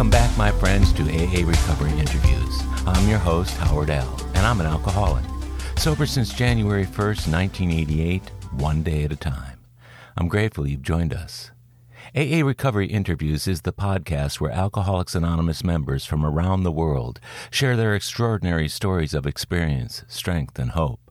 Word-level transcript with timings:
Welcome 0.00 0.12
back, 0.12 0.38
my 0.38 0.50
friends, 0.50 0.94
to 0.94 1.02
AA 1.02 1.46
Recovery 1.46 1.90
Interviews. 1.90 2.62
I'm 2.86 3.06
your 3.06 3.18
host, 3.18 3.54
Howard 3.58 3.90
L., 3.90 4.18
and 4.32 4.46
I'm 4.46 4.58
an 4.58 4.66
alcoholic. 4.66 5.22
Sober 5.76 6.06
since 6.06 6.32
January 6.32 6.86
1st, 6.86 7.30
1988, 7.30 8.22
one 8.52 8.82
day 8.82 9.04
at 9.04 9.12
a 9.12 9.16
time. 9.16 9.58
I'm 10.16 10.28
grateful 10.28 10.66
you've 10.66 10.80
joined 10.80 11.12
us. 11.12 11.50
AA 12.16 12.42
Recovery 12.42 12.86
Interviews 12.86 13.46
is 13.46 13.60
the 13.60 13.74
podcast 13.74 14.40
where 14.40 14.50
Alcoholics 14.50 15.14
Anonymous 15.14 15.62
members 15.62 16.06
from 16.06 16.24
around 16.24 16.62
the 16.62 16.72
world 16.72 17.20
share 17.50 17.76
their 17.76 17.94
extraordinary 17.94 18.70
stories 18.70 19.12
of 19.12 19.26
experience, 19.26 20.04
strength, 20.08 20.58
and 20.58 20.70
hope. 20.70 21.10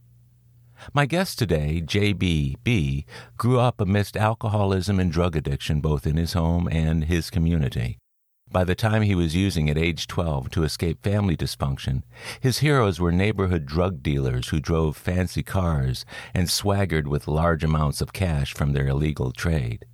My 0.95 1.05
guest 1.05 1.37
today, 1.37 1.83
JBB, 1.85 3.05
grew 3.37 3.59
up 3.59 3.79
amidst 3.79 4.17
alcoholism 4.17 4.99
and 4.99 5.11
drug 5.11 5.35
addiction 5.35 5.79
both 5.79 6.07
in 6.07 6.17
his 6.17 6.33
home 6.33 6.67
and 6.71 7.03
his 7.03 7.29
community. 7.29 7.99
By 8.51 8.63
the 8.63 8.73
time 8.73 9.03
he 9.03 9.13
was 9.13 9.35
using 9.35 9.69
at 9.69 9.77
age 9.77 10.07
12 10.07 10.49
to 10.51 10.63
escape 10.63 11.03
family 11.03 11.37
dysfunction, 11.37 12.01
his 12.39 12.59
heroes 12.59 12.99
were 12.99 13.11
neighborhood 13.11 13.67
drug 13.67 14.01
dealers 14.01 14.47
who 14.47 14.59
drove 14.59 14.97
fancy 14.97 15.43
cars 15.43 16.03
and 16.33 16.49
swaggered 16.49 17.07
with 17.07 17.27
large 17.27 17.63
amounts 17.63 18.01
of 18.01 18.11
cash 18.11 18.53
from 18.55 18.73
their 18.73 18.87
illegal 18.87 19.31
trade. 19.31 19.85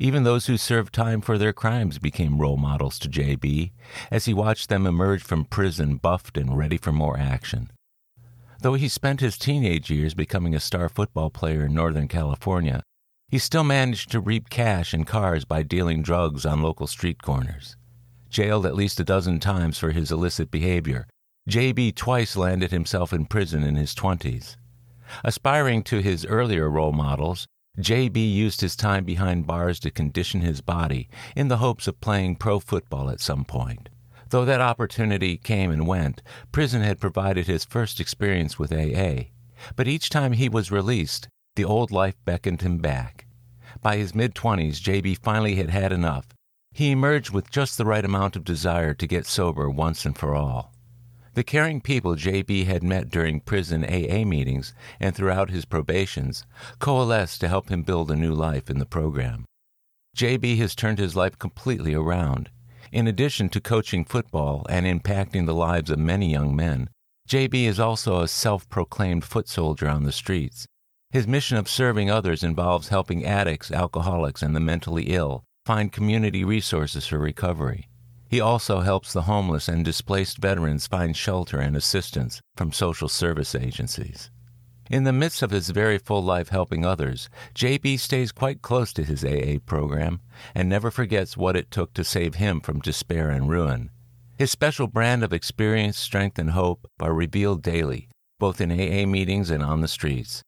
Even 0.00 0.22
those 0.22 0.46
who 0.46 0.56
served 0.56 0.94
time 0.94 1.20
for 1.20 1.36
their 1.36 1.52
crimes 1.52 1.98
became 1.98 2.40
role 2.40 2.56
models 2.56 2.98
to 3.00 3.08
JB 3.08 3.72
as 4.10 4.24
he 4.24 4.32
watched 4.32 4.70
them 4.70 4.86
emerge 4.86 5.22
from 5.22 5.44
prison 5.44 5.96
buffed 5.96 6.38
and 6.38 6.56
ready 6.56 6.78
for 6.78 6.92
more 6.92 7.18
action. 7.18 7.70
Though 8.60 8.74
he 8.74 8.88
spent 8.88 9.20
his 9.20 9.38
teenage 9.38 9.90
years 9.90 10.14
becoming 10.14 10.54
a 10.54 10.60
star 10.60 10.88
football 10.88 11.30
player 11.30 11.66
in 11.66 11.74
Northern 11.74 12.08
California, 12.08 12.82
he 13.28 13.38
still 13.38 13.64
managed 13.64 14.10
to 14.10 14.20
reap 14.20 14.48
cash 14.48 14.94
and 14.94 15.06
cars 15.06 15.44
by 15.44 15.62
dealing 15.62 16.02
drugs 16.02 16.46
on 16.46 16.62
local 16.62 16.86
street 16.86 17.22
corners. 17.22 17.76
Jailed 18.30 18.64
at 18.64 18.74
least 18.74 19.00
a 19.00 19.04
dozen 19.04 19.38
times 19.38 19.78
for 19.78 19.90
his 19.90 20.10
illicit 20.10 20.50
behavior, 20.50 21.06
JB 21.48 21.94
twice 21.94 22.36
landed 22.36 22.70
himself 22.70 23.12
in 23.12 23.26
prison 23.26 23.62
in 23.62 23.76
his 23.76 23.94
20s. 23.94 24.56
Aspiring 25.24 25.82
to 25.84 26.00
his 26.00 26.26
earlier 26.26 26.68
role 26.68 26.92
models, 26.92 27.46
JB 27.78 28.16
used 28.16 28.60
his 28.60 28.76
time 28.76 29.04
behind 29.04 29.46
bars 29.46 29.78
to 29.80 29.90
condition 29.90 30.40
his 30.40 30.60
body 30.60 31.08
in 31.36 31.48
the 31.48 31.58
hopes 31.58 31.86
of 31.86 32.00
playing 32.00 32.36
pro 32.36 32.58
football 32.58 33.08
at 33.08 33.20
some 33.20 33.44
point. 33.44 33.88
Though 34.30 34.44
that 34.44 34.60
opportunity 34.60 35.38
came 35.38 35.70
and 35.70 35.86
went, 35.86 36.22
prison 36.52 36.82
had 36.82 37.00
provided 37.00 37.46
his 37.46 37.64
first 37.64 38.00
experience 38.00 38.58
with 38.58 38.72
AA. 38.72 39.30
But 39.76 39.88
each 39.88 40.10
time 40.10 40.32
he 40.32 40.48
was 40.48 40.70
released, 40.70 41.28
the 41.58 41.64
old 41.64 41.90
life 41.90 42.14
beckoned 42.24 42.62
him 42.62 42.78
back. 42.78 43.26
By 43.82 43.96
his 43.96 44.14
mid 44.14 44.32
20s, 44.36 44.80
JB 44.80 45.18
finally 45.18 45.56
had 45.56 45.70
had 45.70 45.90
enough. 45.90 46.28
He 46.70 46.92
emerged 46.92 47.30
with 47.30 47.50
just 47.50 47.76
the 47.76 47.84
right 47.84 48.04
amount 48.04 48.36
of 48.36 48.44
desire 48.44 48.94
to 48.94 49.06
get 49.08 49.26
sober 49.26 49.68
once 49.68 50.06
and 50.06 50.16
for 50.16 50.36
all. 50.36 50.72
The 51.34 51.42
caring 51.42 51.80
people 51.80 52.14
JB 52.14 52.66
had 52.66 52.84
met 52.84 53.08
during 53.08 53.40
prison 53.40 53.84
AA 53.84 54.24
meetings 54.24 54.72
and 55.00 55.16
throughout 55.16 55.50
his 55.50 55.64
probations 55.64 56.46
coalesced 56.78 57.40
to 57.40 57.48
help 57.48 57.70
him 57.70 57.82
build 57.82 58.12
a 58.12 58.16
new 58.16 58.32
life 58.32 58.70
in 58.70 58.78
the 58.78 58.86
program. 58.86 59.44
JB 60.16 60.58
has 60.58 60.76
turned 60.76 61.00
his 61.00 61.16
life 61.16 61.40
completely 61.40 61.92
around. 61.92 62.50
In 62.92 63.08
addition 63.08 63.48
to 63.48 63.60
coaching 63.60 64.04
football 64.04 64.64
and 64.68 64.86
impacting 64.86 65.46
the 65.46 65.54
lives 65.56 65.90
of 65.90 65.98
many 65.98 66.30
young 66.30 66.54
men, 66.54 66.88
JB 67.28 67.64
is 67.64 67.80
also 67.80 68.20
a 68.20 68.28
self 68.28 68.68
proclaimed 68.68 69.24
foot 69.24 69.48
soldier 69.48 69.88
on 69.88 70.04
the 70.04 70.12
streets. 70.12 70.68
His 71.10 71.26
mission 71.26 71.56
of 71.56 71.70
serving 71.70 72.10
others 72.10 72.42
involves 72.42 72.88
helping 72.88 73.24
addicts, 73.24 73.70
alcoholics, 73.70 74.42
and 74.42 74.54
the 74.54 74.60
mentally 74.60 75.04
ill 75.04 75.44
find 75.64 75.90
community 75.90 76.44
resources 76.44 77.06
for 77.06 77.18
recovery. 77.18 77.88
He 78.28 78.40
also 78.40 78.80
helps 78.80 79.12
the 79.12 79.22
homeless 79.22 79.68
and 79.68 79.84
displaced 79.84 80.36
veterans 80.36 80.86
find 80.86 81.16
shelter 81.16 81.60
and 81.60 81.74
assistance 81.76 82.42
from 82.56 82.72
social 82.72 83.08
service 83.08 83.54
agencies. 83.54 84.30
In 84.90 85.04
the 85.04 85.12
midst 85.12 85.42
of 85.42 85.50
his 85.50 85.70
very 85.70 85.96
full 85.96 86.22
life 86.22 86.50
helping 86.50 86.84
others, 86.84 87.30
JB 87.54 87.98
stays 88.00 88.32
quite 88.32 88.60
close 88.60 88.92
to 88.94 89.04
his 89.04 89.24
AA 89.24 89.58
program 89.64 90.20
and 90.54 90.68
never 90.68 90.90
forgets 90.90 91.36
what 91.36 91.56
it 91.56 91.70
took 91.70 91.94
to 91.94 92.04
save 92.04 92.34
him 92.34 92.60
from 92.60 92.80
despair 92.80 93.30
and 93.30 93.48
ruin. 93.48 93.90
His 94.36 94.50
special 94.50 94.86
brand 94.86 95.24
of 95.24 95.32
experience, 95.32 95.98
strength, 95.98 96.38
and 96.38 96.50
hope 96.50 96.86
are 97.00 97.14
revealed 97.14 97.62
daily, 97.62 98.08
both 98.38 98.60
in 98.60 98.70
AA 98.70 99.06
meetings 99.06 99.50
and 99.50 99.62
on 99.62 99.80
the 99.80 99.88
streets. 99.88 100.42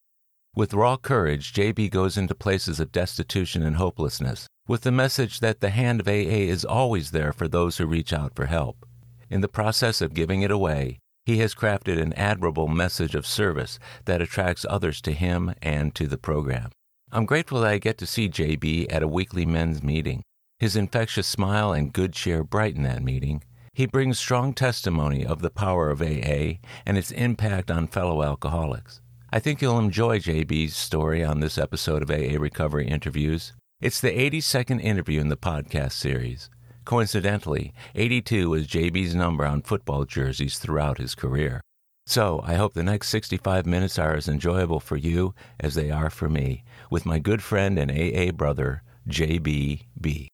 With 0.56 0.74
raw 0.74 0.96
courage, 0.96 1.52
JB 1.52 1.92
goes 1.92 2.18
into 2.18 2.34
places 2.34 2.80
of 2.80 2.90
destitution 2.90 3.62
and 3.62 3.76
hopelessness, 3.76 4.48
with 4.66 4.80
the 4.80 4.90
message 4.90 5.38
that 5.38 5.60
the 5.60 5.70
hand 5.70 6.00
of 6.00 6.08
AA 6.08 6.50
is 6.50 6.64
always 6.64 7.12
there 7.12 7.32
for 7.32 7.46
those 7.46 7.76
who 7.76 7.86
reach 7.86 8.12
out 8.12 8.34
for 8.34 8.46
help. 8.46 8.84
In 9.30 9.42
the 9.42 9.48
process 9.48 10.00
of 10.00 10.12
giving 10.12 10.42
it 10.42 10.50
away, 10.50 10.98
he 11.24 11.38
has 11.38 11.54
crafted 11.54 12.02
an 12.02 12.12
admirable 12.14 12.66
message 12.66 13.14
of 13.14 13.28
service 13.28 13.78
that 14.06 14.20
attracts 14.20 14.66
others 14.68 15.00
to 15.02 15.12
him 15.12 15.54
and 15.62 15.94
to 15.94 16.08
the 16.08 16.18
program. 16.18 16.70
I'm 17.12 17.26
grateful 17.26 17.60
that 17.60 17.70
I 17.70 17.78
get 17.78 17.96
to 17.98 18.06
see 18.06 18.28
JB 18.28 18.92
at 18.92 19.04
a 19.04 19.08
weekly 19.08 19.46
men's 19.46 19.84
meeting. 19.84 20.24
His 20.58 20.74
infectious 20.74 21.28
smile 21.28 21.72
and 21.72 21.92
good 21.92 22.12
cheer 22.12 22.42
brighten 22.42 22.82
that 22.82 23.04
meeting. 23.04 23.44
He 23.72 23.86
brings 23.86 24.18
strong 24.18 24.52
testimony 24.54 25.24
of 25.24 25.42
the 25.42 25.50
power 25.50 25.90
of 25.90 26.02
AA 26.02 26.58
and 26.84 26.98
its 26.98 27.12
impact 27.12 27.70
on 27.70 27.86
fellow 27.86 28.24
alcoholics. 28.24 29.00
I 29.32 29.38
think 29.38 29.62
you'll 29.62 29.78
enjoy 29.78 30.18
JB's 30.18 30.74
story 30.74 31.22
on 31.22 31.38
this 31.38 31.56
episode 31.56 32.02
of 32.02 32.10
AA 32.10 32.36
Recovery 32.36 32.88
Interviews. 32.88 33.52
It's 33.80 34.00
the 34.00 34.10
82nd 34.10 34.82
interview 34.82 35.20
in 35.20 35.28
the 35.28 35.36
podcast 35.36 35.92
series. 35.92 36.50
Coincidentally, 36.84 37.72
82 37.94 38.50
was 38.50 38.66
JB's 38.66 39.14
number 39.14 39.46
on 39.46 39.62
football 39.62 40.04
jerseys 40.04 40.58
throughout 40.58 40.98
his 40.98 41.14
career. 41.14 41.60
So 42.06 42.40
I 42.42 42.54
hope 42.54 42.74
the 42.74 42.82
next 42.82 43.10
65 43.10 43.66
minutes 43.66 44.00
are 44.00 44.16
as 44.16 44.26
enjoyable 44.26 44.80
for 44.80 44.96
you 44.96 45.32
as 45.60 45.76
they 45.76 45.92
are 45.92 46.10
for 46.10 46.28
me, 46.28 46.64
with 46.90 47.06
my 47.06 47.20
good 47.20 47.40
friend 47.40 47.78
and 47.78 47.88
AA 47.88 48.32
brother, 48.32 48.82
JBB. 49.08 50.26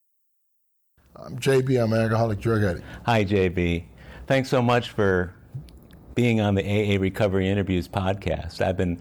I'm 1.17 1.39
JB. 1.39 1.83
I'm 1.83 1.93
an 1.93 2.01
alcoholic 2.01 2.41
drug 2.41 2.65
addict. 2.65 2.87
Hi, 3.05 3.27
JB. 3.27 3.85
Thanks 4.27 4.49
so 4.49 4.63
much 4.63 4.89
for 4.89 5.35
being 6.17 6.41
on 6.41 6.55
the 6.55 6.65
AA 6.65 6.99
Recovery 6.99 7.47
Interviews 7.47 7.87
podcast. 7.87 8.63
I've 8.63 8.79
been 8.79 8.99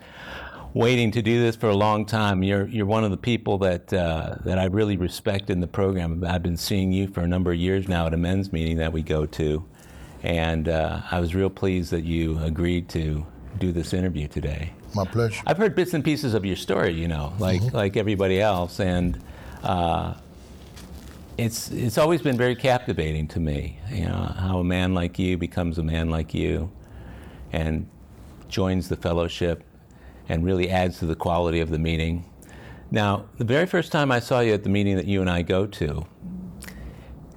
waiting 0.74 1.12
to 1.12 1.22
do 1.22 1.42
this 1.42 1.56
for 1.56 1.70
a 1.70 1.76
long 1.76 2.06
time. 2.06 2.44
You're 2.44 2.68
you're 2.68 2.86
one 2.86 3.06
of 3.06 3.10
the 3.10 3.18
people 3.18 3.58
that 3.60 3.92
uh, 3.92 4.36
that 4.44 4.60
I 4.60 4.66
really 4.66 4.98
respect 4.98 5.50
in 5.50 5.62
the 5.62 5.68
program. 5.68 6.24
I've 6.28 6.44
been 6.44 6.58
seeing 6.58 6.92
you 6.92 7.08
for 7.08 7.22
a 7.22 7.28
number 7.28 7.54
of 7.54 7.58
years 7.58 7.88
now 7.88 8.06
at 8.06 8.14
a 8.14 8.18
men's 8.18 8.52
meeting 8.52 8.78
that 8.78 8.92
we 8.92 9.02
go 9.02 9.26
to, 9.26 9.66
and 10.24 10.68
uh, 10.68 11.02
I 11.10 11.22
was 11.22 11.34
real 11.34 11.50
pleased 11.50 11.90
that 11.92 12.04
you 12.04 12.38
agreed 12.40 12.90
to 12.90 13.26
do 13.60 13.72
this 13.72 13.94
interview 13.94 14.28
today. 14.28 14.74
My 14.94 15.06
pleasure. 15.06 15.42
I've 15.48 15.58
heard 15.58 15.74
bits 15.74 15.94
and 15.94 16.04
pieces 16.04 16.34
of 16.34 16.44
your 16.44 16.58
story, 16.58 16.92
you 16.92 17.08
know, 17.08 17.34
like 17.40 17.62
mm-hmm. 17.62 17.76
like 17.76 17.98
everybody 17.98 18.40
else, 18.40 18.80
and. 18.80 19.20
Uh, 19.64 20.14
it's 21.38 21.70
it's 21.72 21.98
always 21.98 22.22
been 22.22 22.38
very 22.38 22.56
captivating 22.56 23.28
to 23.28 23.42
me, 23.42 23.78
you 23.92 24.06
know, 24.06 24.34
how 24.38 24.60
a 24.60 24.64
man 24.64 24.94
like 24.94 25.20
you 25.20 25.38
becomes 25.38 25.78
a 25.78 25.84
man 25.84 26.10
like 26.10 26.34
you, 26.34 26.72
and 27.56 27.88
joins 28.50 28.90
the 28.90 28.98
fellowship 28.98 29.64
and 30.28 30.44
really 30.44 30.70
adds 30.70 31.00
to 31.00 31.06
the 31.06 31.16
quality 31.16 31.62
of 31.62 31.70
the 31.70 31.80
meeting. 31.80 32.26
Now, 32.92 33.26
the 33.38 33.46
very 33.46 33.66
first 33.66 33.92
time 33.92 34.12
I 34.12 34.20
saw 34.20 34.42
you 34.42 34.54
at 34.54 34.64
the 34.64 34.70
meeting 34.70 34.98
that 34.98 35.06
you 35.06 35.22
and 35.22 35.30
I 35.30 35.42
go 35.42 35.66
to, 35.66 36.06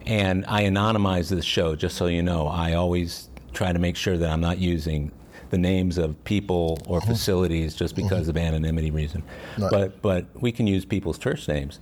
and 0.04 0.44
I 0.46 0.64
anonymize 0.64 1.30
this 1.30 1.44
show, 1.44 1.76
just 1.76 1.96
so 1.96 2.06
you 2.06 2.22
know, 2.22 2.48
I 2.48 2.74
always 2.74 3.28
try 3.52 3.72
to 3.72 3.78
make 3.78 3.96
sure 3.96 4.18
that 4.18 4.28
I'm 4.28 4.40
not 4.40 4.58
using 4.58 5.12
the 5.50 5.58
names 5.58 5.98
of 5.98 6.22
people 6.24 6.78
or 6.86 7.00
mm-hmm. 7.00 7.10
facilities 7.10 7.74
just 7.74 7.94
because 7.94 8.28
mm-hmm. 8.28 8.30
of 8.30 8.36
anonymity 8.36 8.90
reason. 8.90 9.22
Right. 9.56 9.70
But 9.70 10.02
but 10.02 10.26
we 10.34 10.52
can 10.52 10.66
use 10.66 10.84
people's 10.84 11.18
first 11.18 11.48
names. 11.48 11.80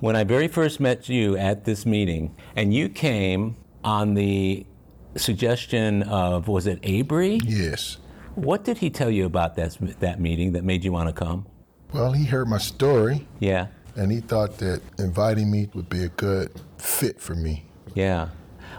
When 0.00 0.16
I 0.16 0.24
very 0.24 0.48
first 0.48 0.80
met 0.80 1.08
you 1.08 1.36
at 1.36 1.64
this 1.64 1.86
meeting, 1.86 2.34
and 2.54 2.74
you 2.74 2.88
came 2.88 3.56
on 3.84 4.14
the 4.14 4.66
suggestion 5.16 6.02
of 6.04 6.48
was 6.48 6.66
it 6.66 6.80
Abry? 6.82 7.40
Yes. 7.44 7.98
What 8.34 8.64
did 8.64 8.78
he 8.78 8.90
tell 8.90 9.10
you 9.10 9.24
about 9.24 9.56
that, 9.56 9.76
that 10.00 10.20
meeting 10.20 10.52
that 10.52 10.64
made 10.64 10.84
you 10.84 10.92
want 10.92 11.08
to 11.08 11.12
come? 11.12 11.46
Well, 11.92 12.12
he 12.12 12.24
heard 12.24 12.48
my 12.48 12.58
story. 12.58 13.26
Yeah. 13.40 13.68
And 13.96 14.12
he 14.12 14.20
thought 14.20 14.58
that 14.58 14.80
inviting 14.98 15.50
me 15.50 15.68
would 15.74 15.88
be 15.88 16.04
a 16.04 16.08
good 16.08 16.52
fit 16.78 17.20
for 17.20 17.34
me. 17.34 17.64
Yeah. 17.94 18.28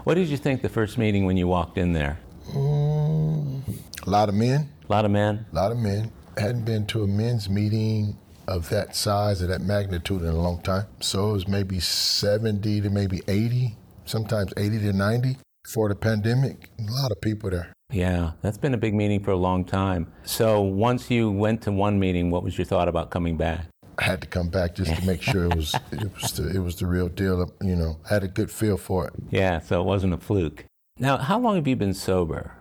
What 0.04 0.14
did 0.14 0.28
you 0.28 0.36
think 0.36 0.62
the 0.62 0.68
first 0.68 0.96
meeting 0.96 1.26
when 1.26 1.36
you 1.36 1.46
walked 1.46 1.76
in 1.76 1.92
there? 1.92 2.18
Mm, 2.52 3.62
a 4.06 4.10
lot 4.10 4.28
of 4.28 4.34
men. 4.34 4.70
A 4.88 4.92
lot 4.92 5.04
of 5.04 5.10
men? 5.10 5.44
A 5.52 5.54
lot 5.54 5.72
of 5.72 5.78
men. 5.78 6.10
I 6.38 6.40
hadn't 6.40 6.64
been 6.64 6.86
to 6.86 7.02
a 7.02 7.06
men's 7.06 7.50
meeting 7.50 8.16
of 8.48 8.70
that 8.70 8.96
size, 8.96 9.42
of 9.42 9.48
that 9.48 9.60
magnitude 9.60 10.22
in 10.22 10.28
a 10.28 10.40
long 10.40 10.62
time. 10.62 10.86
So 11.00 11.30
it 11.30 11.32
was 11.32 11.48
maybe 11.48 11.80
70 11.80 12.80
to 12.80 12.90
maybe 12.90 13.20
80, 13.28 13.76
sometimes 14.06 14.54
80 14.56 14.78
to 14.78 14.92
90 14.92 15.36
for 15.72 15.88
the 15.88 15.94
pandemic. 15.94 16.70
A 16.78 16.90
lot 16.90 17.12
of 17.12 17.20
people 17.20 17.50
there. 17.50 17.72
Yeah, 17.92 18.32
that's 18.42 18.58
been 18.58 18.74
a 18.74 18.78
big 18.78 18.94
meeting 18.94 19.22
for 19.22 19.32
a 19.32 19.36
long 19.36 19.64
time. 19.64 20.12
So 20.24 20.60
once 20.60 21.10
you 21.10 21.30
went 21.30 21.62
to 21.62 21.72
one 21.72 21.98
meeting, 21.98 22.30
what 22.30 22.42
was 22.42 22.56
your 22.56 22.64
thought 22.64 22.88
about 22.88 23.10
coming 23.10 23.36
back? 23.36 23.66
I 23.98 24.04
had 24.04 24.20
to 24.22 24.26
come 24.28 24.48
back 24.48 24.74
just 24.74 24.94
to 24.94 25.06
make 25.06 25.20
sure 25.20 25.44
it 25.44 25.56
was 25.56 25.74
it 25.92 26.10
was 26.14 26.32
the, 26.32 26.48
it 26.48 26.60
was 26.60 26.76
the 26.76 26.86
real 26.86 27.08
deal. 27.08 27.52
You 27.60 27.76
know, 27.76 27.98
I 28.08 28.14
had 28.14 28.24
a 28.24 28.28
good 28.28 28.50
feel 28.50 28.76
for 28.76 29.06
it. 29.06 29.12
Yeah, 29.30 29.58
so 29.58 29.80
it 29.80 29.84
wasn't 29.84 30.14
a 30.14 30.18
fluke. 30.18 30.64
Now, 30.98 31.18
how 31.18 31.38
long 31.38 31.56
have 31.56 31.66
you 31.66 31.76
been 31.76 31.94
sober? 31.94 32.52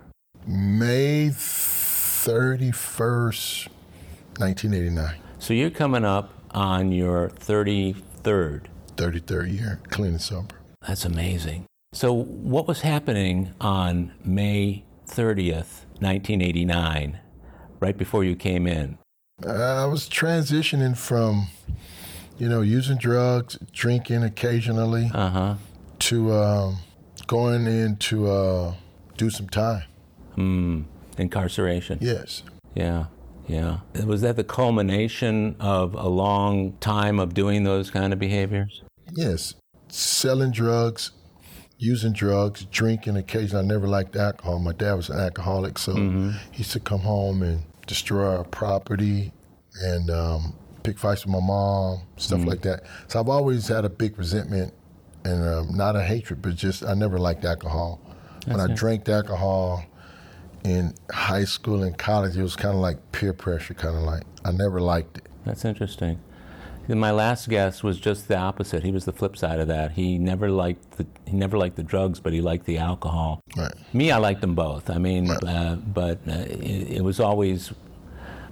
May 0.45 1.29
thirty 1.33 2.71
first, 2.71 3.69
nineteen 4.39 4.73
eighty 4.73 4.89
nine. 4.89 5.19
So 5.37 5.53
you're 5.53 5.69
coming 5.69 6.03
up 6.03 6.33
on 6.51 6.91
your 6.91 7.29
thirty 7.29 7.93
third. 8.23 8.67
Thirty 8.97 9.19
third 9.19 9.49
year, 9.49 9.79
clean 9.89 10.11
and 10.11 10.21
sober. 10.21 10.55
That's 10.85 11.05
amazing. 11.05 11.65
So, 11.91 12.13
what 12.13 12.67
was 12.67 12.81
happening 12.81 13.53
on 13.59 14.13
May 14.23 14.83
30th, 15.07 15.85
1989, 15.99 17.19
right 17.79 17.97
before 17.97 18.23
you 18.23 18.35
came 18.35 18.67
in? 18.67 18.99
Uh, 19.43 19.49
I 19.51 19.85
was 19.85 20.07
transitioning 20.07 20.95
from, 20.95 21.47
you 22.37 22.47
know, 22.47 22.61
using 22.61 22.97
drugs, 22.97 23.57
drinking 23.71 24.21
occasionally, 24.23 25.09
Uh-huh. 25.15 25.55
to 25.99 26.31
um, 26.31 26.77
going 27.25 27.65
in 27.65 27.95
to 27.97 28.29
uh, 28.29 28.73
do 29.17 29.31
some 29.31 29.49
time. 29.49 29.83
Hmm. 30.35 30.81
Incarceration. 31.17 31.97
Yes. 32.01 32.43
Yeah. 32.75 33.05
Yeah. 33.47 33.79
Was 34.05 34.21
that 34.21 34.35
the 34.35 34.43
culmination 34.43 35.55
of 35.59 35.95
a 35.95 36.07
long 36.07 36.73
time 36.81 37.19
of 37.19 37.33
doing 37.33 37.63
those 37.63 37.89
kind 37.89 38.13
of 38.13 38.19
behaviors? 38.19 38.83
Yes. 39.15 39.55
Selling 39.89 40.51
drugs, 40.51 41.11
using 41.79 42.11
drugs, 42.13 42.65
drinking 42.65 43.15
occasionally. 43.17 43.63
I 43.63 43.67
never 43.67 43.87
liked 43.87 44.15
alcohol. 44.15 44.59
My 44.59 44.73
dad 44.73 44.93
was 44.93 45.09
an 45.09 45.19
alcoholic, 45.19 45.77
so 45.79 45.95
he 46.51 46.57
used 46.59 46.73
to 46.73 46.79
come 46.79 46.99
home 46.99 47.41
and 47.41 47.63
destroy 47.87 48.37
our 48.37 48.43
property 48.43 49.31
and 49.81 50.11
um, 50.11 50.53
pick 50.83 50.99
fights 50.99 51.25
with 51.25 51.33
my 51.33 51.39
mom, 51.39 52.01
stuff 52.17 52.43
like 52.45 52.61
that. 52.63 52.83
So 53.07 53.19
I've 53.19 53.29
always 53.29 53.67
had 53.67 53.85
a 53.85 53.89
big 53.89 54.17
resentment 54.19 54.73
and 55.23 55.43
um, 55.43 55.75
not 55.75 55.95
a 55.95 56.03
hatred, 56.03 56.41
but 56.41 56.55
just 56.55 56.83
I 56.83 56.93
never 56.93 57.17
liked 57.17 57.45
alcohol. 57.45 57.99
when 58.45 58.59
I 58.59 58.67
drank 58.73 59.07
alcohol 59.07 59.83
in 60.65 60.93
high 61.11 61.45
school 61.45 61.83
and 61.83 61.97
college, 61.97 62.35
it 62.35 62.41
was 62.41 62.55
kind 62.57 62.75
of 62.75 62.81
like 62.81 63.11
peer 63.13 63.33
pressure, 63.33 63.73
kind 63.73 63.95
of 63.95 64.03
like 64.03 64.23
I 64.43 64.51
never 64.51 64.81
liked 64.81 65.17
it. 65.17 65.27
That's 65.45 65.63
interesting. 65.63 66.19
And 66.89 66.99
My 66.99 67.11
last 67.11 67.47
guest 67.47 67.83
was 67.83 67.99
just 67.99 68.27
the 68.27 68.35
opposite. 68.35 68.83
He 68.83 68.91
was 68.91 69.05
the 69.05 69.13
flip 69.13 69.37
side 69.37 69.59
of 69.59 69.67
that. 69.67 69.91
He 69.91 70.17
never 70.17 70.49
liked 70.49 70.97
the 70.97 71.05
he 71.27 71.37
never 71.37 71.55
liked 71.55 71.75
the 71.75 71.83
drugs, 71.83 72.19
but 72.19 72.33
he 72.33 72.41
liked 72.41 72.65
the 72.65 72.79
alcohol. 72.79 73.41
Right. 73.55 73.71
Me, 73.93 74.09
I 74.09 74.17
liked 74.17 74.41
them 74.41 74.55
both. 74.55 74.89
I 74.89 74.97
mean, 74.97 75.29
uh, 75.29 75.75
but 75.75 76.17
uh, 76.27 76.31
it, 76.31 76.97
it 76.97 77.03
was 77.03 77.19
always 77.19 77.71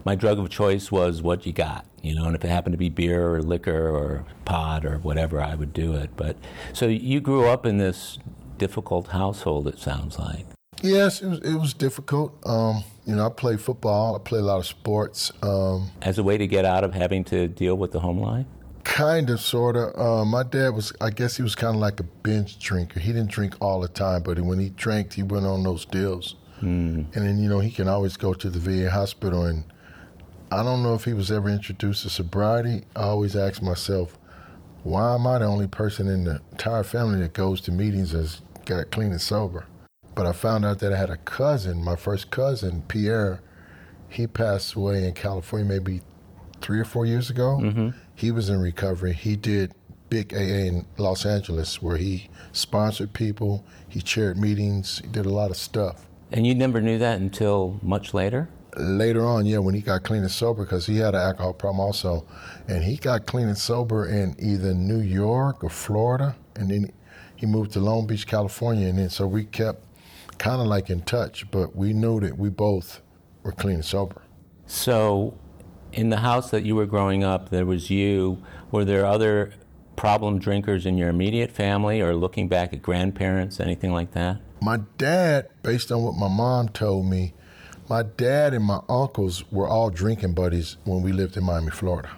my 0.05 0.13
drug 0.13 0.37
of 0.37 0.49
choice 0.51 0.91
was 0.91 1.23
what 1.23 1.47
you 1.47 1.51
got, 1.51 1.87
you 2.03 2.13
know. 2.13 2.25
And 2.25 2.35
if 2.35 2.45
it 2.45 2.49
happened 2.49 2.73
to 2.73 2.77
be 2.77 2.89
beer 2.89 3.33
or 3.33 3.41
liquor 3.41 3.89
or 3.89 4.23
pot 4.45 4.85
or 4.85 4.99
whatever, 4.99 5.41
I 5.41 5.55
would 5.55 5.73
do 5.73 5.95
it. 5.95 6.11
But 6.15 6.37
so 6.73 6.85
you 6.85 7.19
grew 7.19 7.47
up 7.47 7.65
in 7.65 7.79
this 7.79 8.19
difficult 8.59 9.07
household. 9.07 9.67
It 9.67 9.79
sounds 9.79 10.19
like. 10.19 10.45
Yes, 10.83 11.21
it 11.21 11.27
was, 11.27 11.39
it 11.39 11.55
was 11.55 11.73
difficult. 11.73 12.37
Um, 12.45 12.83
you 13.05 13.15
know, 13.15 13.25
I 13.25 13.29
played 13.29 13.59
football. 13.61 14.15
I 14.15 14.19
played 14.19 14.41
a 14.41 14.45
lot 14.45 14.57
of 14.57 14.67
sports. 14.67 15.31
Um, 15.41 15.89
As 16.01 16.17
a 16.17 16.23
way 16.23 16.37
to 16.37 16.45
get 16.47 16.65
out 16.65 16.83
of 16.83 16.93
having 16.93 17.23
to 17.25 17.47
deal 17.47 17.75
with 17.75 17.91
the 17.91 17.99
home 17.99 18.19
life. 18.19 18.45
kind 18.83 19.29
of, 19.29 19.39
sort 19.39 19.75
of. 19.75 19.95
Uh, 19.99 20.25
my 20.25 20.43
dad 20.43 20.69
was, 20.69 20.93
I 21.01 21.09
guess 21.09 21.35
he 21.37 21.43
was 21.43 21.55
kind 21.55 21.75
of 21.75 21.81
like 21.81 21.99
a 21.99 22.03
binge 22.03 22.59
drinker. 22.59 22.99
He 22.99 23.11
didn't 23.11 23.31
drink 23.31 23.55
all 23.59 23.79
the 23.81 23.87
time, 23.87 24.23
but 24.23 24.39
when 24.39 24.59
he 24.59 24.69
drank, 24.69 25.13
he 25.13 25.23
went 25.23 25.45
on 25.45 25.63
those 25.63 25.85
deals. 25.85 26.35
And 26.59 27.07
then, 27.13 27.37
you 27.37 27.49
know, 27.49 27.59
he 27.59 27.69
can 27.69 27.87
always 27.87 28.17
go 28.17 28.33
to 28.33 28.49
the 28.49 28.59
VA 28.59 28.89
hospital. 28.89 29.45
And 29.45 29.63
I 30.51 30.63
don't 30.63 30.81
know 30.83 30.95
if 30.95 31.03
he 31.05 31.13
was 31.13 31.31
ever 31.31 31.49
introduced 31.49 32.03
to 32.03 32.09
sobriety. 32.09 32.83
I 32.95 33.03
always 33.03 33.35
ask 33.35 33.61
myself, 33.61 34.17
why 34.83 35.15
am 35.15 35.27
I 35.27 35.39
the 35.39 35.45
only 35.45 35.67
person 35.67 36.07
in 36.07 36.23
the 36.23 36.41
entire 36.51 36.83
family 36.83 37.19
that 37.19 37.33
goes 37.33 37.61
to 37.61 37.71
meetings 37.71 38.11
that's 38.13 38.41
got 38.65 38.89
clean 38.89 39.11
and 39.11 39.21
sober? 39.21 39.65
But 40.17 40.25
I 40.25 40.31
found 40.31 40.65
out 40.65 40.79
that 40.79 40.91
I 40.91 40.97
had 40.97 41.11
a 41.11 41.17
cousin, 41.17 41.83
my 41.83 41.95
first 41.95 42.31
cousin, 42.31 42.81
Pierre. 42.87 43.39
He 44.09 44.25
passed 44.25 44.73
away 44.73 45.05
in 45.05 45.13
California 45.13 45.67
maybe 45.67 46.01
three 46.59 46.79
or 46.79 46.85
four 46.85 47.05
years 47.05 47.29
ago. 47.29 47.59
Mm-hmm. 47.61 47.89
He 48.15 48.31
was 48.31 48.49
in 48.49 48.59
recovery. 48.59 49.13
He 49.13 49.35
did 49.35 49.73
big 50.09 50.33
AA 50.33 50.65
in 50.65 50.87
Los 50.97 51.23
Angeles 51.23 51.83
where 51.83 51.97
he 51.97 52.31
sponsored 52.51 53.13
people, 53.13 53.63
he 53.87 54.01
chaired 54.01 54.37
meetings, 54.37 54.99
he 55.03 55.07
did 55.07 55.27
a 55.27 55.29
lot 55.29 55.51
of 55.51 55.57
stuff. 55.57 56.07
And 56.31 56.47
you 56.47 56.55
never 56.55 56.81
knew 56.81 56.97
that 56.97 57.19
until 57.19 57.79
much 57.83 58.15
later. 58.15 58.49
Later 58.75 59.23
on, 59.23 59.45
yeah, 59.45 59.59
when 59.59 59.75
he 59.75 59.81
got 59.81 60.01
clean 60.01 60.21
and 60.21 60.31
sober, 60.31 60.63
because 60.63 60.87
he 60.87 60.97
had 60.97 61.13
an 61.13 61.21
alcohol 61.21 61.53
problem 61.53 61.79
also, 61.79 62.25
and 62.67 62.83
he 62.83 62.95
got 62.95 63.27
clean 63.27 63.47
and 63.47 63.57
sober 63.57 64.07
in 64.07 64.35
either 64.39 64.73
New 64.73 64.99
York 64.99 65.63
or 65.63 65.69
Florida, 65.69 66.35
and 66.55 66.71
then 66.71 66.91
he 67.35 67.45
moved 67.45 67.73
to 67.73 67.79
Long 67.79 68.07
Beach, 68.07 68.25
California, 68.25 68.87
and 68.87 68.97
then 68.97 69.09
so 69.09 69.27
we 69.27 69.45
kept 69.45 69.86
kind 70.37 70.61
of 70.61 70.67
like 70.67 70.89
in 70.89 71.01
touch, 71.01 71.49
but 71.51 71.75
we 71.75 71.93
knew 71.93 72.19
that 72.19 72.37
we 72.37 72.49
both 72.49 73.01
were 73.43 73.51
clean 73.51 73.75
and 73.75 73.85
sober. 73.85 74.21
So, 74.65 75.37
in 75.93 76.09
the 76.09 76.17
house 76.17 76.51
that 76.51 76.63
you 76.63 76.75
were 76.75 76.85
growing 76.85 77.23
up, 77.23 77.49
there 77.49 77.65
was 77.65 77.89
you. 77.89 78.43
Were 78.71 78.85
there 78.85 79.05
other 79.05 79.53
problem 79.95 80.39
drinkers 80.39 80.85
in 80.85 80.97
your 80.97 81.09
immediate 81.09 81.51
family, 81.51 82.01
or 82.01 82.15
looking 82.15 82.47
back 82.47 82.73
at 82.73 82.81
grandparents, 82.81 83.59
anything 83.59 83.93
like 83.93 84.11
that? 84.11 84.39
My 84.61 84.81
dad, 84.97 85.49
based 85.63 85.91
on 85.91 86.03
what 86.03 86.15
my 86.15 86.27
mom 86.27 86.69
told 86.69 87.05
me, 87.05 87.33
my 87.89 88.03
dad 88.03 88.53
and 88.53 88.65
my 88.65 88.81
uncles 88.89 89.49
were 89.51 89.67
all 89.67 89.89
drinking 89.89 90.33
buddies 90.33 90.77
when 90.83 91.01
we 91.01 91.11
lived 91.13 91.37
in 91.37 91.43
Miami, 91.43 91.71
Florida. 91.71 92.09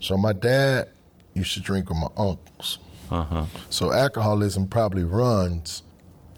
So 0.00 0.16
my 0.16 0.32
dad 0.32 0.90
used 1.34 1.54
to 1.54 1.60
drink 1.60 1.88
with 1.88 1.98
my 1.98 2.08
uncles. 2.16 2.78
Uh 3.10 3.24
huh. 3.24 3.44
So 3.70 3.92
alcoholism 3.92 4.68
probably 4.68 5.04
runs. 5.04 5.82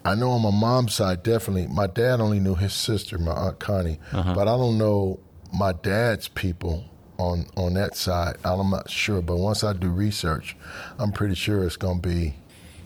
I 0.09 0.15
know 0.15 0.31
on 0.31 0.43
my 0.43 0.51
mom's 0.51 0.95
side, 0.95 1.23
definitely. 1.23 1.67
My 1.67 1.87
dad 1.87 2.21
only 2.21 2.41
knew 2.41 2.55
his 2.55 2.73
sister, 2.73 3.19
my 3.19 3.33
aunt 3.33 3.59
Connie, 3.59 3.99
uh-huh. 4.13 4.35
but 4.35 4.49
I 4.49 4.57
don't 4.57 4.79
know 4.79 5.21
my 5.53 5.73
dad's 5.73 6.29
people 6.29 6.85
on 7.19 7.47
on 7.57 7.75
that 7.75 7.95
side. 7.95 8.37
I'm 8.45 8.71
not 8.71 8.91
sure, 8.91 9.21
but 9.21 9.37
once 9.37 9.63
I 9.63 9.73
do 9.75 9.91
research, 9.91 10.57
I'm 10.99 11.13
pretty 11.13 11.35
sure 11.35 11.63
it's 11.65 11.77
gonna 11.77 12.01
be 12.01 12.37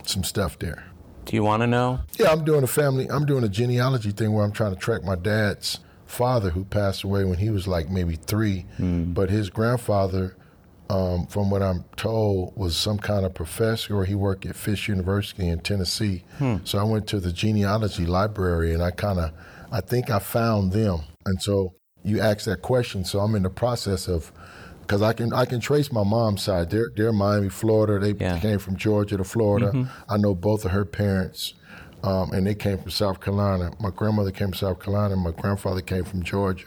some 0.04 0.24
stuff 0.24 0.58
there. 0.58 0.84
Do 1.24 1.36
you 1.36 1.44
want 1.44 1.62
to 1.62 1.68
know? 1.68 2.00
Yeah, 2.18 2.32
I'm 2.32 2.44
doing 2.44 2.64
a 2.64 2.68
family. 2.68 3.08
I'm 3.08 3.24
doing 3.24 3.44
a 3.44 3.48
genealogy 3.48 4.10
thing 4.10 4.32
where 4.32 4.44
I'm 4.44 4.50
trying 4.50 4.74
to 4.74 4.80
track 4.80 5.04
my 5.04 5.14
dad's 5.14 5.78
father, 6.06 6.50
who 6.50 6.64
passed 6.64 7.04
away 7.04 7.24
when 7.24 7.38
he 7.38 7.50
was 7.50 7.68
like 7.68 7.88
maybe 7.88 8.16
three, 8.16 8.66
hmm. 8.76 9.12
but 9.12 9.30
his 9.30 9.48
grandfather, 9.48 10.36
um, 10.90 11.26
from 11.26 11.50
what 11.50 11.62
I'm 11.62 11.84
told, 11.96 12.54
was 12.56 12.76
some 12.76 12.98
kind 12.98 13.24
of 13.24 13.34
professor, 13.34 13.96
or 13.96 14.04
he 14.04 14.14
worked 14.14 14.44
at 14.46 14.56
Fisk 14.56 14.88
University 14.88 15.48
in 15.48 15.60
Tennessee. 15.60 16.24
So 16.64 16.78
I 16.78 16.84
went 16.84 17.06
to 17.08 17.20
the 17.20 17.32
genealogy 17.32 18.04
library, 18.06 18.74
and 18.74 18.82
I 18.82 18.90
kind 18.90 19.18
of, 19.18 19.30
I 19.70 19.80
think 19.80 20.10
I 20.10 20.18
found 20.18 20.72
them. 20.72 21.00
And 21.24 21.40
so 21.42 21.74
you 22.04 22.20
asked 22.20 22.46
that 22.46 22.62
question, 22.62 23.04
so 23.04 23.20
I'm 23.20 23.34
in 23.34 23.42
the 23.42 23.50
process 23.50 24.08
of. 24.08 24.32
Because 24.82 25.00
I 25.00 25.12
can 25.12 25.32
I 25.32 25.44
can 25.44 25.60
trace 25.60 25.92
my 25.92 26.02
mom's 26.02 26.42
side. 26.42 26.68
They're 26.68 26.90
they're 26.96 27.12
Miami, 27.12 27.48
Florida. 27.48 28.00
They 28.04 28.12
Yeah. 28.22 28.38
came 28.40 28.58
from 28.58 28.76
Georgia 28.76 29.16
to 29.16 29.22
Florida. 29.24 29.88
I 30.08 30.16
know 30.16 30.34
both 30.34 30.64
of 30.64 30.72
her 30.72 30.84
parents, 30.84 31.54
um, 32.02 32.32
and 32.32 32.44
they 32.44 32.56
came 32.56 32.78
from 32.78 32.90
South 32.90 33.20
Carolina. 33.20 33.70
My 33.80 33.90
grandmother 33.90 34.32
came 34.32 34.48
from 34.48 34.54
South 34.54 34.80
Carolina. 34.80 35.14
My 35.16 35.30
grandfather 35.30 35.80
came 35.82 36.02
from 36.04 36.24
Georgia. 36.24 36.66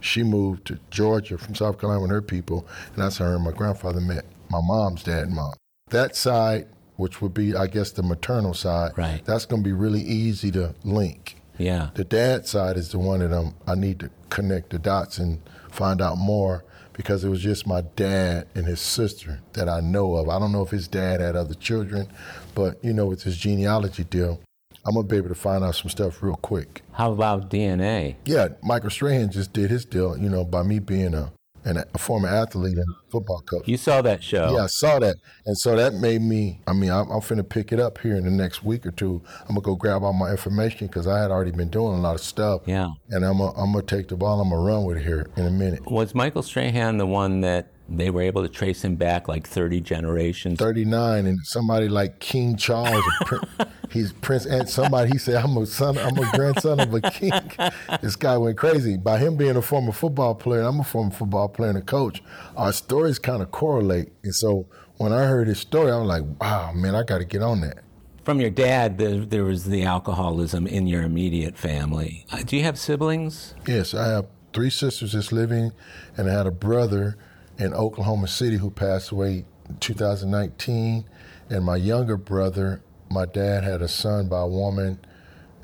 She 0.00 0.22
moved 0.22 0.66
to 0.66 0.78
Georgia 0.90 1.38
from 1.38 1.54
South 1.54 1.78
Carolina 1.80 2.02
with 2.02 2.10
her 2.10 2.22
people, 2.22 2.66
and 2.94 2.96
that's 3.02 3.18
how 3.18 3.26
her 3.26 3.34
and 3.36 3.44
my 3.44 3.52
grandfather 3.52 4.00
met. 4.00 4.24
My 4.50 4.60
mom's 4.62 5.02
dad 5.02 5.24
and 5.24 5.34
mom. 5.34 5.52
That 5.90 6.16
side, 6.16 6.66
which 6.96 7.20
would 7.22 7.34
be, 7.34 7.54
I 7.54 7.66
guess, 7.66 7.90
the 7.90 8.02
maternal 8.02 8.54
side, 8.54 8.92
Right. 8.96 9.22
that's 9.24 9.46
going 9.46 9.62
to 9.62 9.68
be 9.68 9.72
really 9.72 10.00
easy 10.02 10.50
to 10.52 10.74
link. 10.84 11.36
Yeah. 11.58 11.90
The 11.94 12.04
dad 12.04 12.46
side 12.46 12.76
is 12.76 12.90
the 12.90 12.98
one 12.98 13.20
that 13.20 13.32
um, 13.32 13.54
I 13.66 13.74
need 13.74 13.98
to 14.00 14.10
connect 14.30 14.70
the 14.70 14.78
dots 14.78 15.18
and 15.18 15.40
find 15.70 16.00
out 16.00 16.16
more 16.16 16.64
because 16.92 17.24
it 17.24 17.28
was 17.28 17.40
just 17.42 17.66
my 17.66 17.82
dad 17.96 18.46
and 18.54 18.66
his 18.66 18.80
sister 18.80 19.40
that 19.54 19.68
I 19.68 19.80
know 19.80 20.16
of. 20.16 20.28
I 20.28 20.38
don't 20.38 20.52
know 20.52 20.62
if 20.62 20.70
his 20.70 20.88
dad 20.88 21.20
had 21.20 21.36
other 21.36 21.54
children, 21.54 22.08
but 22.54 22.82
you 22.84 22.92
know, 22.92 23.06
with 23.06 23.24
this 23.24 23.36
genealogy 23.36 24.04
deal, 24.04 24.40
I'm 24.88 24.94
gonna 24.94 25.06
be 25.06 25.18
able 25.18 25.28
to 25.28 25.34
find 25.34 25.62
out 25.62 25.74
some 25.74 25.90
stuff 25.90 26.22
real 26.22 26.36
quick. 26.36 26.82
How 26.92 27.12
about 27.12 27.50
DNA? 27.50 28.16
Yeah, 28.24 28.48
Michael 28.62 28.88
Strahan 28.88 29.30
just 29.30 29.52
did 29.52 29.70
his 29.70 29.84
deal, 29.84 30.16
you 30.16 30.30
know, 30.30 30.44
by 30.44 30.62
me 30.62 30.78
being 30.78 31.12
a 31.12 31.30
and 31.62 31.84
a 31.92 31.98
former 31.98 32.28
athlete 32.28 32.78
and 32.78 32.86
football 33.10 33.42
coach. 33.42 33.68
You 33.68 33.76
saw 33.76 34.00
that 34.00 34.24
show. 34.24 34.54
Yeah, 34.54 34.64
I 34.64 34.66
saw 34.68 34.98
that, 35.00 35.16
and 35.44 35.58
so 35.58 35.76
that 35.76 35.92
made 35.92 36.22
me. 36.22 36.62
I 36.66 36.72
mean, 36.72 36.90
I'm, 36.90 37.10
I'm 37.10 37.20
finna 37.20 37.46
pick 37.46 37.70
it 37.70 37.78
up 37.78 37.98
here 37.98 38.16
in 38.16 38.24
the 38.24 38.30
next 38.30 38.64
week 38.64 38.86
or 38.86 38.90
two. 38.90 39.20
I'm 39.42 39.48
gonna 39.48 39.60
go 39.60 39.74
grab 39.74 40.02
all 40.02 40.14
my 40.14 40.30
information 40.30 40.86
because 40.86 41.06
I 41.06 41.20
had 41.20 41.30
already 41.30 41.50
been 41.50 41.68
doing 41.68 41.98
a 41.98 42.00
lot 42.00 42.14
of 42.14 42.22
stuff. 42.22 42.62
Yeah. 42.64 42.88
and 43.10 43.26
I'm 43.26 43.36
gonna, 43.36 43.52
I'm 43.60 43.72
gonna 43.72 43.82
take 43.82 44.08
the 44.08 44.16
ball. 44.16 44.40
I'm 44.40 44.48
gonna 44.48 44.62
run 44.62 44.84
with 44.84 44.96
it 44.96 45.04
here 45.04 45.26
in 45.36 45.44
a 45.44 45.50
minute. 45.50 45.84
Was 45.90 46.14
Michael 46.14 46.42
Strahan 46.42 46.96
the 46.96 47.06
one 47.06 47.42
that 47.42 47.72
they 47.88 48.10
were 48.10 48.20
able 48.20 48.42
to 48.42 48.48
trace 48.48 48.84
him 48.84 48.96
back 48.96 49.28
like 49.28 49.46
30 49.46 49.80
generations. 49.80 50.58
39, 50.58 51.26
and 51.26 51.38
somebody 51.44 51.88
like 51.88 52.20
King 52.20 52.56
Charles, 52.56 53.04
he's 53.90 54.12
Prince, 54.12 54.44
and 54.44 54.68
somebody, 54.68 55.10
he 55.10 55.18
said, 55.18 55.42
I'm 55.42 55.56
a 55.56 55.64
son, 55.64 55.96
I'm 55.98 56.16
a 56.18 56.30
grandson 56.36 56.80
of 56.80 56.92
a 56.92 57.00
king. 57.00 57.32
This 58.02 58.16
guy 58.16 58.36
went 58.36 58.58
crazy. 58.58 58.96
By 58.96 59.18
him 59.18 59.36
being 59.36 59.56
a 59.56 59.62
former 59.62 59.92
football 59.92 60.34
player, 60.34 60.60
and 60.60 60.68
I'm 60.68 60.80
a 60.80 60.84
former 60.84 61.10
football 61.10 61.48
player 61.48 61.70
and 61.70 61.78
a 61.78 61.82
coach, 61.82 62.22
our 62.56 62.72
stories 62.72 63.18
kind 63.18 63.42
of 63.42 63.50
correlate. 63.50 64.12
And 64.22 64.34
so 64.34 64.66
when 64.98 65.12
I 65.12 65.24
heard 65.24 65.48
his 65.48 65.58
story, 65.58 65.90
I 65.90 65.96
was 65.96 66.08
like, 66.08 66.24
wow, 66.40 66.72
man, 66.72 66.94
I 66.94 67.02
got 67.02 67.18
to 67.18 67.24
get 67.24 67.42
on 67.42 67.60
that. 67.62 67.78
From 68.24 68.40
your 68.40 68.50
dad, 68.50 68.98
there, 68.98 69.24
there 69.24 69.44
was 69.44 69.64
the 69.64 69.84
alcoholism 69.84 70.66
in 70.66 70.86
your 70.86 71.02
immediate 71.02 71.56
family. 71.56 72.26
Uh, 72.30 72.42
do 72.44 72.56
you 72.56 72.62
have 72.64 72.78
siblings? 72.78 73.54
Yes, 73.66 73.94
I 73.94 74.08
have 74.08 74.26
three 74.52 74.70
sisters 74.70 75.12
that's 75.12 75.32
living, 75.32 75.72
and 76.16 76.30
I 76.30 76.34
had 76.34 76.46
a 76.46 76.50
brother 76.50 77.16
in 77.58 77.74
Oklahoma 77.74 78.28
City 78.28 78.56
who 78.56 78.70
passed 78.70 79.10
away 79.10 79.44
in 79.68 79.76
2019. 79.78 81.04
And 81.50 81.64
my 81.64 81.76
younger 81.76 82.16
brother, 82.16 82.82
my 83.10 83.26
dad 83.26 83.64
had 83.64 83.82
a 83.82 83.88
son 83.88 84.28
by 84.28 84.40
a 84.40 84.46
woman 84.46 85.00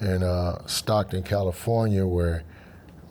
in 0.00 0.22
uh, 0.22 0.66
Stockton, 0.66 1.22
California, 1.22 2.06
where 2.06 2.44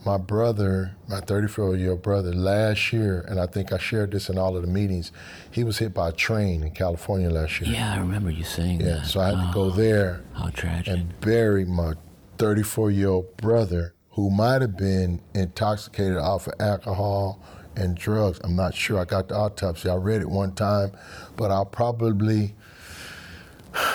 my 0.05 0.17
brother, 0.17 0.95
my 1.07 1.21
34 1.21 1.77
year 1.77 1.91
old 1.91 2.01
brother, 2.01 2.33
last 2.33 2.91
year, 2.91 3.21
and 3.27 3.39
I 3.39 3.45
think 3.45 3.71
I 3.71 3.77
shared 3.77 4.11
this 4.11 4.29
in 4.29 4.37
all 4.37 4.55
of 4.55 4.61
the 4.61 4.67
meetings, 4.67 5.11
he 5.49 5.63
was 5.63 5.77
hit 5.77 5.93
by 5.93 6.09
a 6.09 6.11
train 6.11 6.63
in 6.63 6.71
California 6.71 7.29
last 7.29 7.61
year. 7.61 7.71
Yeah, 7.73 7.93
I 7.93 7.99
remember 7.99 8.29
you 8.29 8.43
saying 8.43 8.81
yeah, 8.81 8.95
that. 8.95 9.05
So 9.05 9.21
I 9.21 9.27
had 9.27 9.35
oh, 9.35 9.47
to 9.47 9.53
go 9.53 9.69
there 9.69 10.23
how 10.33 10.49
tragic. 10.49 10.93
and 10.93 11.19
bury 11.21 11.63
my 11.65 11.93
34 12.37 12.91
year 12.91 13.09
old 13.09 13.37
brother 13.37 13.93
who 14.09 14.29
might 14.29 14.61
have 14.61 14.77
been 14.77 15.21
intoxicated 15.33 16.17
off 16.17 16.47
of 16.47 16.53
alcohol 16.59 17.41
and 17.75 17.95
drugs. 17.95 18.39
I'm 18.43 18.55
not 18.55 18.75
sure. 18.75 18.99
I 18.99 19.05
got 19.05 19.29
the 19.29 19.35
autopsy. 19.35 19.89
I 19.89 19.95
read 19.95 20.21
it 20.21 20.29
one 20.29 20.53
time, 20.53 20.91
but 21.35 21.51
I'll 21.51 21.65
probably 21.65 22.55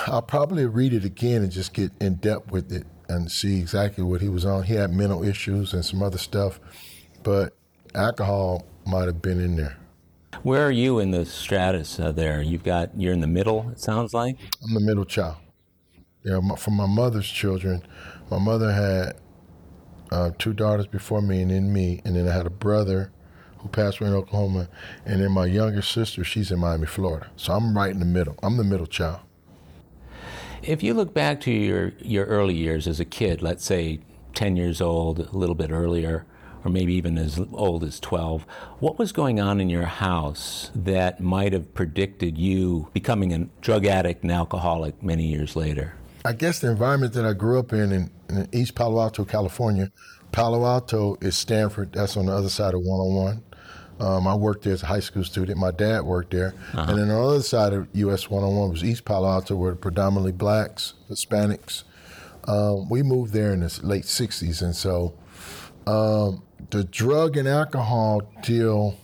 I'll 0.07 0.21
probably 0.21 0.65
read 0.65 0.93
it 0.93 1.05
again 1.05 1.41
and 1.41 1.51
just 1.51 1.73
get 1.73 1.91
in 1.99 2.15
depth 2.15 2.51
with 2.51 2.71
it 2.71 2.85
and 3.07 3.31
see 3.31 3.59
exactly 3.59 4.03
what 4.03 4.21
he 4.21 4.29
was 4.29 4.45
on. 4.45 4.63
He 4.63 4.73
had 4.73 4.91
mental 4.91 5.23
issues 5.23 5.73
and 5.73 5.83
some 5.83 6.03
other 6.03 6.17
stuff, 6.17 6.59
but 7.23 7.55
alcohol 7.95 8.65
might 8.85 9.05
have 9.05 9.21
been 9.21 9.39
in 9.39 9.55
there. 9.55 9.77
Where 10.43 10.65
are 10.65 10.71
you 10.71 10.99
in 10.99 11.11
the 11.11 11.25
stratus 11.25 11.99
uh, 11.99 12.11
there? 12.11 12.41
You've 12.41 12.63
got 12.63 12.91
you're 12.99 13.13
in 13.13 13.21
the 13.21 13.27
middle. 13.27 13.69
It 13.71 13.79
sounds 13.79 14.13
like 14.13 14.37
I'm 14.63 14.73
the 14.73 14.79
middle 14.79 15.05
child. 15.05 15.37
Yeah, 16.23 16.39
my, 16.39 16.55
from 16.55 16.75
my 16.75 16.85
mother's 16.85 17.27
children, 17.27 17.81
my 18.29 18.39
mother 18.39 18.71
had 18.71 19.17
uh, 20.11 20.31
two 20.37 20.53
daughters 20.53 20.87
before 20.87 21.21
me, 21.21 21.41
and 21.41 21.51
then 21.51 21.71
me, 21.73 22.01
and 22.05 22.15
then 22.15 22.27
I 22.27 22.33
had 22.33 22.45
a 22.45 22.51
brother 22.51 23.11
who 23.59 23.69
passed 23.69 23.99
away 23.99 24.09
in 24.09 24.15
Oklahoma, 24.15 24.69
and 25.05 25.21
then 25.21 25.31
my 25.31 25.45
younger 25.45 25.81
sister, 25.81 26.23
she's 26.23 26.51
in 26.51 26.59
Miami, 26.59 26.85
Florida. 26.85 27.27
So 27.35 27.53
I'm 27.53 27.75
right 27.75 27.91
in 27.91 27.99
the 27.99 28.05
middle. 28.05 28.35
I'm 28.41 28.57
the 28.57 28.63
middle 28.63 28.87
child. 28.87 29.19
If 30.61 30.83
you 30.83 30.93
look 30.93 31.13
back 31.13 31.39
to 31.41 31.51
your, 31.51 31.93
your 31.99 32.25
early 32.25 32.55
years 32.55 32.87
as 32.87 32.99
a 32.99 33.05
kid, 33.05 33.41
let's 33.41 33.63
say 33.63 33.99
10 34.33 34.55
years 34.55 34.81
old, 34.81 35.19
a 35.19 35.37
little 35.37 35.55
bit 35.55 35.71
earlier, 35.71 36.25
or 36.63 36.71
maybe 36.71 36.93
even 36.93 37.17
as 37.17 37.39
old 37.53 37.83
as 37.83 37.99
12, 37.99 38.43
what 38.79 38.99
was 38.99 39.11
going 39.11 39.39
on 39.39 39.61
in 39.61 39.69
your 39.69 39.85
house 39.85 40.71
that 40.75 41.21
might 41.21 41.53
have 41.53 41.73
predicted 41.73 42.37
you 42.37 42.89
becoming 42.93 43.33
a 43.33 43.47
drug 43.61 43.85
addict 43.85 44.23
and 44.23 44.31
alcoholic 44.31 45.01
many 45.01 45.25
years 45.25 45.55
later? 45.55 45.93
I 46.25 46.33
guess 46.33 46.59
the 46.59 46.69
environment 46.69 47.13
that 47.13 47.25
I 47.25 47.33
grew 47.33 47.59
up 47.59 47.71
in, 47.71 47.91
in, 47.91 48.11
in 48.29 48.47
East 48.51 48.75
Palo 48.75 48.99
Alto, 48.99 49.23
California, 49.23 49.89
Palo 50.31 50.65
Alto 50.65 51.17
is 51.21 51.37
Stanford. 51.37 51.93
That's 51.93 52.17
on 52.17 52.25
the 52.25 52.33
other 52.33 52.49
side 52.49 52.73
of 52.73 52.81
101. 52.81 53.43
Um, 53.99 54.27
I 54.27 54.35
worked 54.35 54.63
there 54.63 54.73
as 54.73 54.83
a 54.83 54.85
high 54.85 55.01
school 55.01 55.23
student. 55.23 55.57
My 55.57 55.71
dad 55.71 56.03
worked 56.03 56.31
there. 56.31 56.53
Uh-huh. 56.73 56.85
And 56.89 56.99
then 56.99 57.09
on 57.09 57.21
the 57.21 57.27
other 57.27 57.41
side 57.41 57.73
of 57.73 57.87
US 57.93 58.29
101 58.29 58.71
was 58.71 58.83
East 58.83 59.05
Palo 59.05 59.29
Alto, 59.29 59.55
where 59.55 59.75
predominantly 59.75 60.31
blacks, 60.31 60.93
Hispanics. 61.09 61.83
Um, 62.45 62.89
we 62.89 63.03
moved 63.03 63.33
there 63.33 63.51
in 63.51 63.59
the 63.59 63.79
late 63.83 64.05
60s. 64.05 64.61
And 64.61 64.75
so 64.75 65.13
um, 65.85 66.43
the 66.69 66.85
drug 66.85 67.35
and 67.35 67.47
alcohol 67.47 68.21
deal 68.41 68.95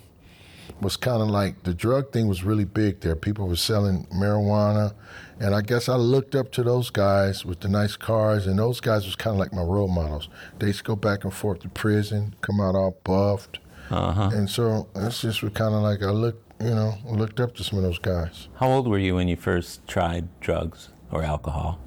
was 0.81 0.97
kind 0.97 1.21
of 1.21 1.29
like 1.29 1.63
the 1.63 1.73
drug 1.73 2.11
thing 2.11 2.27
was 2.27 2.43
really 2.43 2.65
big 2.65 3.01
there. 3.01 3.15
People 3.15 3.47
were 3.47 3.55
selling 3.55 4.05
marijuana. 4.13 4.93
And 5.39 5.53
I 5.53 5.61
guess 5.61 5.89
I 5.89 5.95
looked 5.95 6.35
up 6.35 6.51
to 6.53 6.63
those 6.63 6.89
guys 6.89 7.43
with 7.43 7.59
the 7.59 7.67
nice 7.67 7.97
cars, 7.97 8.47
and 8.47 8.57
those 8.57 8.79
guys 8.79 9.05
was 9.05 9.17
kind 9.17 9.33
of 9.33 9.39
like 9.39 9.51
my 9.51 9.61
role 9.61 9.89
models. 9.89 10.29
They 10.59 10.67
used 10.67 10.79
to 10.79 10.85
go 10.85 10.95
back 10.95 11.25
and 11.25 11.33
forth 11.33 11.59
to 11.61 11.69
prison, 11.69 12.35
come 12.39 12.61
out 12.61 12.75
all 12.75 12.97
buffed 13.03 13.59
uh-huh. 13.89 14.31
And 14.33 14.49
so 14.49 14.87
that's 14.93 15.21
just 15.21 15.41
kind 15.41 15.75
of 15.75 15.81
like 15.81 16.01
I 16.01 16.09
looked, 16.09 16.61
you 16.61 16.73
know, 16.73 16.93
looked 17.05 17.39
up 17.39 17.55
to 17.55 17.63
some 17.63 17.77
of 17.77 17.83
those 17.83 17.99
guys. 17.99 18.47
How 18.55 18.69
old 18.69 18.87
were 18.87 18.97
you 18.97 19.15
when 19.15 19.27
you 19.27 19.35
first 19.35 19.87
tried 19.87 20.27
drugs 20.39 20.89
or 21.11 21.23
alcohol? 21.23 21.79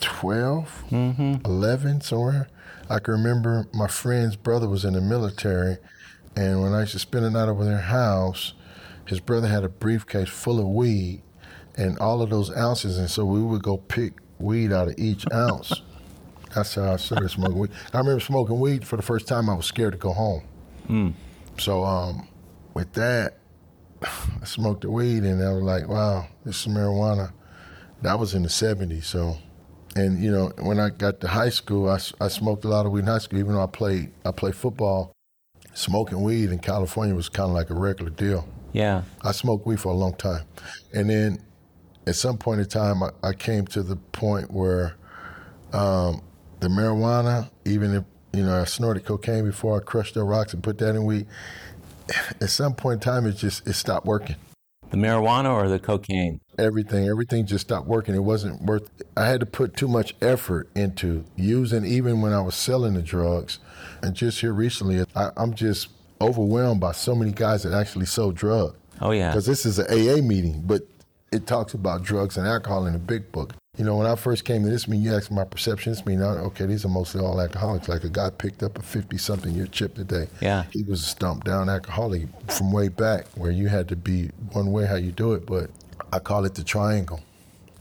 12, 0.00 0.84
mm-hmm. 0.90 1.34
11, 1.44 2.00
somewhere. 2.00 2.48
I 2.90 2.98
can 2.98 3.14
remember 3.14 3.68
my 3.72 3.88
friend's 3.88 4.36
brother 4.36 4.68
was 4.68 4.84
in 4.84 4.92
the 4.92 5.00
military, 5.00 5.78
and 6.36 6.60
when 6.62 6.74
I 6.74 6.80
used 6.80 6.92
to 6.92 6.98
spend 6.98 7.24
the 7.24 7.30
night 7.30 7.48
over 7.48 7.64
their 7.64 7.78
house, 7.78 8.52
his 9.06 9.20
brother 9.20 9.48
had 9.48 9.64
a 9.64 9.68
briefcase 9.68 10.28
full 10.28 10.58
of 10.58 10.66
weed 10.66 11.22
and 11.76 11.98
all 11.98 12.22
of 12.22 12.30
those 12.30 12.54
ounces, 12.56 12.98
and 12.98 13.10
so 13.10 13.24
we 13.24 13.42
would 13.42 13.62
go 13.62 13.76
pick 13.76 14.14
weed 14.38 14.72
out 14.72 14.88
of 14.88 14.94
each 14.98 15.24
ounce. 15.32 15.82
That's 16.54 16.74
how 16.74 16.92
I 16.92 16.96
started 16.96 17.30
smoking 17.30 17.58
weed. 17.58 17.70
I 17.92 17.98
remember 17.98 18.20
smoking 18.20 18.60
weed 18.60 18.86
for 18.86 18.96
the 18.96 19.02
first 19.02 19.26
time. 19.26 19.48
I 19.48 19.54
was 19.54 19.66
scared 19.66 19.92
to 19.92 19.98
go 19.98 20.12
home. 20.12 20.42
Mm. 20.88 21.14
So 21.58 21.84
um, 21.84 22.28
with 22.74 22.92
that, 22.94 23.38
I 24.02 24.44
smoked 24.44 24.82
the 24.82 24.90
weed 24.90 25.22
and 25.22 25.42
I 25.42 25.52
was 25.52 25.62
like, 25.62 25.88
wow, 25.88 26.26
this 26.44 26.66
is 26.66 26.72
marijuana. 26.72 27.32
That 28.02 28.18
was 28.18 28.34
in 28.34 28.42
the 28.42 28.48
70s. 28.48 29.04
So, 29.04 29.36
and 29.96 30.22
you 30.22 30.30
know, 30.30 30.52
when 30.60 30.78
I 30.78 30.90
got 30.90 31.20
to 31.20 31.28
high 31.28 31.48
school, 31.48 31.88
I, 31.88 31.98
I 32.20 32.28
smoked 32.28 32.64
a 32.64 32.68
lot 32.68 32.86
of 32.86 32.92
weed 32.92 33.00
in 33.00 33.06
high 33.06 33.18
school. 33.18 33.38
Even 33.38 33.54
though 33.54 33.62
I 33.62 33.66
played, 33.66 34.10
I 34.24 34.32
played 34.32 34.54
football. 34.54 35.12
Smoking 35.72 36.22
weed 36.22 36.50
in 36.50 36.60
California 36.60 37.14
was 37.14 37.28
kind 37.28 37.48
of 37.48 37.54
like 37.54 37.70
a 37.70 37.74
regular 37.74 38.10
deal. 38.10 38.46
Yeah. 38.72 39.02
I 39.22 39.32
smoked 39.32 39.66
weed 39.66 39.80
for 39.80 39.88
a 39.88 39.96
long 39.96 40.14
time, 40.14 40.44
and 40.92 41.10
then 41.10 41.38
at 42.06 42.14
some 42.16 42.38
point 42.38 42.60
in 42.60 42.66
time, 42.66 43.02
I, 43.02 43.10
I 43.22 43.32
came 43.32 43.66
to 43.68 43.82
the 43.82 43.96
point 43.96 44.50
where 44.50 44.96
um, 45.72 46.22
the 46.60 46.68
marijuana, 46.68 47.50
even 47.64 47.94
if 47.94 48.04
you 48.38 48.44
know, 48.44 48.60
I 48.60 48.64
snorted 48.64 49.04
cocaine 49.04 49.44
before. 49.44 49.80
I 49.80 49.84
crushed 49.84 50.14
the 50.14 50.24
rocks 50.24 50.54
and 50.54 50.62
put 50.62 50.78
that 50.78 50.90
in 50.90 51.04
weed. 51.04 51.26
At 52.40 52.50
some 52.50 52.74
point 52.74 52.94
in 52.94 53.00
time, 53.00 53.26
it 53.26 53.32
just 53.32 53.66
it 53.66 53.74
stopped 53.74 54.06
working. 54.06 54.36
The 54.90 54.96
marijuana 54.96 55.52
or 55.52 55.68
the 55.68 55.78
cocaine? 55.78 56.40
Everything, 56.58 57.08
everything 57.08 57.46
just 57.46 57.66
stopped 57.66 57.88
working. 57.88 58.14
It 58.14 58.22
wasn't 58.22 58.62
worth. 58.62 58.90
I 59.16 59.26
had 59.26 59.40
to 59.40 59.46
put 59.46 59.76
too 59.76 59.88
much 59.88 60.14
effort 60.20 60.68
into 60.76 61.24
using, 61.34 61.84
even 61.84 62.20
when 62.20 62.32
I 62.32 62.40
was 62.42 62.54
selling 62.54 62.94
the 62.94 63.02
drugs. 63.02 63.58
And 64.02 64.14
just 64.14 64.40
here 64.40 64.52
recently, 64.52 65.04
I, 65.16 65.30
I'm 65.36 65.54
just 65.54 65.88
overwhelmed 66.20 66.80
by 66.80 66.92
so 66.92 67.14
many 67.14 67.32
guys 67.32 67.64
that 67.64 67.72
actually 67.72 68.06
sold 68.06 68.36
drugs. 68.36 68.76
Oh 69.00 69.10
yeah, 69.10 69.30
because 69.30 69.46
this 69.46 69.66
is 69.66 69.80
an 69.80 69.86
AA 69.86 70.22
meeting, 70.22 70.62
but 70.64 70.82
it 71.32 71.46
talks 71.46 71.74
about 71.74 72.04
drugs 72.04 72.36
and 72.36 72.46
alcohol 72.46 72.86
in 72.86 72.92
the 72.92 72.98
big 73.00 73.32
book. 73.32 73.54
You 73.76 73.84
know, 73.84 73.96
when 73.96 74.06
I 74.06 74.14
first 74.14 74.44
came 74.44 74.62
to 74.62 74.70
this 74.70 74.86
meeting, 74.86 75.04
you 75.04 75.14
asked 75.16 75.32
my 75.32 75.44
perception. 75.44 75.92
This 75.92 76.06
meeting, 76.06 76.22
okay, 76.22 76.66
these 76.66 76.84
are 76.84 76.88
mostly 76.88 77.20
all 77.20 77.40
alcoholics. 77.40 77.88
Like 77.88 78.04
a 78.04 78.08
guy 78.08 78.30
picked 78.30 78.62
up 78.62 78.78
a 78.78 78.82
50 78.82 79.18
something 79.18 79.52
year 79.52 79.66
chip 79.66 79.94
today. 79.94 80.28
Yeah. 80.40 80.64
He 80.70 80.84
was 80.84 81.00
a 81.00 81.06
stumped 81.06 81.44
down 81.44 81.68
alcoholic 81.68 82.28
from 82.50 82.72
way 82.72 82.88
back 82.88 83.26
where 83.34 83.50
you 83.50 83.68
had 83.68 83.88
to 83.88 83.96
be 83.96 84.30
one 84.52 84.70
way 84.70 84.86
how 84.86 84.94
you 84.94 85.10
do 85.10 85.32
it. 85.32 85.44
But 85.44 85.70
I 86.12 86.20
call 86.20 86.44
it 86.44 86.54
the 86.54 86.62
triangle. 86.62 87.20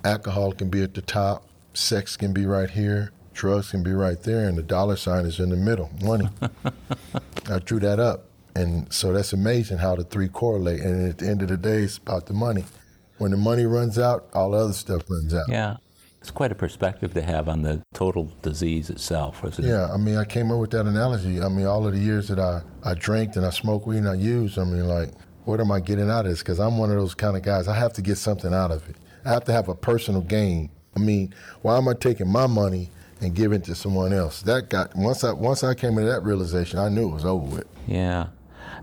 Alcohol 0.03 0.51
can 0.53 0.69
be 0.69 0.81
at 0.81 0.95
the 0.95 1.01
top, 1.01 1.47
sex 1.73 2.17
can 2.17 2.33
be 2.33 2.45
right 2.45 2.69
here, 2.69 3.11
drugs 3.33 3.71
can 3.71 3.83
be 3.83 3.93
right 3.93 4.21
there, 4.23 4.47
and 4.47 4.57
the 4.57 4.63
dollar 4.63 4.95
sign 4.95 5.25
is 5.25 5.39
in 5.39 5.49
the 5.49 5.55
middle 5.55 5.91
money. 6.03 6.27
I 7.49 7.59
drew 7.59 7.79
that 7.79 7.99
up. 7.99 8.25
And 8.55 8.91
so 8.93 9.13
that's 9.13 9.33
amazing 9.33 9.79
how 9.79 9.95
the 9.95 10.03
three 10.03 10.27
correlate. 10.27 10.81
And 10.81 11.09
at 11.09 11.19
the 11.19 11.27
end 11.27 11.41
of 11.41 11.49
the 11.49 11.57
day, 11.57 11.83
it's 11.83 11.97
about 11.97 12.27
the 12.27 12.33
money. 12.33 12.65
When 13.17 13.31
the 13.31 13.37
money 13.37 13.65
runs 13.65 13.97
out, 13.97 14.27
all 14.33 14.51
the 14.51 14.57
other 14.57 14.73
stuff 14.73 15.03
runs 15.09 15.33
out. 15.33 15.45
Yeah. 15.47 15.77
It's 16.23 16.31
quite 16.31 16.53
a 16.53 16.55
perspective 16.55 17.13
to 17.15 17.21
have 17.21 17.49
on 17.49 17.63
the 17.63 17.81
total 17.93 18.31
disease 18.41 18.89
itself, 18.89 19.43
isn't 19.43 19.65
it? 19.65 19.67
Yeah, 19.67 19.91
I 19.91 19.97
mean, 19.97 20.15
I 20.15 20.23
came 20.23 20.51
up 20.51 20.59
with 20.61 20.71
that 20.71 20.85
analogy. 20.85 21.41
I 21.41 21.49
mean, 21.49 21.65
all 21.65 21.85
of 21.85 21.91
the 21.91 21.99
years 21.99 22.29
that 22.29 22.39
I, 22.39 22.61
I 22.81 22.93
drank 22.93 23.35
and 23.35 23.45
I 23.45 23.49
smoked 23.49 23.85
weed 23.85 23.97
and 23.97 24.07
I 24.07 24.13
used, 24.13 24.57
I 24.57 24.63
mean, 24.63 24.87
like, 24.87 25.09
what 25.43 25.59
am 25.59 25.69
I 25.69 25.81
getting 25.81 26.09
out 26.09 26.25
of 26.25 26.31
this? 26.31 26.39
Because 26.39 26.61
I'm 26.61 26.77
one 26.77 26.89
of 26.91 26.95
those 26.95 27.13
kind 27.13 27.35
of 27.35 27.43
guys, 27.43 27.67
I 27.67 27.75
have 27.75 27.91
to 27.95 28.01
get 28.01 28.17
something 28.17 28.53
out 28.53 28.71
of 28.71 28.89
it. 28.89 28.95
I 29.25 29.31
have 29.31 29.43
to 29.43 29.51
have 29.51 29.67
a 29.67 29.75
personal 29.75 30.21
gain. 30.21 30.69
I 30.95 31.01
mean, 31.01 31.35
why 31.61 31.75
am 31.75 31.89
I 31.89 31.93
taking 31.93 32.29
my 32.29 32.47
money 32.47 32.89
and 33.19 33.35
giving 33.35 33.59
it 33.59 33.65
to 33.65 33.75
someone 33.75 34.13
else? 34.13 34.43
That 34.43 34.69
got, 34.69 34.95
once 34.95 35.25
I, 35.25 35.33
once 35.33 35.61
I 35.61 35.73
came 35.73 35.97
into 35.97 36.09
that 36.09 36.23
realization, 36.23 36.79
I 36.79 36.87
knew 36.87 37.09
it 37.09 37.13
was 37.15 37.25
over 37.25 37.57
with. 37.57 37.67
Yeah. 37.85 38.27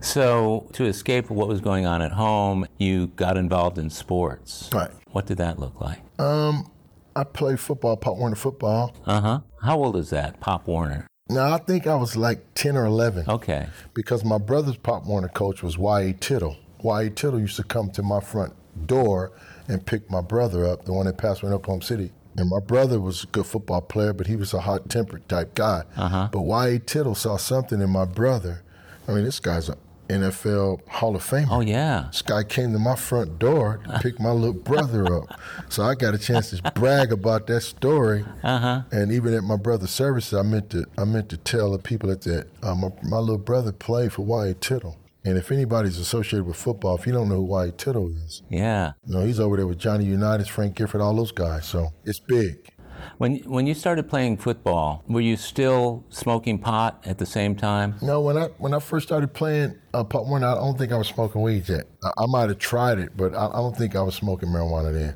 So, 0.03 0.69
to 0.75 0.85
escape 0.85 1.31
what 1.31 1.49
was 1.49 1.63
going 1.63 1.87
on 1.87 2.03
at 2.03 2.13
home, 2.13 2.67
you 2.77 3.07
got 3.07 3.39
involved 3.39 3.79
in 3.79 3.89
sports. 3.89 4.69
Right. 4.75 4.91
What 5.13 5.25
did 5.25 5.39
that 5.39 5.59
look 5.59 5.81
like? 5.81 6.01
Um, 6.19 6.71
I 7.15 7.25
played 7.25 7.61
football, 7.61 7.97
Pop 7.97 8.17
Warner 8.17 8.37
football. 8.37 8.95
Uh 9.07 9.21
huh. 9.21 9.41
How 9.63 9.79
old 9.79 9.97
is 9.97 10.11
that, 10.11 10.41
Pop 10.41 10.67
Warner? 10.67 11.07
Now, 11.29 11.53
I 11.53 11.59
think 11.59 11.87
I 11.87 11.95
was 11.95 12.17
like 12.17 12.55
10 12.55 12.77
or 12.77 12.87
11. 12.87 13.27
Okay. 13.29 13.69
Because 13.95 14.25
my 14.25 14.39
brother's 14.39 14.77
Pop 14.77 15.07
Warner 15.07 15.29
coach 15.29 15.63
was 15.63 15.79
Y.A. 15.79 16.13
Tittle. 16.15 16.57
Y.A. 16.83 17.11
Tittle 17.11 17.39
used 17.39 17.57
to 17.57 17.63
come 17.63 17.91
to 17.93 18.03
my 18.03 18.21
front 18.21 18.53
door 18.87 19.33
and 19.69 19.87
pick 19.87 20.11
my 20.11 20.21
brother 20.21 20.67
up, 20.67 20.85
the 20.85 20.93
one 20.93 21.07
that 21.07 21.19
passed 21.19 21.43
away 21.43 21.51
in 21.51 21.55
Oklahoma 21.55 21.85
City. 21.85 22.13
And 22.37 22.49
my 22.49 22.59
brother 22.59 23.01
was 23.01 23.25
a 23.25 23.27
good 23.29 23.47
football 23.47 23.81
player, 23.81 24.13
but 24.13 24.27
he 24.27 24.35
was 24.35 24.55
a 24.55 24.61
hot 24.61 24.89
tempered 24.89 25.29
type 25.29 25.55
guy. 25.55 25.85
Uh-huh. 25.97 26.29
But 26.33 26.41
Y.A. 26.43 26.79
Tittle 26.79 27.15
saw 27.15 27.37
something 27.37 27.81
in 27.81 27.91
my 27.91 28.05
brother. 28.05 28.63
I 29.07 29.13
mean, 29.13 29.25
this 29.25 29.41
guy's 29.41 29.69
an 29.69 29.79
NFL 30.11 30.87
Hall 30.89 31.15
of 31.17 31.23
Famer. 31.25 31.47
Oh, 31.51 31.61
yeah. 31.61 32.07
This 32.11 32.23
guy 32.23 32.43
came 32.45 32.73
to 32.73 32.79
my 32.79 32.97
front 32.97 33.39
door 33.39 33.81
to 33.85 33.99
pick 34.03 34.19
my 34.21 34.31
little 34.33 34.53
brother 34.53 35.13
up. 35.15 35.41
So 35.69 35.83
I 35.85 35.95
got 35.95 36.15
a 36.15 36.19
chance 36.19 36.51
to 36.51 36.73
brag 36.73 37.13
about 37.13 37.47
that 37.47 37.61
story. 37.63 38.25
Uh-huh. 38.43 38.83
And 38.91 39.13
even 39.13 39.35
at 39.35 39.43
my 39.45 39.57
brother's 39.57 39.91
services, 39.91 40.35
I 40.35 40.43
meant 40.43 40.71
to 40.71 40.87
I 40.99 41.05
meant 41.05 41.29
to 41.31 41.37
tell 41.37 41.73
the 41.73 41.79
people 41.79 42.11
at 42.11 42.23
that 42.23 42.49
uh, 42.63 42.75
my, 42.75 42.89
my 43.05 43.19
little 43.19 43.39
brother 43.39 43.73
played 43.73 44.13
for 44.13 44.23
Y.A. 44.23 44.55
Tittle. 44.55 44.97
And 45.23 45.37
if 45.37 45.53
anybody's 45.53 45.99
associated 45.99 46.47
with 46.47 46.57
football, 46.57 46.97
if 46.97 47.07
you 47.07 47.13
don't 47.13 47.29
know 47.29 47.35
who 47.37 47.43
Y.A. 47.43 47.73
Tittle 47.73 48.09
is, 48.09 48.41
Yeah. 48.49 48.93
you 49.07 49.15
know, 49.15 49.25
he's 49.27 49.39
over 49.39 49.59
there 49.59 49.67
with 49.67 49.79
Johnny 49.79 50.07
Unitas, 50.07 50.49
Frank 50.49 50.77
Gifford, 50.77 51.03
all 51.03 51.15
those 51.15 51.31
guys. 51.31 51.67
So 51.67 51.93
it's 52.07 52.19
big. 52.21 52.70
When 53.19 53.37
when 53.39 53.67
you 53.67 53.75
started 53.75 54.09
playing 54.09 54.39
football, 54.39 55.05
were 55.09 55.21
you 55.21 55.37
still 55.37 56.05
smoking 56.09 56.59
pot 56.59 57.03
at 57.05 57.19
the 57.19 57.27
same 57.27 57.55
time? 57.57 57.97
No, 58.03 58.21
when 58.21 58.37
I 58.37 58.47
when 58.59 58.75
I 58.75 58.79
first 58.79 59.07
started 59.07 59.33
playing 59.33 59.77
uh, 59.95 60.05
Pop 60.05 60.27
Warner, 60.27 60.47
I 60.47 60.55
don't 60.55 60.79
think 60.79 60.93
I 60.93 60.97
was 60.97 61.09
smoking 61.09 61.43
weed 61.43 61.69
yet. 61.69 61.85
I, 62.05 62.11
I 62.19 62.27
might 62.27 62.49
have 62.49 62.59
tried 62.59 62.99
it, 62.99 63.17
but 63.17 63.35
I, 63.35 63.47
I 63.49 63.57
don't 63.57 63.77
think 63.77 63.97
I 63.97 64.03
was 64.03 64.15
smoking 64.15 64.49
marijuana 64.49 64.93
then. 64.93 65.15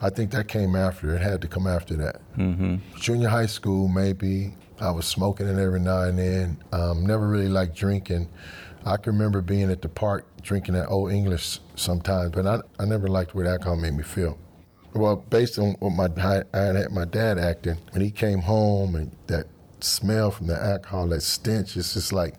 I 0.00 0.10
think 0.10 0.32
that 0.32 0.48
came 0.48 0.74
after. 0.74 1.14
It 1.14 1.22
had 1.22 1.40
to 1.42 1.48
come 1.48 1.68
after 1.68 1.94
that. 1.96 2.20
Mm-hmm. 2.36 2.76
Junior 2.98 3.28
high 3.28 3.46
school, 3.46 3.86
maybe 3.86 4.52
I 4.80 4.90
was 4.90 5.06
smoking 5.06 5.46
it 5.46 5.58
every 5.58 5.78
now 5.78 6.02
and 6.02 6.18
then. 6.18 6.58
Um, 6.72 7.06
never 7.06 7.28
really 7.28 7.48
liked 7.48 7.76
drinking. 7.76 8.28
I 8.84 8.96
can 8.96 9.12
remember 9.12 9.40
being 9.40 9.70
at 9.70 9.80
the 9.80 9.88
park 9.88 10.26
drinking 10.42 10.74
that 10.74 10.88
Olde 10.88 11.12
English 11.12 11.60
sometimes, 11.76 12.32
but 12.32 12.46
I, 12.46 12.58
I 12.80 12.84
never 12.84 13.06
liked 13.06 13.32
what 13.34 13.46
alcohol 13.46 13.76
made 13.76 13.94
me 13.94 14.02
feel. 14.02 14.36
Well, 14.94 15.16
based 15.16 15.58
on 15.58 15.72
what 15.80 15.90
my 16.14 16.42
I 16.52 16.60
had 16.60 16.92
my 16.92 17.04
dad 17.04 17.38
acting 17.38 17.76
when 17.92 18.02
he 18.02 18.10
came 18.10 18.40
home 18.40 18.94
and 18.94 19.10
that 19.26 19.46
smell 19.80 20.30
from 20.30 20.46
the 20.48 20.62
alcohol, 20.62 21.08
that 21.08 21.22
stench, 21.22 21.76
it's 21.76 21.94
just 21.94 22.12
like 22.12 22.34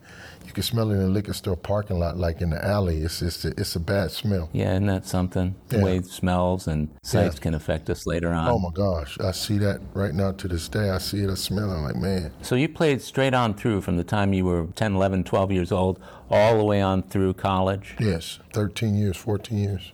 you 0.45 0.51
can 0.53 0.61
smell 0.63 0.91
it 0.91 0.95
in 0.95 1.01
a 1.01 1.07
liquor 1.07 1.33
store 1.33 1.55
parking 1.57 1.97
lot, 1.99 2.17
like 2.17 2.41
in 2.41 2.51
the 2.51 2.63
alley. 2.63 2.99
It's 3.01 3.19
just 3.19 3.43
a, 3.45 3.49
it's 3.57 3.75
a 3.75 3.79
bad 3.79 4.11
smell. 4.11 4.49
Yeah, 4.53 4.73
isn't 4.73 4.85
that 4.85 5.05
something? 5.07 5.55
The 5.69 5.77
Yeah. 5.77 5.83
way 5.83 6.01
smells 6.03 6.67
and 6.67 6.89
sights 7.01 7.35
Yeah. 7.37 7.41
can 7.41 7.53
affect 7.55 7.89
us 7.89 8.05
later 8.05 8.31
on. 8.31 8.47
Oh 8.49 8.59
my 8.59 8.69
gosh, 8.71 9.17
I 9.19 9.31
see 9.31 9.57
that 9.57 9.81
right 9.93 10.13
now 10.13 10.31
to 10.33 10.47
this 10.47 10.67
day. 10.67 10.89
I 10.91 10.99
see 10.99 11.23
it, 11.23 11.29
I 11.29 11.33
smell 11.33 11.71
it. 11.71 11.75
I'm 11.75 11.83
like, 11.83 11.95
man, 11.95 12.31
So 12.43 12.55
you 12.55 12.69
played 12.69 13.01
straight 13.01 13.33
on 13.33 13.55
through 13.55 13.81
from 13.81 13.97
the 13.97 14.03
time 14.03 14.31
you 14.33 14.45
were 14.45 14.67
10, 14.75 14.93
11, 14.95 15.23
12 15.23 15.51
years 15.51 15.71
old, 15.71 15.99
all 16.29 16.57
the 16.57 16.63
way 16.65 16.81
on 16.81 17.01
through 17.03 17.33
college? 17.33 17.95
yes, 17.99 18.39
13 18.53 18.95
years, 18.95 19.17
14 19.17 19.57
years. 19.57 19.91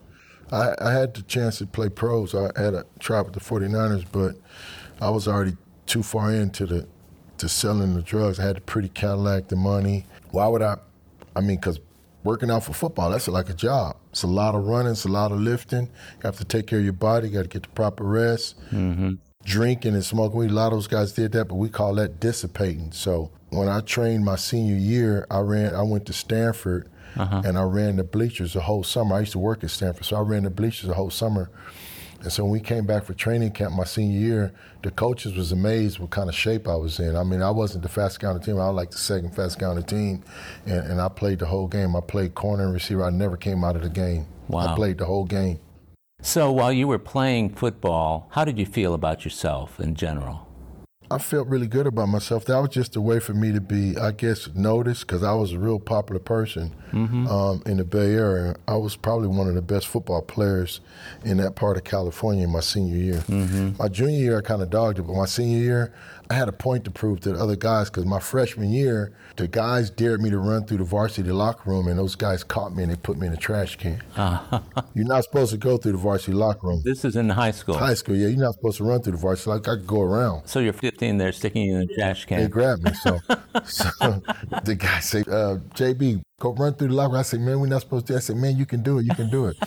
I, 0.52 0.74
I 0.80 0.92
had 0.92 1.14
the 1.14 1.22
chance 1.24 1.60
to 1.60 1.68
play 1.68 1.90
pros. 1.90 2.34
I 2.34 2.52
had 2.56 2.74
a 2.74 2.86
try 3.00 3.22
with 3.22 3.34
the 3.34 3.40
49ers, 3.40 4.06
but 4.12 4.36
I 5.02 5.10
was 5.10 5.28
already 5.28 5.56
too 5.86 6.04
far 6.04 6.32
into 6.34 6.66
the 6.66 6.88
to 7.38 7.48
selling 7.48 7.96
the 7.96 8.02
drugs. 8.02 8.40
I 8.40 8.44
had 8.44 8.58
the 8.58 8.62
pretty 8.62 8.90
Cadillac, 8.90 9.48
the 9.48 9.56
money. 9.56 10.06
Why 10.32 10.48
would 10.48 10.62
I? 10.62 10.78
I 11.36 11.42
mean, 11.42 11.58
because 11.58 11.80
working 12.24 12.52
out 12.52 12.64
for 12.64 12.74
football, 12.74 13.10
that's 13.12 13.28
like 13.28 13.50
a 13.50 13.54
job. 13.54 13.96
It's 14.12 14.24
a 14.24 14.28
lot 14.28 14.56
of 14.56 14.66
running, 14.66 14.92
it's 14.92 15.06
a 15.06 15.10
lot 15.10 15.32
of 15.32 15.40
lifting. 15.40 15.84
You 15.84 16.22
have 16.24 16.38
to 16.38 16.46
take 16.46 16.68
care 16.68 16.80
of 16.80 16.84
your 16.84 16.94
body. 16.94 17.30
You 17.30 17.34
got 17.36 17.44
to 17.44 17.48
get 17.48 17.64
the 17.64 17.70
proper 17.70 18.04
rest. 18.04 18.60
Mm-hmm. 18.72 19.14
drinking 19.46 19.94
and 19.94 20.04
smoking 20.04 20.38
weed. 20.40 20.52
A 20.52 20.54
lot 20.54 20.68
of 20.68 20.74
those 20.74 20.88
guys 20.88 21.14
did 21.14 21.32
that, 21.32 21.46
but 21.46 21.56
we 21.56 21.70
call 21.70 21.96
that 21.96 22.20
dissipating. 22.20 22.92
So 22.92 23.32
when 23.52 23.70
I 23.70 23.80
trained 23.82 24.26
my 24.26 24.36
senior 24.36 24.76
year, 24.76 25.26
I 25.32 25.40
ran. 25.40 25.74
I 25.74 25.82
went 25.84 26.06
to 26.08 26.14
Stanford 26.14 26.90
Uh-huh. 27.18 27.42
and 27.46 27.58
I 27.58 27.64
ran 27.64 27.98
the 27.98 28.04
bleachers 28.04 28.54
the 28.54 28.62
whole 28.62 28.84
summer. 28.84 29.16
I 29.16 29.22
used 29.22 29.34
to 29.34 29.40
work 29.40 29.64
at 29.64 29.72
Stanford, 29.72 30.06
so 30.06 30.18
I 30.18 30.22
ran 30.22 30.44
the 30.44 30.50
bleachers 30.50 30.88
the 30.88 30.94
whole 30.94 31.10
summer. 31.10 31.50
And 32.22 32.32
so 32.32 32.44
when 32.44 32.52
we 32.52 32.60
came 32.60 32.86
back 32.86 33.06
for 33.06 33.14
training 33.14 33.52
camp 33.52 33.74
my 33.74 33.86
senior 33.86 34.20
year, 34.20 34.54
the 34.84 34.92
coaches 34.92 35.36
was 35.36 35.52
amazed 35.54 36.00
what 36.00 36.10
kind 36.10 36.28
of 36.28 36.36
shape 36.36 36.68
I 36.68 36.76
was 36.76 37.00
in. 37.00 37.16
I 37.16 37.24
mean, 37.24 37.42
I 37.42 37.50
wasn't 37.50 37.84
the 37.84 37.90
fastest 37.90 38.20
guy 38.20 38.28
on 38.28 38.38
the 38.38 38.44
team. 38.44 38.60
I 38.60 38.68
was 38.68 38.76
like 38.76 38.92
the 38.92 38.98
second 38.98 39.30
fastest 39.30 39.60
guy 39.60 39.68
on 39.68 39.78
the 39.78 39.84
team, 39.84 40.24
and, 40.66 40.92
and 40.92 41.02
I 41.02 41.08
played 41.08 41.40
the 41.40 41.46
whole 41.46 41.68
game. 41.68 41.96
I 41.96 42.02
played 42.02 42.36
corner 42.36 42.66
and 42.66 42.74
receiver. 42.74 43.04
I 43.06 43.10
never 43.10 43.38
came 43.38 43.64
out 43.64 43.78
of 43.78 43.84
the 43.84 43.90
game. 43.90 44.28
Wow. 44.50 44.68
I 44.68 44.76
played 44.76 44.98
the 44.98 45.06
whole 45.06 45.26
game. 45.26 45.60
So 46.22 46.52
while 46.52 46.74
you 46.74 46.88
were 46.88 47.00
playing 47.00 47.56
football, 47.56 48.28
how 48.32 48.44
did 48.44 48.60
you 48.60 48.66
feel 48.66 48.94
about 48.94 49.24
yourself 49.24 49.80
in 49.80 49.96
general? 49.96 50.49
I 51.12 51.18
felt 51.18 51.48
really 51.48 51.66
good 51.68 51.88
about 51.88 52.08
myself. 52.10 52.46
That 52.46 52.60
was 52.60 52.70
just 52.70 52.96
a 52.96 53.02
way 53.02 53.20
for 53.20 53.34
me 53.34 53.52
to 53.52 53.60
be, 53.62 53.98
I 53.98 54.12
guess, 54.12 54.48
noticed 54.54 55.08
because 55.08 55.24
I 55.24 55.34
was 55.34 55.54
a 55.54 55.58
real 55.60 55.80
popular 55.80 56.20
person 56.20 56.76
um, 57.28 57.64
in 57.66 57.78
the 57.78 57.84
Bay 57.84 58.14
Area. 58.14 58.56
I 58.68 58.76
was 58.76 58.96
probably 58.96 59.28
one 59.28 59.48
of 59.48 59.56
the 59.56 59.62
best 59.62 59.88
football 59.88 60.22
players 60.22 60.82
in 61.24 61.38
that 61.38 61.56
part 61.56 61.78
of 61.78 61.84
California 61.84 62.44
in 62.44 62.52
my 62.52 62.60
senior 62.60 62.96
year. 62.98 63.24
My 63.80 63.88
junior 63.88 64.20
year, 64.20 64.38
I 64.38 64.42
kind 64.42 64.62
of 64.62 64.70
dogged 64.70 65.00
it, 65.00 65.04
but 65.04 65.16
my 65.16 65.26
senior 65.26 65.58
year, 65.58 65.94
I 66.32 66.36
had 66.36 66.48
a 66.48 66.52
point 66.52 66.86
to 66.86 66.92
prove 66.92 67.22
to 67.22 67.34
the 67.34 67.42
other 67.42 67.56
guys 67.56 67.90
because 67.90 68.06
my 68.06 68.20
freshman 68.20 68.70
year, 68.70 69.12
the 69.38 69.48
guys 69.48 69.90
dared 69.90 70.22
me 70.22 70.30
to 70.30 70.38
run 70.38 70.64
through 70.64 70.78
the 70.78 70.84
varsity 70.84 71.32
locker 71.32 71.72
room, 71.72 71.88
and 71.88 71.98
those 71.98 72.14
guys 72.14 72.44
caught 72.44 72.76
me 72.76 72.84
and 72.84 72.92
they 72.92 72.98
put 72.98 73.18
me 73.18 73.26
in 73.26 73.34
a 73.34 73.38
trash 73.38 73.78
can. 73.78 74.00
You're 74.94 75.08
not 75.08 75.24
supposed 75.24 75.52
to 75.54 75.58
go 75.58 75.78
through 75.78 75.94
the 75.94 75.98
varsity 75.98 76.34
locker 76.34 76.68
room. 76.68 76.82
This 76.86 77.04
is 77.04 77.16
in 77.16 77.30
high 77.30 77.50
school. 77.50 77.78
High 77.78 77.96
school, 77.96 78.16
yeah, 78.16 78.28
you're 78.28 78.44
not 78.44 78.54
supposed 78.54 78.78
to 78.78 78.84
run 78.84 79.02
through 79.02 79.14
the 79.14 79.18
varsity. 79.18 79.50
Like 79.50 79.68
I 79.68 79.78
could 79.78 79.88
go 79.88 80.02
around. 80.02 80.46
So 80.46 80.60
you're 80.60 80.72
15 80.72 81.18
there 81.18 81.32
sticking 81.32 81.64
you 81.64 81.78
in 81.78 81.88
the 81.88 81.96
trash 81.96 82.26
can. 82.26 82.42
They 82.42 82.48
grabbed 82.48 82.84
me. 82.84 82.94
So, 82.94 83.20
so 83.64 84.22
the 84.64 84.76
guy 84.76 85.00
said, 85.00 85.28
uh, 85.30 85.58
JB, 85.74 86.22
go 86.40 86.54
run 86.54 86.76
through 86.76 86.90
the 86.90 86.94
locker. 86.94 87.18
I 87.18 87.24
said, 87.24 87.40
man, 87.40 87.60
we're 87.60 87.68
not 87.68 87.82
supposed 87.82 88.06
to. 88.06 88.16
I 88.16 88.20
said, 88.20 88.36
man, 88.36 88.56
you 88.56 88.68
can 88.68 88.84
do 88.84 89.00
it. 89.00 89.06
You 89.06 89.16
can 89.16 89.32
do 89.32 89.48
it. 89.48 89.58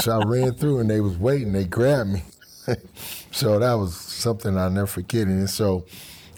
so 0.00 0.20
I 0.20 0.24
ran 0.24 0.54
through 0.54 0.78
and 0.78 0.88
they 0.88 1.00
was 1.00 1.18
waiting. 1.18 1.52
They 1.52 1.64
grabbed 1.64 2.10
me. 2.10 2.22
so 3.32 3.58
that 3.58 3.74
was 3.74 3.96
something 3.96 4.56
I'll 4.56 4.70
never 4.70 4.86
forget. 4.86 5.26
And 5.26 5.50
so 5.50 5.84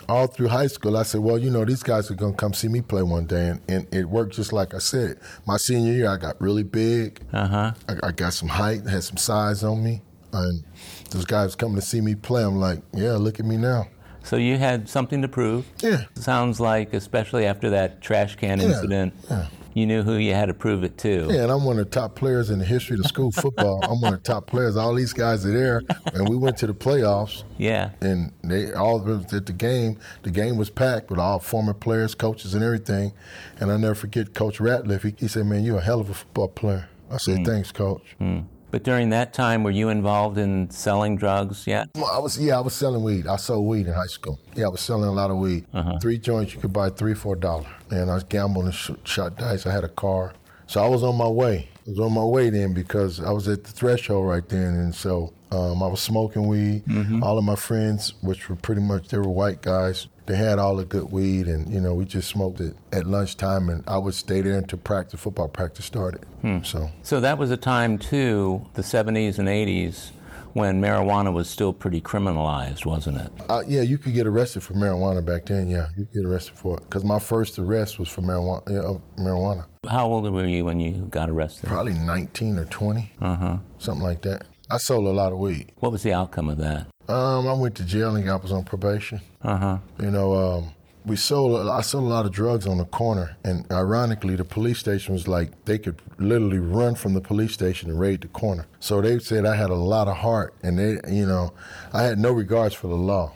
all 0.09 0.27
through 0.27 0.49
high 0.49 0.67
school, 0.67 0.97
I 0.97 1.03
said, 1.03 1.21
well, 1.21 1.38
you 1.38 1.51
know, 1.51 1.64
these 1.64 1.83
guys 1.83 2.11
are 2.11 2.14
going 2.14 2.33
to 2.33 2.37
come 2.37 2.53
see 2.53 2.69
me 2.69 2.81
play 2.81 3.03
one 3.03 3.27
day. 3.27 3.49
And, 3.49 3.61
and 3.69 3.95
it 3.95 4.05
worked 4.05 4.35
just 4.35 4.53
like 4.53 4.75
I 4.75 4.79
said. 4.79 5.19
My 5.47 5.57
senior 5.57 5.93
year, 5.93 6.09
I 6.09 6.17
got 6.17 6.40
really 6.40 6.62
big. 6.62 7.21
Uh 7.33 7.47
huh. 7.47 7.73
I, 7.88 8.09
I 8.09 8.12
got 8.12 8.33
some 8.35 8.49
height, 8.49 8.87
had 8.87 9.05
some 9.05 9.17
size 9.17 9.62
on 9.64 9.83
me. 9.83 10.03
And 10.33 10.64
those 11.11 11.25
guys 11.25 11.55
coming 11.55 11.77
to 11.77 11.83
see 11.83 12.01
me 12.01 12.14
play, 12.14 12.43
I'm 12.43 12.57
like, 12.57 12.81
yeah, 12.93 13.12
look 13.12 13.38
at 13.38 13.47
me 13.47 13.57
now. 13.57 13.88
So 14.25 14.37
you 14.37 14.57
had 14.57 14.88
something 14.88 15.23
to 15.23 15.29
prove. 15.29 15.67
Yeah. 15.81 16.05
Sounds 16.14 16.59
like, 16.59 16.95
especially 16.95 17.47
after 17.47 17.71
that 17.71 18.01
trash 18.01 18.37
can 18.37 18.59
Yeah, 18.59 18.69
incident, 18.69 19.14
yeah. 19.31 19.47
You 19.75 19.87
knew 19.87 20.03
who 20.03 20.15
you 20.15 20.33
had 20.33 20.47
to 20.47 20.55
prove 20.55 20.85
it 20.85 20.97
to. 20.99 21.29
Yeah, 21.31 21.43
and 21.43 21.53
I'm 21.53 21.65
one 21.65 21.79
of 21.79 21.85
the 21.85 21.91
top 21.91 22.15
players 22.15 22.51
in 22.51 22.59
the 22.59 22.65
history 22.65 22.97
of 22.99 23.05
school 23.07 23.31
football. 23.33 23.81
I'm 23.85 24.01
one 24.01 24.15
of 24.15 24.23
the 24.23 24.27
top 24.33 24.47
players. 24.47 24.77
All 24.77 24.95
these 24.95 25.13
guys 25.13 25.45
are 25.45 25.53
there, 25.53 25.83
and 26.15 26.29
we 26.29 26.37
went 26.37 26.57
to 26.59 26.67
the 26.67 26.75
playoffs, 26.75 27.43
Yeah. 27.59 27.91
and 28.01 28.33
they 28.43 28.73
all 28.73 29.01
at 29.11 29.47
the 29.47 29.53
game. 29.53 29.99
The 30.23 30.31
game 30.31 30.57
was 30.57 30.71
packed 30.71 31.11
with 31.11 31.19
all 31.19 31.39
former 31.39 31.75
players, 31.75 32.15
coaches, 32.15 32.55
and 32.55 32.65
everything. 32.65 33.13
And 33.61 33.71
I 33.71 33.77
never 33.77 33.95
forget 33.95 34.33
Coach 34.35 34.59
Ratliff. 34.59 35.03
He, 35.03 35.15
he 35.19 35.29
said, 35.29 35.47
"Man, 35.47 35.65
you're 35.65 35.79
a 35.79 35.83
hell 35.83 36.01
of 36.01 36.09
a 36.09 36.15
football 36.15 36.49
player." 36.49 36.89
I 37.11 37.19
said, 37.19 37.39
mm. 37.39 37.47
"Thanks, 37.47 37.73
Coach." 37.73 38.17
Mm. 38.21 38.47
But 38.75 38.83
during 38.83 39.11
that 39.11 39.33
time, 39.33 39.63
were 39.63 39.71
you 39.71 39.89
involved 39.89 40.37
in 40.37 40.69
selling 40.69 41.17
drugs 41.17 41.65
yet? 41.65 41.91
Well, 41.95 42.11
I 42.13 42.19
was 42.19 42.37
yeah, 42.37 42.57
I 42.57 42.61
was 42.61 42.75
selling 42.75 43.05
weed. 43.05 43.29
I 43.29 43.37
sold 43.37 43.69
weed 43.69 43.87
in 43.87 43.93
high 43.93 44.09
school. 44.09 44.41
Yeah, 44.57 44.65
I 44.65 44.69
was 44.69 44.81
selling 44.81 45.09
a 45.09 45.13
lot 45.13 45.31
of 45.31 45.37
weed. 45.37 45.65
Uh-huh. 45.73 46.01
Three 46.01 46.19
joints 46.19 46.55
you 46.55 46.61
could 46.61 46.73
buy 46.73 46.91
three 46.91 47.15
for 47.15 47.37
a 47.37 47.39
dollar. 47.39 47.69
And 47.93 48.11
I 48.11 48.15
was 48.15 48.25
gambling 48.25 48.67
and 48.67 48.75
sh- 48.75 48.91
shot 49.05 49.37
dice. 49.39 49.65
I 49.65 49.71
had 49.71 49.85
a 49.85 49.89
car, 49.89 50.33
so 50.67 50.83
I 50.83 50.89
was 50.89 51.05
on 51.05 51.15
my 51.15 51.29
way. 51.29 51.69
I 51.87 51.91
was 51.91 52.01
on 52.01 52.15
my 52.15 52.25
way 52.25 52.51
then 52.51 52.75
because 52.75 53.21
I 53.21 53.31
was 53.31 53.47
at 53.47 53.63
the 53.63 53.71
threshold 53.71 54.27
right 54.27 54.49
then, 54.49 54.75
and 54.75 54.93
so 54.93 55.33
um, 55.55 55.83
I 55.83 55.87
was 55.87 56.01
smoking 56.01 56.47
weed. 56.47 56.83
All 57.23 57.38
of 57.38 57.45
my 57.45 57.57
friends, 57.57 58.14
which 58.23 58.49
were 58.49 58.57
pretty 58.57 58.81
much 58.81 59.09
they 59.09 59.19
were 59.19 59.29
white 59.29 59.62
guys, 59.62 60.09
they 60.27 60.37
had 60.37 60.59
all 60.59 60.77
the 60.77 60.85
good 60.85 61.12
weed, 61.12 61.47
and 61.47 61.73
you 61.73 61.81
know 61.81 61.95
we 61.95 62.05
just 62.07 62.29
smoked 62.29 62.61
it 62.61 62.75
at 62.93 63.07
lunchtime, 63.07 63.69
and 63.69 63.85
I 63.87 63.99
would 63.99 64.14
stay 64.14 64.40
there 64.40 64.57
until 64.59 64.79
practice, 64.79 65.21
football 65.21 65.49
practice 65.49 65.85
started. 65.85 66.23
So 66.64 66.90
So 67.03 67.21
that 67.21 67.38
was 67.38 67.51
a 67.51 67.57
time, 67.57 67.99
too, 67.99 68.67
the 68.75 68.83
70s 68.83 69.38
and 69.38 69.49
80s, 69.49 70.11
when 70.55 70.81
marijuana 70.81 71.33
was 71.33 71.49
still 71.51 71.73
pretty 71.73 72.01
criminalized, 72.01 72.87
wasn't 72.87 73.19
it? 73.19 73.31
Uh, 73.49 73.62
yeah, 73.67 73.83
you 73.83 73.99
could 73.99 74.14
get 74.14 74.27
arrested 74.27 74.62
for 74.62 74.75
marijuana 74.75 75.25
back 75.25 75.47
then. 75.47 75.69
Yeah, 75.69 75.88
you 75.97 76.05
could 76.07 76.14
get 76.14 76.25
arrested 76.27 76.55
for 76.57 76.77
it. 76.77 76.85
Because 76.85 77.05
my 77.05 77.19
first 77.19 77.59
arrest 77.59 77.99
was 77.99 78.09
for 78.09 78.23
marijuana. 78.23 78.62
Yeah, 78.71 78.81
uh, 78.81 78.99
marijuana. 79.21 79.64
How 79.88 80.07
old 80.07 80.31
were 80.33 80.47
you 80.47 80.64
when 80.64 80.79
you 80.81 81.07
got 81.11 81.29
arrested? 81.29 81.69
Probably 81.69 81.95
19 81.95 82.59
or 82.59 82.64
20, 82.67 83.12
Uh 83.21 83.35
huh. 83.37 83.57
something 83.79 84.05
like 84.05 84.23
that. 84.23 84.47
I 84.75 84.79
sold 84.79 85.07
a 85.07 85.11
lot 85.11 85.33
of 85.33 85.39
weed. 85.39 85.71
What 85.79 85.93
was 85.93 86.03
the 86.03 86.13
outcome 86.13 86.49
of 86.49 86.59
that? 86.59 86.89
Um, 87.09 87.47
I 87.47 87.53
went 87.53 87.77
to 87.77 87.85
jail 87.85 88.17
and 88.17 88.29
I 88.29 88.35
was 88.35 88.51
on 88.51 88.65
probation. 88.65 89.21
Uh 89.41 89.57
huh. 89.57 89.79
You 90.01 90.11
know, 90.11 90.35
um, 90.35 90.75
we 91.05 91.15
sold. 91.15 91.69
I 91.69 91.81
sold 91.83 92.03
a 92.03 92.09
lot 92.09 92.27
of 92.27 92.33
drugs 92.33 92.67
on 92.67 92.79
the 92.79 92.85
corner, 92.87 93.37
and 93.45 93.71
ironically, 93.71 94.35
the 94.35 94.45
police 94.45 94.81
station 94.81 95.13
was 95.15 95.29
like 95.29 95.65
they 95.67 95.79
could 95.79 96.03
literally 96.19 96.59
run 96.59 96.97
from 96.97 97.15
the 97.15 97.21
police 97.21 97.53
station 97.53 97.89
and 97.89 98.01
raid 98.01 98.23
the 98.23 98.29
corner. 98.29 98.67
So 98.81 99.01
they 99.01 99.21
said 99.21 99.47
I 99.47 99.55
had 99.55 99.71
a 99.71 99.77
lot 99.77 100.09
of 100.09 100.17
heart, 100.17 100.55
and 100.65 100.77
they, 100.77 100.99
you 101.09 101.27
know, 101.27 101.53
I 101.93 102.03
had 102.03 102.19
no 102.19 102.33
regards 102.33 102.75
for 102.75 102.89
the 102.89 102.97
law. 102.97 103.33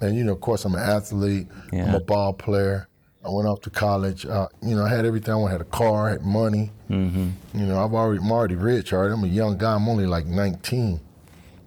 And 0.00 0.16
you 0.16 0.22
know, 0.22 0.32
of 0.34 0.40
course, 0.40 0.64
I'm 0.64 0.74
an 0.74 0.80
athlete. 0.80 1.48
I'm 1.72 1.94
a 1.96 2.00
ball 2.00 2.32
player. 2.34 2.88
I 3.24 3.30
went 3.30 3.48
off 3.48 3.60
to 3.62 3.70
college. 3.70 4.24
Uh, 4.26 4.48
you 4.62 4.76
know, 4.76 4.84
I 4.84 4.88
had 4.88 5.04
everything. 5.04 5.34
I 5.34 5.36
wanted, 5.36 5.52
had 5.52 5.60
a 5.60 5.64
car, 5.64 6.08
I 6.08 6.12
had 6.12 6.22
money. 6.22 6.70
Mm-hmm. 6.88 7.30
You 7.58 7.66
know, 7.66 7.84
I've 7.84 7.92
already, 7.92 8.20
I'm 8.20 8.30
already 8.30 8.54
rich. 8.54 8.92
Already, 8.92 9.14
I'm 9.14 9.24
a 9.24 9.28
young 9.28 9.58
guy. 9.58 9.74
I'm 9.74 9.88
only 9.88 10.06
like 10.06 10.26
19. 10.26 11.00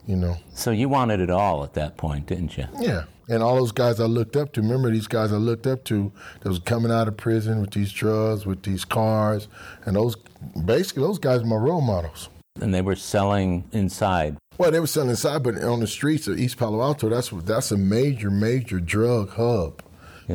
You 0.07 0.15
know. 0.15 0.37
So 0.53 0.71
you 0.71 0.89
wanted 0.89 1.19
it 1.19 1.29
all 1.29 1.63
at 1.63 1.73
that 1.73 1.97
point, 1.97 2.25
didn't 2.25 2.57
you? 2.57 2.65
Yeah. 2.79 3.03
And 3.29 3.43
all 3.43 3.55
those 3.55 3.71
guys 3.71 3.99
I 3.99 4.05
looked 4.05 4.35
up 4.35 4.51
to. 4.53 4.61
Remember 4.61 4.89
these 4.89 5.07
guys 5.07 5.31
I 5.31 5.37
looked 5.37 5.67
up 5.67 5.83
to 5.85 6.11
that 6.41 6.49
was 6.49 6.59
coming 6.59 6.91
out 6.91 7.07
of 7.07 7.15
prison 7.17 7.61
with 7.61 7.71
these 7.71 7.91
drugs, 7.91 8.45
with 8.45 8.63
these 8.63 8.83
cars, 8.83 9.47
and 9.85 9.95
those 9.95 10.17
basically 10.65 11.03
those 11.03 11.19
guys 11.19 11.41
were 11.41 11.47
my 11.47 11.55
role 11.55 11.81
models. 11.81 12.29
And 12.59 12.73
they 12.73 12.81
were 12.81 12.95
selling 12.95 13.63
inside. 13.71 14.37
Well, 14.57 14.71
they 14.71 14.79
were 14.79 14.87
selling 14.87 15.11
inside, 15.11 15.43
but 15.43 15.63
on 15.63 15.79
the 15.79 15.87
streets 15.87 16.27
of 16.27 16.39
East 16.39 16.57
Palo 16.57 16.81
Alto, 16.81 17.07
that's 17.07 17.29
that's 17.29 17.71
a 17.71 17.77
major, 17.77 18.31
major 18.31 18.79
drug 18.79 19.29
hub 19.29 19.81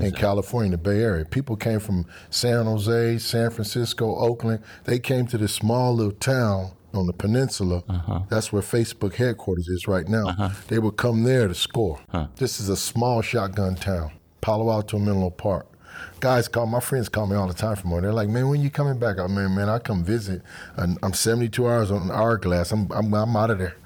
in. 0.05 0.13
California, 0.13 0.73
the 0.73 0.79
Bay 0.79 1.03
Area. 1.03 1.25
People 1.25 1.57
came 1.57 1.81
from 1.81 2.07
San 2.31 2.67
Jose, 2.67 3.19
San 3.19 3.51
Francisco, 3.51 4.17
Oakland. 4.17 4.63
They 4.85 4.99
came 4.99 5.27
to 5.29 5.39
this 5.39 5.53
small 5.55 5.95
little 5.95 6.13
town 6.13 6.73
on 6.95 7.07
the 7.07 7.13
peninsula. 7.13 7.83
Uh-huh. 7.89 8.21
That's 8.29 8.53
where 8.53 8.63
Facebook 8.63 9.15
headquarters 9.15 9.69
is 9.69 9.87
right 9.87 10.09
now. 10.09 10.29
Uh-huh. 10.29 10.51
They 10.69 10.79
would 10.79 10.97
come 10.97 11.25
there 11.25 11.49
to 11.49 11.55
score. 11.55 12.01
Huh. 12.11 12.29
This 12.37 12.61
is 12.61 12.69
a 12.69 12.77
small 12.77 13.23
shotgun 13.23 13.77
town, 13.77 14.13
Palo 14.41 14.71
Alto 14.71 14.99
Menlo 14.99 15.31
Park. 15.31 15.67
Guys 16.21 16.49
call 16.49 16.67
my 16.67 16.81
friends 16.81 17.09
call 17.09 17.27
me 17.27 17.37
all 17.37 17.47
the 17.47 17.55
time 17.55 17.77
from 17.77 17.91
there. 17.91 18.01
They're 18.03 18.13
like, 18.13 18.29
"Man, 18.29 18.49
when 18.49 18.61
you 18.61 18.71
coming 18.71 18.99
back?" 18.99 19.19
I 19.19 19.27
mean, 19.27 19.55
man, 19.55 19.69
I 19.69 19.79
come 19.79 20.05
visit. 20.05 20.43
I'm 20.77 21.13
72 21.13 21.67
hours 21.67 21.91
on 21.91 22.03
an 22.03 22.11
hourglass. 22.11 22.73
I'm 22.73 22.91
I'm, 22.93 23.13
I'm 23.15 23.37
out 23.37 23.51
of 23.51 23.59
there. 23.59 23.77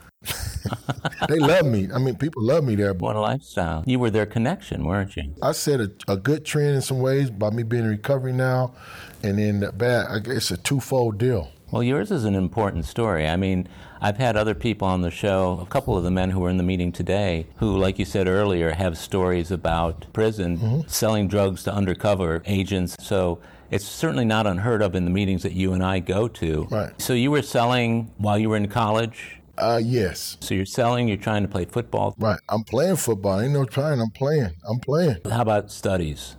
They 1.28 1.38
love 1.38 1.66
me. 1.66 1.88
I 1.92 1.98
mean, 1.98 2.16
people 2.16 2.42
love 2.42 2.64
me 2.64 2.74
there. 2.74 2.92
What 2.92 3.16
a 3.16 3.20
lifestyle. 3.20 3.84
You 3.86 3.98
were 3.98 4.10
their 4.10 4.26
connection, 4.26 4.84
weren't 4.84 5.16
you? 5.16 5.34
I 5.42 5.52
said 5.52 5.80
a, 5.80 5.90
a 6.12 6.16
good 6.16 6.44
trend 6.44 6.74
in 6.74 6.82
some 6.82 7.00
ways 7.00 7.30
by 7.30 7.50
me 7.50 7.62
being 7.62 7.84
in 7.84 7.90
recovery 7.90 8.32
now, 8.32 8.74
and 9.22 9.38
then 9.38 9.68
bad. 9.76 10.06
I 10.10 10.18
guess 10.18 10.36
it's 10.36 10.50
a 10.50 10.56
twofold 10.58 11.18
deal. 11.18 11.50
Well, 11.70 11.82
yours 11.82 12.10
is 12.10 12.24
an 12.24 12.34
important 12.34 12.84
story. 12.84 13.28
I 13.28 13.36
mean, 13.36 13.68
I've 14.00 14.16
had 14.16 14.36
other 14.36 14.54
people 14.54 14.88
on 14.88 15.02
the 15.02 15.10
show, 15.10 15.60
a 15.62 15.66
couple 15.66 15.96
of 15.96 16.02
the 16.02 16.10
men 16.10 16.30
who 16.30 16.40
were 16.40 16.50
in 16.50 16.56
the 16.56 16.64
meeting 16.64 16.90
today, 16.90 17.46
who, 17.56 17.76
like 17.76 17.98
you 17.98 18.04
said 18.04 18.26
earlier, 18.26 18.72
have 18.72 18.98
stories 18.98 19.50
about 19.52 20.06
prison 20.12 20.58
mm-hmm. 20.58 20.88
selling 20.88 21.28
drugs 21.28 21.62
to 21.64 21.72
undercover 21.72 22.42
agents. 22.46 22.96
So 22.98 23.40
it's 23.70 23.84
certainly 23.84 24.24
not 24.24 24.48
unheard 24.48 24.82
of 24.82 24.96
in 24.96 25.04
the 25.04 25.10
meetings 25.10 25.44
that 25.44 25.52
you 25.52 25.72
and 25.72 25.82
I 25.82 26.00
go 26.00 26.26
to. 26.26 26.66
Right. 26.70 27.00
So 27.00 27.12
you 27.12 27.30
were 27.30 27.42
selling 27.42 28.10
while 28.18 28.38
you 28.38 28.48
were 28.48 28.56
in 28.56 28.66
college? 28.68 29.39
Uh, 29.60 29.80
yes. 29.82 30.36
So 30.40 30.54
you're 30.54 30.66
selling, 30.66 31.08
you're 31.08 31.16
trying 31.16 31.42
to 31.42 31.48
play 31.48 31.64
football? 31.64 32.14
Right. 32.18 32.38
I'm 32.48 32.64
playing 32.64 32.96
football. 32.96 33.40
Ain't 33.40 33.52
no 33.52 33.64
trying. 33.64 34.00
I'm 34.00 34.10
playing. 34.10 34.50
I'm 34.68 34.80
playing. 34.80 35.18
How 35.30 35.42
about 35.42 35.70
studies? 35.70 36.36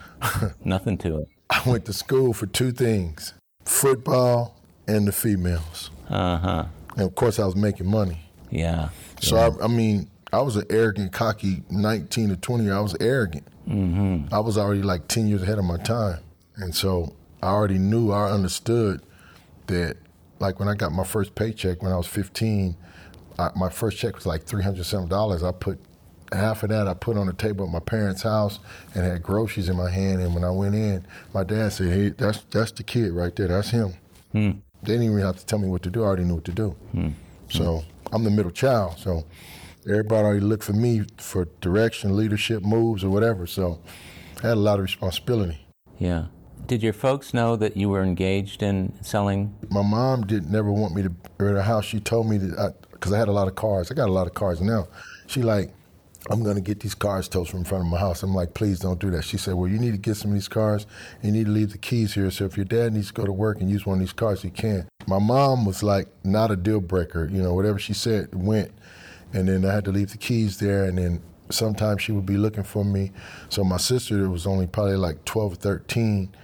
Nothing 0.64 0.98
to 0.98 1.18
it. 1.18 1.28
I 1.50 1.62
went 1.66 1.84
to 1.86 1.92
school 1.92 2.32
for 2.32 2.46
two 2.46 2.72
things 2.72 3.34
football 3.64 4.60
and 4.86 5.06
the 5.06 5.12
females. 5.12 5.90
Uh 6.08 6.38
huh. 6.38 6.64
And 6.96 7.02
of 7.02 7.14
course, 7.14 7.38
I 7.38 7.44
was 7.44 7.56
making 7.56 7.86
money. 7.86 8.20
Yeah. 8.50 8.90
So 9.20 9.36
yeah. 9.36 9.50
I, 9.60 9.64
I, 9.64 9.68
mean, 9.68 10.10
I 10.32 10.40
was 10.40 10.56
an 10.56 10.64
arrogant, 10.70 11.12
cocky 11.12 11.62
19 11.70 12.30
to 12.30 12.36
20 12.36 12.64
year. 12.64 12.74
I 12.74 12.80
was 12.80 12.96
arrogant. 13.00 13.46
Mm-hmm. 13.68 14.32
I 14.32 14.40
was 14.40 14.58
already 14.58 14.82
like 14.82 15.08
10 15.08 15.28
years 15.28 15.42
ahead 15.42 15.58
of 15.58 15.64
my 15.64 15.78
time, 15.78 16.20
and 16.56 16.74
so 16.74 17.14
I 17.42 17.48
already 17.48 17.78
knew, 17.78 18.10
I 18.10 18.30
understood 18.30 19.00
that. 19.66 19.96
Like 20.38 20.58
when 20.58 20.68
I 20.68 20.74
got 20.74 20.92
my 20.92 21.04
first 21.04 21.34
paycheck 21.34 21.82
when 21.82 21.92
I 21.92 21.96
was 21.96 22.06
15, 22.06 22.76
I, 23.38 23.50
my 23.56 23.68
first 23.68 23.98
check 23.98 24.14
was 24.14 24.26
like 24.26 24.44
300 24.44 24.84
some 24.84 25.08
dollars. 25.08 25.42
I 25.42 25.52
put 25.52 25.78
half 26.32 26.62
of 26.62 26.70
that 26.70 26.88
I 26.88 26.94
put 26.94 27.16
on 27.16 27.26
the 27.26 27.32
table 27.32 27.64
at 27.66 27.72
my 27.72 27.80
parents' 27.80 28.22
house 28.22 28.58
and 28.94 29.04
had 29.04 29.22
groceries 29.22 29.68
in 29.68 29.76
my 29.76 29.90
hand. 29.90 30.20
And 30.20 30.34
when 30.34 30.44
I 30.44 30.50
went 30.50 30.74
in, 30.74 31.06
my 31.32 31.44
dad 31.44 31.70
said, 31.72 31.92
"Hey, 31.92 32.08
that's 32.10 32.42
that's 32.50 32.72
the 32.72 32.82
kid 32.82 33.12
right 33.12 33.34
there. 33.34 33.48
That's 33.48 33.70
him." 33.70 33.94
Hmm. 34.32 34.50
They 34.82 34.94
didn't 34.94 35.04
even 35.04 35.18
have 35.20 35.38
to 35.38 35.46
tell 35.46 35.58
me 35.58 35.68
what 35.68 35.82
to 35.84 35.90
do. 35.90 36.02
I 36.02 36.06
already 36.06 36.24
knew 36.24 36.34
what 36.34 36.44
to 36.44 36.52
do. 36.52 36.70
Hmm. 36.92 37.08
So 37.48 37.84
I'm 38.12 38.24
the 38.24 38.30
middle 38.30 38.50
child. 38.50 38.98
So 38.98 39.24
everybody 39.88 40.24
already 40.24 40.40
looked 40.40 40.64
for 40.64 40.72
me 40.72 41.04
for 41.16 41.46
direction, 41.60 42.16
leadership 42.16 42.62
moves, 42.62 43.04
or 43.04 43.10
whatever. 43.10 43.46
So 43.46 43.80
I 44.42 44.48
had 44.48 44.56
a 44.56 44.60
lot 44.60 44.78
of 44.78 44.82
responsibility. 44.82 45.66
Yeah. 45.98 46.26
Did 46.66 46.82
your 46.82 46.94
folks 46.94 47.34
know 47.34 47.56
that 47.56 47.76
you 47.76 47.90
were 47.90 48.02
engaged 48.02 48.62
in 48.62 48.94
selling? 49.02 49.54
My 49.68 49.82
mom 49.82 50.26
did 50.26 50.50
never 50.50 50.72
want 50.72 50.94
me 50.94 51.02
to 51.02 51.10
at 51.40 51.56
her 51.56 51.62
house. 51.62 51.84
She 51.84 52.00
told 52.00 52.26
me 52.26 52.38
that 52.38 52.76
because 52.90 53.12
I, 53.12 53.16
I, 53.16 53.18
had 53.18 53.28
a 53.28 53.32
lot 53.32 53.48
of 53.48 53.54
cars. 53.54 53.90
I 53.90 53.94
got 53.94 54.08
a 54.08 54.12
lot 54.12 54.26
of 54.26 54.32
cars 54.32 54.62
now. 54.62 54.88
She 55.26 55.42
like, 55.42 55.74
I'm 56.30 56.42
to 56.42 56.60
get 56.62 56.80
these 56.80 56.94
cars 56.94 57.28
towed 57.28 57.50
from 57.50 57.60
in 57.60 57.64
front 57.66 57.84
of 57.84 57.90
my 57.90 57.98
house. 57.98 58.22
I'm 58.22 58.34
like, 58.34 58.54
please 58.54 58.80
don't 58.80 58.98
do 58.98 59.10
that. 59.10 59.24
She 59.24 59.36
said, 59.36 59.54
well, 59.54 59.68
you 59.70 59.78
need 59.78 59.90
to 59.90 59.98
get 59.98 60.16
some 60.16 60.30
of 60.30 60.34
these 60.34 60.48
cars. 60.48 60.86
You 61.22 61.32
need 61.32 61.44
to 61.44 61.50
leave 61.52 61.72
the 61.72 61.78
keys 61.78 62.14
here. 62.14 62.30
So 62.30 62.46
if 62.46 62.56
your 62.56 62.64
dad 62.64 62.94
needs 62.94 63.08
to 63.08 63.12
go 63.12 63.26
to 63.26 63.32
work 63.32 63.60
and 63.60 63.68
use 63.68 63.84
one 63.84 63.98
of 63.98 64.00
these 64.00 64.14
cars, 64.14 64.40
he 64.40 64.48
can. 64.48 64.88
My 65.06 65.18
mom 65.18 65.66
was 65.66 65.82
like, 65.82 66.08
not 66.24 66.50
a 66.50 66.56
deal 66.56 66.80
breaker. 66.80 67.28
You 67.30 67.42
know, 67.42 67.52
whatever 67.52 67.78
she 67.78 67.92
said 67.92 68.34
went. 68.34 68.72
And 69.34 69.48
then 69.48 69.66
I 69.66 69.74
had 69.74 69.84
to 69.84 69.92
leave 69.92 70.12
the 70.12 70.18
keys 70.18 70.58
there. 70.60 70.84
And 70.84 70.96
then 70.96 71.22
sometimes 71.50 72.00
she 72.00 72.12
would 72.12 72.24
be 72.24 72.38
looking 72.38 72.64
for 72.64 72.86
me. 72.86 73.12
So 73.50 73.62
my 73.62 73.76
sister 73.76 74.30
was 74.30 74.46
only 74.46 74.66
probably 74.66 74.96
like 74.96 75.26
12 75.26 75.52
or 75.52 75.56
13 75.56 76.34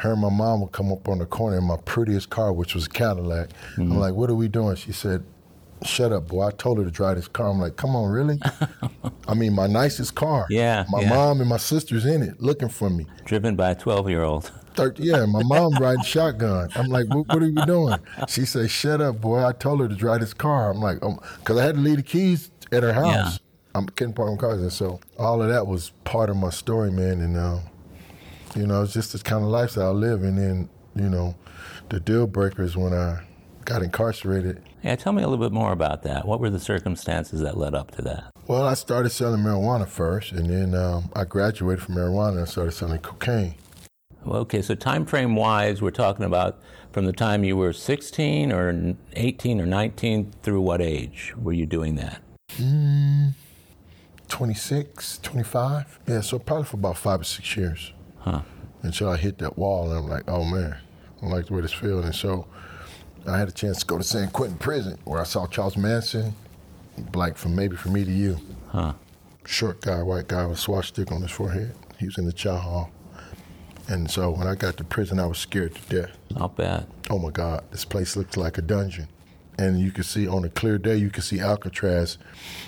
her 0.00 0.12
and 0.12 0.20
my 0.20 0.30
mom 0.30 0.60
would 0.62 0.72
come 0.72 0.90
up 0.92 1.08
on 1.08 1.18
the 1.18 1.26
corner 1.26 1.58
in 1.58 1.64
my 1.64 1.76
prettiest 1.84 2.30
car, 2.30 2.52
which 2.52 2.74
was 2.74 2.86
a 2.86 2.90
Cadillac. 2.90 3.50
Mm-hmm. 3.50 3.92
I'm 3.92 3.98
like, 3.98 4.14
what 4.14 4.30
are 4.30 4.34
we 4.34 4.48
doing? 4.48 4.76
She 4.76 4.92
said, 4.92 5.24
shut 5.84 6.12
up, 6.12 6.28
boy. 6.28 6.46
I 6.46 6.50
told 6.50 6.78
her 6.78 6.84
to 6.84 6.90
drive 6.90 7.16
this 7.16 7.28
car. 7.28 7.48
I'm 7.48 7.60
like, 7.60 7.76
come 7.76 7.94
on, 7.94 8.10
really? 8.10 8.38
I 9.28 9.34
mean, 9.34 9.54
my 9.54 9.66
nicest 9.66 10.14
car. 10.14 10.46
Yeah. 10.50 10.86
My 10.88 11.02
yeah. 11.02 11.10
mom 11.10 11.40
and 11.40 11.48
my 11.48 11.56
sister's 11.56 12.06
in 12.06 12.22
it 12.22 12.40
looking 12.40 12.68
for 12.68 12.90
me. 12.90 13.06
Driven 13.24 13.56
by 13.56 13.70
a 13.70 13.74
12 13.74 14.08
year 14.08 14.22
old. 14.22 14.50
Yeah, 14.96 15.26
my 15.26 15.42
mom 15.42 15.74
riding 15.74 16.02
shotgun. 16.04 16.70
I'm 16.74 16.86
like, 16.86 17.06
what, 17.08 17.28
what, 17.28 17.42
are 17.42 17.50
we 17.50 17.66
doing? 17.66 17.98
She 18.28 18.46
said, 18.46 18.70
shut 18.70 19.02
up, 19.02 19.20
boy. 19.20 19.44
I 19.44 19.52
told 19.52 19.80
her 19.80 19.88
to 19.88 19.94
drive 19.94 20.20
this 20.20 20.32
car. 20.32 20.70
I'm 20.70 20.80
like, 20.80 21.00
because 21.00 21.20
um, 21.50 21.58
I 21.58 21.62
had 21.62 21.74
to 21.74 21.80
leave 21.82 21.98
the 21.98 22.02
keys 22.02 22.50
at 22.72 22.82
her 22.82 22.94
house. 22.94 23.04
Yeah. 23.04 23.38
I'm 23.74 23.86
my 23.98 24.36
cars. 24.36 24.60
And 24.62 24.72
so 24.72 25.00
all 25.18 25.42
of 25.42 25.48
that 25.48 25.66
was 25.66 25.90
part 26.04 26.30
of 26.30 26.36
my 26.36 26.50
story, 26.50 26.90
man. 26.90 27.20
And, 27.20 27.36
uh, 27.36 27.58
you 28.54 28.66
know, 28.66 28.82
it's 28.82 28.92
just 28.92 29.12
this 29.12 29.22
kind 29.22 29.42
of 29.44 29.50
lifestyle 29.50 29.88
I 29.88 29.92
live. 29.92 30.22
And 30.22 30.38
then, 30.38 30.68
you 30.94 31.08
know, 31.08 31.34
the 31.88 32.00
deal 32.00 32.26
breakers 32.26 32.76
when 32.76 32.92
I 32.92 33.20
got 33.64 33.82
incarcerated. 33.82 34.62
Yeah, 34.82 34.96
tell 34.96 35.12
me 35.12 35.22
a 35.22 35.28
little 35.28 35.44
bit 35.44 35.52
more 35.52 35.72
about 35.72 36.02
that. 36.02 36.26
What 36.26 36.40
were 36.40 36.50
the 36.50 36.60
circumstances 36.60 37.40
that 37.40 37.56
led 37.56 37.74
up 37.74 37.90
to 37.92 38.02
that? 38.02 38.30
Well, 38.46 38.64
I 38.64 38.74
started 38.74 39.10
selling 39.10 39.42
marijuana 39.42 39.86
first, 39.86 40.32
and 40.32 40.50
then 40.50 40.74
um, 40.74 41.10
I 41.14 41.24
graduated 41.24 41.84
from 41.84 41.94
marijuana 41.94 42.38
and 42.38 42.48
started 42.48 42.72
selling 42.72 42.98
cocaine. 42.98 43.54
Well, 44.24 44.40
okay, 44.40 44.60
so 44.60 44.74
time 44.74 45.06
frame 45.06 45.36
wise, 45.36 45.80
we're 45.80 45.90
talking 45.92 46.24
about 46.24 46.60
from 46.92 47.06
the 47.06 47.12
time 47.12 47.44
you 47.44 47.56
were 47.56 47.72
16 47.72 48.52
or 48.52 48.96
18 49.14 49.60
or 49.60 49.66
19 49.66 50.32
through 50.42 50.60
what 50.60 50.82
age 50.82 51.32
were 51.36 51.52
you 51.52 51.64
doing 51.64 51.94
that? 51.96 52.20
Mm, 52.56 53.34
26, 54.28 55.18
25. 55.18 56.00
Yeah, 56.06 56.20
so 56.20 56.38
probably 56.38 56.64
for 56.64 56.76
about 56.76 56.98
five 56.98 57.20
or 57.20 57.24
six 57.24 57.56
years. 57.56 57.92
Huh. 58.20 58.42
Until 58.82 59.10
I 59.10 59.16
hit 59.16 59.38
that 59.38 59.58
wall, 59.58 59.90
and 59.90 59.98
I'm 59.98 60.08
like, 60.08 60.24
oh 60.28 60.44
man, 60.44 60.76
I 61.22 61.26
like 61.26 61.46
the 61.46 61.54
way 61.54 61.60
this 61.60 61.72
feels. 61.72 62.04
And 62.04 62.14
so 62.14 62.46
I 63.26 63.38
had 63.38 63.48
a 63.48 63.52
chance 63.52 63.80
to 63.80 63.86
go 63.86 63.98
to 63.98 64.04
San 64.04 64.30
Quentin 64.30 64.58
prison 64.58 64.98
where 65.04 65.20
I 65.20 65.24
saw 65.24 65.46
Charles 65.46 65.76
Manson, 65.76 66.34
like 67.14 67.36
from 67.36 67.54
maybe 67.54 67.76
from 67.76 67.92
me 67.92 68.04
to 68.04 68.10
you. 68.10 68.38
Huh. 68.68 68.94
Short 69.44 69.80
guy, 69.80 70.02
white 70.02 70.28
guy 70.28 70.46
with 70.46 70.58
a 70.58 70.60
swastika 70.60 71.12
on 71.14 71.22
his 71.22 71.30
forehead. 71.30 71.74
He 71.98 72.06
was 72.06 72.18
in 72.18 72.26
the 72.26 72.32
chow 72.32 72.56
hall. 72.56 72.90
And 73.88 74.10
so 74.10 74.30
when 74.30 74.46
I 74.46 74.54
got 74.54 74.76
to 74.76 74.84
prison, 74.84 75.18
I 75.18 75.26
was 75.26 75.38
scared 75.38 75.74
to 75.74 75.82
death. 76.02 76.16
Not 76.30 76.56
bad. 76.56 76.86
Oh 77.10 77.18
my 77.18 77.30
God, 77.30 77.64
this 77.70 77.84
place 77.84 78.16
looks 78.16 78.36
like 78.36 78.56
a 78.56 78.62
dungeon. 78.62 79.08
And 79.60 79.78
you 79.78 79.90
can 79.90 80.04
see 80.04 80.26
on 80.26 80.42
a 80.42 80.48
clear 80.48 80.78
day, 80.78 80.96
you 80.96 81.10
can 81.10 81.22
see 81.22 81.38
Alcatraz. 81.38 82.16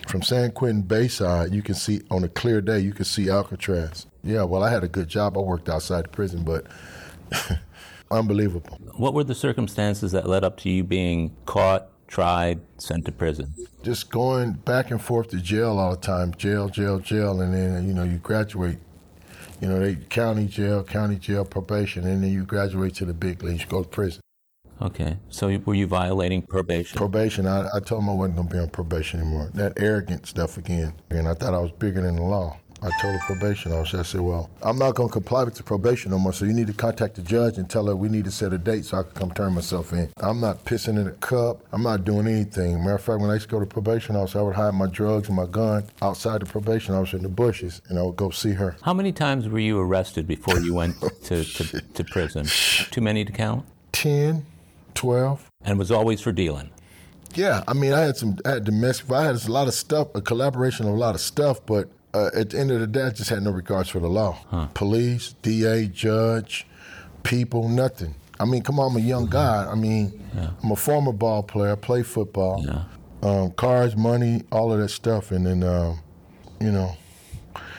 From 0.06 0.20
San 0.20 0.52
Quentin 0.52 0.82
Bayside, 0.82 1.54
you 1.54 1.62
can 1.62 1.74
see 1.74 2.02
on 2.10 2.22
a 2.22 2.28
clear 2.28 2.60
day, 2.60 2.80
you 2.80 2.92
can 2.92 3.06
see 3.06 3.30
Alcatraz. 3.30 4.06
Yeah, 4.22 4.42
well, 4.42 4.62
I 4.62 4.70
had 4.70 4.84
a 4.84 4.88
good 4.88 5.08
job. 5.08 5.38
I 5.38 5.40
worked 5.40 5.70
outside 5.70 6.04
the 6.04 6.10
prison, 6.10 6.44
but 6.44 6.66
unbelievable. 8.10 8.78
What 8.94 9.14
were 9.14 9.24
the 9.24 9.34
circumstances 9.34 10.12
that 10.12 10.28
led 10.28 10.44
up 10.44 10.58
to 10.58 10.68
you 10.68 10.84
being 10.84 11.34
caught, 11.46 11.88
tried, 12.08 12.60
sent 12.76 13.06
to 13.06 13.12
prison? 13.12 13.54
Just 13.82 14.10
going 14.10 14.52
back 14.52 14.90
and 14.90 15.00
forth 15.00 15.28
to 15.30 15.38
jail 15.38 15.78
all 15.78 15.92
the 15.92 15.96
time, 15.96 16.34
jail, 16.36 16.68
jail, 16.68 16.98
jail, 16.98 17.40
and 17.40 17.54
then 17.54 17.88
you 17.88 17.94
know 17.94 18.04
you 18.04 18.18
graduate. 18.18 18.78
You 19.62 19.68
know, 19.68 19.80
they 19.80 19.94
county 19.94 20.46
jail, 20.46 20.84
county 20.84 21.16
jail, 21.16 21.46
probation, 21.46 22.06
and 22.06 22.22
then 22.22 22.30
you 22.30 22.44
graduate 22.44 22.94
to 22.96 23.06
the 23.06 23.14
big 23.14 23.42
leagues, 23.42 23.64
go 23.64 23.82
to 23.82 23.88
prison. 23.88 24.20
Okay, 24.82 25.16
so 25.28 25.56
were 25.64 25.74
you 25.74 25.86
violating 25.86 26.42
probation? 26.42 26.98
Probation. 26.98 27.46
I, 27.46 27.68
I 27.72 27.78
told 27.78 28.02
him 28.02 28.10
I 28.10 28.14
wasn't 28.14 28.36
going 28.36 28.48
to 28.48 28.54
be 28.54 28.60
on 28.60 28.68
probation 28.68 29.20
anymore. 29.20 29.48
That 29.54 29.74
arrogant 29.76 30.26
stuff 30.26 30.58
again, 30.58 30.92
and 31.08 31.28
I 31.28 31.34
thought 31.34 31.54
I 31.54 31.58
was 31.58 31.70
bigger 31.70 32.02
than 32.02 32.16
the 32.16 32.22
law. 32.22 32.58
I 32.84 32.90
told 33.00 33.14
the 33.14 33.20
probation 33.20 33.70
officer, 33.70 34.00
I 34.00 34.02
said, 34.02 34.22
well, 34.22 34.50
I'm 34.60 34.76
not 34.76 34.96
going 34.96 35.08
to 35.08 35.12
comply 35.12 35.44
with 35.44 35.54
the 35.54 35.62
probation 35.62 36.10
no 36.10 36.18
more, 36.18 36.32
so 36.32 36.44
you 36.44 36.52
need 36.52 36.66
to 36.66 36.72
contact 36.72 37.14
the 37.14 37.22
judge 37.22 37.56
and 37.58 37.70
tell 37.70 37.86
her 37.86 37.94
we 37.94 38.08
need 38.08 38.24
to 38.24 38.32
set 38.32 38.52
a 38.52 38.58
date 38.58 38.84
so 38.84 38.98
I 38.98 39.02
can 39.04 39.12
come 39.12 39.30
turn 39.30 39.54
myself 39.54 39.92
in. 39.92 40.12
I'm 40.16 40.40
not 40.40 40.64
pissing 40.64 40.98
in 40.98 41.06
a 41.06 41.12
cup. 41.12 41.64
I'm 41.70 41.84
not 41.84 42.04
doing 42.04 42.26
anything. 42.26 42.80
Matter 42.80 42.96
of 42.96 43.02
fact, 43.02 43.20
when 43.20 43.30
I 43.30 43.34
used 43.34 43.48
to 43.48 43.52
go 43.52 43.60
to 43.60 43.66
probation 43.66 44.16
officer, 44.16 44.40
I 44.40 44.42
would 44.42 44.56
hide 44.56 44.74
my 44.74 44.88
drugs 44.88 45.28
and 45.28 45.36
my 45.36 45.46
gun 45.46 45.84
outside 46.00 46.40
the 46.40 46.46
probation 46.46 46.96
officer 46.96 47.18
in 47.18 47.22
the 47.22 47.28
bushes, 47.28 47.82
and 47.88 48.00
I 48.00 48.02
would 48.02 48.16
go 48.16 48.30
see 48.30 48.54
her. 48.54 48.76
How 48.82 48.94
many 48.94 49.12
times 49.12 49.48
were 49.48 49.60
you 49.60 49.78
arrested 49.78 50.26
before 50.26 50.58
you 50.58 50.74
went 50.74 51.00
to, 51.26 51.44
to, 51.44 51.80
to 51.80 52.04
prison? 52.04 52.46
Too 52.90 53.00
many 53.00 53.24
to 53.24 53.30
count? 53.30 53.64
10, 53.92 54.44
12. 54.94 55.50
And 55.64 55.78
was 55.78 55.90
always 55.90 56.20
for 56.20 56.32
dealing? 56.32 56.70
Yeah, 57.34 57.62
I 57.66 57.72
mean, 57.72 57.92
I 57.92 58.00
had 58.00 58.16
some 58.16 58.38
I 58.44 58.50
had 58.50 58.64
domestic. 58.64 59.10
I 59.10 59.24
had 59.24 59.36
a 59.36 59.52
lot 59.52 59.68
of 59.68 59.74
stuff, 59.74 60.08
a 60.14 60.20
collaboration 60.20 60.86
of 60.86 60.92
a 60.92 60.96
lot 60.96 61.14
of 61.14 61.20
stuff, 61.20 61.64
but 61.64 61.88
uh, 62.14 62.30
at 62.34 62.50
the 62.50 62.58
end 62.58 62.70
of 62.70 62.80
the 62.80 62.86
day, 62.86 63.04
I 63.04 63.10
just 63.10 63.30
had 63.30 63.42
no 63.42 63.50
regards 63.50 63.88
for 63.88 64.00
the 64.00 64.08
law. 64.08 64.38
Huh. 64.48 64.66
Police, 64.74 65.34
DA, 65.40 65.86
judge, 65.86 66.66
people, 67.22 67.68
nothing. 67.68 68.14
I 68.38 68.44
mean, 68.44 68.62
come 68.62 68.78
on, 68.78 68.90
I'm 68.90 68.96
a 68.96 69.00
young 69.00 69.24
mm-hmm. 69.24 69.32
guy. 69.32 69.70
I 69.70 69.74
mean, 69.74 70.28
yeah. 70.34 70.50
I'm 70.62 70.72
a 70.72 70.76
former 70.76 71.12
ball 71.12 71.42
player. 71.42 71.72
I 71.72 71.76
play 71.76 72.02
football. 72.02 72.64
Yeah. 72.64 72.84
Um, 73.22 73.52
cars, 73.52 73.96
money, 73.96 74.42
all 74.50 74.72
of 74.72 74.80
that 74.80 74.88
stuff, 74.88 75.30
and 75.30 75.46
then, 75.46 75.62
um, 75.62 76.00
you 76.60 76.72
know, 76.72 76.96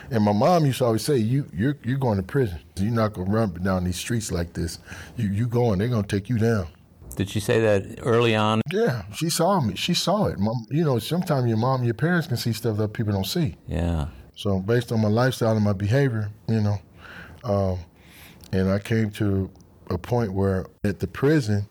and 0.09 0.23
my 0.23 0.31
mom 0.31 0.65
used 0.65 0.77
to 0.77 0.85
always 0.85 1.03
say, 1.03 1.17
"You, 1.17 1.49
you're, 1.53 1.75
you're 1.83 1.97
going 1.97 2.17
to 2.17 2.23
prison. 2.23 2.59
You're 2.77 2.91
not 2.91 3.13
gonna 3.13 3.29
run 3.29 3.51
down 3.61 3.83
these 3.83 3.97
streets 3.97 4.31
like 4.31 4.53
this. 4.53 4.79
You, 5.17 5.27
you 5.29 5.47
going? 5.47 5.79
They're 5.79 5.89
gonna 5.89 6.07
take 6.07 6.29
you 6.29 6.37
down." 6.37 6.67
Did 7.15 7.29
she 7.29 7.39
say 7.39 7.59
that 7.59 7.99
early 8.01 8.35
on? 8.35 8.61
Yeah, 8.71 9.03
she 9.13 9.29
saw 9.29 9.59
me. 9.59 9.75
She 9.75 9.93
saw 9.93 10.25
it. 10.25 10.39
Mom, 10.39 10.65
you 10.69 10.83
know, 10.83 10.99
sometimes 10.99 11.47
your 11.47 11.57
mom, 11.57 11.83
your 11.83 11.93
parents 11.93 12.27
can 12.27 12.37
see 12.37 12.53
stuff 12.53 12.77
that 12.77 12.93
people 12.93 13.13
don't 13.13 13.25
see. 13.25 13.55
Yeah. 13.67 14.07
So 14.35 14.59
based 14.59 14.91
on 14.91 15.01
my 15.01 15.09
lifestyle 15.09 15.55
and 15.55 15.63
my 15.63 15.73
behavior, 15.73 16.31
you 16.47 16.61
know, 16.61 16.77
um, 17.43 17.79
and 18.51 18.69
I 18.71 18.79
came 18.79 19.09
to 19.11 19.49
a 19.89 19.97
point 19.97 20.33
where 20.33 20.65
at 20.83 20.99
the 20.99 21.07
prison, 21.07 21.67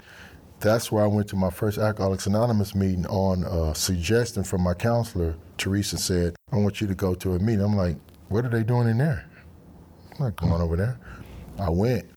that's 0.61 0.93
where 0.93 1.03
I 1.03 1.09
went 1.09 1.29
to 1.29 1.37
my 1.37 1.51
first 1.51 1.79
Alcoholics 1.79 2.27
Anonymous 2.27 2.75
meeting 2.75 3.07
on 3.07 3.43
a 3.45 3.75
suggestion 3.75 4.45
from 4.45 4.63
my 4.63 4.75
counselor. 4.75 5.35
Teresa 5.59 5.99
said, 5.99 6.37
I 6.53 6.57
want 6.57 6.81
you 6.81 6.87
to 6.87 6.95
go 6.95 7.15
to 7.15 7.35
a 7.35 7.39
meeting. 7.39 7.65
I'm 7.65 7.77
like, 7.77 7.97
what 8.29 8.45
are 8.45 8.49
they 8.49 8.63
doing 8.63 8.89
in 8.89 8.99
there? 8.99 9.25
I'm 10.13 10.27
not 10.27 10.37
going 10.37 10.61
over 10.61 10.77
there. 10.77 10.99
I 11.59 11.69
went. 11.71 12.09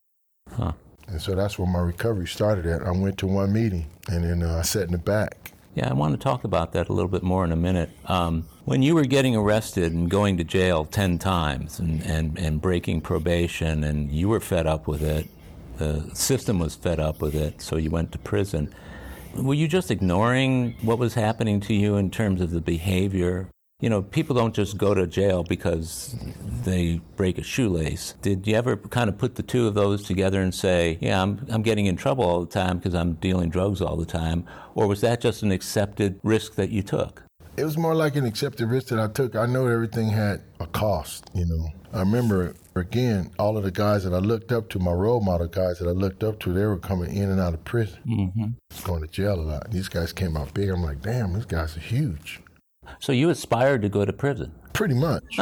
Huh. 0.52 0.74
And 1.08 1.22
so 1.22 1.36
that's 1.36 1.60
where 1.60 1.68
my 1.68 1.80
recovery 1.80 2.28
started 2.28 2.66
at. 2.66 2.84
I 2.84 2.92
went 2.92 3.18
to 3.20 3.28
one 3.28 3.54
meeting 3.54 3.88
and 4.10 4.24
then 4.24 4.44
uh, 4.44 4.58
I 4.58 4.62
sat 4.64 4.84
in 4.84 4.92
the 4.92 4.98
back. 4.98 5.52
Yeah, 5.76 5.90
I 5.90 5.94
want 5.94 6.14
to 6.14 6.18
talk 6.18 6.46
about 6.46 6.72
that 6.72 6.88
a 6.88 6.94
little 6.94 7.10
bit 7.10 7.22
more 7.22 7.44
in 7.44 7.52
a 7.52 7.58
minute. 7.58 7.90
Um, 8.06 8.48
when 8.64 8.82
you 8.82 8.96
were 8.96 9.04
getting 9.04 9.36
arrested 9.36 9.92
and 9.92 10.10
going 10.10 10.38
to 10.38 10.44
jail 10.44 10.86
10 10.86 11.20
times 11.20 11.80
and, 11.80 12.02
and, 12.04 12.40
and 12.40 12.62
breaking 12.62 13.02
probation 13.02 13.84
and 13.84 14.10
you 14.12 14.30
were 14.30 14.40
fed 14.40 14.68
up 14.68 14.88
with 14.88 15.02
it, 15.02 15.28
the 15.78 16.10
system 16.16 16.60
was 16.60 16.76
fed 16.76 17.02
up 17.02 17.22
with 17.22 17.36
it, 17.36 17.62
so 17.62 17.76
you 17.76 17.90
went 17.90 18.14
to 18.14 18.18
prison. 18.18 18.74
Were 19.36 19.54
you 19.54 19.68
just 19.68 19.92
ignoring 19.92 20.76
what 20.82 20.98
was 20.98 21.14
happening 21.14 21.60
to 21.62 21.74
you 21.74 21.98
in 21.98 22.10
terms 22.10 22.40
of 22.40 22.52
the 22.52 22.62
behavior 22.62 23.50
you 23.86 23.90
know, 23.92 24.02
people 24.02 24.36
don't 24.36 24.56
just 24.56 24.80
go 24.80 24.96
to 24.96 25.06
jail 25.06 25.44
because 25.44 26.16
they 26.64 27.00
break 27.18 27.38
a 27.38 27.44
shoelace. 27.44 28.16
Did 28.24 28.48
you 28.48 28.56
ever 28.56 28.78
kind 28.78 29.12
of 29.12 29.18
put 29.20 29.36
the 29.36 29.44
two 29.44 29.68
of 29.68 29.76
those 29.76 30.02
together 30.02 30.42
and 30.42 30.56
say, 30.56 30.98
yeah, 31.02 31.22
I'm, 31.22 31.46
I'm 31.50 31.62
getting 31.62 31.86
in 31.86 31.96
trouble 31.96 32.24
all 32.24 32.40
the 32.40 32.52
time 32.52 32.80
because 32.80 32.96
I'm 32.96 33.14
dealing 33.14 33.52
drugs 33.52 33.82
all 33.82 33.96
the 33.96 34.08
time? 34.08 34.44
Or 34.74 34.88
was 34.88 35.02
that 35.02 35.22
just 35.22 35.44
an 35.44 35.52
accepted 35.52 36.20
risk 36.24 36.56
that 36.56 36.72
you 36.72 36.82
took? 36.82 37.22
It 37.58 37.64
was 37.64 37.78
more 37.78 37.94
like 37.94 38.16
an 38.16 38.26
accepted 38.26 38.72
risk 38.72 38.88
that 38.88 38.98
I 38.98 39.06
took. 39.08 39.36
I 39.36 39.46
know 39.46 39.68
everything 39.68 40.10
had 40.10 40.42
a 40.60 40.66
cost, 40.66 41.30
you 41.36 41.46
know. 41.46 41.70
I 41.94 42.00
remember, 42.00 42.56
again, 42.76 43.30
all 43.38 43.56
of 43.56 43.64
the 43.64 43.72
guys 43.72 44.04
that 44.04 44.16
I 44.16 44.18
looked 44.18 44.52
up 44.52 44.68
to, 44.70 44.80
my 44.80 44.94
role 44.94 45.22
model 45.22 45.46
guys 45.46 45.78
that 45.78 45.88
I 45.88 45.92
looked 45.92 46.24
up 46.24 46.40
to, 46.40 46.52
they 46.52 46.66
were 46.66 46.80
coming 46.80 47.16
in 47.16 47.30
and 47.30 47.40
out 47.40 47.54
of 47.54 47.64
prison, 47.66 48.00
mm-hmm. 48.08 48.84
going 48.84 49.04
to 49.04 49.08
jail 49.08 49.40
a 49.40 49.44
lot. 49.44 49.70
These 49.70 49.90
guys 49.90 50.12
came 50.12 50.36
out 50.36 50.56
big. 50.56 50.70
I'm 50.70 50.82
like, 50.82 51.04
damn, 51.04 51.34
these 51.34 51.46
guys 51.46 51.78
are 51.78 51.82
huge. 51.82 52.42
So 53.00 53.12
you 53.12 53.30
aspired 53.30 53.82
to 53.84 53.90
go 53.90 54.06
to 54.06 54.14
prison? 54.14 54.52
Pretty 54.74 54.96
much. 54.96 55.24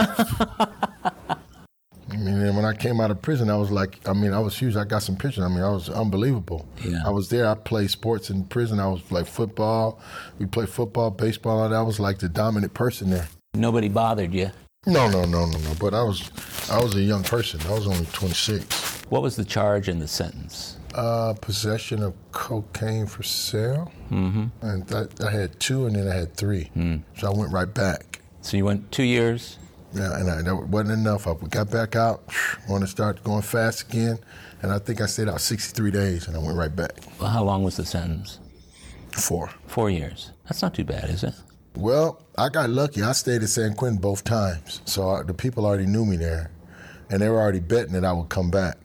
I 2.13 2.17
mean, 2.17 2.55
when 2.55 2.65
I 2.65 2.73
came 2.73 2.99
out 3.01 3.09
of 3.09 3.21
prison, 3.21 3.49
I 3.49 3.57
was 3.57 3.71
like, 3.71 4.07
I 4.07 4.13
mean, 4.13 4.33
I 4.33 4.39
was 4.39 4.57
huge. 4.57 4.75
I 4.75 4.83
got 4.83 5.01
some 5.01 5.15
pictures. 5.15 5.43
I 5.43 5.47
mean, 5.47 5.63
I 5.63 5.69
was 5.69 5.89
unbelievable. 5.89 6.67
Yeah. 6.83 7.01
I 7.05 7.09
was 7.09 7.29
there. 7.29 7.47
I 7.47 7.55
played 7.55 7.89
sports 7.89 8.29
in 8.29 8.45
prison. 8.45 8.79
I 8.79 8.87
was 8.87 9.01
like 9.11 9.25
football. 9.25 9.99
We 10.37 10.45
played 10.45 10.69
football, 10.69 11.09
baseball. 11.09 11.73
I 11.73 11.81
was 11.81 11.99
like 11.99 12.19
the 12.19 12.29
dominant 12.29 12.73
person 12.73 13.09
there. 13.09 13.27
Nobody 13.55 13.89
bothered 13.89 14.33
you. 14.33 14.51
No, 14.85 15.09
no, 15.09 15.23
no, 15.23 15.45
no, 15.45 15.57
no. 15.57 15.73
But 15.79 15.93
I 15.93 16.03
was, 16.03 16.29
I 16.69 16.81
was 16.81 16.95
a 16.95 17.01
young 17.01 17.23
person. 17.23 17.59
I 17.67 17.71
was 17.73 17.87
only 17.87 18.05
26. 18.07 19.05
What 19.09 19.21
was 19.21 19.35
the 19.35 19.45
charge 19.45 19.87
and 19.87 20.01
the 20.01 20.07
sentence? 20.07 20.77
Uh, 20.93 21.33
possession 21.41 22.03
of 22.03 22.13
cocaine 22.31 23.07
for 23.07 23.23
sale. 23.23 23.91
Mm-hmm. 24.11 24.45
And 24.61 24.87
that, 24.87 25.23
I 25.23 25.31
had 25.31 25.59
two, 25.59 25.87
and 25.87 25.95
then 25.95 26.07
I 26.07 26.13
had 26.13 26.35
three. 26.35 26.69
Mm. 26.75 27.01
So 27.17 27.31
I 27.31 27.35
went 27.35 27.51
right 27.51 27.71
back. 27.71 28.21
So 28.41 28.57
you 28.57 28.65
went 28.65 28.91
two 28.91 29.03
years. 29.03 29.57
Yeah, 29.93 30.19
and 30.19 30.29
I, 30.29 30.41
that 30.41 30.55
wasn't 30.55 30.91
enough. 30.91 31.27
I 31.27 31.33
got 31.49 31.71
back 31.71 31.95
out, 31.95 32.23
wanted 32.69 32.85
to 32.85 32.91
start 32.91 33.23
going 33.23 33.41
fast 33.41 33.89
again, 33.89 34.19
and 34.61 34.71
I 34.71 34.79
think 34.79 35.01
I 35.01 35.05
stayed 35.05 35.29
out 35.29 35.41
63 35.41 35.91
days, 35.91 36.27
and 36.27 36.35
I 36.35 36.39
went 36.39 36.57
right 36.57 36.75
back. 36.75 36.91
Well, 37.19 37.29
how 37.29 37.43
long 37.43 37.63
was 37.63 37.77
the 37.77 37.85
sentence? 37.85 38.39
Four. 39.11 39.49
Four 39.67 39.89
years. 39.89 40.31
That's 40.45 40.61
not 40.61 40.73
too 40.73 40.83
bad, 40.83 41.09
is 41.09 41.23
it? 41.23 41.33
Well, 41.75 42.21
I 42.37 42.49
got 42.49 42.69
lucky. 42.69 43.01
I 43.01 43.13
stayed 43.13 43.41
at 43.41 43.49
San 43.49 43.73
Quentin 43.73 43.99
both 43.99 44.23
times, 44.23 44.81
so 44.85 45.09
I, 45.09 45.23
the 45.23 45.33
people 45.33 45.65
already 45.65 45.85
knew 45.87 46.05
me 46.05 46.17
there, 46.17 46.51
and 47.09 47.21
they 47.21 47.29
were 47.29 47.39
already 47.39 47.59
betting 47.59 47.93
that 47.93 48.05
I 48.05 48.13
would 48.13 48.29
come 48.29 48.51
back 48.51 48.82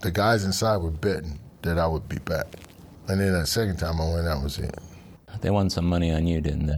the 0.00 0.10
guys 0.10 0.44
inside 0.44 0.78
were 0.78 0.90
betting 0.90 1.38
that 1.62 1.78
I 1.78 1.86
would 1.86 2.08
be 2.08 2.18
back. 2.18 2.46
And 3.08 3.20
then 3.20 3.32
the 3.32 3.46
second 3.46 3.78
time 3.78 4.00
I 4.00 4.12
went, 4.12 4.24
that 4.24 4.42
was 4.42 4.58
it. 4.58 4.76
They 5.40 5.50
won 5.50 5.70
some 5.70 5.86
money 5.86 6.12
on 6.12 6.26
you, 6.26 6.40
didn't 6.40 6.66
they? 6.66 6.76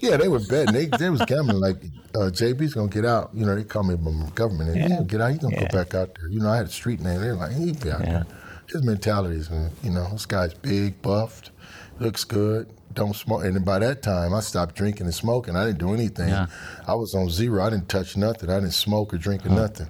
Yeah, 0.00 0.16
they 0.16 0.28
were 0.28 0.40
betting. 0.40 0.72
They, 0.72 0.86
they 0.86 1.10
was 1.10 1.22
gambling 1.26 1.60
like 1.60 1.76
uh, 2.14 2.30
JB's 2.30 2.74
gonna 2.74 2.88
get 2.88 3.04
out. 3.04 3.30
You 3.34 3.44
know, 3.44 3.54
they 3.54 3.64
call 3.64 3.82
me 3.82 3.94
from 3.94 4.24
the 4.24 4.30
government. 4.34 4.70
And, 4.70 4.78
yeah. 4.80 4.88
He'll 4.88 5.04
get 5.04 5.20
out. 5.20 5.30
He's 5.30 5.40
gonna 5.40 5.56
yeah. 5.56 5.68
go 5.68 5.78
back 5.78 5.94
out 5.94 6.14
there. 6.14 6.28
You 6.28 6.40
know, 6.40 6.48
I 6.48 6.56
had 6.56 6.66
a 6.66 6.70
street 6.70 7.00
name. 7.00 7.20
They're 7.20 7.34
like, 7.34 7.52
he'll 7.52 7.74
be 7.74 7.90
out 7.90 8.00
yeah. 8.00 8.12
there. 8.12 8.26
His 8.68 8.82
mentality 8.82 9.36
is, 9.36 9.50
you 9.82 9.90
know, 9.90 10.08
this 10.12 10.26
guy's 10.26 10.54
big, 10.54 11.02
buffed, 11.02 11.50
looks 11.98 12.24
good, 12.24 12.70
don't 12.94 13.14
smoke. 13.14 13.44
And 13.44 13.64
by 13.64 13.80
that 13.80 14.02
time, 14.02 14.32
I 14.32 14.40
stopped 14.40 14.76
drinking 14.76 15.06
and 15.06 15.14
smoking. 15.14 15.56
I 15.56 15.66
didn't 15.66 15.80
do 15.80 15.92
anything. 15.92 16.28
Yeah. 16.28 16.46
I 16.86 16.94
was 16.94 17.14
on 17.14 17.28
zero. 17.28 17.62
I 17.62 17.70
didn't 17.70 17.88
touch 17.88 18.16
nothing. 18.16 18.48
I 18.48 18.60
didn't 18.60 18.74
smoke 18.74 19.12
or 19.12 19.18
drink 19.18 19.44
or 19.44 19.50
huh. 19.50 19.56
nothing 19.56 19.88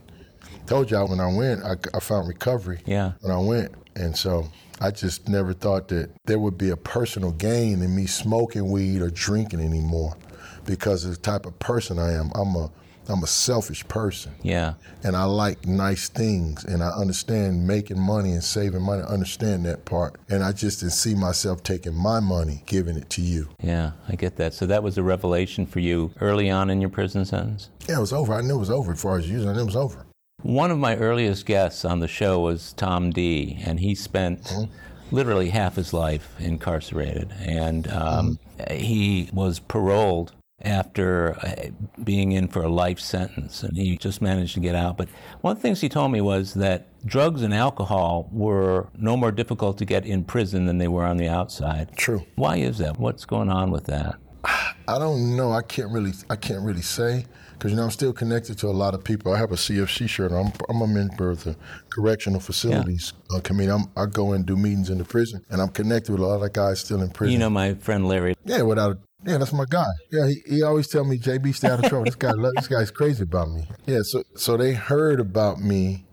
told 0.71 0.89
y'all 0.89 1.09
when 1.09 1.19
I 1.19 1.27
went, 1.27 1.65
I, 1.65 1.75
I 1.93 1.99
found 1.99 2.29
recovery. 2.29 2.79
Yeah. 2.87 3.13
When 3.23 3.33
I 3.33 3.41
went, 3.41 3.75
and 3.97 4.17
so 4.17 4.47
I 4.81 4.93
just 4.93 5.29
never 5.29 5.53
thought 5.53 5.89
that 5.89 6.11
there 6.27 6.39
would 6.39 6.57
be 6.57 6.71
a 6.71 6.77
personal 6.77 7.33
gain 7.33 7.83
in 7.83 7.97
me 7.97 8.07
smoking 8.07 8.71
weed 8.71 9.03
or 9.03 9.11
drinking 9.11 9.59
anymore, 9.59 10.17
because 10.65 11.05
of 11.05 11.11
the 11.11 11.17
type 11.17 11.45
of 11.45 11.59
person 11.59 11.99
I 11.99 12.13
am. 12.13 12.31
I'm 12.37 12.55
a 12.55 12.71
I'm 13.09 13.25
a 13.25 13.27
selfish 13.27 13.89
person. 13.89 14.33
Yeah. 14.43 14.75
And 15.03 15.17
I 15.17 15.25
like 15.25 15.67
nice 15.67 16.09
things 16.09 16.65
and 16.65 16.81
I 16.81 16.91
understand 16.91 17.67
making 17.67 17.99
money 17.99 18.33
and 18.33 18.45
saving 18.45 18.83
money. 18.83 19.03
I 19.03 19.07
understand 19.07 19.67
that 19.67 19.85
part. 19.85 20.21
And 20.29 20.45
I 20.45 20.53
just 20.53 20.79
didn't 20.79 20.93
see 20.93 21.17
myself 21.17 21.65
taking 21.65 21.93
my 21.93 22.21
money, 22.21 22.63
giving 22.67 22.97
it 22.97 23.11
to 23.11 23.21
you. 23.21 23.49
Yeah, 23.61 23.93
I 24.09 24.15
get 24.15 24.37
that. 24.37 24.55
So 24.55 24.65
that 24.67 24.85
was 24.85 24.97
a 24.97 25.03
revelation 25.03 25.67
for 25.67 25.81
you 25.81 26.13
early 26.21 26.51
on 26.51 26.71
in 26.71 26.81
your 26.81 26.91
prison 26.91 27.25
sentence? 27.25 27.71
Yeah, 27.89 27.97
it 27.97 28.01
was 28.01 28.13
over. 28.13 28.33
I 28.33 28.43
knew 28.43 28.55
it 28.55 28.61
was 28.61 28.71
over 28.71 28.93
as 28.93 29.03
far 29.03 29.19
as 29.19 29.29
using. 29.29 29.49
I 29.49 29.55
knew 29.55 29.63
it 29.63 29.67
was 29.67 29.75
over. 29.75 30.07
One 30.43 30.71
of 30.71 30.79
my 30.79 30.97
earliest 30.97 31.45
guests 31.45 31.85
on 31.85 32.01
the 32.01 32.09
show 32.09 32.41
was 32.41 32.73
Tom 32.73 33.11
D, 33.11 33.59
and 33.65 33.79
he 33.81 33.95
spent 33.95 34.45
mm-hmm. 34.45 35.15
literally 35.15 35.51
half 35.51 35.77
his 35.77 35.93
life 35.93 36.35
incarcerated. 36.39 37.33
And 37.41 37.89
um, 37.89 38.39
mm-hmm. 38.59 38.77
he 38.77 39.29
was 39.33 39.61
paroled 39.61 40.33
after 40.63 41.39
uh, 41.43 41.71
being 42.03 42.33
in 42.33 42.49
for 42.49 42.63
a 42.63 42.69
life 42.69 43.01
sentence, 43.01 43.63
and 43.63 43.77
he 43.77 43.97
just 43.97 44.21
managed 44.23 44.55
to 44.55 44.61
get 44.61 44.75
out. 44.75 44.97
But 44.97 45.09
one 45.41 45.53
of 45.53 45.59
the 45.59 45.63
things 45.63 45.81
he 45.81 45.89
told 45.89 46.13
me 46.13 46.21
was 46.21 46.55
that 46.55 46.87
drugs 47.05 47.43
and 47.43 47.55
alcohol 47.55 48.29
were 48.33 48.89
no 48.97 49.17
more 49.17 49.33
difficult 49.33 49.79
to 49.79 49.85
get 49.85 50.05
in 50.05 50.25
prison 50.25 50.67
than 50.67 50.79
they 50.79 50.89
were 50.89 51.05
on 51.05 51.17
the 51.17 51.29
outside. 51.29 51.97
True. 51.97 52.25
Why 52.37 52.57
is 52.57 52.79
that? 52.79 52.99
What's 52.99 53.25
going 53.25 53.51
on 53.51 53.71
with 53.71 53.85
that? 53.85 54.17
I 54.45 54.99
don't 54.99 55.37
know. 55.37 55.53
I 55.53 55.63
can't 55.63 55.91
really. 55.91 56.13
I 56.29 56.37
can't 56.37 56.63
really 56.63 56.83
say 56.83 57.27
because 57.61 57.73
you 57.73 57.77
know 57.77 57.85
I'm 57.85 57.91
still 57.91 58.15
connected 58.15 58.57
to 58.61 58.69
a 58.69 58.73
lot 58.73 58.95
of 58.95 59.05
people. 59.05 59.35
I 59.35 59.39
have 59.39 59.53
a 59.53 59.57
CFC 59.57 60.09
shirt. 60.09 60.33
I'm, 60.33 60.51
I'm 60.71 60.81
a 60.81 60.87
member 60.87 61.29
of 61.29 61.45
the 61.45 61.55
Correctional 61.91 62.41
Facilities 62.41 63.13
yeah. 63.31 63.37
uh, 63.37 63.41
Committee. 63.43 63.71
I'm, 63.71 63.85
I 63.95 64.07
go 64.07 64.33
and 64.33 64.47
do 64.47 64.57
meetings 64.57 64.89
in 64.89 64.97
the 64.97 65.05
prison, 65.05 65.45
and 65.51 65.61
I'm 65.61 65.69
connected 65.69 66.13
with 66.13 66.23
a 66.23 66.27
lot 66.27 66.43
of 66.43 66.53
guys 66.55 66.81
still 66.81 67.03
in 67.03 67.11
prison. 67.11 67.35
You 67.35 67.39
know 67.39 67.51
my 67.51 67.75
friend 67.75 68.09
Larry. 68.09 68.35
Yeah, 68.47 68.63
without. 68.63 68.99
Yeah, 69.27 69.37
that's 69.37 69.53
my 69.53 69.67
guy. 69.69 69.85
Yeah, 70.11 70.29
he, 70.29 70.55
he 70.57 70.63
always 70.63 70.89
tell 70.89 71.05
me, 71.05 71.19
JB, 71.19 71.55
stay 71.55 71.69
out 71.69 71.85
of 71.85 71.91
trouble. 71.91 72.07
this 72.07 72.15
guy, 72.15 72.33
this 72.55 72.69
guy's 72.69 72.91
crazy 72.91 73.25
about 73.25 73.51
me. 73.51 73.69
Yeah, 73.85 73.99
so 74.03 74.23
so 74.37 74.57
they 74.57 74.73
heard 74.73 75.21
about 75.21 75.61
me, 75.61 76.07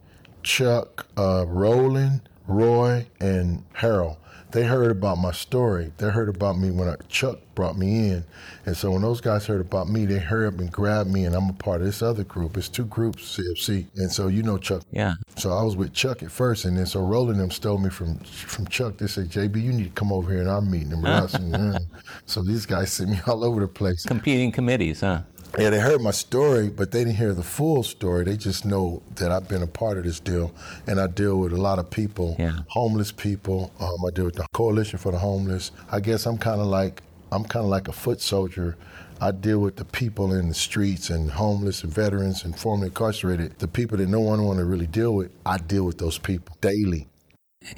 Chuck, 0.43 1.07
uh, 1.15 1.45
Roland, 1.47 2.27
Roy, 2.45 3.07
and 3.21 3.63
Harold 3.71 4.17
they 4.51 4.63
heard 4.63 4.91
about 4.91 5.17
my 5.17 5.31
story. 5.31 5.91
They 5.97 6.10
heard 6.10 6.29
about 6.29 6.57
me 6.57 6.71
when 6.71 6.88
I, 6.88 6.95
Chuck 7.10 7.39
brought 7.53 7.77
me 7.77 8.10
in. 8.10 8.23
And 8.65 8.77
so 8.77 8.91
when 8.91 9.01
those 9.01 9.19
guys 9.19 9.45
heard 9.45 9.62
about 9.62 9.89
me, 9.89 10.05
they 10.05 10.19
hurried 10.19 10.53
up 10.53 10.60
and 10.60 10.71
grabbed 10.71 11.12
me, 11.12 11.25
and 11.25 11.36
I'm 11.36 11.49
a 11.49 11.53
part 11.53 11.81
of 11.81 11.88
this 11.88 12.01
other 12.01 12.23
group. 12.23 12.55
It's 12.55 12.69
two 12.69 12.86
groups, 12.86 13.38
CFC. 13.38 13.88
And 13.97 14.12
so 14.12 14.27
you 14.27 14.43
know 14.43 14.57
Chuck. 14.57 14.83
Yeah. 14.91 15.15
So 15.36 15.51
I 15.51 15.63
was 15.63 15.75
with 15.75 15.93
Chuck 15.93 16.23
at 16.23 16.31
first, 16.31 16.65
and 16.65 16.77
then 16.77 16.86
so 16.86 17.01
Roland 17.01 17.39
them 17.39 17.51
stole 17.51 17.77
me 17.77 17.89
from 17.89 18.19
from 18.19 18.67
Chuck. 18.67 18.97
They 18.97 19.07
said, 19.07 19.29
JB, 19.29 19.62
you 19.62 19.73
need 19.73 19.83
to 19.86 19.89
come 19.89 20.13
over 20.13 20.31
here 20.31 20.41
in 20.41 20.47
our 20.47 20.62
meeting. 20.62 20.93
And 20.93 21.29
said, 21.29 21.41
"Mm." 21.41 21.79
so 22.25 22.41
these 22.41 22.65
guys 22.65 22.91
sent 22.91 23.10
me 23.10 23.19
all 23.27 23.43
over 23.43 23.60
the 23.60 23.67
place. 23.67 24.05
Competing 24.05 24.51
committees, 24.51 25.01
huh? 25.01 25.21
Yeah, 25.58 25.72
they 25.72 25.80
heard 25.80 26.02
my 26.02 26.12
story, 26.12 26.70
but 26.70 26.91
they 26.91 27.00
didn't 27.04 27.15
hear 27.15 27.34
the 27.34 27.41
full 27.43 27.82
story. 27.82 28.24
They 28.26 28.38
just 28.38 28.63
know 28.63 29.02
that 29.15 29.32
I've 29.32 29.48
been 29.48 29.63
a 29.63 29.67
part 29.67 29.98
of 29.98 30.04
this 30.04 30.20
deal, 30.20 30.54
and 30.86 31.00
I 31.00 31.08
deal 31.08 31.38
with 31.39 31.52
a 31.52 31.58
lot 31.58 31.80
of 31.80 31.89
people, 31.89 32.36
Yeah. 32.38 32.60
homeless 32.67 33.12
people. 33.12 33.72
Um, 33.80 33.96
I 34.08 34.12
deal 34.12 34.26
with 34.26 34.36
the 34.36 34.46
Coalition 34.54 35.00
for 35.00 35.12
the 35.12 35.17
Homeless. 35.17 35.72
I 35.91 36.00
guess 36.00 36.26
I'm 36.28 36.38
kind 36.38 36.62
of 36.62 36.67
like 36.67 37.02
I'm 37.30 37.43
kind 37.43 37.65
of 37.65 37.70
like 37.70 37.88
a 37.89 37.91
foot 37.91 38.22
soldier. 38.22 38.78
I 39.20 39.32
deal 39.32 39.60
with 39.60 39.76
the 39.76 39.84
people 39.84 40.32
in 40.34 40.48
the 40.48 40.54
streets 40.54 41.10
and 41.10 41.30
homeless 41.32 41.84
and 41.84 41.91
veterans 41.91 42.46
and 42.46 42.58
formerly 42.58 42.88
incarcerated. 42.88 43.58
The 43.60 43.67
people 43.67 43.98
that 43.98 44.08
no 44.08 44.22
one 44.22 44.43
want 44.46 44.60
to 44.60 44.65
really 44.65 44.88
deal 44.88 45.13
with. 45.13 45.32
I 45.46 45.58
deal 45.58 45.84
with 45.84 45.98
those 45.98 46.17
people 46.20 46.56
daily. 46.62 47.08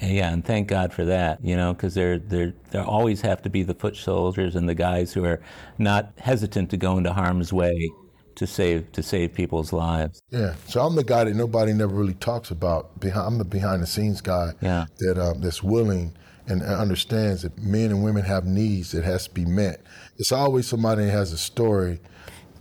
Yeah, 0.00 0.30
and 0.32 0.44
thank 0.44 0.68
God 0.68 0.92
for 0.92 1.04
that, 1.06 1.42
you 1.44 1.56
know, 1.56 1.72
because 1.72 1.94
there, 1.94 2.18
there, 2.18 2.52
there 2.70 2.84
always 2.84 3.22
have 3.22 3.42
to 3.42 3.50
be 3.50 3.62
the 3.62 3.74
foot 3.74 3.96
soldiers 3.96 4.54
and 4.54 4.68
the 4.68 4.74
guys 4.74 5.12
who 5.12 5.24
are 5.24 5.40
not 5.78 6.12
hesitant 6.18 6.70
to 6.70 6.76
go 6.76 6.96
into 6.98 7.12
harm's 7.12 7.52
way 7.52 7.90
to 8.36 8.46
save 8.46 8.90
to 8.92 9.02
save 9.02 9.34
people's 9.34 9.72
lives. 9.72 10.22
Yeah, 10.30 10.54
so 10.66 10.80
I'm 10.80 10.94
the 10.94 11.04
guy 11.04 11.24
that 11.24 11.34
nobody 11.34 11.72
never 11.72 11.94
really 11.94 12.14
talks 12.14 12.50
about. 12.50 12.98
Behind, 13.00 13.26
I'm 13.26 13.38
the 13.38 13.44
behind 13.44 13.82
the 13.82 13.86
scenes 13.86 14.20
guy 14.20 14.52
Yeah. 14.60 14.86
that 15.00 15.18
um, 15.18 15.40
that's 15.40 15.62
willing 15.62 16.12
and 16.46 16.62
understands 16.62 17.42
that 17.42 17.58
men 17.58 17.90
and 17.90 18.02
women 18.04 18.24
have 18.24 18.44
needs 18.44 18.92
that 18.92 19.04
has 19.04 19.24
to 19.28 19.34
be 19.34 19.44
met. 19.44 19.80
It's 20.18 20.32
always 20.32 20.66
somebody 20.68 21.04
that 21.06 21.10
has 21.10 21.32
a 21.32 21.38
story 21.38 22.00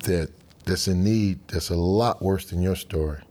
that 0.05 0.31
that's 0.65 0.87
in 0.87 1.03
need 1.03 1.47
that's 1.47 1.69
a 1.69 1.75
lot 1.75 2.21
worse 2.21 2.45
than 2.49 2.61
your 2.61 2.75
story. 2.75 3.21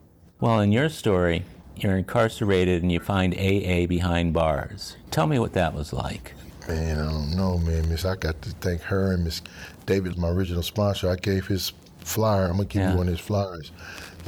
Well, 0.41 0.61
in 0.61 0.73
your 0.73 0.89
story, 0.89 1.45
you're 1.83 1.97
incarcerated 1.97 2.83
and 2.83 2.91
you 2.93 3.01
find 3.01 3.35
AA 3.35 3.87
behind 3.87 4.33
bars. 4.33 4.97
Tell 5.11 5.27
me 5.27 5.39
what 5.39 5.53
that 5.55 5.75
was 5.75 5.93
like. 5.93 6.35
Man, 6.69 6.99
I 6.99 7.11
don't 7.11 7.37
know, 7.37 7.59
man. 7.59 7.89
Miss, 7.89 8.05
I 8.05 8.15
got 8.17 8.41
to 8.43 8.51
thank 8.51 8.83
her 8.83 9.13
and 9.13 9.25
Miss 9.25 9.41
David, 9.87 10.19
my 10.19 10.29
original 10.29 10.63
sponsor. 10.63 11.09
I 11.11 11.17
gave 11.17 11.47
his 11.47 11.73
flyer. 12.01 12.45
I'm 12.47 12.53
gonna 12.53 12.65
give 12.67 12.83
Yeah. 12.83 12.91
you 12.93 12.97
one 12.99 13.07
of 13.09 13.13
his 13.15 13.21
flyers. 13.25 13.73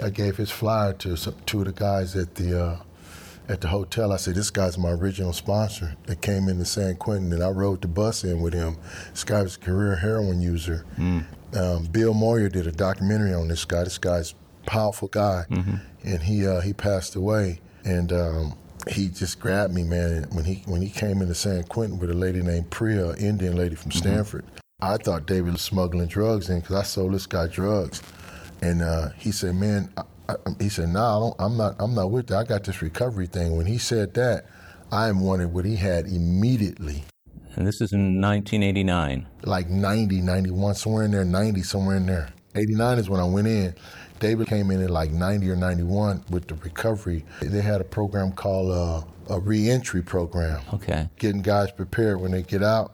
I 0.03 0.09
gave 0.11 0.37
his 0.39 0.51
flyer 0.51 0.93
to 0.95 1.17
some, 1.17 1.35
two 1.45 1.61
of 1.61 1.67
the 1.67 1.73
guys 1.73 2.17
at 2.17 2.37
the 2.37 2.63
uh, 2.65 2.77
at 3.49 3.61
the 3.61 3.69
hotel. 3.69 4.13
I 4.13 4.17
said, 4.17 4.37
"This 4.37 4.51
guy's 4.51 4.79
my 4.79 4.91
original 4.91 5.33
sponsor 5.35 5.97
that 6.07 6.23
came 6.23 6.49
into 6.49 6.65
San 6.65 6.97
Quentin, 6.97 7.33
and 7.33 7.43
I 7.43 7.49
rode 7.51 7.83
the 7.83 7.89
bus 7.89 8.25
in 8.25 8.41
with 8.41 8.55
him. 8.55 8.77
This 9.11 9.25
guy 9.25 9.43
was 9.43 9.57
a 9.57 9.59
career 9.59 9.97
heroin 9.97 10.41
user. 10.41 10.87
Um, 10.99 11.85
Bill 11.91 12.15
Moyer 12.15 12.49
did 12.49 12.67
a 12.67 12.73
documentary 12.73 13.35
on 13.35 13.49
this 13.49 13.65
guy. 13.65 13.85
This 13.85 13.99
guy's 13.99 14.33
a 14.33 14.67
powerful 14.71 15.09
guy, 15.09 15.45
and 16.05 16.23
he 16.23 16.47
uh, 16.47 16.61
he 16.61 16.73
passed 16.73 17.17
away. 17.17 17.61
And 17.85 18.13
um, 18.13 18.55
he 18.89 19.09
just 19.09 19.41
grabbed 19.41 19.73
me, 19.73 19.85
man. 19.85 20.27
When 20.33 20.45
he 20.45 20.63
when 20.67 20.83
he 20.83 20.91
came 20.91 21.23
into 21.23 21.35
San 21.35 21.65
Quentin 21.65 21.99
with 21.99 22.11
a 22.11 22.15
lady 22.15 22.43
named 22.43 22.71
Priya, 22.71 23.15
Indian 23.17 23.57
lady 23.57 23.75
from 23.75 23.91
Stanford, 23.91 24.45
I 24.81 24.97
thought 24.97 25.27
David 25.27 25.53
was 25.53 25.63
smuggling 25.63 26.07
drugs 26.09 26.51
in 26.51 26.61
because 26.61 26.77
I 26.77 26.83
sold 26.83 27.15
this 27.15 27.27
guy 27.27 27.47
drugs. 27.47 28.03
And 28.63 28.83
uh, 28.83 29.11
he 29.17 29.33
said, 29.33 29.55
"Man," 29.55 29.91
I, 29.97 30.03
I, 30.29 30.35
he 30.61 30.69
said, 30.69 30.89
"No, 30.91 31.35
nah, 31.39 31.43
I 31.43 31.47
am 31.47 31.57
not. 31.57 31.77
I'm 31.79 31.95
not 31.95 32.11
with 32.11 32.27
that. 32.29 32.37
I 32.39 32.45
got 32.45 32.65
this 32.65 32.83
recovery 32.83 33.27
thing." 33.27 33.57
When 33.57 33.65
he 33.67 33.79
said 33.79 34.13
that, 34.15 34.47
I 34.93 35.11
wanted 35.13 35.53
what 35.55 35.65
he 35.65 35.77
had 35.77 36.07
immediately, 36.07 37.05
And 37.57 37.67
this 37.67 37.81
is 37.81 37.93
in 37.93 38.21
1989. 38.21 39.27
like 39.45 39.69
90, 39.71 40.21
91, 40.21 40.75
somewhere 40.75 41.05
in 41.05 41.11
there, 41.13 41.25
90, 41.25 41.63
somewhere 41.63 41.97
in 41.97 42.07
there. 42.07 42.29
89 42.55 42.99
is 42.99 43.09
when 43.09 43.21
I 43.21 43.25
went 43.25 43.47
in. 43.47 43.75
David 44.21 44.47
came 44.47 44.71
in 44.71 44.83
at 44.83 44.91
like 44.91 45.11
90 45.11 45.51
or 45.51 45.57
91 45.57 46.25
with 46.31 46.47
the 46.47 46.55
recovery. 46.57 47.25
They 47.43 47.61
had 47.63 47.81
a 47.81 47.85
program 47.85 48.33
called 48.33 48.71
uh, 48.71 49.35
a 49.35 49.41
reentry 49.41 50.03
program, 50.03 50.61
Okay. 50.75 51.09
getting 51.19 51.43
guys 51.43 51.73
prepared 51.73 52.21
when 52.21 52.31
they 52.31 52.43
get 52.43 52.63
out 52.63 52.93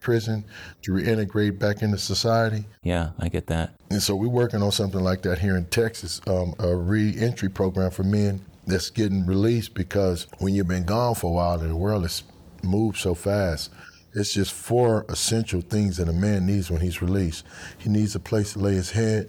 prison 0.00 0.44
to 0.82 0.92
reintegrate 0.92 1.58
back 1.58 1.82
into 1.82 1.98
society. 1.98 2.64
Yeah, 2.84 3.10
I 3.18 3.28
get 3.28 3.48
that. 3.48 3.74
And 3.90 4.00
so 4.00 4.14
we're 4.14 4.28
working 4.28 4.62
on 4.62 4.70
something 4.70 5.00
like 5.00 5.22
that 5.22 5.40
here 5.40 5.56
in 5.56 5.64
Texas, 5.66 6.20
um, 6.28 6.54
a 6.60 6.72
re-entry 6.74 7.48
program 7.48 7.90
for 7.90 8.04
men 8.04 8.40
that's 8.66 8.90
getting 8.90 9.26
released 9.26 9.74
because 9.74 10.28
when 10.38 10.54
you've 10.54 10.68
been 10.68 10.84
gone 10.84 11.16
for 11.16 11.30
a 11.32 11.34
while 11.34 11.60
and 11.60 11.70
the 11.70 11.76
world 11.76 12.02
has 12.02 12.22
moved 12.62 12.98
so 12.98 13.14
fast, 13.14 13.70
it's 14.14 14.32
just 14.32 14.52
four 14.52 15.04
essential 15.08 15.60
things 15.62 15.96
that 15.96 16.08
a 16.08 16.12
man 16.12 16.46
needs 16.46 16.70
when 16.70 16.80
he's 16.80 17.02
released. 17.02 17.44
He 17.78 17.88
needs 17.88 18.14
a 18.14 18.20
place 18.20 18.52
to 18.52 18.60
lay 18.60 18.74
his 18.74 18.92
head. 18.92 19.28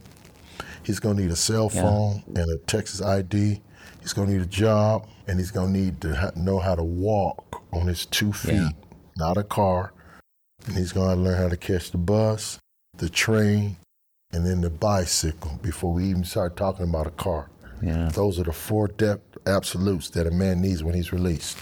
He's 0.90 1.00
going 1.00 1.18
to 1.18 1.22
need 1.22 1.32
a 1.32 1.36
cell 1.36 1.70
Yeah. 1.72 1.84
phone 1.84 2.24
and 2.36 2.50
a 2.50 2.58
Texas 2.66 3.00
ID. 3.00 3.62
He's 4.02 4.12
going 4.12 4.28
to 4.28 4.34
need 4.34 4.42
a 4.42 4.48
job, 4.48 5.06
and 5.28 5.38
he's 5.38 5.52
going 5.52 5.72
to 5.72 5.80
need 5.80 6.02
to 6.02 6.16
ha- 6.16 6.32
know 6.36 6.58
how 6.58 6.74
to 6.74 6.84
walk 6.84 7.62
on 7.72 7.86
his 7.86 8.08
two 8.08 8.34
feet, 8.34 8.54
Yeah. 8.54 8.70
not 9.16 9.38
a 9.38 9.44
car. 9.44 9.94
And 10.66 10.76
he's 10.76 10.92
going 10.92 11.16
to 11.16 11.22
learn 11.22 11.38
how 11.38 11.48
to 11.48 11.58
catch 11.58 11.92
the 11.92 12.00
bus, 12.00 12.58
the 12.98 13.08
train, 13.08 13.78
and 14.34 14.48
then 14.48 14.62
the 14.62 14.72
bicycle 14.72 15.60
before 15.62 15.94
we 15.94 16.06
even 16.06 16.24
start 16.24 16.58
talking 16.58 16.90
about 16.90 17.06
a 17.06 17.12
car. 17.12 17.52
Yeah. 17.84 18.10
Those 18.10 18.40
are 18.40 18.44
the 18.46 18.52
four 18.52 18.88
depth 18.88 19.38
absolutes 19.46 20.10
that 20.10 20.26
a 20.26 20.32
man 20.32 20.60
needs 20.60 20.84
when 20.84 20.96
he's 20.96 21.14
released. 21.14 21.56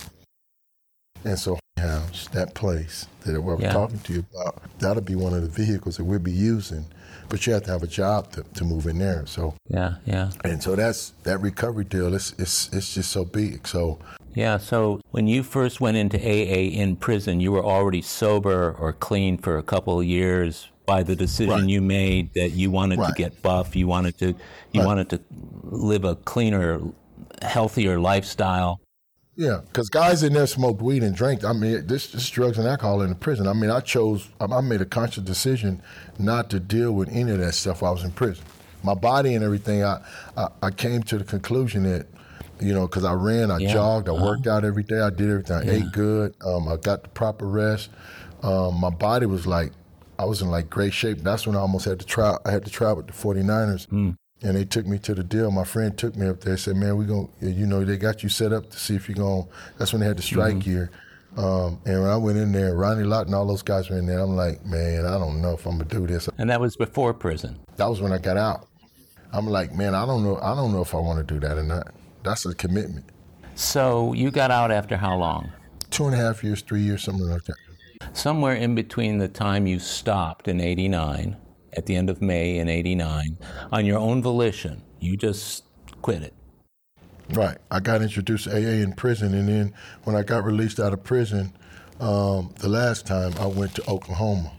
And 1.25 1.37
so, 1.37 1.59
house, 1.77 2.29
that 2.31 2.53
place 2.55 3.07
that 3.25 3.41
we're 3.41 3.59
Yeah. 3.59 3.73
talking 3.73 3.99
to 3.99 4.13
you 4.13 4.25
about, 4.33 4.61
that'll 4.79 5.03
be 5.03 5.15
one 5.15 5.33
of 5.33 5.41
the 5.41 5.49
vehicles 5.49 5.97
that 5.97 6.05
we'll 6.05 6.19
be 6.19 6.31
using. 6.31 6.85
But 7.29 7.45
you 7.45 7.53
have 7.53 7.63
to 7.63 7.71
have 7.71 7.83
a 7.83 7.87
job 7.87 8.31
to, 8.33 8.43
to 8.55 8.63
move 8.63 8.85
in 8.87 8.99
there. 8.99 9.25
So, 9.25 9.53
Yeah, 9.69 9.95
yeah. 10.05 10.31
and 10.45 10.61
so 10.63 10.75
that's 10.75 11.13
that 11.23 11.39
recovery 11.41 11.83
deal. 11.83 12.13
It's 12.13 12.33
it's 12.39 12.69
it's 12.73 12.93
just 12.93 13.11
so 13.11 13.25
big. 13.25 13.67
So 13.67 13.99
Yeah, 14.33 14.57
so 14.57 15.01
when 15.11 15.27
you 15.27 15.43
first 15.43 15.81
went 15.81 15.97
into 15.97 16.17
AA 16.17 16.69
in 16.81 16.95
prison, 16.95 17.39
you 17.41 17.51
were 17.51 17.63
already 17.65 18.01
sober 18.01 18.71
or 18.79 18.93
clean 18.93 19.37
for 19.37 19.57
a 19.57 19.63
couple 19.63 19.99
of 19.99 20.05
years 20.05 20.69
by 20.85 21.03
the 21.03 21.15
decision 21.17 21.53
Right. 21.61 21.69
you 21.69 21.81
made 21.81 22.33
that 22.35 22.51
you 22.51 22.71
wanted 22.71 22.97
to 22.97 23.11
get 23.17 23.41
buff, 23.41 23.75
you 23.75 23.87
wanted 23.87 24.17
to 24.19 24.27
you 24.71 24.79
Right. 24.81 24.85
wanted 24.85 25.09
to 25.09 25.19
live 25.63 26.05
a 26.05 26.15
cleaner, 26.15 26.79
healthier 27.41 27.99
lifestyle. 27.99 28.79
Yeah, 29.37 29.61
because 29.67 29.87
guys 29.89 30.23
in 30.23 30.33
there 30.33 30.47
smoked 30.47 30.81
weed 30.81 31.03
and 31.03 31.15
drank. 31.15 31.45
I 31.45 31.53
mean, 31.53 31.85
this, 31.85 32.11
this 32.11 32.27
drugs 32.27 32.57
and 32.57 32.67
alcohol 32.67 33.03
in 33.03 33.09
the 33.09 33.15
prison. 33.15 33.47
I 33.47 33.53
mean, 33.53 33.69
I 33.69 33.81
chose, 33.81 34.27
I 34.41 34.45
I 34.45 34.61
made 34.61 34.81
a 34.81 34.85
conscious 34.85 35.23
decision 35.23 35.81
not 36.17 36.49
to 36.49 36.59
deal 36.59 36.91
with 36.91 37.07
any 37.09 37.31
of 37.31 37.37
that 37.37 37.53
stuff 37.53 37.83
while 37.83 37.91
I 37.91 37.93
was 37.93 38.03
in 38.03 38.11
prison. 38.11 38.43
My 38.83 38.95
body 38.95 39.35
and 39.35 39.43
everything, 39.43 39.83
I, 39.83 40.01
I, 40.35 40.47
I 40.63 40.71
came 40.71 41.03
to 41.03 41.19
the 41.19 41.23
conclusion 41.23 41.83
that, 41.83 42.07
you 42.59 42.73
know, 42.73 42.87
because 42.87 43.03
I 43.03 43.13
ran, 43.13 43.51
I 43.51 43.59
Yeah, 43.59 43.73
jogged, 43.73 44.09
I 44.09 44.13
uh-huh. 44.13 44.25
worked 44.25 44.47
out 44.47 44.65
every 44.65 44.83
day, 44.83 44.99
I 44.99 45.11
did 45.11 45.29
everything. 45.29 45.69
I 45.69 45.71
ate 45.71 45.91
good, 45.91 46.33
um, 46.43 46.67
I 46.67 46.77
got 46.77 47.03
the 47.03 47.09
proper 47.09 47.45
rest. 47.45 47.91
Um, 48.41 48.79
my 48.79 48.89
body 48.89 49.27
was 49.27 49.45
like, 49.45 49.71
I 50.17 50.25
was 50.25 50.41
in 50.41 50.49
like 50.49 50.67
great 50.67 50.93
shape. 50.93 51.19
That's 51.19 51.45
when 51.45 51.55
I 51.55 51.59
almost 51.59 51.85
had 51.85 51.99
to 51.99 52.05
try. 52.07 52.37
I 52.43 52.49
had 52.49 52.65
to 52.65 52.71
try 52.71 52.91
with 52.91 53.05
the 53.05 53.13
49ers. 53.13 53.87
Hmm. 53.87 54.11
And 54.43 54.55
they 54.55 54.65
took 54.65 54.85
me 54.85 54.99
to 54.99 55.15
the 55.15 55.23
deal. 55.23 55.49
My 55.49 55.63
friend 55.63 55.97
took 55.97 56.15
me 56.15 56.27
up 56.27 56.41
there. 56.41 56.57
Said, 56.57 56.75
"Man, 56.75 56.95
we 56.97 57.05
going 57.05 57.27
you 57.41 57.65
know, 57.65 57.83
they 57.83 57.97
got 57.97 58.21
you 58.21 58.29
set 58.29 58.53
up 58.53 58.69
to 58.69 58.77
see 58.77 58.95
if 58.95 59.09
you're 59.09 59.15
going." 59.15 59.47
That's 59.77 59.91
when 59.93 60.01
they 60.01 60.07
had 60.07 60.17
the 60.17 60.21
strike 60.21 60.55
Mm-hmm. 60.55 60.69
year. 60.69 60.91
Um, 61.37 61.79
and 61.85 62.01
when 62.01 62.09
I 62.09 62.17
went 62.17 62.37
in 62.37 62.51
there, 62.51 62.75
Ronnie 62.75 63.03
Lott 63.03 63.25
and 63.27 63.35
all 63.35 63.45
those 63.45 63.61
guys 63.63 63.89
were 63.89 63.97
in 63.97 64.05
there. 64.07 64.19
I'm 64.19 64.35
like, 64.35 64.65
man, 64.65 65.05
I 65.05 65.17
don't 65.19 65.41
know 65.41 65.51
if 65.53 65.65
I'm 65.65 65.77
gonna 65.77 65.85
do 65.89 66.05
this. 66.07 66.29
And 66.37 66.49
that 66.49 66.59
was 66.61 66.75
before 66.75 67.13
prison. 67.13 67.59
That 67.77 67.87
was 67.87 67.99
when 68.01 68.11
I 68.11 68.17
got 68.17 68.37
out. 68.37 68.67
I'm 69.33 69.45
like, 69.47 69.73
man, 69.73 69.93
I 69.93 70.05
don't 70.05 70.23
know. 70.23 70.37
I 70.41 70.55
don't 70.55 70.71
know 70.71 70.81
if 70.81 70.95
I 70.95 70.97
want 70.99 71.25
to 71.27 71.33
do 71.33 71.39
that 71.41 71.57
or 71.57 71.63
not. 71.63 71.93
That's 72.23 72.45
a 72.45 72.55
commitment. 72.55 73.05
So 73.55 74.13
you 74.13 74.31
got 74.31 74.51
out 74.51 74.71
after 74.71 74.97
how 74.97 75.17
long? 75.17 75.51
Two 75.89 76.05
and 76.05 76.13
a 76.13 76.17
half 76.17 76.43
years, 76.43 76.61
three 76.61 76.81
years, 76.81 77.03
something 77.03 77.27
like 77.27 77.43
that. 77.45 77.55
Somewhere 78.13 78.53
in 78.55 78.73
between 78.75 79.17
the 79.17 79.27
time 79.27 79.65
you 79.67 79.79
stopped 79.79 80.47
in 80.47 80.61
89, 80.61 81.35
at 81.77 81.85
the 81.85 81.95
end 81.95 82.09
of 82.09 82.21
May 82.21 82.57
in 82.57 82.67
89, 82.67 83.37
on 83.71 83.85
your 83.85 83.99
own 83.99 84.21
volition, 84.21 84.81
you 84.99 85.15
just 85.15 85.63
quit 86.01 86.23
it. 86.23 86.33
Right. 87.29 87.57
I 87.69 87.79
got 87.79 88.01
introduced 88.01 88.45
to 88.45 88.51
AA 88.51 88.81
in 88.81 88.93
prison, 88.93 89.33
and 89.33 89.47
then 89.47 89.73
when 90.03 90.15
I 90.15 90.23
got 90.23 90.43
released 90.43 90.79
out 90.79 90.91
of 90.91 91.03
prison, 91.03 91.53
um, 91.99 92.53
the 92.59 92.69
last 92.69 93.05
time 93.05 93.33
I 93.39 93.45
went 93.45 93.75
to 93.75 93.89
Oklahoma. 93.89 94.51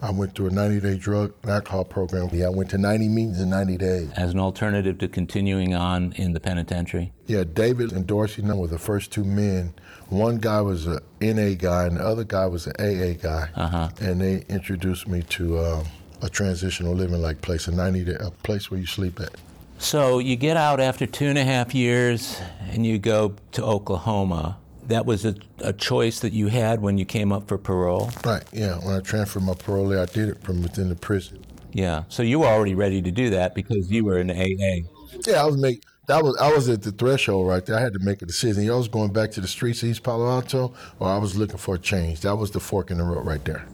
I 0.00 0.10
went 0.10 0.34
through 0.34 0.48
a 0.48 0.50
90 0.50 0.80
day 0.80 0.98
drug 0.98 1.32
and 1.42 1.52
alcohol 1.52 1.84
program. 1.84 2.28
Yeah, 2.32 2.46
I 2.46 2.48
went 2.48 2.70
to 2.70 2.78
90 2.78 3.08
meetings 3.08 3.40
in 3.40 3.50
90 3.50 3.76
days. 3.76 4.10
as 4.16 4.32
an 4.32 4.40
alternative 4.40 4.98
to 4.98 5.06
continuing 5.06 5.76
on 5.76 6.12
in 6.14 6.32
the 6.32 6.40
penitentiary? 6.40 7.12
Yeah, 7.26 7.44
David 7.44 7.92
and 7.92 8.04
Dorsey 8.04 8.42
were 8.42 8.66
the 8.66 8.80
first 8.80 9.12
two 9.12 9.22
men. 9.22 9.74
One 10.08 10.38
guy 10.38 10.60
was 10.60 10.88
a 10.88 11.00
NA 11.20 11.54
guy, 11.56 11.86
and 11.86 11.98
the 11.98 12.04
other 12.04 12.24
guy 12.24 12.46
was 12.46 12.66
an 12.66 12.72
AA 12.80 13.12
guy. 13.12 13.48
Uh-huh. 13.54 13.90
And 14.00 14.20
they 14.20 14.44
introduced 14.48 15.06
me 15.06 15.22
to 15.22 15.60
um, 15.60 15.84
a 16.22 16.28
transitional 16.28 16.94
living 16.94 17.20
like 17.20 17.40
place, 17.42 17.66
a 17.68 17.72
90 17.72 18.04
day, 18.04 18.16
a 18.20 18.30
place 18.30 18.70
where 18.70 18.80
you 18.80 18.86
sleep 18.86 19.20
at. 19.20 19.34
So 19.78 20.20
you 20.20 20.36
get 20.36 20.56
out 20.56 20.80
after 20.80 21.06
two 21.06 21.26
and 21.26 21.36
a 21.36 21.44
half 21.44 21.74
years 21.74 22.40
and 22.70 22.86
you 22.86 22.98
go 22.98 23.34
to 23.52 23.64
Oklahoma. 23.64 24.58
that 24.86 25.06
was 25.06 25.24
a, 25.24 25.34
a 25.58 25.72
choice 25.72 26.20
that 26.20 26.32
you 26.32 26.48
had 26.48 26.80
when 26.80 26.98
you 26.98 27.04
came 27.04 27.32
up 27.32 27.48
for 27.48 27.58
parole? 27.58 28.10
Right, 28.24 28.44
yeah. 28.52 28.76
When 28.76 28.94
I 28.94 29.00
transferred 29.00 29.42
my 29.42 29.54
parole, 29.54 29.98
I 29.98 30.06
did 30.06 30.28
it 30.28 30.42
from 30.42 30.62
within 30.62 30.88
the 30.88 30.94
prison. 30.94 31.44
Yeah. 31.72 32.04
So 32.08 32.22
you 32.22 32.40
were 32.40 32.46
already 32.46 32.74
ready 32.74 33.02
to 33.02 33.10
do 33.10 33.30
that 33.30 33.54
because 33.54 33.90
you 33.90 34.04
were 34.04 34.18
in 34.18 34.30
AA. 34.30 34.88
Yeah, 35.26 35.42
I 35.42 35.44
was 35.46 35.56
make 35.56 35.82
that 36.06 36.22
was 36.22 36.36
I 36.38 36.52
was 36.52 36.68
at 36.68 36.82
the 36.82 36.92
threshold 36.92 37.46
right 37.46 37.64
there. 37.64 37.76
I 37.76 37.80
had 37.80 37.92
to 37.94 37.98
make 38.00 38.22
a 38.22 38.26
decision. 38.26 38.68
I 38.68 38.74
was 38.74 38.88
going 38.88 39.12
back 39.12 39.30
to 39.32 39.40
the 39.40 39.48
streets 39.48 39.82
of 39.82 39.88
East 39.88 40.02
Palo 40.02 40.28
Alto, 40.28 40.74
or 40.98 41.08
I 41.08 41.18
was 41.18 41.36
looking 41.36 41.58
for 41.58 41.76
a 41.76 41.78
change. 41.78 42.20
That 42.20 42.36
was 42.36 42.50
the 42.50 42.60
fork 42.60 42.90
in 42.90 42.98
the 42.98 43.04
road 43.04 43.24
right 43.24 43.44
there. 43.44 43.66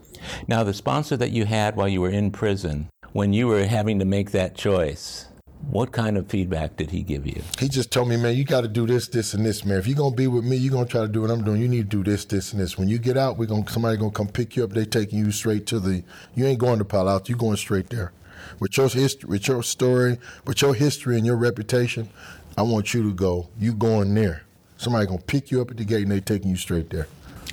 Now, 0.47 0.65
the 0.65 0.75
sponsor 0.75 1.17
that 1.17 1.31
you 1.31 1.45
had 1.45 1.77
while 1.77 1.89
you 1.89 2.01
were 2.01 2.11
in 2.11 2.31
prison, 2.31 2.89
when 3.13 3.33
you 3.33 3.47
were 3.47 3.65
having 3.65 3.99
to 3.99 4.05
make 4.05 4.31
that 4.33 4.55
choice, 4.55 5.29
what 5.71 5.93
kind 5.93 6.17
of 6.17 6.29
feedback 6.29 6.77
did 6.77 6.91
he 6.91 7.03
give 7.03 7.27
you? 7.27 7.43
He 7.59 7.69
just 7.69 7.91
told 7.91 8.09
me, 8.09 8.17
man, 8.17 8.37
you 8.37 8.45
got 8.45 8.63
to 8.63 8.69
do 8.69 8.87
this, 8.87 9.09
this, 9.09 9.35
and 9.35 9.45
this, 9.45 9.65
man. 9.65 9.79
If 9.79 9.87
you're 9.87 9.97
gonna 9.97 10.15
be 10.15 10.27
with 10.27 10.45
me, 10.45 10.57
you're 10.57 10.73
gonna 10.73 10.87
try 10.87 11.03
to 11.03 11.09
do 11.09 11.23
what 11.23 11.31
I'm 11.31 11.43
doing. 11.43 11.61
You 11.61 11.69
need 11.69 11.91
to 11.91 11.97
do 11.97 12.05
this, 12.05 12.25
this, 12.25 12.53
and 12.53 12.63
this. 12.63 12.79
When 12.79 12.89
you 12.89 12.99
get 12.99 13.17
out, 13.17 13.37
we're 13.37 13.47
gonna 13.47 13.69
somebody 13.69 13.97
gonna 13.97 14.11
come 14.11 14.29
pick 14.29 14.57
you 14.57 14.65
up. 14.65 14.71
They 14.71 14.85
taking 14.85 15.19
you 15.19 15.31
straight 15.33 15.67
to 15.67 15.81
the. 15.81 16.03
You 16.35 16.47
ain't 16.47 16.59
going 16.59 16.79
to 16.79 16.85
Palo 16.85 17.11
Alto. 17.11 17.31
You 17.31 17.37
going 17.37 17.57
straight 17.57 17.91
there. 17.91 18.13
With 18.61 18.77
your 18.77 18.89
history, 18.89 19.29
with 19.29 19.49
your 19.49 19.63
story, 19.63 20.19
with 20.47 20.63
your 20.63 20.75
history 20.75 21.17
and 21.17 21.27
your 21.27 21.37
reputation, 21.37 22.09
I 22.57 22.63
want 22.63 22.95
you 22.95 23.03
to 23.03 23.13
go. 23.13 23.49
You 23.59 23.75
going 23.75 24.15
there. 24.15 24.45
Somebody 24.77 25.07
gonna 25.07 25.21
pick 25.21 25.51
you 25.51 25.61
up 25.61 25.71
at 25.71 25.77
the 25.77 25.85
gate 25.85 26.03
and 26.03 26.13
they 26.13 26.21
taking 26.21 26.51
you 26.51 26.57
straight 26.57 26.91
there. 26.91 27.09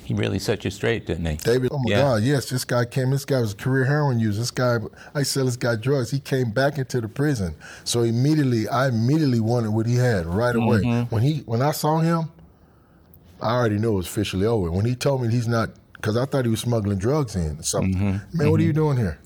He 0.06 0.14
really 0.14 0.38
set 0.38 0.64
you 0.64 0.70
straight, 0.70 1.04
didn't 1.06 1.26
he? 1.26 1.36
David, 1.36 1.70
oh 1.72 1.78
my 1.78 1.90
Yeah. 1.90 2.02
God, 2.02 2.22
yes, 2.22 2.48
this 2.48 2.64
guy 2.64 2.84
came. 2.84 3.10
This 3.10 3.24
guy 3.24 3.40
was 3.40 3.52
a 3.54 3.56
career 3.56 3.84
heroin 3.84 4.20
user. 4.20 4.38
This 4.38 4.52
guy, 4.52 4.78
I 5.14 5.24
sell 5.24 5.44
this 5.46 5.56
guy 5.56 5.74
drugs. 5.74 6.12
He 6.12 6.20
came 6.20 6.52
back 6.52 6.78
into 6.78 7.00
the 7.00 7.08
prison. 7.08 7.56
So 7.82 8.02
immediately, 8.02 8.68
I 8.68 8.86
immediately 8.88 9.40
wanted 9.40 9.70
what 9.70 9.86
he 9.86 9.96
had 9.96 10.24
right 10.26 10.54
away. 10.54 10.78
Mm-hmm. 10.78 11.12
When 11.14 11.22
he, 11.24 11.38
when 11.40 11.60
I 11.60 11.72
saw 11.72 11.98
him, 11.98 12.30
I 13.42 13.54
already 13.56 13.78
knew 13.78 13.92
it 13.94 13.96
was 13.96 14.06
officially 14.06 14.46
over. 14.46 14.70
When 14.70 14.84
he 14.84 14.94
told 14.94 15.22
me 15.22 15.28
he's 15.28 15.48
not, 15.48 15.70
because 15.94 16.16
I 16.16 16.24
thought 16.24 16.44
he 16.44 16.50
was 16.52 16.60
smuggling 16.60 16.98
drugs 16.98 17.34
in. 17.34 17.62
So, 17.64 17.80
Mm-hmm. 17.80 18.38
man, 18.38 18.50
what 18.50 18.60
are 18.60 18.62
you 18.64 18.72
doing 18.72 18.96
here? 18.96 19.18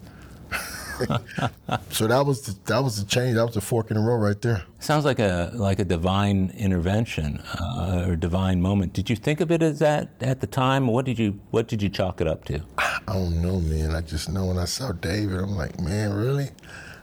so 1.90 2.06
that 2.06 2.24
was 2.26 2.42
the, 2.42 2.56
that 2.66 2.82
was 2.82 3.02
the 3.02 3.08
change. 3.08 3.36
That 3.36 3.44
was 3.46 3.54
the 3.54 3.60
fork 3.60 3.90
in 3.90 3.96
the 3.96 4.02
road 4.02 4.16
right 4.16 4.40
there. 4.40 4.64
Sounds 4.78 5.04
like 5.04 5.18
a 5.18 5.50
like 5.54 5.78
a 5.78 5.84
divine 5.84 6.52
intervention 6.56 7.38
uh, 7.58 8.06
or 8.08 8.16
divine 8.16 8.60
moment. 8.60 8.92
Did 8.92 9.10
you 9.10 9.16
think 9.16 9.40
of 9.40 9.50
it 9.50 9.62
as 9.62 9.78
that 9.78 10.10
at 10.20 10.40
the 10.40 10.46
time? 10.46 10.86
What 10.86 11.04
did 11.04 11.18
you 11.18 11.40
What 11.50 11.68
did 11.68 11.82
you 11.82 11.88
chalk 11.88 12.20
it 12.20 12.26
up 12.26 12.44
to? 12.46 12.62
I 12.78 13.00
don't 13.06 13.42
know, 13.42 13.60
man. 13.60 13.94
I 13.94 14.00
just 14.00 14.28
know 14.28 14.46
when 14.46 14.58
I 14.58 14.66
saw 14.66 14.92
David, 14.92 15.38
I'm 15.38 15.56
like, 15.56 15.80
man, 15.80 16.12
really? 16.12 16.50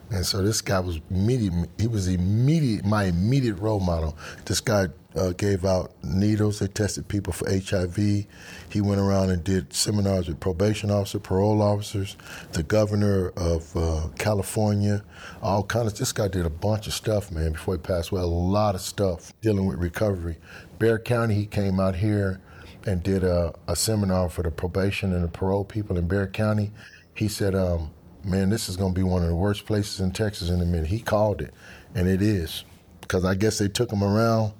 And 0.09 0.25
so 0.25 0.41
this 0.41 0.61
guy 0.61 0.79
was 0.79 0.99
immediate. 1.09 1.53
He 1.77 1.87
was 1.87 2.07
immediate, 2.07 2.85
my 2.85 3.05
immediate 3.05 3.55
role 3.55 3.81
model. 3.81 4.17
This 4.45 4.61
guy 4.61 4.87
uh, 5.17 5.31
gave 5.31 5.65
out 5.65 5.91
needles. 6.03 6.59
They 6.59 6.67
tested 6.67 7.07
people 7.07 7.33
for 7.33 7.49
HIV. 7.49 7.97
He 7.97 8.81
went 8.81 9.01
around 9.01 9.31
and 9.31 9.43
did 9.43 9.73
seminars 9.73 10.27
with 10.27 10.39
probation 10.39 10.91
officers, 10.91 11.21
parole 11.21 11.61
officers, 11.61 12.15
the 12.53 12.63
governor 12.63 13.29
of 13.35 13.75
uh, 13.75 14.07
California, 14.17 15.03
all 15.41 15.63
kinds. 15.63 15.93
Of, 15.93 15.99
this 15.99 16.13
guy 16.13 16.27
did 16.29 16.45
a 16.45 16.49
bunch 16.49 16.87
of 16.87 16.93
stuff, 16.93 17.31
man. 17.31 17.53
Before 17.53 17.75
he 17.75 17.79
passed 17.79 18.11
away, 18.11 18.21
a 18.21 18.25
lot 18.25 18.75
of 18.75 18.81
stuff 18.81 19.33
dealing 19.41 19.65
with 19.65 19.77
recovery. 19.79 20.37
Bexar 20.79 20.99
County, 20.99 21.35
he 21.35 21.45
came 21.45 21.79
out 21.79 21.95
here 21.95 22.39
and 22.85 23.03
did 23.03 23.23
a, 23.23 23.53
a 23.67 23.75
seminar 23.75 24.29
for 24.29 24.43
the 24.43 24.51
probation 24.51 25.13
and 25.13 25.23
the 25.23 25.27
parole 25.27 25.65
people 25.65 25.97
in 25.97 26.07
Bexar 26.07 26.27
County. 26.27 26.71
He 27.13 27.27
said, 27.27 27.55
um, 27.55 27.91
"Man, 28.23 28.49
this 28.49 28.69
is 28.69 28.75
going 28.77 28.93
to 28.93 28.99
be 28.99 29.03
one 29.03 29.23
of 29.23 29.29
the 29.29 29.35
worst 29.35 29.65
places 29.65 29.99
in 29.99 30.11
Texas 30.11 30.49
in 30.49 30.61
a 30.61 30.65
minute." 30.65 30.87
He 30.87 30.99
called 30.99 31.41
it, 31.41 31.53
and 31.95 32.07
it 32.07 32.21
is, 32.21 32.63
because 33.01 33.25
I 33.25 33.35
guess 33.35 33.57
they 33.57 33.67
took 33.67 33.91
him 33.91 34.03
around 34.03 34.53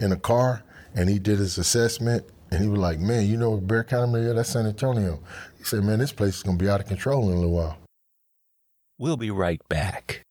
in 0.00 0.12
a 0.12 0.16
car, 0.16 0.62
and 0.94 1.08
he 1.08 1.18
did 1.18 1.38
his 1.38 1.58
assessment, 1.58 2.24
and 2.50 2.62
he 2.62 2.68
was 2.68 2.78
like, 2.78 2.98
"Man, 2.98 3.26
you 3.26 3.36
know 3.36 3.56
Bexar 3.56 3.84
County, 3.84 4.26
yeah, 4.26 4.32
that's 4.32 4.50
San 4.50 4.66
Antonio." 4.66 5.20
He 5.58 5.64
said, 5.64 5.84
"Man, 5.84 5.98
this 5.98 6.12
place 6.12 6.36
is 6.36 6.42
going 6.42 6.58
to 6.58 6.64
be 6.64 6.70
out 6.70 6.80
of 6.80 6.86
control 6.86 7.28
in 7.30 7.36
a 7.36 7.40
little 7.40 7.54
while." 7.54 7.78
We'll 8.98 9.16
be 9.16 9.30
right 9.30 9.60
back. 9.68 10.22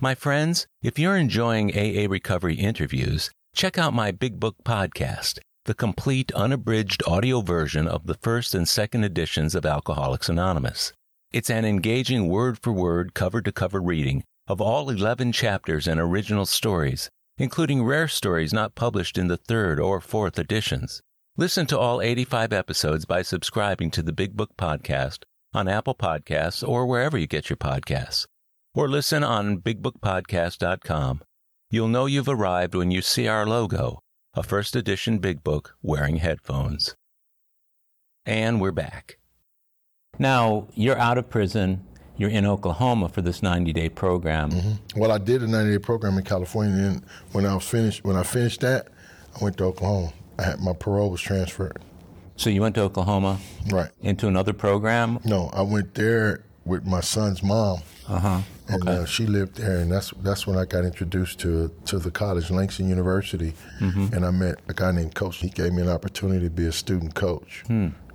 My 0.00 0.14
friends, 0.14 0.66
if 0.82 0.98
you're 0.98 1.16
enjoying 1.16 1.76
AA 1.76 2.08
Recovery 2.08 2.54
interviews, 2.54 3.30
check 3.54 3.76
out 3.76 3.92
my 3.92 4.10
Big 4.10 4.40
Book 4.40 4.56
podcast, 4.64 5.40
the 5.66 5.74
complete 5.74 6.32
unabridged 6.32 7.02
audio 7.06 7.42
version 7.42 7.86
of 7.86 8.06
the 8.06 8.14
first 8.22 8.54
and 8.54 8.66
second 8.66 9.04
editions 9.04 9.54
of 9.54 9.66
Alcoholics 9.66 10.30
Anonymous. 10.30 10.94
It's 11.32 11.48
an 11.48 11.64
engaging 11.64 12.28
word 12.28 12.58
for 12.60 12.72
word, 12.72 13.14
cover 13.14 13.40
to 13.40 13.52
cover 13.52 13.80
reading 13.80 14.24
of 14.48 14.60
all 14.60 14.90
11 14.90 15.30
chapters 15.30 15.86
and 15.86 16.00
original 16.00 16.44
stories, 16.44 17.08
including 17.38 17.84
rare 17.84 18.08
stories 18.08 18.52
not 18.52 18.74
published 18.74 19.16
in 19.16 19.28
the 19.28 19.36
third 19.36 19.78
or 19.78 20.00
fourth 20.00 20.40
editions. 20.40 21.00
Listen 21.36 21.66
to 21.66 21.78
all 21.78 22.02
85 22.02 22.52
episodes 22.52 23.04
by 23.04 23.22
subscribing 23.22 23.92
to 23.92 24.02
the 24.02 24.12
Big 24.12 24.36
Book 24.36 24.50
Podcast 24.58 25.22
on 25.54 25.68
Apple 25.68 25.94
Podcasts 25.94 26.66
or 26.66 26.84
wherever 26.84 27.16
you 27.16 27.28
get 27.28 27.48
your 27.48 27.56
podcasts. 27.56 28.26
Or 28.74 28.88
listen 28.88 29.22
on 29.22 29.58
bigbookpodcast.com. 29.58 31.22
You'll 31.70 31.86
know 31.86 32.06
you've 32.06 32.28
arrived 32.28 32.74
when 32.74 32.90
you 32.90 33.02
see 33.02 33.28
our 33.28 33.46
logo, 33.46 34.00
a 34.34 34.42
first 34.42 34.74
edition 34.74 35.18
Big 35.18 35.44
Book 35.44 35.76
wearing 35.80 36.16
headphones. 36.16 36.96
And 38.26 38.60
we're 38.60 38.72
back. 38.72 39.19
Now, 40.20 40.66
you're 40.74 40.98
out 40.98 41.18
of 41.18 41.30
prison. 41.30 41.84
You're 42.16 42.30
in 42.30 42.44
Oklahoma 42.44 43.08
for 43.08 43.22
this 43.22 43.42
90 43.42 43.72
day 43.72 43.88
program. 43.88 44.50
Well, 44.96 45.10
I 45.12 45.18
did 45.18 45.42
a 45.42 45.46
90 45.46 45.72
day 45.72 45.78
program 45.78 46.18
in 46.18 46.24
California, 46.24 46.74
and 46.84 47.02
when 47.32 47.46
I 47.46 47.54
was 47.54 47.64
finished, 47.66 48.04
when 48.04 48.16
I 48.16 48.22
finished 48.22 48.60
that, 48.60 48.88
I 49.40 49.42
went 49.44 49.56
to 49.58 49.64
Oklahoma. 49.64 50.12
I 50.38 50.42
had, 50.42 50.60
my 50.60 50.72
parole 50.74 51.10
was 51.10 51.20
transferred. 51.22 51.78
So 52.36 52.50
you 52.50 52.60
went 52.60 52.74
to 52.76 52.82
Oklahoma 52.82 53.38
Right. 53.70 53.90
into 54.00 54.26
another 54.28 54.52
program? 54.52 55.18
No, 55.24 55.48
I 55.52 55.62
went 55.62 55.94
there 55.94 56.44
with 56.66 56.84
my 56.86 57.00
son's 57.00 57.42
mom, 57.42 57.80
Uh 58.08 58.18
huh. 58.18 58.40
and 58.68 58.88
uh, 58.88 59.04
she 59.06 59.26
lived 59.26 59.56
there, 59.56 59.78
and 59.78 59.90
that's 59.90 60.10
that's 60.22 60.46
when 60.46 60.58
I 60.58 60.66
got 60.66 60.84
introduced 60.84 61.38
to 61.40 61.70
to 61.86 61.98
the 61.98 62.10
college, 62.10 62.50
Langston 62.50 62.88
University, 62.88 63.54
and 63.80 64.26
I 64.26 64.30
met 64.30 64.56
a 64.68 64.74
guy 64.74 64.92
named 64.92 65.14
Coach. 65.14 65.38
He 65.38 65.48
gave 65.48 65.72
me 65.72 65.80
an 65.82 65.88
opportunity 65.88 66.44
to 66.44 66.50
be 66.50 66.66
a 66.66 66.72
student 66.72 67.14
coach, 67.14 67.64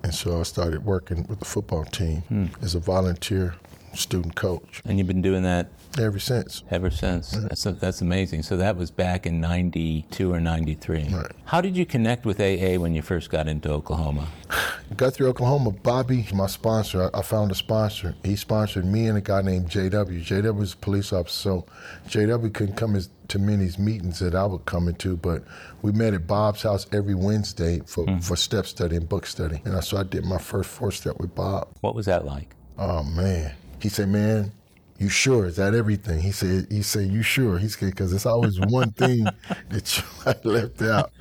and 0.05 0.13
so 0.13 0.39
I 0.39 0.43
started 0.43 0.85
working 0.85 1.25
with 1.27 1.39
the 1.39 1.45
football 1.45 1.83
team 1.83 2.21
hmm. 2.27 2.45
as 2.61 2.75
a 2.75 2.79
volunteer 2.79 3.55
student 3.95 4.35
coach 4.35 4.81
And 4.85 4.97
you've 4.97 5.07
been 5.07 5.21
doing 5.21 5.43
that 5.43 5.69
ever 5.99 6.19
since. 6.19 6.63
ever 6.69 6.89
since. 6.89 7.33
Mm-hmm. 7.33 7.47
That's, 7.47 7.63
that's 7.79 8.01
amazing. 8.01 8.43
So 8.43 8.57
that 8.57 8.77
was 8.77 8.91
back 8.91 9.25
in 9.25 9.41
92 9.41 10.31
or 10.33 10.39
93. 10.39 11.09
Right. 11.09 11.31
How 11.45 11.61
did 11.61 11.75
you 11.77 11.85
connect 11.85 12.25
with 12.25 12.39
AA 12.39 12.79
when 12.79 12.93
you 12.93 13.01
first 13.01 13.29
got 13.29 13.47
into 13.47 13.69
Oklahoma? 13.69 14.27
Guthrie, 14.97 15.27
Oklahoma. 15.27 15.71
Bobby, 15.71 16.27
my 16.33 16.47
sponsor, 16.47 17.09
I 17.13 17.19
I 17.19 17.21
found 17.21 17.49
a 17.51 17.55
sponsor. 17.55 18.13
He 18.23 18.35
sponsored 18.35 18.85
me 18.85 19.07
and 19.07 19.17
a 19.17 19.21
guy 19.21 19.41
named 19.41 19.69
JW. 19.69 20.23
JW 20.23 20.55
was 20.55 20.73
a 20.73 20.77
police 20.77 21.11
officer, 21.11 21.39
so 21.39 21.65
JW 22.07 22.53
couldn't 22.53 22.75
come 22.75 22.95
as, 22.95 23.09
to 23.29 23.39
many 23.39 23.69
meetings 23.79 24.19
that 24.19 24.35
I 24.35 24.45
would 24.45 24.65
come 24.65 24.87
into, 24.87 25.17
but 25.17 25.43
we 25.81 25.91
met 25.91 26.13
at 26.13 26.27
Bob's 26.27 26.61
house 26.61 26.85
every 26.91 27.15
Wednesday 27.15 27.81
for, 27.85 28.03
hmm. 28.03 28.19
for 28.19 28.35
step 28.35 28.65
study 28.67 28.95
and 28.95 29.07
book 29.09 29.25
study. 29.25 29.61
And 29.65 29.75
I- 29.75 29.79
so 29.79 29.97
I 29.97 30.03
did 30.03 30.25
my 30.25 30.37
first 30.37 30.69
four 30.69 30.91
step 30.91 31.17
with 31.19 31.33
Bob. 31.33 31.69
What 31.81 31.95
was 31.95 32.05
that 32.05 32.25
like? 32.25 32.53
Oh 32.77 33.03
man, 33.03 33.53
he 33.81 33.89
said, 33.89 34.09
"Man, 34.09 34.51
you 34.97 35.09
sure? 35.09 35.45
Is 35.45 35.57
that 35.57 35.73
everything?" 35.73 36.19
He 36.21 36.31
said, 36.31 36.67
"He 36.69 36.81
said 36.81 37.09
you 37.09 37.21
sure?" 37.21 37.57
He 37.57 37.67
said, 37.67 37.91
"Because 37.91 38.13
it's 38.13 38.25
always 38.25 38.59
one 38.59 38.91
thing 38.91 39.25
that 39.69 39.97
you 39.97 40.33
left 40.51 40.81
out." 40.81 41.11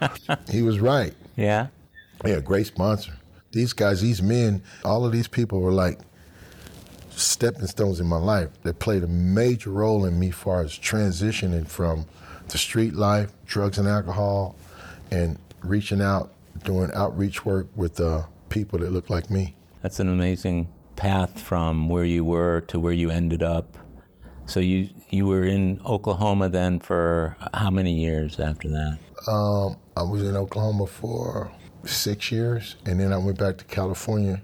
He 0.50 0.62
was 0.62 0.80
right. 0.80 1.14
Yeah? 1.36 1.68
Yeah, 2.24 2.40
great 2.40 2.66
sponsor. 2.66 3.12
These 3.52 3.72
guys, 3.72 4.00
these 4.00 4.22
men, 4.22 4.62
all 4.84 5.04
of 5.04 5.12
these 5.12 5.28
people 5.28 5.60
were 5.60 5.72
like 5.72 6.00
stepping 7.10 7.66
stones 7.66 8.00
in 8.00 8.06
my 8.06 8.18
life 8.18 8.48
that 8.62 8.78
played 8.78 9.02
a 9.02 9.06
major 9.06 9.70
role 9.70 10.04
in 10.04 10.18
me 10.18 10.28
as 10.28 10.34
far 10.34 10.62
as 10.62 10.72
transitioning 10.72 11.66
from 11.66 12.06
the 12.48 12.58
street 12.58 12.94
life, 12.94 13.30
drugs 13.46 13.78
and 13.78 13.88
alcohol, 13.88 14.56
and 15.10 15.38
reaching 15.62 16.00
out, 16.00 16.32
doing 16.64 16.90
outreach 16.94 17.44
work 17.44 17.66
with 17.76 18.00
uh, 18.00 18.22
people 18.48 18.78
that 18.78 18.90
look 18.90 19.10
like 19.10 19.30
me. 19.30 19.54
That's 19.82 20.00
an 20.00 20.08
amazing 20.08 20.68
path 20.96 21.40
from 21.40 21.88
where 21.88 22.04
you 22.04 22.24
were 22.24 22.62
to 22.68 22.78
where 22.78 22.92
you 22.92 23.10
ended 23.10 23.42
up. 23.42 23.76
So 24.46 24.60
you 24.60 24.90
you 25.10 25.26
were 25.26 25.44
in 25.44 25.80
Oklahoma 25.86 26.48
then 26.48 26.78
for 26.78 27.36
how 27.54 27.70
many 27.70 27.94
years 27.94 28.38
after 28.40 28.68
that? 28.68 28.98
Um, 29.26 29.76
I 29.96 30.02
was 30.02 30.22
in 30.22 30.36
Oklahoma 30.36 30.86
for 30.86 31.50
six 31.84 32.30
years, 32.30 32.76
and 32.84 33.00
then 33.00 33.12
I 33.12 33.16
went 33.16 33.38
back 33.38 33.56
to 33.58 33.64
California 33.64 34.42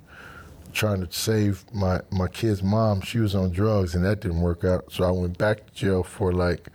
trying 0.73 1.05
to 1.05 1.13
save 1.13 1.65
my, 1.73 2.01
my 2.11 2.29
kid's 2.29 2.63
mom. 2.63 3.01
She 3.01 3.19
was 3.19 3.35
on 3.35 3.51
drugs, 3.51 3.95
and 3.95 4.05
that 4.05 4.21
didn't 4.21 4.41
work 4.41 4.65
out. 4.65 4.93
So 4.93 5.05
I 5.05 5.11
went 5.11 5.37
back 5.39 5.67
to 5.67 5.73
jail 5.75 6.03
for 6.03 6.33
like 6.33 6.69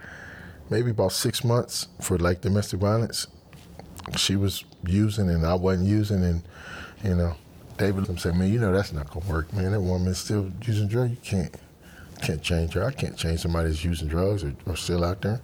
maybe 0.70 0.92
about 0.92 1.12
six 1.12 1.44
months 1.44 1.88
for 2.02 2.18
like 2.18 2.42
domestic 2.42 2.80
violence. 2.80 3.28
She 4.18 4.36
was 4.36 4.64
using, 4.86 5.30
and 5.30 5.46
I 5.46 5.56
wasn't 5.56 5.88
using, 5.88 6.24
and 6.24 6.44
you 7.04 7.16
know, 7.16 7.36
David 7.78 8.20
said, 8.20 8.36
"Man, 8.36 8.52
you 8.52 8.60
know 8.60 8.72
that's 8.72 8.94
not 8.94 9.10
gonna 9.12 9.30
work, 9.30 9.52
man. 9.54 9.72
That 9.72 9.82
woman's 9.82 10.20
still 10.20 10.52
using 10.66 10.88
drugs. 10.88 11.12
You 11.12 11.18
can't 11.24 11.56
can't 12.22 12.42
change 12.42 12.74
her. 12.74 12.84
I 12.86 12.92
can't 12.92 13.18
change 13.18 13.42
somebody 13.42 13.70
that's 13.70 13.84
using 13.84 14.08
drugs 14.08 14.44
or, 14.44 14.54
or 14.66 14.76
still 14.76 15.04
out 15.04 15.22
there. 15.22 15.42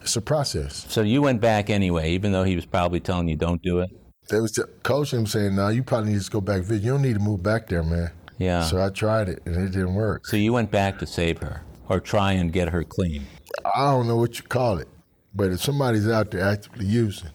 It's 0.00 0.16
a 0.16 0.20
process." 0.20 0.86
So 0.88 1.02
you 1.02 1.22
went 1.22 1.40
back 1.40 1.70
anyway, 1.70 2.12
even 2.12 2.32
though 2.32 2.44
he 2.44 2.56
was 2.56 2.66
probably 2.66 3.00
telling 3.00 3.28
you 3.28 3.36
don't 3.36 3.62
do 3.62 3.80
it. 3.80 3.90
They 4.28 4.40
was 4.40 4.58
coaching 4.82 5.20
him 5.20 5.26
saying, 5.26 5.56
"No, 5.56 5.68
you 5.68 5.82
probably 5.82 6.12
need 6.12 6.22
to 6.22 6.30
go 6.30 6.40
back. 6.40 6.68
You 6.68 6.78
don't 6.78 7.02
need 7.02 7.14
to 7.14 7.20
move 7.20 7.42
back 7.42 7.68
there, 7.68 7.82
man." 7.82 8.10
Yeah. 8.38 8.62
So 8.64 8.82
I 8.82 8.88
tried 8.88 9.28
it 9.28 9.42
and 9.44 9.54
it 9.56 9.72
didn't 9.72 9.94
work. 9.94 10.26
So 10.26 10.36
you 10.36 10.52
went 10.52 10.70
back 10.70 10.98
to 11.00 11.06
save 11.06 11.38
her 11.38 11.62
or 11.88 12.00
try 12.00 12.32
and 12.32 12.52
get 12.52 12.70
her 12.70 12.82
clean. 12.84 13.26
I 13.64 13.90
don't 13.92 14.08
know 14.08 14.16
what 14.16 14.38
you 14.38 14.44
call 14.44 14.78
it, 14.78 14.88
but 15.34 15.50
if 15.52 15.60
somebody's 15.60 16.08
out 16.08 16.30
there 16.30 16.42
actively 16.42 16.86
using, 16.86 17.30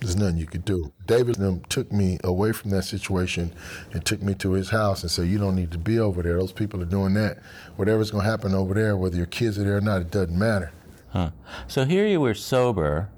there's 0.00 0.16
nothing 0.16 0.36
you 0.38 0.46
could 0.46 0.64
do. 0.64 0.92
David 1.06 1.36
them 1.36 1.62
took 1.68 1.90
me 1.92 2.18
away 2.24 2.52
from 2.52 2.70
that 2.70 2.84
situation 2.84 3.52
and 3.92 4.04
took 4.04 4.22
me 4.22 4.34
to 4.34 4.52
his 4.52 4.70
house 4.70 5.02
and 5.02 5.10
said, 5.10 5.28
"You 5.28 5.38
don't 5.38 5.54
need 5.56 5.70
to 5.72 5.78
be 5.78 5.98
over 5.98 6.22
there. 6.22 6.38
Those 6.38 6.52
people 6.52 6.80
are 6.82 6.86
doing 6.86 7.14
that. 7.14 7.38
Whatever's 7.76 8.10
going 8.10 8.24
to 8.24 8.30
happen 8.30 8.54
over 8.54 8.74
there, 8.74 8.96
whether 8.96 9.16
your 9.16 9.26
kids 9.26 9.58
are 9.58 9.64
there 9.64 9.76
or 9.76 9.80
not, 9.80 10.00
it 10.00 10.10
doesn't 10.10 10.38
matter." 10.38 10.72
Huh. 11.10 11.30
So 11.66 11.84
here 11.84 12.06
you 12.06 12.20
were 12.20 12.34
sober. 12.34 13.08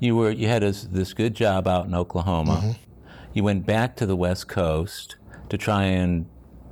You 0.00 0.16
were 0.16 0.30
you 0.30 0.48
had 0.48 0.62
this, 0.62 0.82
this 0.84 1.12
good 1.14 1.34
job 1.34 1.68
out 1.68 1.86
in 1.86 1.94
Oklahoma. 1.94 2.56
Mm-hmm. 2.56 2.70
You 3.34 3.44
went 3.44 3.64
back 3.66 3.96
to 3.96 4.06
the 4.06 4.16
West 4.16 4.48
Coast 4.48 5.16
to 5.48 5.56
try 5.56 5.84
and 5.84 6.26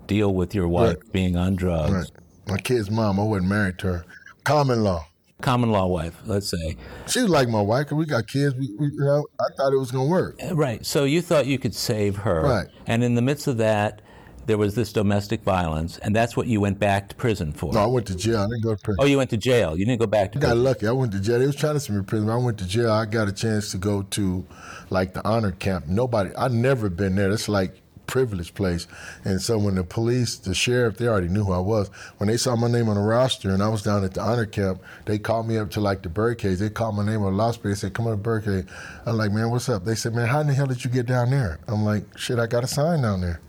deal 0.06 0.34
with 0.34 0.54
your 0.54 0.66
wife 0.66 0.96
Right. 0.96 1.12
being 1.12 1.36
on 1.36 1.54
drugs. 1.56 1.92
Right. 1.92 2.10
My 2.48 2.58
kid's 2.58 2.90
mom, 2.90 3.20
I 3.20 3.22
wasn't 3.22 3.48
married 3.48 3.78
to 3.78 3.86
her. 3.86 4.04
Common 4.44 4.82
law. 4.82 5.06
Common 5.40 5.70
law 5.70 5.86
wife, 5.86 6.20
let's 6.26 6.48
say. 6.48 6.76
She 7.08 7.22
was 7.22 7.30
like 7.30 7.48
my 7.48 7.60
wife 7.60 7.80
wife 7.80 7.88
'cause 7.88 7.98
we 7.98 8.06
got 8.06 8.26
kids. 8.26 8.54
We, 8.54 8.74
we, 8.78 8.86
you 8.86 9.00
know, 9.00 9.26
I 9.40 9.44
thought 9.56 9.72
it 9.72 9.78
was 9.78 9.90
going 9.90 10.06
to 10.06 10.10
work. 10.10 10.40
Uh, 10.42 10.54
right. 10.54 10.84
So 10.84 11.04
you 11.04 11.22
thought 11.22 11.46
you 11.46 11.58
could 11.58 11.74
save 11.74 12.16
her. 12.16 12.42
Right. 12.42 12.66
And 12.86 13.02
in 13.02 13.14
the 13.14 13.22
midst 13.22 13.46
of 13.46 13.56
that, 13.58 14.02
there 14.46 14.58
was 14.58 14.74
this 14.74 14.92
domestic 14.92 15.42
violence, 15.42 15.98
and 15.98 16.16
that's 16.16 16.36
what 16.36 16.48
you 16.48 16.60
went 16.60 16.78
back 16.80 17.08
to 17.10 17.14
prison 17.14 17.52
for. 17.52 17.72
No, 17.72 17.80
I 17.80 17.86
went 17.86 18.06
to 18.06 18.16
jail. 18.16 18.38
I 18.40 18.46
didn't 18.46 18.62
go 18.62 18.74
to 18.74 18.82
prison. 18.82 18.98
Oh, 19.00 19.06
you 19.06 19.16
went 19.18 19.30
to 19.30 19.36
jail. 19.36 19.76
You 19.78 19.84
didn't 19.86 20.00
go 20.00 20.06
back 20.06 20.32
to 20.32 20.38
prison. 20.38 20.44
I 20.44 20.54
got 20.54 20.54
prison. 20.54 20.64
lucky. 20.64 20.86
I 20.88 20.92
went 21.00 21.12
to 21.12 21.20
jail. 21.20 21.38
They 21.38 21.46
was 21.46 21.54
trying 21.56 21.74
to 21.74 21.80
send 21.80 21.98
me 21.98 22.02
to 22.02 22.06
prison. 22.06 22.28
I 22.30 22.36
went 22.36 22.58
to 22.58 22.66
jail. 22.66 22.90
I 22.90 23.04
got 23.04 23.28
a 23.28 23.32
chance 23.32 23.70
to 23.72 23.78
go 23.78 24.02
to 24.02 24.44
like 24.88 25.14
the 25.14 25.26
honor 25.26 25.52
camp. 25.52 25.86
Nobody, 25.86 26.34
I'd 26.34 26.52
never 26.52 26.88
been 26.88 27.14
there. 27.14 27.30
It's 27.30 27.48
like 27.48 27.80
privileged 28.10 28.54
place. 28.54 28.86
And 29.24 29.40
so 29.40 29.58
when 29.58 29.76
the 29.76 29.84
police, 29.84 30.36
the 30.36 30.54
sheriff, 30.54 30.98
they 30.98 31.06
already 31.06 31.28
knew 31.28 31.44
who 31.44 31.52
I 31.52 31.58
was. 31.58 31.88
When 32.18 32.28
they 32.28 32.36
saw 32.36 32.56
my 32.56 32.68
name 32.68 32.88
on 32.88 32.96
the 32.96 33.02
roster 33.02 33.50
and 33.50 33.62
I 33.62 33.68
was 33.68 33.82
down 33.82 34.04
at 34.04 34.14
the 34.14 34.20
honor 34.20 34.46
camp, 34.46 34.82
they 35.06 35.18
called 35.18 35.46
me 35.48 35.56
up 35.56 35.70
to 35.70 35.80
like 35.80 36.02
the 36.02 36.08
birdcage. 36.08 36.58
They 36.58 36.70
called 36.70 36.96
my 36.96 37.06
name 37.06 37.22
on 37.22 37.32
the 37.32 37.38
lost 37.38 37.62
They 37.62 37.74
said, 37.74 37.94
come 37.94 38.06
on 38.06 38.12
to 38.12 38.16
birdcage. 38.18 38.66
I'm 39.06 39.16
like, 39.16 39.32
man, 39.32 39.50
what's 39.50 39.68
up? 39.68 39.84
They 39.84 39.94
said, 39.94 40.14
man, 40.14 40.26
how 40.26 40.40
in 40.40 40.48
the 40.48 40.54
hell 40.54 40.66
did 40.66 40.84
you 40.84 40.90
get 40.90 41.06
down 41.06 41.30
there? 41.30 41.60
I'm 41.68 41.84
like, 41.84 42.04
shit, 42.18 42.38
I 42.38 42.46
got 42.46 42.64
a 42.64 42.66
sign 42.66 43.02
down 43.02 43.20
there. 43.20 43.40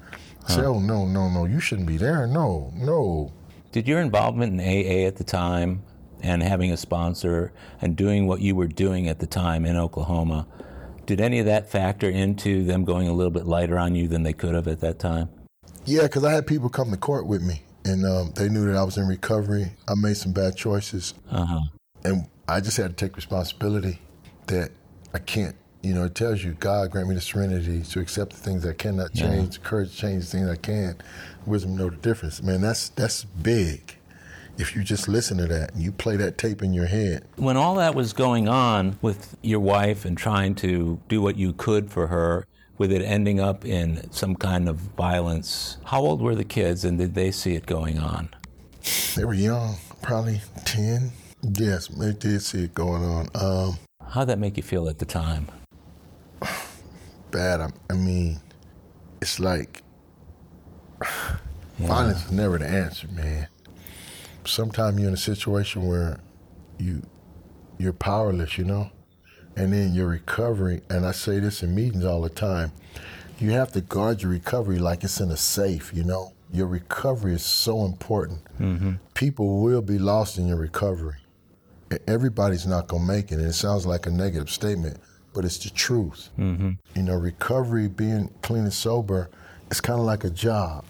I 0.47 0.55
said, 0.55 0.65
oh, 0.65 0.79
no, 0.79 1.05
no, 1.05 1.29
no, 1.29 1.45
you 1.45 1.59
shouldn't 1.59 1.87
be 1.87 1.97
there. 1.97 2.25
No, 2.27 2.71
no. 2.75 3.31
Did 3.71 3.87
your 3.87 4.01
involvement 4.01 4.59
in 4.59 4.59
AA 4.59 5.07
at 5.07 5.17
the 5.17 5.23
time 5.23 5.83
and 6.21 6.43
having 6.43 6.71
a 6.71 6.77
sponsor 6.77 7.51
and 7.81 7.95
doing 7.95 8.27
what 8.27 8.41
you 8.41 8.55
were 8.55 8.67
doing 8.67 9.07
at 9.07 9.19
the 9.19 9.27
time 9.27 9.65
in 9.65 9.77
Oklahoma, 9.77 10.47
did 11.11 11.19
any 11.21 11.39
of 11.39 11.45
that 11.45 11.69
factor 11.69 12.09
into 12.09 12.63
them 12.63 12.85
going 12.85 13.09
a 13.09 13.13
little 13.13 13.31
bit 13.31 13.45
lighter 13.45 13.77
on 13.77 13.95
you 13.95 14.07
than 14.07 14.23
they 14.23 14.31
could 14.31 14.55
have 14.55 14.67
at 14.69 14.79
that 14.79 14.97
time? 14.97 15.27
Yeah, 15.85 16.03
because 16.03 16.23
I 16.23 16.31
had 16.31 16.47
people 16.47 16.69
come 16.69 16.89
to 16.91 16.97
court 16.97 17.27
with 17.27 17.41
me, 17.41 17.63
and 17.83 18.05
um, 18.05 18.31
they 18.37 18.47
knew 18.47 18.65
that 18.71 18.77
I 18.77 18.83
was 18.83 18.97
in 18.97 19.07
recovery. 19.07 19.73
I 19.89 19.95
made 19.95 20.15
some 20.15 20.31
bad 20.31 20.55
choices, 20.55 21.13
Uh 21.29 21.45
huh. 21.45 21.59
and 22.05 22.27
I 22.47 22.61
just 22.61 22.77
had 22.77 22.95
to 22.97 23.05
take 23.05 23.17
responsibility 23.17 23.99
that 24.47 24.71
I 25.13 25.19
can't. 25.19 25.55
You 25.81 25.93
know, 25.95 26.05
it 26.05 26.15
tells 26.15 26.43
you 26.43 26.53
God 26.53 26.91
grant 26.91 27.09
me 27.09 27.15
the 27.15 27.21
serenity 27.21 27.81
to 27.81 27.99
accept 27.99 28.31
the 28.31 28.37
things 28.37 28.65
I 28.65 28.73
cannot 28.73 29.09
Yeah. 29.13 29.29
change, 29.29 29.55
the 29.55 29.59
courage 29.65 29.91
to 29.91 29.97
change 29.97 30.25
the 30.25 30.37
things 30.37 30.49
I 30.49 30.55
can, 30.55 30.95
wisdom 31.45 31.75
know 31.75 31.89
the 31.89 31.97
difference. 31.97 32.41
Man, 32.41 32.61
that's 32.61 32.87
that's 32.89 33.25
big. 33.25 33.97
If 34.61 34.75
you 34.75 34.83
just 34.83 35.07
listen 35.07 35.39
to 35.39 35.47
that 35.47 35.73
and 35.73 35.81
you 35.81 35.91
play 35.91 36.17
that 36.17 36.37
tape 36.37 36.61
in 36.61 36.71
your 36.71 36.85
head, 36.85 37.25
When 37.35 37.57
all 37.57 37.75
that 37.75 37.95
was 37.95 38.13
going 38.13 38.47
on 38.47 38.99
with 39.01 39.35
your 39.41 39.59
wife 39.59 40.05
and 40.05 40.15
trying 40.15 40.53
to 40.55 40.99
do 41.09 41.19
what 41.19 41.35
you 41.35 41.51
could 41.53 41.89
for 41.89 42.07
her, 42.07 42.45
with 42.77 42.91
it 42.91 43.01
ending 43.01 43.39
up 43.39 43.65
in 43.65 44.09
some 44.11 44.35
kind 44.35 44.69
of 44.69 44.75
violence, 44.75 45.77
how 45.85 46.01
old 46.01 46.21
were 46.21 46.35
the 46.35 46.43
kids 46.43 46.85
and 46.85 46.99
did 46.99 47.15
they 47.15 47.31
see 47.31 47.55
it 47.55 47.65
going 47.65 47.97
on? 47.97 48.29
they 49.15 49.25
were 49.25 49.33
young, 49.33 49.77
probably 50.03 50.41
ten. 50.63 51.11
Yes, 51.41 51.87
they 51.87 52.13
did 52.13 52.41
see 52.41 52.65
it 52.65 52.75
going 52.75 53.03
on. 53.03 53.27
Um, 53.33 53.79
How'd 54.09 54.27
that 54.27 54.37
make 54.39 54.57
you 54.57 54.63
feel 54.63 54.87
at 54.89 54.99
the 54.99 55.05
time? 55.05 55.47
bad. 57.31 57.61
I, 57.61 57.69
I 57.89 57.93
mean, 57.93 58.39
it's 59.21 59.39
like 59.39 59.81
violence 61.79 62.25
is 62.25 62.31
never 62.31 62.59
the 62.59 62.67
answer, 62.67 63.07
man. 63.07 63.47
Sometimes 64.45 64.99
you're 64.99 65.07
in 65.07 65.13
a 65.13 65.17
situation 65.17 65.87
where 65.87 66.19
you 66.77 67.01
you're 67.77 67.93
powerless, 67.93 68.57
you 68.57 68.63
know, 68.63 68.91
and 69.55 69.73
then 69.73 69.93
you're 69.93 70.07
recovering. 70.07 70.81
And 70.89 71.05
I 71.05 71.11
say 71.11 71.39
this 71.39 71.63
in 71.63 71.73
meetings 71.73 72.05
all 72.05 72.21
the 72.21 72.29
time. 72.29 72.71
You 73.39 73.51
have 73.51 73.71
to 73.71 73.81
guard 73.81 74.21
your 74.21 74.31
recovery 74.31 74.77
like 74.77 75.03
it's 75.03 75.19
in 75.19 75.31
a 75.31 75.37
safe, 75.37 75.91
you 75.93 76.03
know. 76.03 76.33
Your 76.53 76.67
recovery 76.67 77.33
is 77.33 77.43
so 77.43 77.85
important. 77.85 78.41
People 79.15 79.61
will 79.61 79.81
be 79.81 79.97
lost 79.97 80.37
in 80.37 80.47
your 80.47 80.57
recovery. 80.57 81.15
Everybody's 82.07 82.67
not 82.67 82.87
gonna 82.87 83.05
make 83.05 83.31
it, 83.31 83.39
and 83.39 83.47
it 83.47 83.53
sounds 83.53 83.85
like 83.85 84.05
a 84.05 84.11
negative 84.11 84.49
statement, 84.49 84.97
but 85.33 85.43
it's 85.43 85.57
the 85.57 85.69
truth. 85.69 86.29
Mm-hmm. 86.37 86.71
You 86.95 87.03
know, 87.03 87.15
recovery, 87.15 87.87
being 87.87 88.29
clean 88.41 88.63
and 88.63 88.73
sober, 88.73 89.29
it's 89.69 89.81
kind 89.81 89.99
of 89.99 90.05
like 90.05 90.23
a 90.23 90.29
job. 90.29 90.85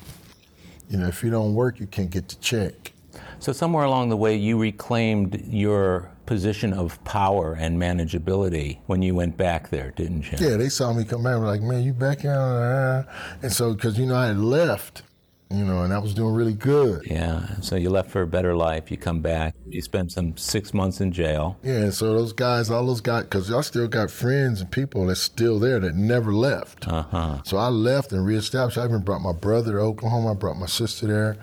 You 0.89 0.97
know, 0.97 1.07
if 1.07 1.23
you 1.23 1.29
don't 1.29 1.53
work, 1.53 1.79
you 1.79 1.87
can't 1.87 2.09
get 2.09 2.27
the 2.27 2.35
check. 2.35 2.93
So, 3.39 3.51
somewhere 3.51 3.83
along 3.83 4.09
the 4.09 4.17
way, 4.17 4.35
you 4.35 4.59
reclaimed 4.59 5.43
your 5.47 6.11
position 6.25 6.73
of 6.73 7.03
power 7.03 7.53
and 7.59 7.77
manageability 7.81 8.79
when 8.85 9.01
you 9.01 9.15
went 9.15 9.35
back 9.37 9.69
there, 9.69 9.91
didn't 9.91 10.31
you? 10.31 10.37
Yeah, 10.47 10.57
they 10.57 10.69
saw 10.69 10.93
me 10.93 11.03
come 11.03 11.23
back, 11.23 11.37
were 11.39 11.45
like, 11.45 11.61
man, 11.61 11.83
you 11.83 11.93
back 11.93 12.21
here? 12.21 12.31
Uh, 12.31 13.03
And 13.41 13.51
so, 13.51 13.73
because, 13.73 13.97
you 13.97 14.05
know, 14.05 14.15
I 14.15 14.27
had 14.27 14.37
left, 14.37 15.01
you 15.49 15.65
know, 15.65 15.81
and 15.83 15.91
I 15.91 15.97
was 15.97 16.13
doing 16.13 16.33
really 16.35 16.53
good. 16.53 17.01
Yeah. 17.05 17.59
So, 17.61 17.75
you 17.75 17.89
left 17.89 18.11
for 18.11 18.21
a 18.21 18.27
better 18.27 18.55
life. 18.55 18.91
You 18.91 18.97
come 18.97 19.21
back. 19.21 19.55
You 19.67 19.81
spent 19.81 20.11
some 20.11 20.37
six 20.37 20.73
months 20.73 21.01
in 21.01 21.11
jail. 21.11 21.57
Yeah, 21.63 21.89
so 21.89 22.13
those 22.15 22.31
guys, 22.33 22.69
all 22.69 22.85
those 22.85 23.01
guys, 23.01 23.23
because 23.23 23.51
I 23.51 23.61
still 23.61 23.87
got 23.87 24.11
friends 24.11 24.61
and 24.61 24.71
people 24.71 25.07
that's 25.07 25.19
still 25.19 25.59
there 25.59 25.79
that 25.79 25.95
never 25.95 26.31
left. 26.31 26.87
Uh 26.87 27.01
huh. 27.03 27.41
So 27.43 27.57
I 27.57 27.67
left 27.67 28.11
and 28.13 28.25
reestablished. 28.25 28.77
I 28.77 28.85
even 28.85 29.01
brought 29.01 29.21
my 29.21 29.33
brother 29.33 29.73
to 29.73 29.79
Oklahoma. 29.79 30.31
I 30.31 30.35
brought 30.35 30.57
my 30.57 30.67
sister 30.67 31.07
there. 31.07 31.37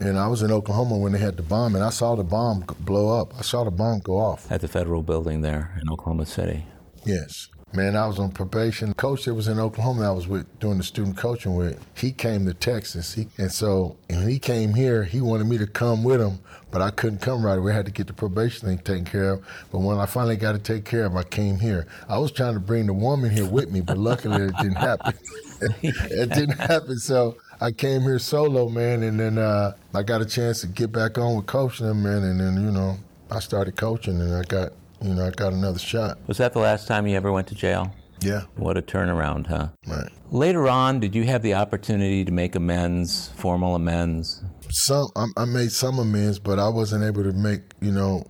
And 0.00 0.16
I 0.18 0.28
was 0.28 0.42
in 0.42 0.52
Oklahoma 0.52 0.96
when 0.96 1.12
they 1.12 1.18
had 1.18 1.36
the 1.36 1.42
bomb, 1.42 1.74
and 1.74 1.82
I 1.82 1.90
saw 1.90 2.14
the 2.14 2.22
bomb 2.22 2.64
blow 2.80 3.20
up. 3.20 3.32
I 3.36 3.42
saw 3.42 3.64
the 3.64 3.70
bomb 3.70 3.98
go 4.00 4.18
off. 4.18 4.50
At 4.50 4.60
the 4.60 4.68
federal 4.68 5.02
building 5.02 5.40
there 5.40 5.76
in 5.82 5.90
Oklahoma 5.90 6.26
City. 6.26 6.64
Yes. 7.04 7.48
Man, 7.74 7.96
I 7.96 8.06
was 8.06 8.18
on 8.18 8.30
probation. 8.30 8.94
Coach 8.94 9.26
that 9.26 9.34
was 9.34 9.46
in 9.46 9.58
Oklahoma 9.58 10.00
that 10.00 10.06
I 10.06 10.12
was 10.12 10.26
with 10.26 10.58
doing 10.58 10.78
the 10.78 10.84
student 10.84 11.18
coaching 11.18 11.54
with, 11.54 11.84
he 11.94 12.12
came 12.12 12.46
to 12.46 12.54
Texas. 12.54 13.12
He, 13.12 13.26
and 13.36 13.52
so 13.52 13.98
when 14.08 14.26
he 14.26 14.38
came 14.38 14.72
here, 14.72 15.04
he 15.04 15.20
wanted 15.20 15.48
me 15.48 15.58
to 15.58 15.66
come 15.66 16.02
with 16.02 16.20
him, 16.20 16.38
but 16.70 16.80
I 16.80 16.90
couldn't 16.90 17.20
come 17.20 17.44
right 17.44 17.58
away. 17.58 17.72
I 17.72 17.76
had 17.76 17.84
to 17.84 17.92
get 17.92 18.06
the 18.06 18.14
probation 18.14 18.68
thing 18.68 18.78
taken 18.78 19.04
care 19.04 19.32
of. 19.32 19.46
But 19.70 19.80
when 19.80 19.98
I 19.98 20.06
finally 20.06 20.36
got 20.36 20.54
it 20.54 20.64
taken 20.64 20.84
care 20.84 21.04
of, 21.04 21.14
I 21.14 21.24
came 21.24 21.58
here. 21.58 21.86
I 22.08 22.16
was 22.16 22.32
trying 22.32 22.54
to 22.54 22.60
bring 22.60 22.86
the 22.86 22.94
woman 22.94 23.30
here 23.30 23.46
with 23.46 23.70
me, 23.70 23.82
but 23.82 23.98
luckily 23.98 24.44
it 24.44 24.56
didn't 24.56 24.76
happen. 24.76 25.12
it 25.82 26.30
didn't 26.30 26.58
happen. 26.58 26.98
So 26.98 27.36
I 27.60 27.72
came 27.72 28.02
here 28.02 28.18
solo, 28.18 28.68
man, 28.68 29.02
and 29.02 29.18
then 29.18 29.38
uh, 29.38 29.72
I 29.94 30.02
got 30.02 30.20
a 30.20 30.24
chance 30.26 30.60
to 30.60 30.68
get 30.68 30.92
back 30.92 31.18
on 31.18 31.36
with 31.36 31.46
coaching 31.46 32.02
man, 32.02 32.22
and 32.22 32.38
then, 32.40 32.54
you 32.62 32.70
know, 32.70 32.96
I 33.30 33.40
started 33.40 33.76
coaching 33.76 34.20
and 34.20 34.34
I 34.34 34.42
got, 34.42 34.72
you 35.02 35.14
know, 35.14 35.26
I 35.26 35.30
got 35.30 35.52
another 35.52 35.78
shot. 35.78 36.18
Was 36.26 36.38
that 36.38 36.52
the 36.52 36.60
last 36.60 36.86
time 36.86 37.06
you 37.06 37.16
ever 37.16 37.32
went 37.32 37.48
to 37.48 37.54
jail? 37.54 37.92
Yeah, 38.20 38.42
What 38.56 38.76
a 38.76 38.82
turnaround, 38.82 39.46
huh? 39.46 39.68
right. 39.86 40.08
Later 40.32 40.68
on, 40.68 40.98
did 40.98 41.14
you 41.14 41.24
have 41.24 41.42
the 41.42 41.54
opportunity 41.54 42.24
to 42.24 42.32
make 42.32 42.56
amends, 42.56 43.28
formal 43.36 43.76
amends? 43.76 44.42
some 44.70 45.08
I, 45.16 45.26
I 45.36 45.44
made 45.44 45.70
some 45.70 45.98
amends, 46.00 46.38
but 46.40 46.58
I 46.58 46.68
wasn't 46.68 47.04
able 47.04 47.22
to 47.22 47.32
make 47.32 47.60
you 47.80 47.92
know 47.92 48.26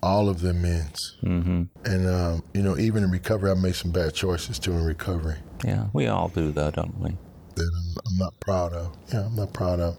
all 0.00 0.28
of 0.28 0.40
the 0.40 0.50
amends. 0.50 1.16
Mm-hmm. 1.24 1.62
And 1.84 2.08
um, 2.08 2.42
you 2.54 2.62
know, 2.62 2.78
even 2.78 3.02
in 3.02 3.10
recovery, 3.10 3.50
I 3.50 3.54
made 3.54 3.74
some 3.74 3.90
bad 3.90 4.14
choices 4.14 4.58
too 4.60 4.72
in 4.72 4.84
recovery 4.84 5.36
Yeah, 5.64 5.86
we 5.92 6.06
all 6.06 6.28
do, 6.28 6.52
though, 6.52 6.70
don't 6.70 6.98
we? 7.00 7.16
That 7.56 7.70
I'm, 7.74 7.96
I'm 8.06 8.18
not 8.18 8.38
proud 8.40 8.72
of. 8.72 8.96
Yeah, 9.12 9.26
I'm 9.26 9.36
not 9.36 9.52
proud 9.52 9.80
of. 9.80 9.98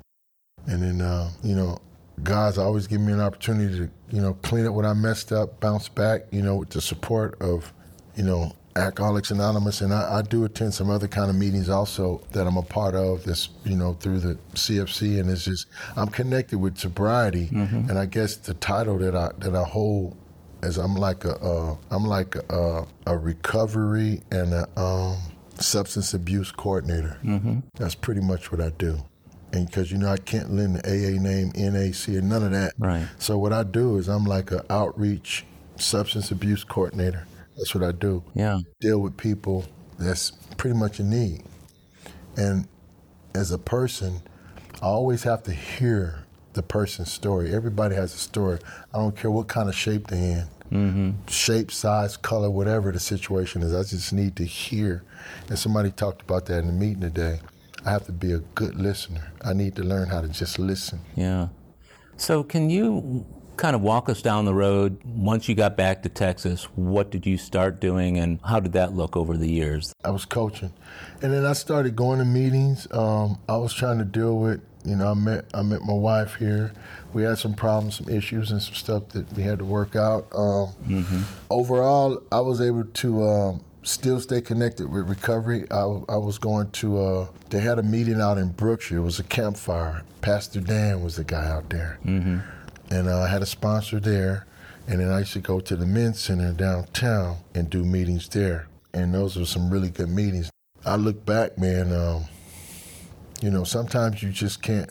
And 0.65 0.81
then 0.83 1.01
uh, 1.01 1.29
you 1.43 1.55
know, 1.55 1.79
God's 2.23 2.57
always 2.57 2.87
given 2.87 3.05
me 3.05 3.13
an 3.13 3.21
opportunity 3.21 3.77
to 3.77 3.89
you 4.11 4.21
know 4.21 4.33
clean 4.35 4.65
up 4.65 4.73
what 4.73 4.85
I 4.85 4.93
messed 4.93 5.31
up, 5.31 5.59
bounce 5.59 5.89
back. 5.89 6.21
You 6.31 6.41
know, 6.41 6.55
with 6.57 6.69
the 6.69 6.81
support 6.81 7.41
of 7.41 7.71
you 8.15 8.23
know. 8.23 8.53
Alcoholics 8.75 9.29
Anonymous, 9.29 9.81
and 9.81 9.93
I, 9.93 10.17
I 10.17 10.21
do 10.23 10.45
attend 10.45 10.73
some 10.73 10.89
other 10.89 11.07
kind 11.07 11.29
of 11.29 11.35
meetings 11.35 11.69
also 11.69 12.23
that 12.31 12.47
I'm 12.47 12.57
a 12.57 12.63
part 12.63 12.95
of. 12.95 13.23
This, 13.23 13.49
you 13.65 13.75
know, 13.75 13.93
through 13.93 14.17
the 14.21 14.33
CFC, 14.55 15.19
and 15.19 15.29
it's 15.29 15.45
just 15.45 15.67
I'm 15.95 16.07
connected 16.07 16.57
with 16.57 16.79
sobriety, 16.79 17.49
and 17.87 17.99
I 17.99 18.07
guess 18.07 18.35
the 18.35 18.55
title 18.55 18.97
that 18.97 19.15
I 19.15 19.29
that 19.37 19.55
I 19.55 19.63
hold 19.63 20.17
is 20.63 20.77
I'm 20.79 20.95
like 20.95 21.23
a 21.23 21.35
uh, 21.35 21.75
I'm 21.91 22.05
like 22.05 22.35
a, 22.49 22.87
a 23.05 23.15
recovery 23.15 24.23
and 24.31 24.53
a 24.55 24.67
um, 24.75 25.17
substance 25.63 26.13
abuse 26.13 26.51
coordinator. 26.51 27.17
Mm-hmm. 27.23 27.59
That's 27.75 27.95
pretty 27.95 28.21
much 28.21 28.51
what 28.51 28.61
I 28.61 28.69
do. 28.69 28.99
And 29.51 29.67
because 29.67 29.91
you 29.91 29.97
know 29.97 30.09
I 30.09 30.17
can't 30.17 30.51
lend 30.51 30.77
the 30.77 30.87
AA 30.87 31.21
name, 31.21 31.51
NAC, 31.55 32.07
and 32.07 32.29
none 32.29 32.43
of 32.43 32.51
that. 32.51 32.73
Right. 32.77 33.07
So 33.19 33.37
what 33.37 33.53
I 33.53 33.63
do 33.63 33.97
is 33.97 34.07
I'm 34.07 34.25
like 34.25 34.51
an 34.51 34.61
outreach 34.69 35.45
substance 35.75 36.31
abuse 36.31 36.63
coordinator. 36.63 37.27
That's 37.57 37.75
what 37.75 37.83
I 37.83 37.91
do. 37.91 38.23
Yeah. 38.33 38.59
Deal 38.81 38.99
with 38.99 39.15
people 39.15 39.65
that's 39.99 40.31
pretty 40.57 40.75
much 40.75 40.99
a 40.99 41.03
need. 41.03 41.43
And 42.35 42.67
as 43.35 43.51
a 43.51 43.59
person, 43.59 44.21
I 44.81 44.85
always 44.87 45.23
have 45.23 45.43
to 45.43 45.51
hear 45.51 46.25
the 46.53 46.63
person's 46.63 47.11
story. 47.11 47.53
Everybody 47.53 47.95
has 47.95 48.13
a 48.13 48.17
story. 48.17 48.59
I 48.93 48.97
don't 48.97 49.15
care 49.15 49.31
what 49.31 49.47
kind 49.47 49.69
of 49.69 49.75
shape 49.75 50.07
they're 50.07 50.39
in. 50.39 50.47
Mm-hmm. 50.71 51.27
Shape, 51.27 51.71
size, 51.71 52.17
color, 52.17 52.49
whatever 52.49 52.91
the 52.91 52.99
situation 52.99 53.61
is. 53.61 53.73
I 53.73 53.83
just 53.83 54.13
need 54.13 54.35
to 54.37 54.45
hear. 54.45 55.03
And 55.49 55.57
somebody 55.59 55.91
talked 55.91 56.21
about 56.21 56.45
that 56.47 56.59
in 56.59 56.67
the 56.67 56.73
meeting 56.73 57.01
today. 57.01 57.39
I 57.85 57.91
have 57.91 58.05
to 58.05 58.11
be 58.11 58.31
a 58.31 58.39
good 58.39 58.75
listener. 58.75 59.31
I 59.43 59.53
need 59.53 59.75
to 59.75 59.83
learn 59.83 60.09
how 60.09 60.21
to 60.21 60.29
just 60.29 60.57
listen. 60.57 61.01
Yeah. 61.15 61.49
So, 62.15 62.43
can 62.43 62.69
you 62.69 63.25
kind 63.57 63.75
of 63.75 63.81
walk 63.81 64.09
us 64.09 64.21
down 64.21 64.45
the 64.45 64.53
road? 64.53 64.99
Once 65.03 65.49
you 65.49 65.55
got 65.55 65.75
back 65.75 66.03
to 66.03 66.09
Texas, 66.09 66.65
what 66.75 67.11
did 67.11 67.25
you 67.25 67.37
start 67.37 67.79
doing 67.79 68.17
and 68.17 68.39
how 68.45 68.59
did 68.59 68.73
that 68.73 68.93
look 68.93 69.17
over 69.17 69.37
the 69.37 69.49
years? 69.49 69.93
I 70.03 70.11
was 70.11 70.25
coaching. 70.25 70.73
And 71.21 71.33
then 71.33 71.45
I 71.45 71.53
started 71.53 71.95
going 71.95 72.19
to 72.19 72.25
meetings. 72.25 72.87
Um, 72.91 73.39
I 73.49 73.57
was 73.57 73.73
trying 73.73 73.97
to 73.99 74.05
deal 74.05 74.37
with, 74.37 74.61
you 74.85 74.95
know, 74.95 75.11
I 75.11 75.13
met, 75.13 75.45
I 75.53 75.61
met 75.61 75.81
my 75.81 75.93
wife 75.93 76.35
here. 76.35 76.73
We 77.13 77.23
had 77.23 77.37
some 77.37 77.53
problems, 77.53 77.97
some 77.97 78.09
issues, 78.09 78.51
and 78.51 78.61
some 78.61 78.75
stuff 78.75 79.09
that 79.09 79.31
we 79.33 79.43
had 79.43 79.59
to 79.59 79.65
work 79.65 79.95
out. 79.95 80.27
Um, 80.33 80.73
mm-hmm. 80.87 81.21
Overall, 81.49 82.21
I 82.31 82.39
was 82.39 82.61
able 82.61 82.85
to. 82.85 83.23
Um, 83.23 83.63
still 83.85 84.19
stay 84.19 84.41
connected 84.41 84.89
with 84.89 85.09
recovery. 85.09 85.65
I, 85.69 85.81
I 85.81 86.17
was 86.17 86.37
going 86.37 86.71
to, 86.71 86.99
uh, 86.99 87.27
they 87.49 87.59
had 87.59 87.79
a 87.79 87.83
meeting 87.83 88.21
out 88.21 88.37
in 88.37 88.49
Brookshire. 88.49 88.99
It 88.99 89.01
was 89.01 89.19
a 89.19 89.23
campfire. 89.23 90.03
Pastor 90.21 90.61
Dan 90.61 91.03
was 91.03 91.17
the 91.17 91.23
guy 91.23 91.45
out 91.49 91.69
there. 91.69 91.99
Mm-hmm. 92.05 92.39
And 92.91 93.09
uh, 93.09 93.19
I 93.19 93.27
had 93.27 93.41
a 93.41 93.45
sponsor 93.45 93.99
there. 93.99 94.45
And 94.87 94.99
then 94.99 95.11
I 95.11 95.19
used 95.19 95.33
to 95.33 95.39
go 95.39 95.59
to 95.59 95.75
the 95.75 95.85
men's 95.85 96.19
center 96.19 96.51
downtown 96.51 97.37
and 97.55 97.69
do 97.69 97.83
meetings 97.83 98.27
there. 98.29 98.67
And 98.93 99.13
those 99.13 99.37
were 99.37 99.45
some 99.45 99.69
really 99.69 99.89
good 99.89 100.09
meetings. 100.09 100.49
I 100.85 100.97
look 100.97 101.25
back, 101.25 101.57
man, 101.57 101.93
um, 101.93 102.25
you 103.41 103.49
know, 103.49 103.63
sometimes 103.63 104.21
you 104.21 104.29
just 104.29 104.61
can't 104.61 104.89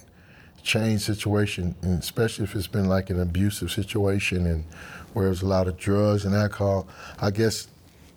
change 0.63 1.03
situation, 1.03 1.75
and 1.83 1.99
especially 1.99 2.45
if 2.45 2.55
it's 2.55 2.67
been 2.67 2.89
like 2.89 3.11
an 3.11 3.21
abusive 3.21 3.71
situation 3.71 4.47
and 4.47 4.65
where 5.13 5.27
there's 5.27 5.43
a 5.43 5.47
lot 5.47 5.69
of 5.69 5.77
drugs 5.77 6.25
and 6.25 6.35
alcohol. 6.35 6.89
I 7.21 7.31
guess 7.31 7.69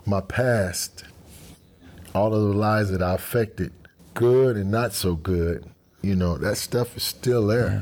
my 0.06 0.22
past, 0.22 1.04
all 2.14 2.34
of 2.34 2.42
the 2.42 2.58
lives 2.58 2.92
that 2.92 3.02
I 3.02 3.14
affected, 3.14 3.74
good 4.14 4.56
and 4.56 4.72
not 4.72 4.94
so 4.94 5.16
good, 5.16 5.66
you 6.02 6.16
know, 6.16 6.38
that 6.38 6.58
stuff 6.58 6.96
is 6.96 7.04
still 7.04 7.48
there. 7.48 7.68
Yeah. 7.68 7.82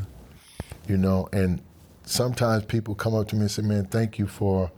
You 0.87 0.97
know, 0.97 1.29
and 1.31 1.61
sometimes 2.05 2.65
people 2.65 2.95
come 2.95 3.15
up 3.15 3.27
to 3.29 3.35
me 3.35 3.41
and 3.41 3.51
say, 3.51 3.61
Man, 3.61 3.85
thank 3.85 4.19
you 4.19 4.27
for 4.27 4.71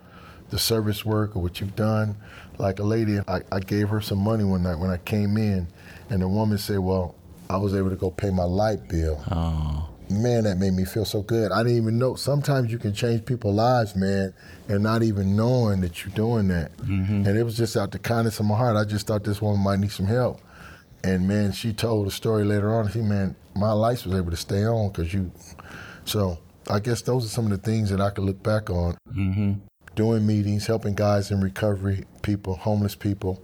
the 0.49 0.59
service 0.59 1.03
work 1.03 1.35
or 1.35 1.41
what 1.41 1.59
you've 1.59 1.75
done. 1.75 2.15
Like 2.57 2.79
a 2.79 2.83
lady, 2.83 3.19
I, 3.27 3.41
I 3.51 3.59
gave 3.59 3.89
her 3.89 4.01
some 4.01 4.19
money 4.19 4.43
one 4.43 4.63
night 4.63 4.79
when 4.79 4.91
I 4.91 4.97
came 4.97 5.37
in, 5.37 5.67
and 6.09 6.21
the 6.21 6.27
woman 6.27 6.57
said, 6.57 6.79
Well, 6.79 7.15
I 7.49 7.57
was 7.57 7.75
able 7.75 7.89
to 7.89 7.95
go 7.95 8.11
pay 8.11 8.29
my 8.29 8.43
light 8.43 8.87
bill. 8.87 9.23
Oh 9.31 9.89
man, 10.09 10.43
that 10.43 10.57
made 10.57 10.73
me 10.73 10.85
feel 10.85 11.05
so 11.05 11.21
good. 11.21 11.51
I 11.51 11.63
didn't 11.63 11.77
even 11.77 11.97
know. 11.97 12.15
Sometimes 12.15 12.71
you 12.71 12.77
can 12.77 12.93
change 12.93 13.25
people's 13.25 13.55
lives, 13.55 13.95
man, 13.95 14.33
and 14.67 14.83
not 14.83 15.03
even 15.03 15.35
knowing 15.35 15.81
that 15.81 16.03
you're 16.03 16.13
doing 16.13 16.47
that. 16.49 16.75
Mm-hmm. 16.77 17.27
And 17.27 17.37
it 17.37 17.43
was 17.43 17.57
just 17.57 17.77
out 17.77 17.91
the 17.91 17.99
kindness 17.99 18.39
of 18.39 18.45
my 18.45 18.55
heart. 18.57 18.75
I 18.75 18.83
just 18.83 19.07
thought 19.07 19.23
this 19.23 19.41
woman 19.41 19.61
might 19.61 19.79
need 19.79 19.91
some 19.91 20.05
help. 20.05 20.41
And 21.03 21.27
man, 21.27 21.51
she 21.51 21.73
told 21.73 22.07
a 22.07 22.11
story 22.11 22.43
later 22.43 22.73
on. 22.73 22.89
She, 22.91 23.01
man, 23.01 23.35
my 23.55 23.71
lights 23.71 24.05
was 24.05 24.15
able 24.15 24.31
to 24.31 24.37
stay 24.37 24.65
on 24.65 24.89
because 24.89 25.13
you. 25.13 25.31
So 26.05 26.39
I 26.69 26.79
guess 26.79 27.01
those 27.01 27.25
are 27.25 27.29
some 27.29 27.45
of 27.45 27.51
the 27.51 27.57
things 27.57 27.89
that 27.91 28.01
I 28.01 28.09
could 28.09 28.23
look 28.23 28.41
back 28.41 28.69
on. 28.69 28.97
Mm-hmm. 29.09 29.53
Doing 29.95 30.25
meetings, 30.27 30.67
helping 30.67 30.93
guys 30.93 31.31
in 31.31 31.39
recovery, 31.41 32.03
people, 32.21 32.55
homeless 32.55 32.95
people 32.95 33.41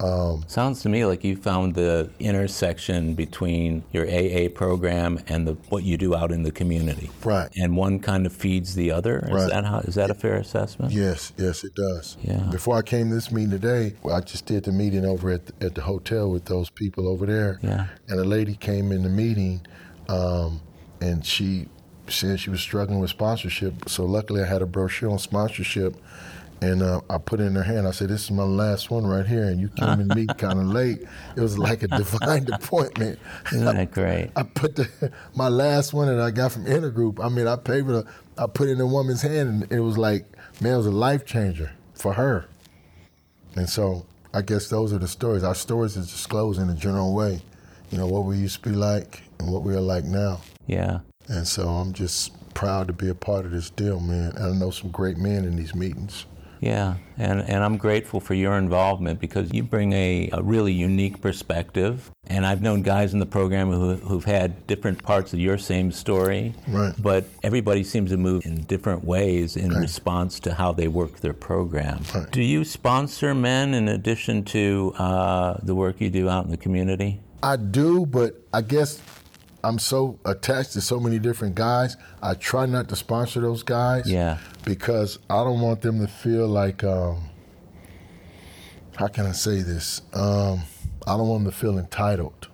um, 0.00 0.44
Sounds 0.48 0.82
to 0.82 0.88
me 0.88 1.04
like 1.04 1.22
you 1.22 1.36
found 1.36 1.74
the 1.74 2.10
intersection 2.18 3.14
between 3.14 3.84
your 3.92 4.04
AA 4.06 4.48
program 4.48 5.20
and 5.28 5.46
the, 5.46 5.52
what 5.68 5.84
you 5.84 5.96
do 5.96 6.14
out 6.14 6.32
in 6.32 6.42
the 6.42 6.50
community. 6.50 7.10
Right. 7.24 7.48
And 7.56 7.76
one 7.76 8.00
kind 8.00 8.26
of 8.26 8.32
feeds 8.32 8.74
the 8.74 8.90
other. 8.90 9.20
Is 9.20 9.30
right. 9.30 9.50
that 9.50 9.64
how, 9.64 9.78
is 9.80 9.94
that 9.94 10.10
a 10.10 10.14
fair 10.14 10.34
assessment? 10.34 10.92
Yes, 10.92 11.32
yes, 11.36 11.62
it 11.62 11.74
does. 11.74 12.16
Yeah. 12.22 12.48
Before 12.50 12.76
I 12.76 12.82
came 12.82 13.10
to 13.10 13.14
this 13.14 13.30
meeting 13.30 13.50
today, 13.50 13.94
I 14.10 14.20
just 14.20 14.46
did 14.46 14.64
the 14.64 14.72
meeting 14.72 15.04
over 15.04 15.30
at 15.30 15.46
the, 15.46 15.66
at 15.66 15.74
the 15.74 15.82
hotel 15.82 16.30
with 16.30 16.46
those 16.46 16.68
people 16.68 17.06
over 17.06 17.24
there. 17.24 17.60
Yeah. 17.62 17.86
And 18.08 18.18
a 18.18 18.24
lady 18.24 18.56
came 18.56 18.90
in 18.90 19.02
the 19.02 19.08
meeting, 19.08 19.64
um, 20.08 20.60
and 21.00 21.24
she 21.24 21.68
said 22.08 22.40
she 22.40 22.50
was 22.50 22.60
struggling 22.60 22.98
with 22.98 23.10
sponsorship. 23.10 23.88
So 23.88 24.04
luckily, 24.04 24.42
I 24.42 24.46
had 24.46 24.62
a 24.62 24.66
brochure 24.66 25.10
on 25.10 25.18
sponsorship 25.18 25.96
and 26.62 26.80
uh, 26.80 27.00
I 27.10 27.18
put 27.18 27.40
it 27.40 27.44
in 27.44 27.54
her 27.56 27.62
hand. 27.62 27.88
I 27.88 27.90
said, 27.90 28.08
"This 28.08 28.24
is 28.24 28.30
my 28.30 28.44
last 28.44 28.88
one 28.90 29.04
right 29.04 29.26
here." 29.26 29.44
And 29.44 29.60
you 29.60 29.68
came 29.68 30.00
in 30.00 30.08
me 30.08 30.26
kind 30.38 30.60
of 30.60 30.66
late. 30.66 31.02
It 31.36 31.40
was 31.40 31.58
like 31.58 31.82
a 31.82 31.88
divine 31.88 32.48
appointment. 32.52 33.18
That 33.50 33.90
great? 33.90 34.30
I, 34.36 34.40
I 34.40 34.42
put 34.44 34.76
the, 34.76 35.12
my 35.34 35.48
last 35.48 35.92
one 35.92 36.06
that 36.06 36.20
I 36.20 36.30
got 36.30 36.52
from 36.52 36.64
Intergroup. 36.64 37.22
I 37.22 37.28
mean, 37.28 37.48
I 37.48 37.56
paid 37.56 37.86
it. 37.88 38.06
I 38.38 38.46
put 38.46 38.68
it 38.68 38.72
in 38.72 38.80
a 38.80 38.86
woman's 38.86 39.22
hand, 39.22 39.48
and 39.48 39.72
it 39.72 39.80
was 39.80 39.98
like, 39.98 40.24
man, 40.60 40.74
it 40.74 40.76
was 40.76 40.86
a 40.86 40.92
life 40.92 41.26
changer 41.26 41.72
for 41.94 42.12
her. 42.12 42.46
And 43.56 43.68
so, 43.68 44.06
I 44.32 44.42
guess 44.42 44.68
those 44.68 44.92
are 44.92 44.98
the 44.98 45.08
stories. 45.08 45.42
Our 45.42 45.56
stories 45.56 45.96
is 45.96 46.10
disclosed 46.10 46.60
in 46.60 46.70
a 46.70 46.74
general 46.74 47.12
way. 47.14 47.42
You 47.90 47.98
know 47.98 48.06
what 48.06 48.24
we 48.24 48.38
used 48.38 48.62
to 48.62 48.70
be 48.70 48.74
like 48.74 49.22
and 49.38 49.52
what 49.52 49.64
we 49.64 49.74
are 49.74 49.80
like 49.80 50.04
now. 50.04 50.40
Yeah. 50.66 51.00
And 51.28 51.46
so 51.46 51.68
I'm 51.68 51.92
just 51.92 52.32
proud 52.54 52.86
to 52.86 52.92
be 52.92 53.08
a 53.08 53.14
part 53.14 53.44
of 53.44 53.50
this 53.50 53.68
deal, 53.68 54.00
man. 54.00 54.32
And 54.36 54.54
I 54.54 54.58
know 54.58 54.70
some 54.70 54.90
great 54.90 55.18
men 55.18 55.44
in 55.44 55.56
these 55.56 55.74
meetings. 55.74 56.24
Yeah, 56.62 56.94
and, 57.18 57.40
and 57.40 57.64
I'm 57.64 57.76
grateful 57.76 58.20
for 58.20 58.34
your 58.34 58.56
involvement 58.56 59.18
because 59.18 59.52
you 59.52 59.64
bring 59.64 59.92
a, 59.92 60.30
a 60.32 60.40
really 60.40 60.72
unique 60.72 61.20
perspective. 61.20 62.08
And 62.28 62.46
I've 62.46 62.62
known 62.62 62.82
guys 62.82 63.12
in 63.12 63.18
the 63.18 63.26
program 63.26 63.72
who, 63.72 63.96
who've 63.96 64.24
had 64.24 64.64
different 64.68 65.02
parts 65.02 65.32
of 65.32 65.40
your 65.40 65.58
same 65.58 65.90
story. 65.90 66.54
Right. 66.68 66.94
But 66.96 67.24
everybody 67.42 67.82
seems 67.82 68.10
to 68.12 68.16
move 68.16 68.46
in 68.46 68.62
different 68.62 69.02
ways 69.04 69.56
in 69.56 69.70
right. 69.70 69.80
response 69.80 70.38
to 70.40 70.54
how 70.54 70.70
they 70.70 70.86
work 70.86 71.18
their 71.18 71.34
program. 71.34 72.04
Right. 72.14 72.30
Do 72.30 72.40
you 72.40 72.62
sponsor 72.64 73.34
men 73.34 73.74
in 73.74 73.88
addition 73.88 74.44
to 74.44 74.94
uh, 74.98 75.58
the 75.64 75.74
work 75.74 76.00
you 76.00 76.10
do 76.10 76.28
out 76.28 76.44
in 76.44 76.52
the 76.52 76.56
community? 76.56 77.20
I 77.42 77.56
do, 77.56 78.06
but 78.06 78.40
I 78.52 78.62
guess 78.62 79.02
I'm 79.64 79.78
so 79.78 80.18
attached 80.24 80.72
to 80.72 80.80
so 80.80 80.98
many 80.98 81.18
different 81.18 81.54
guys. 81.54 81.96
I 82.22 82.34
try 82.34 82.66
not 82.66 82.88
to 82.88 82.96
sponsor 82.96 83.40
those 83.40 83.62
guys. 83.62 84.10
Yeah. 84.10 84.38
Because 84.64 85.18
I 85.30 85.44
don't 85.44 85.60
want 85.60 85.82
them 85.82 86.00
to 86.00 86.08
feel 86.08 86.48
like, 86.48 86.82
um, 86.82 87.30
how 88.96 89.08
can 89.08 89.26
I 89.26 89.32
say 89.32 89.62
this? 89.62 90.02
Um, 90.12 90.62
I 91.06 91.16
don't 91.16 91.28
want 91.28 91.44
them 91.44 91.52
to 91.52 91.58
feel 91.58 91.78
entitled. 91.78 92.48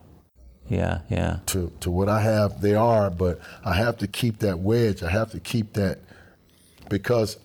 Yeah, 0.69 1.01
yeah. 1.09 1.39
To 1.47 1.73
to 1.81 1.91
what 1.91 2.11
I 2.11 2.21
have, 2.21 2.61
they 2.61 2.75
are, 2.75 3.11
but 3.11 3.41
I 3.65 3.73
have 3.75 3.97
to 3.99 4.07
keep 4.07 4.41
that 4.41 4.59
wedge. 4.59 5.03
I 5.03 5.11
have 5.11 5.31
to 5.31 5.41
keep 5.41 5.73
that 5.75 5.99
because 6.91 7.39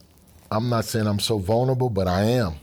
I'm 0.51 0.69
not 0.69 0.85
saying 0.85 1.07
I'm 1.07 1.19
so 1.19 1.37
vulnerable, 1.37 1.89
but 1.89 2.07
I 2.07 2.23
am. 2.23 2.55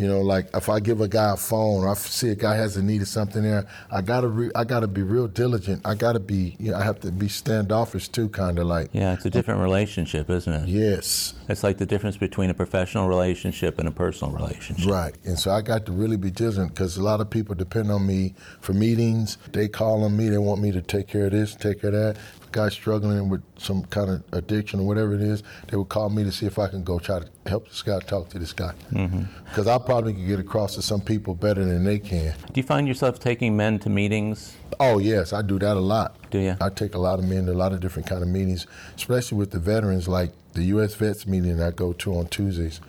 You 0.00 0.08
know, 0.08 0.22
like 0.22 0.48
if 0.54 0.70
I 0.70 0.80
give 0.80 1.02
a 1.02 1.08
guy 1.08 1.34
a 1.34 1.36
phone, 1.36 1.84
or 1.84 1.90
I 1.90 1.94
see 1.94 2.30
a 2.30 2.34
guy 2.34 2.56
has 2.56 2.74
a 2.78 2.82
need 2.82 3.02
of 3.02 3.08
something 3.08 3.42
there, 3.42 3.66
I 3.90 4.00
gotta 4.00 4.28
re- 4.28 4.50
I 4.54 4.64
gotta 4.64 4.86
be 4.86 5.02
real 5.02 5.28
diligent. 5.28 5.82
I 5.84 5.94
gotta 5.94 6.20
be, 6.20 6.56
you 6.58 6.70
know, 6.70 6.78
I 6.78 6.84
have 6.84 7.00
to 7.00 7.12
be 7.12 7.28
standoffish 7.28 8.08
too, 8.08 8.30
kind 8.30 8.58
of 8.58 8.66
like. 8.66 8.88
Yeah, 8.92 9.12
it's 9.12 9.26
a 9.26 9.30
different 9.30 9.60
relationship, 9.60 10.30
isn't 10.30 10.50
it? 10.50 10.68
Yes. 10.68 11.34
It's 11.50 11.64
like 11.64 11.78
the 11.78 11.86
difference 11.86 12.16
between 12.16 12.48
a 12.48 12.54
professional 12.54 13.08
relationship 13.08 13.78
and 13.78 13.88
a 13.88 13.90
personal 13.90 14.32
relationship. 14.32 14.90
Right, 14.90 15.14
and 15.24 15.38
so 15.38 15.50
I 15.50 15.62
got 15.62 15.84
to 15.86 15.92
really 15.92 16.16
be 16.16 16.30
diligent 16.30 16.74
because 16.74 16.96
a 16.96 17.02
lot 17.02 17.20
of 17.20 17.28
people 17.28 17.54
depend 17.54 17.90
on 17.90 18.06
me 18.06 18.34
for 18.60 18.72
meetings. 18.72 19.36
They 19.52 19.66
call 19.66 20.04
on 20.04 20.16
me, 20.16 20.28
they 20.28 20.38
want 20.38 20.60
me 20.60 20.70
to 20.72 20.80
take 20.80 21.08
care 21.08 21.26
of 21.26 21.32
this, 21.32 21.56
take 21.56 21.80
care 21.80 21.88
of 21.88 21.94
that 21.94 22.16
If 22.40 22.48
a 22.48 22.50
guy's 22.52 22.72
struggling 22.72 23.28
with 23.28 23.42
some 23.58 23.82
kind 23.86 24.10
of 24.10 24.22
addiction 24.32 24.80
or 24.80 24.86
whatever 24.86 25.14
it 25.14 25.22
is, 25.22 25.42
they 25.68 25.76
would 25.76 25.88
call 25.88 26.08
me 26.10 26.22
to 26.22 26.30
see 26.30 26.46
if 26.46 26.58
I 26.58 26.68
can 26.68 26.84
go 26.84 26.98
try 26.98 27.18
to 27.18 27.28
help 27.46 27.68
this 27.68 27.82
guy 27.82 27.98
talk 27.98 28.28
to 28.30 28.38
this 28.38 28.52
guy. 28.52 28.72
Because 28.90 29.08
mm-hmm. 29.10 29.68
I 29.68 29.78
probably 29.78 30.12
can 30.12 30.26
get 30.26 30.38
across 30.38 30.76
to 30.76 30.82
some 30.82 31.00
people 31.00 31.34
better 31.34 31.64
than 31.64 31.84
they 31.84 31.98
can. 31.98 32.34
Do 32.52 32.60
you 32.60 32.62
find 32.62 32.86
yourself 32.86 33.18
taking 33.18 33.56
men 33.56 33.80
to 33.80 33.90
meetings? 33.90 34.56
Oh 34.78 34.98
yes, 34.98 35.32
I 35.32 35.42
do 35.42 35.58
that 35.58 35.76
a 35.76 35.80
lot. 35.80 36.16
Do 36.30 36.38
you? 36.38 36.56
I 36.60 36.68
take 36.70 36.94
a 36.94 36.98
lot 36.98 37.18
of 37.18 37.24
men 37.24 37.46
to 37.46 37.52
a 37.52 37.54
lot 37.54 37.72
of 37.72 37.80
different 37.80 38.08
kind 38.08 38.22
of 38.22 38.28
meetings, 38.28 38.66
especially 38.96 39.38
with 39.38 39.50
the 39.50 39.58
veterans, 39.58 40.08
like 40.08 40.32
the 40.52 40.64
U.S. 40.64 40.94
Vets 40.94 41.26
meeting 41.26 41.60
I 41.62 41.70
go 41.70 41.92
to 41.92 42.16
on 42.16 42.26
Tuesdays. 42.28 42.80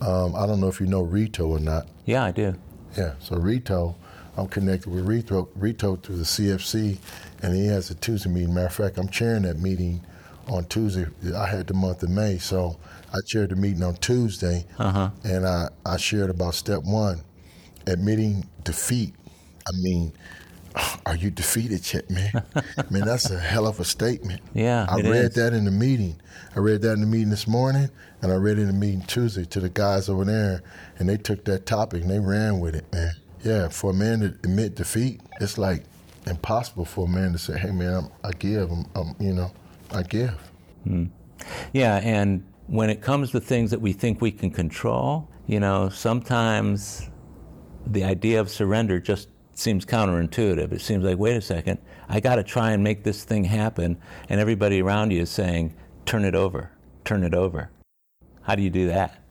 Um, 0.00 0.34
I 0.36 0.46
don't 0.46 0.60
know 0.60 0.68
if 0.68 0.80
you 0.80 0.86
know 0.86 1.02
Rito 1.02 1.46
or 1.46 1.58
not. 1.58 1.86
Yeah, 2.04 2.24
I 2.24 2.32
do. 2.32 2.54
Yeah, 2.96 3.14
so 3.20 3.36
Rito, 3.36 3.96
I'm 4.36 4.48
connected 4.48 4.90
with 4.90 5.06
Rito, 5.06 5.48
Rito 5.54 5.96
through 5.96 6.16
the 6.16 6.24
CFC, 6.24 6.98
and 7.42 7.54
he 7.54 7.66
has 7.66 7.90
a 7.90 7.94
Tuesday 7.94 8.30
meeting. 8.30 8.54
Matter 8.54 8.66
of 8.66 8.74
fact, 8.74 8.98
I'm 8.98 9.08
chairing 9.08 9.42
that 9.42 9.58
meeting 9.58 10.00
on 10.48 10.64
Tuesday. 10.66 11.06
I 11.34 11.46
had 11.46 11.66
the 11.66 11.74
month 11.74 12.02
of 12.02 12.10
May, 12.10 12.38
so 12.38 12.78
I 13.12 13.18
chaired 13.26 13.50
the 13.50 13.56
meeting 13.56 13.82
on 13.82 13.96
Tuesday, 13.96 14.66
uh-huh. 14.78 15.10
and 15.24 15.46
I, 15.46 15.68
I 15.84 15.96
shared 15.96 16.30
about 16.30 16.54
step 16.54 16.82
one, 16.84 17.22
admitting 17.86 18.48
defeat. 18.64 19.14
I 19.66 19.70
mean, 19.82 20.12
are 21.06 21.16
you 21.16 21.30
defeated 21.30 21.92
yet, 21.92 22.10
man? 22.10 22.42
man, 22.90 23.02
that's 23.04 23.30
a 23.30 23.38
hell 23.38 23.66
of 23.66 23.80
a 23.80 23.84
statement. 23.84 24.40
Yeah, 24.54 24.86
I 24.88 24.96
read 24.96 25.24
is. 25.24 25.34
that 25.34 25.52
in 25.52 25.64
the 25.64 25.70
meeting. 25.70 26.20
I 26.54 26.60
read 26.60 26.82
that 26.82 26.92
in 26.92 27.00
the 27.00 27.06
meeting 27.06 27.30
this 27.30 27.46
morning, 27.46 27.88
and 28.22 28.32
I 28.32 28.36
read 28.36 28.58
it 28.58 28.62
in 28.62 28.66
the 28.68 28.72
meeting 28.72 29.02
Tuesday 29.02 29.44
to 29.46 29.60
the 29.60 29.68
guys 29.68 30.08
over 30.08 30.24
there, 30.24 30.62
and 30.98 31.08
they 31.08 31.16
took 31.16 31.44
that 31.44 31.66
topic 31.66 32.02
and 32.02 32.10
they 32.10 32.18
ran 32.18 32.60
with 32.60 32.74
it, 32.74 32.90
man. 32.92 33.12
Yeah, 33.42 33.68
for 33.68 33.90
a 33.90 33.94
man 33.94 34.20
to 34.20 34.26
admit 34.26 34.74
defeat, 34.74 35.20
it's 35.40 35.58
like 35.58 35.84
impossible 36.26 36.84
for 36.84 37.06
a 37.06 37.08
man 37.08 37.32
to 37.32 37.38
say, 37.38 37.58
"Hey, 37.58 37.70
man, 37.70 37.94
I'm, 37.94 38.08
I 38.24 38.32
give. 38.32 38.70
I'm, 38.70 38.86
I'm, 38.94 39.14
you 39.20 39.32
know, 39.32 39.52
I 39.90 40.02
give." 40.02 40.34
Hmm. 40.84 41.06
Yeah, 41.72 41.96
and 42.02 42.44
when 42.66 42.90
it 42.90 43.00
comes 43.00 43.30
to 43.30 43.40
things 43.40 43.70
that 43.70 43.80
we 43.80 43.92
think 43.92 44.20
we 44.20 44.30
can 44.30 44.50
control, 44.50 45.28
you 45.46 45.60
know, 45.60 45.88
sometimes 45.88 47.08
the 47.86 48.04
idea 48.04 48.40
of 48.40 48.50
surrender 48.50 49.00
just 49.00 49.28
seems 49.58 49.84
counterintuitive. 49.84 50.72
It 50.72 50.80
seems 50.80 51.04
like, 51.04 51.18
wait 51.18 51.36
a 51.36 51.40
second, 51.40 51.78
I 52.08 52.20
got 52.20 52.36
to 52.36 52.42
try 52.42 52.72
and 52.72 52.82
make 52.82 53.02
this 53.02 53.24
thing 53.24 53.44
happen, 53.44 53.98
and 54.28 54.40
everybody 54.40 54.80
around 54.80 55.10
you 55.10 55.22
is 55.22 55.30
saying, 55.30 55.74
turn 56.06 56.24
it 56.24 56.34
over, 56.34 56.70
turn 57.04 57.24
it 57.24 57.34
over. 57.34 57.70
How 58.42 58.54
do 58.54 58.62
you 58.62 58.70
do 58.70 58.88
that? 58.88 59.22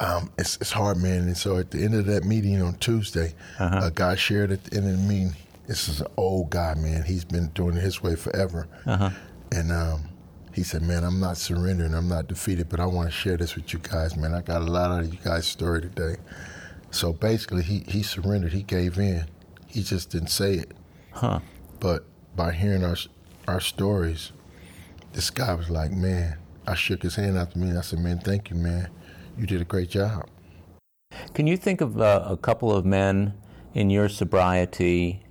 Um, 0.00 0.30
it's 0.38 0.56
it's 0.56 0.70
hard, 0.70 0.98
man. 0.98 1.22
And 1.22 1.36
so 1.36 1.58
at 1.58 1.70
the 1.70 1.82
end 1.82 1.94
of 1.94 2.06
that 2.06 2.24
meeting 2.24 2.62
on 2.62 2.74
Tuesday, 2.74 3.34
a 3.58 3.90
guy 3.92 4.14
shared 4.14 4.52
at 4.52 4.64
the 4.64 4.76
end 4.76 4.86
of 4.86 4.96
the 4.96 5.08
meeting. 5.08 5.34
This 5.66 5.88
is 5.88 6.00
an 6.00 6.06
old 6.16 6.50
guy, 6.50 6.74
man. 6.74 7.02
He's 7.02 7.24
been 7.24 7.48
doing 7.48 7.76
it 7.76 7.82
his 7.82 8.02
way 8.02 8.14
forever, 8.14 8.68
and 9.52 9.72
um, 9.72 10.08
he 10.52 10.62
said, 10.62 10.82
"Man, 10.82 11.04
I'm 11.04 11.20
not 11.20 11.36
surrendering. 11.36 11.94
I'm 11.94 12.08
not 12.08 12.28
defeated, 12.28 12.68
but 12.68 12.80
I 12.80 12.86
want 12.86 13.08
to 13.08 13.12
share 13.12 13.36
this 13.36 13.54
with 13.54 13.72
you 13.72 13.80
guys, 13.80 14.16
man. 14.16 14.34
I 14.34 14.40
got 14.40 14.62
a 14.62 14.66
lot 14.66 14.90
out 14.90 15.00
of 15.00 15.12
you 15.12 15.18
guys' 15.22 15.46
story 15.46 15.82
today." 15.82 16.16
So 16.90 17.12
basically, 17.12 17.62
he 17.62 17.84
he 17.88 18.02
surrendered. 18.02 18.52
He 18.52 18.62
gave 18.62 18.98
in. 18.98 19.26
He 19.78 19.84
just 19.84 20.10
didn't 20.10 20.30
say 20.30 20.54
it. 20.54 20.72
Huh. 21.12 21.38
But 21.78 22.04
by 22.34 22.52
hearing 22.52 22.82
our 22.82 22.96
our 23.46 23.60
stories, 23.60 24.32
this 25.12 25.30
guy 25.30 25.54
was 25.54 25.70
like, 25.70 25.92
"Man." 25.92 26.38
I 26.66 26.74
shook 26.74 27.02
his 27.02 27.14
hand 27.14 27.38
after 27.38 27.60
me, 27.60 27.68
and 27.70 27.78
I 27.78 27.82
said, 27.82 28.00
"Man, 28.00 28.18
thank 28.18 28.50
you, 28.50 28.56
man. 28.56 28.90
You 29.38 29.46
did 29.46 29.60
a 29.60 29.64
great 29.64 29.88
job." 29.88 30.28
Can 31.32 31.46
you 31.46 31.56
think 31.56 31.80
of 31.80 32.00
uh, 32.00 32.24
a 32.26 32.36
couple 32.36 32.72
of 32.72 32.84
men 32.84 33.34
in 33.72 33.88
your 33.88 34.08
sobriety 34.08 35.22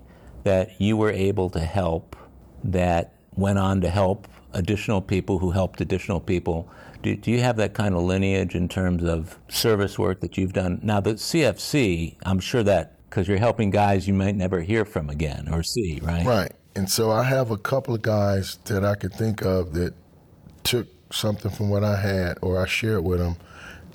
that 0.45 0.79
you 0.79 0.95
were 0.95 1.11
able 1.11 1.49
to 1.49 1.59
help 1.59 2.15
that 2.63 3.13
went 3.35 3.59
on 3.59 3.81
to 3.81 3.89
help 3.89 4.29
additional 4.53 5.01
people 5.01 5.39
who 5.39 5.51
helped 5.51 5.81
additional 5.81 6.21
people? 6.21 6.69
Do, 7.03 7.17
do 7.17 7.31
you 7.31 7.41
have 7.41 7.57
that 7.57 7.73
kind 7.73 7.93
of 7.93 8.01
lineage 8.01 8.55
in 8.55 8.69
terms 8.69 9.03
of 9.03 9.37
service 9.49 9.99
work 9.99 10.21
that 10.21 10.37
you've 10.37 10.53
done? 10.53 10.79
Now, 10.81 11.01
the 11.01 11.15
CFC, 11.15 12.15
I'm 12.23 12.39
sure 12.39 12.63
that 12.63 12.96
because 13.09 13.27
you're 13.27 13.37
helping 13.37 13.69
guys 13.69 14.07
you 14.07 14.13
might 14.13 14.35
never 14.35 14.61
hear 14.61 14.85
from 14.85 15.09
again 15.09 15.47
or 15.51 15.63
see, 15.63 15.99
right? 16.03 16.25
Right. 16.25 16.51
And 16.75 16.89
so 16.89 17.11
I 17.11 17.23
have 17.23 17.49
a 17.51 17.57
couple 17.57 17.95
of 17.95 18.01
guys 18.01 18.59
that 18.65 18.85
I 18.85 18.95
could 18.95 19.13
think 19.13 19.41
of 19.41 19.73
that 19.73 19.93
took 20.63 20.87
something 21.11 21.49
from 21.49 21.69
what 21.69 21.83
I 21.83 21.99
had 21.99 22.37
or 22.41 22.61
I 22.61 22.67
shared 22.67 23.03
with 23.03 23.19
them, 23.19 23.37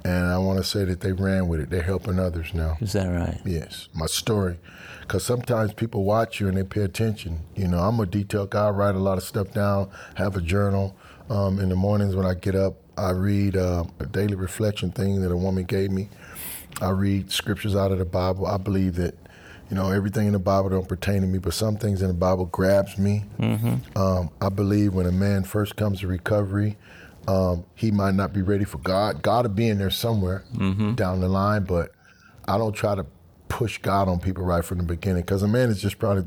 and 0.04 0.26
I 0.26 0.38
want 0.38 0.58
to 0.58 0.64
say 0.64 0.84
that 0.84 1.00
they 1.00 1.12
ran 1.12 1.46
with 1.46 1.60
it. 1.60 1.70
They're 1.70 1.82
helping 1.82 2.18
others 2.18 2.52
now. 2.54 2.78
Is 2.80 2.92
that 2.94 3.06
right? 3.06 3.40
Yes, 3.44 3.88
my 3.94 4.06
story. 4.06 4.58
Because 5.00 5.24
sometimes 5.24 5.72
people 5.74 6.04
watch 6.04 6.40
you 6.40 6.48
and 6.48 6.56
they 6.56 6.64
pay 6.64 6.82
attention. 6.82 7.40
You 7.54 7.68
know, 7.68 7.78
I'm 7.78 8.00
a 8.00 8.06
detailed 8.06 8.50
guy. 8.50 8.66
I 8.66 8.70
write 8.70 8.94
a 8.94 9.00
lot 9.00 9.18
of 9.18 9.24
stuff 9.24 9.52
down, 9.52 9.90
have 10.16 10.36
a 10.36 10.40
journal. 10.40 10.96
Um, 11.30 11.60
in 11.60 11.68
the 11.68 11.76
mornings 11.76 12.16
when 12.16 12.26
I 12.26 12.34
get 12.34 12.54
up, 12.54 12.76
I 12.96 13.10
read 13.10 13.56
uh, 13.56 13.84
a 14.00 14.06
daily 14.06 14.34
reflection 14.34 14.90
thing 14.90 15.22
that 15.22 15.30
a 15.30 15.36
woman 15.36 15.64
gave 15.64 15.90
me. 15.90 16.08
I 16.80 16.90
read 16.90 17.30
scriptures 17.30 17.76
out 17.76 17.92
of 17.92 17.98
the 17.98 18.04
Bible. 18.04 18.46
I 18.46 18.56
believe 18.56 18.96
that, 18.96 19.14
you 19.70 19.76
know, 19.76 19.90
everything 19.90 20.26
in 20.26 20.32
the 20.32 20.38
Bible 20.38 20.70
don't 20.70 20.88
pertain 20.88 21.20
to 21.22 21.26
me, 21.26 21.38
but 21.38 21.54
some 21.54 21.76
things 21.76 22.02
in 22.02 22.08
the 22.08 22.14
Bible 22.14 22.46
grabs 22.46 22.98
me. 22.98 23.24
Um, 23.96 24.30
I 24.40 24.48
believe 24.48 24.94
when 24.94 25.06
a 25.06 25.12
man 25.12 25.44
first 25.44 25.76
comes 25.76 26.00
to 26.00 26.06
recovery, 26.06 26.76
um, 27.28 27.64
he 27.76 27.90
might 27.92 28.14
not 28.14 28.32
be 28.32 28.42
ready 28.42 28.64
for 28.64 28.78
God. 28.78 29.22
God 29.22 29.46
will 29.46 29.54
be 29.54 29.68
in 29.68 29.78
there 29.78 29.90
somewhere 29.90 30.44
down 30.96 31.20
the 31.20 31.28
line, 31.28 31.64
but 31.64 31.92
I 32.48 32.58
don't 32.58 32.72
try 32.72 32.94
to 32.96 33.06
push 33.48 33.78
God 33.78 34.08
on 34.08 34.18
people 34.18 34.44
right 34.44 34.64
from 34.64 34.78
the 34.78 34.84
beginning 34.84 35.22
because 35.22 35.42
a 35.42 35.48
man 35.48 35.68
is 35.68 35.80
just 35.80 35.98
probably 35.98 36.24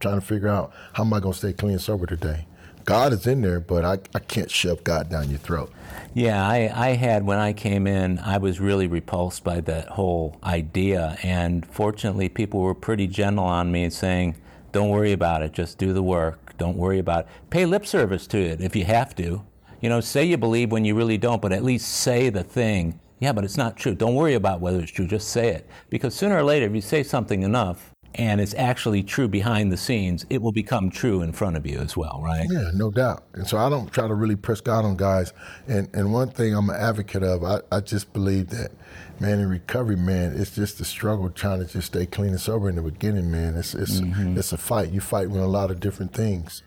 trying 0.00 0.18
to 0.20 0.26
figure 0.26 0.48
out 0.48 0.72
how 0.94 1.04
am 1.04 1.12
I 1.12 1.20
going 1.20 1.32
to 1.32 1.38
stay 1.38 1.52
clean 1.52 1.72
and 1.72 1.80
sober 1.80 2.06
today. 2.06 2.46
God 2.84 3.12
is 3.12 3.26
in 3.26 3.40
there, 3.40 3.60
but 3.60 3.84
I, 3.84 3.98
I 4.14 4.18
can't 4.18 4.50
shove 4.50 4.84
God 4.84 5.08
down 5.08 5.30
your 5.30 5.38
throat. 5.38 5.72
Yeah, 6.12 6.46
I, 6.46 6.70
I 6.74 6.88
had, 6.90 7.24
when 7.24 7.38
I 7.38 7.52
came 7.52 7.86
in, 7.86 8.18
I 8.18 8.38
was 8.38 8.60
really 8.60 8.86
repulsed 8.86 9.42
by 9.42 9.60
that 9.62 9.88
whole 9.88 10.38
idea. 10.44 11.16
And 11.22 11.66
fortunately, 11.66 12.28
people 12.28 12.60
were 12.60 12.74
pretty 12.74 13.06
gentle 13.06 13.44
on 13.44 13.72
me 13.72 13.90
saying, 13.90 14.36
don't 14.72 14.90
worry 14.90 15.12
about 15.12 15.42
it, 15.42 15.52
just 15.52 15.78
do 15.78 15.92
the 15.92 16.02
work. 16.02 16.56
Don't 16.56 16.76
worry 16.76 16.98
about 16.98 17.20
it. 17.20 17.28
Pay 17.50 17.66
lip 17.66 17.86
service 17.86 18.26
to 18.28 18.38
it 18.38 18.60
if 18.60 18.76
you 18.76 18.84
have 18.84 19.14
to. 19.16 19.44
You 19.80 19.88
know, 19.88 20.00
say 20.00 20.24
you 20.24 20.36
believe 20.36 20.70
when 20.70 20.84
you 20.84 20.94
really 20.94 21.18
don't, 21.18 21.42
but 21.42 21.52
at 21.52 21.64
least 21.64 21.88
say 21.88 22.30
the 22.30 22.44
thing. 22.44 23.00
Yeah, 23.18 23.32
but 23.32 23.44
it's 23.44 23.56
not 23.56 23.76
true. 23.76 23.94
Don't 23.94 24.14
worry 24.14 24.34
about 24.34 24.60
whether 24.60 24.80
it's 24.80 24.92
true, 24.92 25.06
just 25.06 25.28
say 25.28 25.48
it. 25.48 25.68
Because 25.90 26.14
sooner 26.14 26.36
or 26.36 26.42
later, 26.42 26.66
if 26.66 26.74
you 26.74 26.80
say 26.80 27.02
something 27.02 27.42
enough 27.42 27.93
and 28.14 28.40
it's 28.40 28.54
actually 28.54 29.02
true 29.02 29.28
behind 29.28 29.72
the 29.72 29.76
scenes, 29.76 30.24
it 30.30 30.40
will 30.40 30.52
become 30.52 30.90
true 30.90 31.22
in 31.22 31.32
front 31.32 31.56
of 31.56 31.66
you 31.66 31.78
as 31.78 31.96
well, 31.96 32.20
right? 32.22 32.46
Yeah, 32.50 32.70
no 32.74 32.90
doubt. 32.90 33.24
And 33.34 33.46
so 33.46 33.58
I 33.58 33.68
don't 33.68 33.92
try 33.92 34.06
to 34.06 34.14
really 34.14 34.36
press 34.36 34.60
God 34.60 34.84
on 34.84 34.96
guys. 34.96 35.32
And 35.66 35.88
and 35.94 36.12
one 36.12 36.28
thing 36.28 36.54
I'm 36.54 36.70
an 36.70 36.76
advocate 36.76 37.22
of, 37.22 37.42
I, 37.44 37.60
I 37.72 37.80
just 37.80 38.12
believe 38.12 38.50
that, 38.50 38.70
man, 39.18 39.40
in 39.40 39.48
recovery, 39.48 39.96
man, 39.96 40.34
it's 40.36 40.54
just 40.54 40.80
a 40.80 40.84
struggle 40.84 41.30
trying 41.30 41.64
to 41.64 41.72
just 41.72 41.88
stay 41.88 42.06
clean 42.06 42.30
and 42.30 42.40
sober 42.40 42.68
in 42.68 42.76
the 42.76 42.82
beginning, 42.82 43.30
man. 43.30 43.56
It's 43.56 43.74
it's 43.74 44.00
it's 44.38 44.52
a 44.52 44.58
fight. 44.58 44.90
You 44.90 45.00
fight 45.00 45.30
with 45.30 45.42
a 45.42 45.48
lot 45.48 45.70
of 45.70 45.80
different 45.80 46.12
things. 46.12 46.62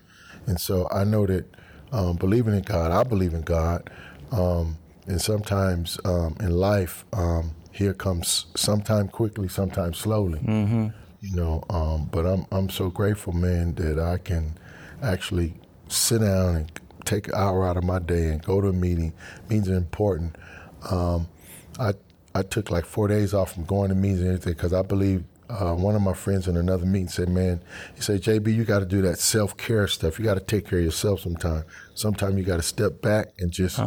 And 0.45 0.59
so 0.59 0.87
I 0.91 1.03
know 1.03 1.25
that 1.25 1.45
um, 1.91 2.17
believing 2.17 2.53
in 2.53 2.61
God, 2.61 2.91
I 2.91 3.03
believe 3.03 3.33
in 3.33 3.41
God. 3.41 3.89
Um, 4.31 4.77
and 5.07 5.21
sometimes 5.21 5.97
um, 6.03 6.35
in 6.41 6.51
life, 6.51 7.05
um, 7.13 7.51
here 7.71 7.93
comes 7.93 8.47
sometime 8.55 9.07
quickly, 9.07 9.47
sometimes 9.47 9.97
slowly. 9.97 10.39
You 11.21 11.35
know, 11.35 11.63
um, 11.69 12.09
but 12.11 12.25
I'm 12.25 12.45
I'm 12.51 12.69
so 12.69 12.89
grateful, 12.89 13.33
man, 13.33 13.73
that 13.75 13.99
I 13.99 14.17
can 14.17 14.57
actually 15.01 15.55
sit 15.87 16.21
down 16.21 16.55
and 16.55 16.81
take 17.05 17.27
an 17.29 17.33
hour 17.35 17.67
out 17.67 17.77
of 17.77 17.83
my 17.83 17.99
day 17.99 18.29
and 18.29 18.43
go 18.43 18.61
to 18.61 18.67
a 18.67 18.73
meeting. 18.73 19.13
Meetings 19.49 19.69
are 19.69 19.75
important. 19.75 20.35
Um, 20.91 21.27
I 21.79 21.93
I 22.35 22.43
took 22.43 22.69
like 22.69 22.85
four 22.85 23.07
days 23.07 23.33
off 23.33 23.53
from 23.53 23.63
going 23.65 23.89
to 23.89 23.95
meetings 23.95 24.19
and 24.19 24.29
everything 24.29 24.53
because 24.53 24.73
I 24.73 24.83
believe 24.83 25.23
uh, 25.49 25.73
one 25.73 25.95
of 25.95 26.01
my 26.01 26.13
friends 26.13 26.47
in 26.47 26.55
another 26.57 26.85
meeting 26.85 27.07
said, 27.07 27.29
"Man, 27.29 27.61
he 27.95 28.01
said, 28.01 28.21
JB, 28.21 28.53
you 28.53 28.63
got 28.63 28.79
to 28.79 28.85
do 28.85 29.01
that 29.01 29.17
self 29.17 29.57
care 29.57 29.87
stuff. 29.87 30.19
You 30.19 30.25
got 30.25 30.35
to 30.35 30.39
take 30.41 30.67
care 30.67 30.79
of 30.79 30.85
yourself 30.85 31.21
sometime. 31.21 31.63
Sometimes 31.95 32.37
you 32.37 32.43
got 32.43 32.57
to 32.57 32.61
step 32.63 33.01
back 33.01 33.29
and 33.39 33.51
just, 33.51 33.79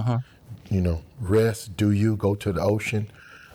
you 0.70 0.80
know, 0.80 1.02
rest. 1.20 1.76
Do 1.76 1.90
you 1.92 2.16
go 2.16 2.34
to 2.34 2.52
the 2.52 2.60
ocean?" 2.60 3.08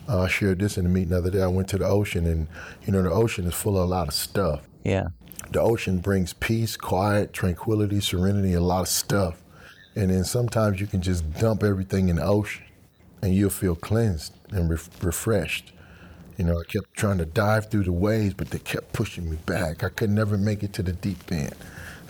Uh, 0.08 0.22
I 0.22 0.28
shared 0.28 0.60
this 0.60 0.78
in 0.78 0.84
the 0.84 0.90
meeting 0.90 1.10
the 1.10 1.18
other 1.18 1.32
day. 1.32 1.42
I 1.42 1.48
went 1.48 1.68
to 1.70 1.78
the 1.78 1.86
ocean, 1.86 2.26
and 2.26 2.48
you 2.86 2.94
know, 2.94 3.02
the 3.02 3.12
ocean 3.12 3.46
is 3.46 3.54
full 3.54 3.78
of 3.78 3.84
a 3.84 3.92
lot 3.92 4.08
of 4.08 4.14
stuff. 4.14 4.68
Yeah. 4.84 5.08
The 5.52 5.62
ocean 5.62 6.00
brings 6.00 6.34
peace, 6.34 6.78
quiet, 6.78 7.34
tranquility, 7.34 8.00
serenity, 8.00 8.54
a 8.54 8.62
lot 8.62 8.82
of 8.82 8.88
stuff. 8.88 9.42
And 9.96 10.12
then 10.12 10.26
sometimes 10.26 10.82
you 10.82 10.88
can 10.88 11.02
just 11.02 11.34
dump 11.40 11.64
everything 11.64 12.10
in 12.10 12.18
the 12.18 12.26
ocean 12.26 12.66
and 13.22 13.34
you'll 13.34 13.50
feel 13.50 13.76
cleansed 13.76 14.34
and 14.52 14.70
ref 14.70 14.90
refreshed. 15.02 15.72
You 16.38 16.46
know, 16.46 16.60
I 16.60 16.64
kept 16.66 16.94
trying 16.96 17.18
to 17.20 17.26
dive 17.26 17.72
through 17.72 17.86
the 17.86 17.94
waves, 17.94 18.34
but 18.34 18.50
they 18.50 18.60
kept 18.60 18.92
pushing 18.92 19.30
me 19.30 19.38
back. 19.46 19.84
I 19.84 19.90
could 19.90 20.10
never 20.10 20.38
make 20.38 20.64
it 20.64 20.74
to 20.74 20.84
the 20.84 20.92
deep 20.92 21.32
end. 21.32 21.56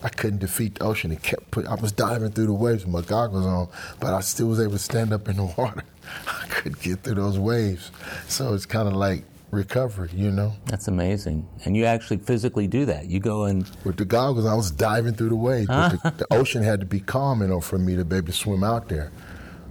I 0.05 0.09
couldn't 0.09 0.37
defeat 0.37 0.75
the 0.75 0.83
ocean. 0.83 1.11
It 1.11 1.23
kept 1.23 1.49
put, 1.49 1.65
I 1.65 1.73
was 1.73 1.91
diving 1.91 2.29
through 2.29 2.45
the 2.45 2.53
waves 2.53 2.85
with 2.85 2.93
my 2.93 3.01
goggles 3.01 3.43
on, 3.43 3.69
but 3.99 4.13
I 4.13 4.19
still 4.19 4.45
was 4.45 4.59
able 4.59 4.73
to 4.73 4.77
stand 4.77 5.11
up 5.11 5.27
in 5.27 5.37
the 5.37 5.45
water. 5.57 5.83
I 6.27 6.45
couldn't 6.47 6.79
get 6.79 7.01
through 7.01 7.15
those 7.15 7.39
waves. 7.39 7.89
So 8.27 8.53
it's 8.53 8.67
kind 8.67 8.87
of 8.87 8.93
like 8.93 9.23
recovery, 9.49 10.11
you 10.13 10.29
know? 10.29 10.53
That's 10.65 10.87
amazing. 10.87 11.47
And 11.65 11.75
you 11.75 11.85
actually 11.85 12.17
physically 12.17 12.67
do 12.67 12.85
that. 12.85 13.07
You 13.07 13.19
go 13.19 13.45
and 13.45 13.67
With 13.83 13.97
the 13.97 14.05
goggles, 14.05 14.45
I 14.45 14.53
was 14.53 14.69
diving 14.69 15.15
through 15.15 15.29
the 15.29 15.35
waves. 15.35 15.69
The, 15.69 15.73
uh-huh. 15.73 16.11
the 16.17 16.27
ocean 16.31 16.61
had 16.61 16.81
to 16.81 16.85
be 16.85 16.99
calm 16.99 17.41
in 17.41 17.49
order 17.49 17.65
for 17.65 17.79
me 17.79 17.95
to 17.95 18.05
be 18.05 18.17
able 18.17 18.27
to 18.27 18.33
swim 18.33 18.63
out 18.63 18.89
there. 18.89 19.11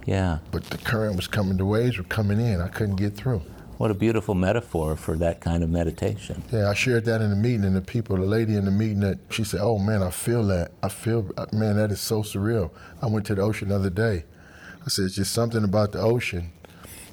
yeah. 0.05 0.39
But 0.51 0.65
the 0.65 0.77
current 0.79 1.15
was 1.15 1.29
coming, 1.29 1.55
the 1.55 1.65
waves 1.65 1.97
were 1.97 2.03
coming 2.03 2.41
in. 2.41 2.59
I 2.59 2.67
couldn't 2.67 2.97
get 2.97 3.15
through. 3.15 3.41
What 3.77 3.91
a 3.91 3.93
beautiful 3.93 4.35
metaphor 4.35 4.95
for 4.95 5.17
that 5.17 5.41
kind 5.41 5.61
of 5.61 5.69
meditation. 5.69 6.43
Yeah, 6.49 6.69
I 6.69 6.73
shared 6.73 7.03
that 7.05 7.21
in 7.21 7.29
the 7.29 7.35
meeting, 7.35 7.65
and 7.65 7.75
the 7.75 7.81
people, 7.81 8.15
the 8.15 8.25
lady 8.25 8.55
in 8.55 8.63
the 8.63 8.71
meeting, 8.71 9.01
that 9.01 9.19
she 9.29 9.43
said, 9.43 9.59
"Oh 9.61 9.77
man, 9.77 10.01
I 10.01 10.11
feel 10.11 10.43
that. 10.47 10.71
I 10.81 10.87
feel, 10.87 11.29
man, 11.51 11.75
that 11.75 11.91
is 11.91 11.99
so 11.99 12.23
surreal." 12.23 12.71
I 13.01 13.07
went 13.07 13.25
to 13.27 13.35
the 13.35 13.41
ocean 13.41 13.69
the 13.69 13.75
other 13.75 13.89
day. 13.89 14.23
I 14.85 14.87
said, 14.87 15.05
"It's 15.05 15.15
just 15.15 15.33
something 15.33 15.63
about 15.63 15.91
the 15.91 15.99
ocean 15.99 16.51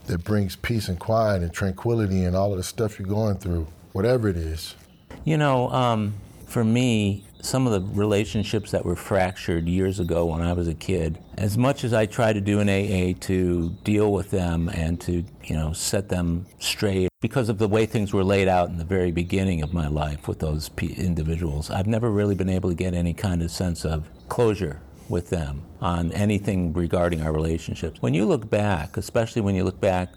that 0.06 0.22
brings 0.22 0.54
peace 0.54 0.88
and 0.88 1.00
quiet 1.00 1.42
and 1.42 1.52
tranquility 1.52 2.24
and 2.24 2.36
all 2.36 2.52
of 2.52 2.58
the 2.58 2.62
stuff 2.62 2.96
you're 2.98 3.08
going 3.08 3.38
through, 3.38 3.66
whatever 3.92 4.28
it 4.28 4.36
is." 4.36 4.76
You 5.24 5.38
know, 5.38 5.68
um, 5.70 6.14
for 6.52 6.62
me, 6.62 7.24
some 7.40 7.66
of 7.66 7.72
the 7.72 7.80
relationships 7.98 8.70
that 8.72 8.84
were 8.84 8.94
fractured 8.94 9.66
years 9.66 9.98
ago 9.98 10.26
when 10.26 10.42
I 10.42 10.52
was 10.52 10.68
a 10.68 10.74
kid, 10.74 11.18
as 11.38 11.56
much 11.56 11.82
as 11.82 11.94
I 11.94 12.04
try 12.04 12.32
to 12.32 12.40
do 12.40 12.60
in 12.60 12.68
AA 12.68 13.18
to 13.20 13.70
deal 13.82 14.12
with 14.12 14.30
them 14.30 14.68
and 14.68 15.00
to, 15.00 15.24
you 15.44 15.56
know, 15.56 15.72
set 15.72 16.10
them 16.10 16.46
straight, 16.58 17.08
because 17.20 17.48
of 17.48 17.56
the 17.56 17.66
way 17.66 17.86
things 17.86 18.12
were 18.12 18.22
laid 18.22 18.48
out 18.48 18.68
in 18.68 18.76
the 18.76 18.84
very 18.84 19.10
beginning 19.10 19.62
of 19.62 19.72
my 19.72 19.88
life 19.88 20.28
with 20.28 20.40
those 20.40 20.70
individuals, 20.78 21.70
I've 21.70 21.86
never 21.86 22.10
really 22.10 22.34
been 22.34 22.50
able 22.50 22.68
to 22.68 22.76
get 22.76 22.92
any 22.92 23.14
kind 23.14 23.42
of 23.42 23.50
sense 23.50 23.86
of 23.86 24.08
closure 24.28 24.82
with 25.08 25.30
them 25.30 25.62
on 25.80 26.12
anything 26.12 26.74
regarding 26.74 27.22
our 27.22 27.32
relationships. 27.32 28.02
When 28.02 28.12
you 28.12 28.26
look 28.26 28.50
back, 28.50 28.98
especially 28.98 29.40
when 29.42 29.54
you 29.54 29.64
look 29.64 29.80
back 29.80 30.10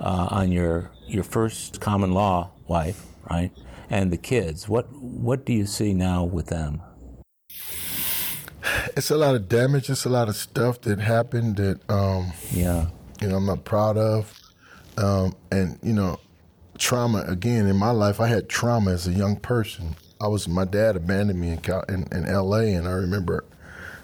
uh, 0.00 0.28
on 0.30 0.52
your 0.52 0.90
your 1.06 1.24
first 1.24 1.80
common 1.80 2.12
law 2.12 2.50
wife, 2.66 3.06
right? 3.30 3.50
And 3.90 4.10
the 4.10 4.16
kids. 4.16 4.68
What 4.68 4.92
what 4.92 5.46
do 5.46 5.52
you 5.52 5.66
see 5.66 5.94
now 5.94 6.24
with 6.24 6.46
them? 6.46 6.82
It's 8.96 9.10
a 9.10 9.16
lot 9.16 9.34
of 9.34 9.48
damage. 9.48 9.88
It's 9.88 10.04
a 10.04 10.10
lot 10.10 10.28
of 10.28 10.36
stuff 10.36 10.80
that 10.82 10.98
happened 10.98 11.56
that 11.56 11.80
um, 11.90 12.32
yeah, 12.50 12.88
you 13.20 13.28
know, 13.28 13.36
I'm 13.36 13.46
not 13.46 13.64
proud 13.64 13.96
of. 13.96 14.38
Um, 14.96 15.34
and 15.50 15.78
you 15.82 15.92
know, 15.92 16.18
trauma 16.76 17.24
again 17.26 17.66
in 17.66 17.76
my 17.76 17.90
life. 17.90 18.20
I 18.20 18.26
had 18.26 18.48
trauma 18.48 18.92
as 18.92 19.06
a 19.06 19.12
young 19.12 19.36
person. 19.36 19.96
I 20.20 20.28
was 20.28 20.48
my 20.48 20.64
dad 20.64 20.96
abandoned 20.96 21.40
me 21.40 21.50
in 21.50 21.60
in, 21.88 22.08
in 22.12 22.26
L.A. 22.26 22.74
and 22.74 22.88
I 22.88 22.92
remember 22.92 23.44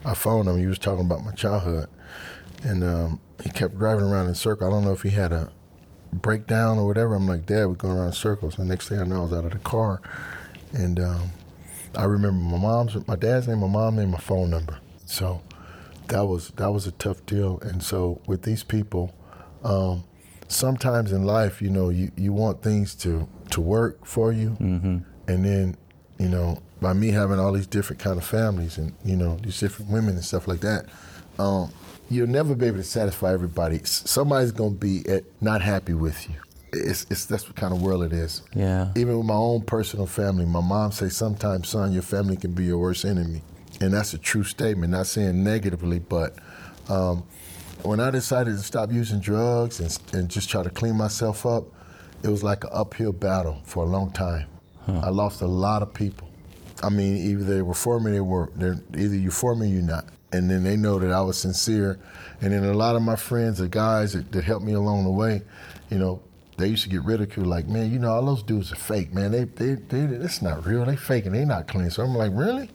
I 0.05 0.15
phoned 0.15 0.49
him. 0.49 0.59
He 0.59 0.67
was 0.67 0.79
talking 0.79 1.05
about 1.05 1.25
my 1.25 1.33
childhood, 1.33 1.89
and 2.63 2.85
um, 2.85 3.21
he 3.43 3.51
kept 3.51 3.79
driving 3.79 4.05
around 4.05 4.29
in 4.29 4.35
circles. 4.35 4.69
I 4.69 4.71
don't 4.71 4.85
know 4.85 4.93
if 4.93 5.03
he 5.03 5.11
had 5.11 5.33
a 5.33 5.51
breakdown 6.15 6.79
or 6.79 6.87
whatever. 6.87 7.15
I'm 7.15 7.27
like, 7.27 7.47
Dad, 7.47 7.67
we're 7.67 7.75
going 7.75 7.97
around 7.97 8.09
in 8.09 8.13
circles. 8.13 8.59
And 8.59 8.69
the 8.69 8.73
next 8.73 8.89
thing 8.89 8.99
I 8.99 9.05
know, 9.05 9.21
I 9.21 9.25
was 9.25 9.33
out 9.33 9.45
of 9.45 9.53
the 9.53 9.59
car, 9.59 10.01
and 10.73 10.99
um, 11.01 11.31
I 11.97 12.05
remember 12.05 12.39
my 12.39 12.59
mom's, 12.59 13.07
my 13.07 13.17
dad's 13.17 13.49
name, 13.49 13.61
my 13.61 13.69
mom's 13.69 13.99
name, 13.99 14.11
my 14.11 14.19
phone 14.19 14.51
number. 14.51 14.79
So 15.07 15.43
that 16.09 16.25
was 16.25 16.51
that 16.57 16.73
was 16.73 16.87
a 16.87 16.93
tough 16.93 17.25
deal. 17.27 17.59
And 17.61 17.83
so 17.83 18.21
with 18.27 18.43
these 18.43 18.63
people, 18.65 19.15
um, 19.63 20.05
sometimes 20.49 21.13
in 21.13 21.25
life, 21.25 21.63
you 21.63 21.71
know, 21.71 21.91
you, 21.91 22.11
you 22.17 22.33
want 22.33 22.63
things 22.63 22.95
to 22.97 23.29
to 23.51 23.61
work 23.61 24.05
for 24.07 24.33
you, 24.33 24.51
mm-hmm. 24.61 24.99
and 25.29 25.45
then 25.45 25.77
you 26.19 26.29
know, 26.29 26.63
by 26.81 26.93
me 26.93 27.09
having 27.09 27.39
all 27.39 27.53
these 27.53 27.67
different 27.67 28.01
kind 28.01 28.19
of 28.19 28.25
families 28.25 28.79
and 28.79 28.95
you 29.05 29.17
know 29.17 29.37
these 29.43 29.59
different 29.59 29.91
women 29.91 30.15
and 30.15 30.25
stuff 30.25 30.47
like 30.47 30.61
that, 30.61 30.87
um, 31.39 31.71
you'll 32.11 32.29
never 32.29 32.55
be 32.55 32.67
able 32.67 32.79
to 32.79 32.85
satisfy 32.85 33.33
everybody. 33.33 33.81
Somebody's 33.85 34.53
gonna 34.53 34.71
be 34.71 35.07
at, 35.09 35.25
not 35.41 35.63
happy 35.63 35.95
with 35.95 36.29
you. 36.29 36.37
It's, 36.73 37.07
it's 37.09 37.27
that's 37.27 37.47
what 37.47 37.57
kind 37.57 37.73
of 37.73 37.83
world 37.83 38.03
it 38.03 38.13
is. 38.13 38.43
Yeah. 38.55 38.91
Even 38.97 39.17
with 39.17 39.27
my 39.27 39.35
own 39.35 39.63
personal 39.63 40.07
family, 40.07 40.45
my 40.45 40.61
mom 40.61 40.93
says 40.93 41.17
sometimes, 41.17 41.69
son, 41.69 41.93
your 41.93 42.03
family 42.03 42.37
can 42.37 42.53
be 42.53 42.65
your 42.65 42.79
worst 42.79 43.05
enemy, 43.05 43.43
and 43.81 43.93
that's 43.93 44.13
a 44.15 44.19
true 44.19 44.45
statement. 44.45 44.91
Not 44.93 45.07
saying 45.07 45.43
negatively, 45.43 46.01
but 46.01 46.37
um, 46.89 47.25
when 47.83 48.01
I 48.01 48.11
decided 48.11 48.57
to 48.57 48.63
stop 48.63 48.91
using 48.91 49.21
drugs 49.21 49.79
and, 49.81 49.99
and 50.15 50.29
just 50.29 50.51
try 50.51 50.63
to 50.63 50.71
clean 50.71 50.97
myself 50.97 51.47
up, 51.47 51.65
it 52.23 52.29
was 52.29 52.43
like 52.43 52.65
an 52.65 52.71
uphill 52.73 53.13
battle 53.13 53.61
for 53.65 53.85
a 53.85 53.87
long 53.87 54.11
time. 54.11 54.47
Huh. 54.87 55.01
I 55.05 55.11
lost 55.11 55.43
a 55.43 55.47
lot 55.47 55.83
of 55.83 55.95
people. 55.95 56.29
I 56.83 56.89
mean, 56.89 57.17
either 57.17 57.45
they 57.45 57.63
were 57.63 57.75
for 57.75 58.01
me, 58.01 58.13
they 58.13 58.21
were. 58.21 58.51
They're 58.57 58.81
either 58.97 59.15
you 59.15 59.31
for 59.31 59.55
me, 59.55 59.67
or 59.67 59.75
you're 59.75 59.83
not. 59.83 60.07
And 60.35 60.51
then 60.51 60.65
they 60.65 60.77
know 60.77 60.99
that 60.99 61.13
I 61.13 61.21
was 61.21 61.39
sincere. 61.39 61.99
And 62.41 62.53
then 62.53 62.65
a 62.65 62.75
lot 62.75 62.97
of 62.97 63.03
my 63.03 63.17
friends, 63.17 63.59
the 63.59 63.69
guys 63.69 64.13
that, 64.13 64.33
that 64.33 64.45
helped 64.45 64.65
me 64.65 64.73
along 64.73 65.05
the 65.05 65.11
way, 65.11 65.43
you 65.91 65.99
know, 65.99 66.23
they 66.57 66.69
used 66.69 66.85
to 66.85 66.89
get 66.89 67.03
ridiculed, 67.03 67.47
like, 67.47 67.67
man, 67.67 67.93
you 67.93 67.99
know, 67.99 68.13
all 68.13 68.25
those 68.25 68.43
dudes 68.43 68.73
are 68.73 68.77
fake, 68.77 69.13
man. 69.13 69.33
They, 69.33 69.45
they, 69.45 69.75
they, 69.75 70.01
it's 70.17 70.41
not 70.41 70.67
real. 70.67 70.85
They 70.85 70.97
faking. 70.97 71.33
They 71.33 71.45
not 71.45 71.67
clean. 71.67 71.91
So 71.91 72.03
I'm 72.03 72.15
like, 72.15 72.31
really? 72.33 72.71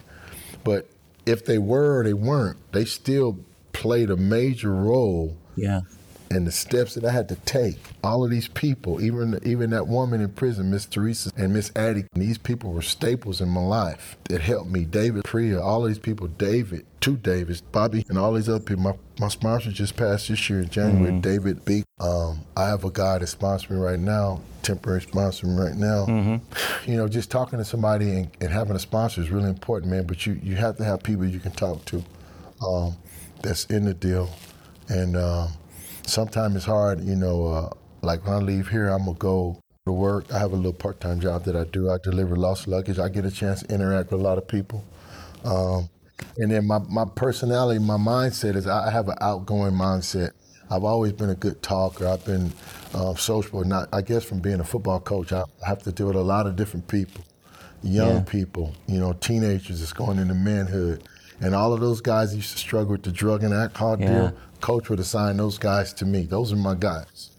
But 0.64 0.90
if 1.26 1.46
they 1.46 1.58
were 1.58 2.00
or 2.00 2.04
they 2.04 2.14
weren't, 2.14 2.58
they 2.74 2.86
still 2.86 3.40
played 3.72 4.10
a 4.10 4.18
major 4.18 4.74
role. 4.74 5.38
Yeah 5.56 5.82
and 6.32 6.46
the 6.46 6.52
steps 6.52 6.94
that 6.96 7.06
I 7.06 7.12
had 7.12 7.28
to 7.30 7.36
take. 7.36 7.78
All 8.04 8.24
of 8.24 8.30
these 8.30 8.48
people, 8.48 9.02
even 9.02 9.40
even 9.44 9.72
that 9.72 9.88
woman 9.88 10.22
in 10.22 10.30
prison, 10.30 10.72
Miss 10.72 10.86
Teresa 10.86 11.32
and 11.38 11.54
Miss 11.54 11.72
Addie, 11.76 12.06
these 12.14 12.38
people 12.38 12.72
were 12.72 12.82
staples 12.82 13.42
in 13.42 13.50
my 13.50 13.62
life 13.62 14.18
that 14.30 14.42
helped 14.42 14.70
me. 14.70 14.86
David 14.86 15.24
Priya, 15.24 15.62
all 15.62 15.84
of 15.84 15.90
these 15.90 16.00
people, 16.00 16.28
David, 16.28 16.86
two 17.02 17.18
Davids, 17.18 17.62
Bobby, 17.62 18.06
and 18.10 18.18
all 18.18 18.34
these 18.34 18.50
other 18.50 18.64
people. 18.64 18.84
My, 18.84 18.94
my 19.20 19.28
sponsor 19.28 19.72
just 19.72 19.96
passed 19.96 20.30
this 20.30 20.50
year 20.50 20.62
in 20.62 20.70
January, 20.70 21.12
mm-hmm. 21.12 21.22
David 21.22 21.66
B. 21.66 21.84
Um, 22.00 22.42
I 22.56 22.68
have 22.68 22.84
a 22.84 22.92
guy 22.92 23.18
that's 23.18 23.36
sponsoring 23.36 23.72
me 23.72 23.78
right 23.78 24.00
now, 24.00 24.42
temporary 24.62 25.02
sponsoring 25.02 25.56
me 25.56 25.62
right 25.62 25.76
now. 25.76 26.06
Mm-hmm. 26.06 26.92
You 26.92 26.98
know, 26.98 27.08
just 27.08 27.32
talking 27.32 27.60
to 27.60 27.66
somebody 27.66 28.12
and, 28.12 28.32
and, 28.40 28.52
having 28.52 28.76
a 28.76 28.80
sponsor 28.80 29.22
is 29.22 29.30
really 29.30 29.50
important, 29.50 29.92
man. 29.92 30.06
But 30.06 30.26
you, 30.26 30.40
you 30.42 30.56
have 30.56 30.78
to 30.78 30.84
have 30.86 31.04
people 31.04 31.26
you 31.26 31.40
can 31.40 31.52
talk 31.52 31.84
to 31.86 32.04
um, 32.66 32.96
that's 33.42 33.66
in 33.66 33.86
the 33.86 33.94
deal. 33.94 34.30
And 34.88 35.16
um, 35.18 35.50
sometimes 36.10 36.56
it's 36.56 36.66
hard, 36.66 37.04
you 37.04 37.16
know, 37.16 37.48
uh, 37.48 37.70
like 38.02 38.26
when 38.26 38.36
I 38.36 38.40
leave 38.40 38.70
here, 38.70 38.90
I'm 38.90 39.06
going 39.06 39.16
to 39.16 39.20
go 39.20 39.60
to 39.86 39.92
work. 39.92 40.32
I 40.34 40.40
have 40.40 40.52
a 40.52 40.56
little 40.56 40.74
part 40.74 41.00
time 41.00 41.20
job 41.20 41.44
that 41.46 41.56
I 41.56 41.64
do. 41.66 41.90
I 41.90 41.98
deliver 42.04 42.36
lost 42.36 42.68
luggage. 42.68 43.00
I 43.00 43.10
get 43.10 43.26
a 43.26 43.32
chance 43.32 43.64
to 43.64 43.74
interact 43.74 44.12
with 44.12 44.22
a 44.22 44.24
lot 44.24 44.38
of 44.38 44.48
people. 44.48 44.84
Um, 45.44 45.90
and 46.38 46.52
then 46.52 46.68
my, 46.68 46.80
my 46.80 47.06
personality, 47.16 47.80
my 47.80 47.98
mindset 47.98 48.56
is 48.56 48.68
I 48.68 48.92
have 48.92 49.08
an 49.08 49.18
outgoing 49.22 49.74
mindset. 49.74 50.32
I've 50.70 50.84
always 50.84 51.14
been 51.14 51.30
a 51.30 51.36
good 51.36 51.62
talker. 51.64 52.08
I've 52.08 52.24
been 52.26 52.52
uh, 52.94 53.16
sociable. 53.16 53.64
Not, 53.64 53.90
I 53.92 54.02
guess 54.02 54.24
from 54.24 54.40
being 54.40 54.60
a 54.60 54.64
football 54.64 55.00
coach, 55.00 55.32
I 55.32 55.44
have 55.66 55.82
to 55.84 55.92
deal 55.92 56.08
with 56.08 56.16
a 56.16 56.22
lot 56.22 56.46
of 56.46 56.56
different 56.56 56.88
people, 56.88 57.24
young 57.82 58.16
yeah. 58.16 58.24
people, 58.24 58.76
you 58.88 59.00
know, 59.00 59.14
teenagers 59.14 59.80
that's 59.80 59.94
going 59.94 60.20
into 60.20 60.36
manhood. 60.36 61.04
And 61.42 61.56
all 61.56 61.74
of 61.74 61.80
those 61.80 62.02
guys 62.02 62.36
used 62.36 62.52
to 62.52 62.58
struggle 62.58 62.92
with 62.92 63.04
the 63.04 63.12
drug 63.12 63.44
and 63.44 63.54
alcohol 63.54 63.98
yeah. 64.00 64.08
deal 64.08 64.38
coach 64.62 64.90
would 64.90 65.00
assign 65.00 65.38
those 65.38 65.58
guys 65.58 65.94
to 65.94 66.06
me. 66.06 66.24
Those 66.24 66.54
are 66.54 66.58
my 66.58 66.76
guys. 66.76 67.32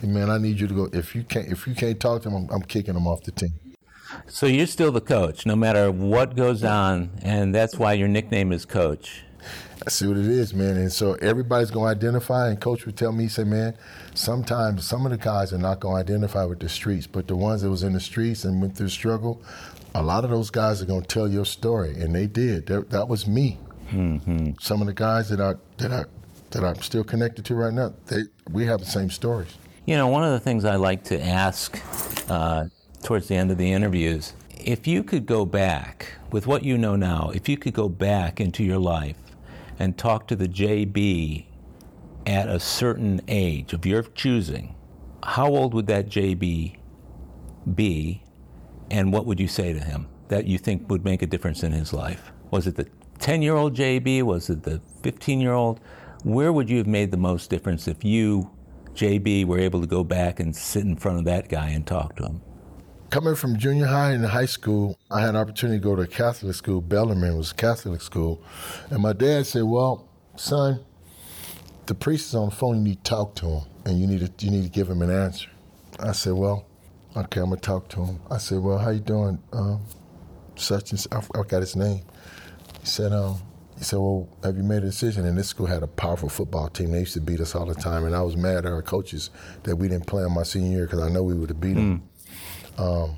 Hey, 0.00 0.08
man, 0.08 0.30
I 0.30 0.38
need 0.38 0.60
you 0.60 0.66
to 0.66 0.74
go. 0.74 0.88
If 0.92 1.14
you 1.14 1.22
can't, 1.22 1.48
if 1.48 1.66
you 1.66 1.74
can't 1.74 1.98
talk 2.00 2.22
to 2.22 2.30
them, 2.30 2.48
I'm, 2.48 2.56
I'm 2.56 2.62
kicking 2.62 2.94
them 2.94 3.06
off 3.06 3.22
the 3.22 3.32
team. 3.32 3.52
So 4.26 4.46
you're 4.46 4.66
still 4.66 4.92
the 4.92 5.00
coach, 5.00 5.46
no 5.46 5.56
matter 5.56 5.90
what 5.90 6.36
goes 6.36 6.64
on, 6.64 7.10
and 7.22 7.54
that's 7.54 7.78
why 7.78 7.94
your 7.94 8.08
nickname 8.08 8.52
is 8.52 8.66
Coach. 8.66 9.22
I 9.86 9.90
see 9.90 10.06
what 10.06 10.16
it 10.16 10.26
is, 10.26 10.54
man. 10.54 10.76
And 10.76 10.92
so 10.92 11.14
everybody's 11.14 11.70
going 11.70 11.92
to 11.92 11.98
identify, 11.98 12.48
and 12.48 12.60
Coach 12.60 12.86
would 12.86 12.96
tell 12.96 13.10
me, 13.10 13.24
he 13.24 13.28
said, 13.28 13.46
man, 13.46 13.76
sometimes 14.14 14.84
some 14.84 15.06
of 15.06 15.12
the 15.12 15.18
guys 15.18 15.52
are 15.52 15.58
not 15.58 15.80
going 15.80 15.94
to 15.94 16.12
identify 16.12 16.44
with 16.44 16.60
the 16.60 16.68
streets, 16.68 17.06
but 17.06 17.26
the 17.26 17.34
ones 17.34 17.62
that 17.62 17.70
was 17.70 17.82
in 17.82 17.92
the 17.92 18.00
streets 18.00 18.44
and 18.44 18.60
went 18.60 18.76
through 18.76 18.90
struggle, 18.90 19.42
a 19.94 20.02
lot 20.02 20.24
of 20.24 20.30
those 20.30 20.50
guys 20.50 20.80
are 20.82 20.86
going 20.86 21.02
to 21.02 21.08
tell 21.08 21.28
your 21.28 21.44
story, 21.44 21.94
and 21.94 22.14
they 22.14 22.26
did. 22.26 22.66
That, 22.66 22.90
that 22.90 23.08
was 23.08 23.26
me. 23.26 23.58
Mm-hmm. 23.90 24.52
Some 24.60 24.80
of 24.80 24.86
the 24.86 24.94
guys 24.94 25.28
that 25.28 25.40
I 25.40 25.54
that 25.78 25.92
I 25.92 26.04
that 26.52 26.64
I'm 26.64 26.80
still 26.82 27.04
connected 27.04 27.44
to 27.46 27.54
right 27.54 27.72
now, 27.72 27.94
they 28.06 28.22
we 28.50 28.66
have 28.66 28.80
the 28.80 28.86
same 28.86 29.10
stories. 29.10 29.56
You 29.84 29.96
know, 29.96 30.06
one 30.06 30.22
of 30.22 30.30
the 30.30 30.40
things 30.40 30.64
I 30.64 30.76
like 30.76 31.02
to 31.04 31.20
ask 31.20 31.80
uh, 32.30 32.66
towards 33.02 33.28
the 33.28 33.34
end 33.34 33.50
of 33.50 33.58
the 33.58 33.72
interviews, 33.72 34.32
if 34.64 34.86
you 34.86 35.02
could 35.02 35.26
go 35.26 35.44
back 35.44 36.14
with 36.30 36.46
what 36.46 36.62
you 36.62 36.78
know 36.78 36.94
now, 36.94 37.30
if 37.34 37.48
you 37.48 37.56
could 37.56 37.74
go 37.74 37.88
back 37.88 38.40
into 38.40 38.62
your 38.62 38.78
life 38.78 39.16
and 39.78 39.98
talk 39.98 40.28
to 40.28 40.36
the 40.36 40.46
JB 40.46 41.46
at 42.26 42.48
a 42.48 42.60
certain 42.60 43.20
age 43.26 43.72
of 43.72 43.84
your 43.84 44.02
choosing, 44.02 44.76
how 45.24 45.48
old 45.48 45.74
would 45.74 45.88
that 45.88 46.08
JB 46.08 46.76
be, 47.74 48.22
and 48.90 49.12
what 49.12 49.26
would 49.26 49.40
you 49.40 49.48
say 49.48 49.72
to 49.72 49.80
him 49.80 50.06
that 50.28 50.46
you 50.46 50.58
think 50.58 50.88
would 50.88 51.04
make 51.04 51.22
a 51.22 51.26
difference 51.26 51.62
in 51.62 51.72
his 51.72 51.92
life? 51.92 52.32
Was 52.50 52.66
it 52.66 52.76
the 52.76 52.86
10 53.18 53.42
year 53.42 53.54
old 53.54 53.74
JB? 53.76 54.22
Was 54.22 54.48
it 54.50 54.62
the 54.62 54.80
15 55.02 55.40
year 55.40 55.52
old? 55.52 55.80
Where 56.24 56.52
would 56.52 56.70
you 56.70 56.78
have 56.78 56.86
made 56.86 57.10
the 57.10 57.16
most 57.16 57.50
difference 57.50 57.88
if 57.88 58.04
you, 58.04 58.50
JB, 58.94 59.44
were 59.44 59.58
able 59.58 59.80
to 59.80 59.88
go 59.88 60.04
back 60.04 60.38
and 60.38 60.54
sit 60.54 60.84
in 60.84 60.94
front 60.94 61.18
of 61.18 61.24
that 61.24 61.48
guy 61.48 61.70
and 61.70 61.84
talk 61.84 62.14
to 62.16 62.24
him? 62.26 62.40
Coming 63.10 63.34
from 63.34 63.58
junior 63.58 63.86
high 63.86 64.12
and 64.12 64.24
high 64.24 64.46
school, 64.46 64.96
I 65.10 65.20
had 65.20 65.30
an 65.30 65.36
opportunity 65.36 65.80
to 65.80 65.82
go 65.82 65.96
to 65.96 66.02
a 66.02 66.06
Catholic 66.06 66.54
school. 66.54 66.80
Bellarmine 66.80 67.36
was 67.36 67.50
a 67.50 67.54
Catholic 67.54 68.00
school. 68.00 68.40
And 68.90 69.02
my 69.02 69.12
dad 69.12 69.46
said, 69.46 69.64
Well, 69.64 70.08
son, 70.36 70.80
the 71.86 71.94
priest 71.94 72.28
is 72.28 72.34
on 72.36 72.50
the 72.50 72.54
phone. 72.54 72.76
You 72.78 72.82
need 72.84 73.04
to 73.04 73.10
talk 73.10 73.34
to 73.36 73.46
him, 73.46 73.62
and 73.84 74.00
you 74.00 74.06
need 74.06 74.20
to, 74.20 74.46
you 74.46 74.52
need 74.52 74.62
to 74.62 74.70
give 74.70 74.88
him 74.88 75.02
an 75.02 75.10
answer. 75.10 75.48
I 75.98 76.12
said, 76.12 76.34
Well, 76.34 76.66
okay, 77.16 77.40
I'm 77.40 77.48
going 77.48 77.60
to 77.60 77.66
talk 77.66 77.88
to 77.90 78.04
him. 78.04 78.20
I 78.30 78.38
said, 78.38 78.60
Well, 78.60 78.78
how 78.78 78.90
you 78.90 79.00
doing? 79.00 79.42
Um, 79.52 79.82
such 80.54 80.92
and 80.92 81.00
such. 81.00 81.12
I 81.12 81.42
got 81.42 81.60
his 81.60 81.74
name. 81.74 82.02
He 82.80 82.86
said, 82.86 83.12
um, 83.12 83.42
he 83.82 83.86
said, 83.86 83.98
Well, 83.98 84.28
have 84.44 84.56
you 84.56 84.62
made 84.62 84.78
a 84.78 84.82
decision? 84.82 85.26
And 85.26 85.36
this 85.36 85.48
school 85.48 85.66
had 85.66 85.82
a 85.82 85.88
powerful 85.88 86.28
football 86.28 86.68
team. 86.68 86.92
They 86.92 87.00
used 87.00 87.14
to 87.14 87.20
beat 87.20 87.40
us 87.40 87.56
all 87.56 87.66
the 87.66 87.74
time. 87.74 88.04
And 88.04 88.14
I 88.14 88.22
was 88.22 88.36
mad 88.36 88.58
at 88.58 88.66
our 88.66 88.80
coaches 88.80 89.30
that 89.64 89.74
we 89.74 89.88
didn't 89.88 90.06
play 90.06 90.22
on 90.22 90.32
my 90.32 90.44
senior 90.44 90.70
year 90.70 90.86
because 90.86 91.00
I 91.00 91.08
know 91.08 91.24
we 91.24 91.34
would 91.34 91.48
have 91.48 91.60
beat 91.60 91.74
them. 91.74 92.00
Mm. 92.78 93.08
Um, 93.08 93.16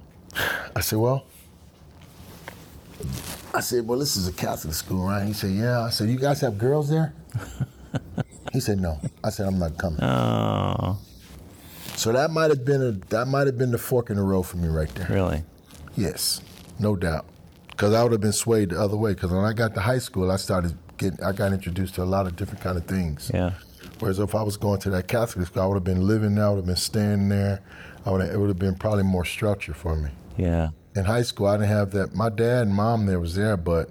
I 0.75 0.81
said, 0.81 1.01
Well, 1.01 1.27
I 3.53 3.61
said, 3.61 3.87
Well, 3.87 3.99
this 3.99 4.17
is 4.17 4.27
a 4.27 4.33
Catholic 4.33 4.73
school, 4.73 5.07
right? 5.07 5.27
He 5.27 5.35
said, 5.35 5.51
Yeah. 5.51 5.83
I 5.83 5.91
said, 5.91 6.09
You 6.09 6.19
guys 6.19 6.41
have 6.41 6.57
girls 6.57 6.89
there? 6.89 7.13
he 8.55 8.61
said, 8.61 8.81
No. 8.81 8.99
I 9.23 9.29
said, 9.29 9.47
I'm 9.47 9.59
not 9.59 9.77
coming. 9.77 10.03
Oh. 10.03 10.99
So 11.97 12.11
that 12.13 12.31
might 12.31 12.49
have 12.49 12.65
been 12.65 12.81
a 12.81 12.93
that 13.11 13.29
might 13.29 13.47
have 13.49 13.59
been 13.59 13.71
the 13.71 13.77
fork 13.77 14.09
in 14.09 14.17
the 14.17 14.23
road 14.23 14.45
for 14.45 14.57
me 14.57 14.69
right 14.69 14.89
there. 14.95 15.09
Really? 15.11 15.45
Yes, 15.95 16.41
no 16.79 16.97
doubt 16.97 17.27
because 17.77 17.93
I 17.93 18.03
would 18.03 18.13
have 18.13 18.21
been 18.21 18.33
swayed 18.33 18.71
the 18.71 18.81
other 18.81 18.97
way. 18.97 19.15
Because 19.15 19.31
when 19.31 19.45
I 19.45 19.53
got 19.53 19.75
to 19.75 19.81
high 19.81 19.99
school, 19.99 20.31
I 20.31 20.37
started 20.37 20.77
getting, 20.97 21.23
I 21.25 21.33
got 21.33 21.53
introduced 21.53 21.95
to 21.97 22.03
a 22.03 22.05
lot 22.05 22.27
of 22.27 22.37
different 22.37 22.63
kind 22.63 22.77
of 22.77 22.87
things. 22.87 23.31
Yeah. 23.33 23.53
Whereas 23.99 24.19
if 24.19 24.35
I 24.35 24.43
was 24.43 24.57
going 24.57 24.81
to 24.81 24.91
that 24.91 25.09
Catholic 25.09 25.47
school, 25.47 25.63
I 25.63 25.67
would 25.67 25.75
have 25.75 25.85
been 25.85 26.07
living 26.07 26.35
there, 26.35 26.47
I 26.47 26.49
would 26.51 26.57
have 26.57 26.67
been 26.67 26.77
staying 26.77 27.29
there. 27.29 27.61
I 28.07 28.11
would 28.11 28.21
have, 28.21 28.35
it 28.35 28.39
would 28.39 28.49
have 28.49 28.59
been 28.59 28.75
probably 28.75 29.05
more 29.05 29.25
structure 29.25 29.75
for 29.75 29.97
me. 29.97 30.11
Yeah. 30.37 30.71
In 30.97 31.05
high 31.05 31.23
school, 31.23 31.47
I 31.47 31.57
didn't 31.57 31.69
have 31.69 31.91
that. 31.93 32.15
My 32.15 32.29
dad 32.29 32.67
and 32.67 32.75
mom 32.75 33.07
there 33.07 33.21
was 33.21 33.35
there, 33.35 33.57
but 33.57 33.91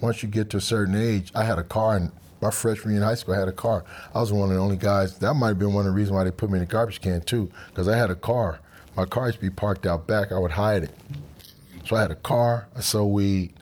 once 0.00 0.22
you 0.22 0.28
get 0.28 0.50
to 0.50 0.58
a 0.58 0.60
certain 0.60 0.94
age, 0.94 1.30
I 1.34 1.44
had 1.44 1.58
a 1.58 1.62
car, 1.62 1.96
and 1.96 2.12
my 2.42 2.50
freshman 2.50 2.94
year 2.94 3.02
in 3.02 3.08
high 3.08 3.14
school, 3.14 3.34
I 3.34 3.38
had 3.38 3.48
a 3.48 3.52
car. 3.52 3.84
I 4.14 4.20
was 4.20 4.32
one 4.32 4.50
of 4.50 4.54
the 4.54 4.60
only 4.60 4.76
guys. 4.76 5.18
That 5.18 5.34
might 5.34 5.48
have 5.48 5.58
been 5.58 5.72
one 5.72 5.86
of 5.86 5.92
the 5.92 5.96
reasons 5.96 6.12
why 6.12 6.24
they 6.24 6.30
put 6.30 6.50
me 6.50 6.58
in 6.58 6.64
the 6.64 6.70
garbage 6.70 7.00
can 7.00 7.22
too, 7.22 7.50
because 7.68 7.88
I 7.88 7.96
had 7.96 8.10
a 8.10 8.14
car 8.14 8.60
my 8.96 9.04
car 9.04 9.26
used 9.26 9.38
to 9.38 9.42
be 9.42 9.50
parked 9.50 9.86
out 9.86 10.06
back. 10.06 10.32
I 10.32 10.38
would 10.38 10.52
hide 10.52 10.84
it. 10.84 10.90
So 11.86 11.96
I 11.96 12.02
had 12.02 12.10
a 12.10 12.16
car. 12.16 12.68
I 12.74 12.80
sold 12.80 13.12
weed, 13.12 13.52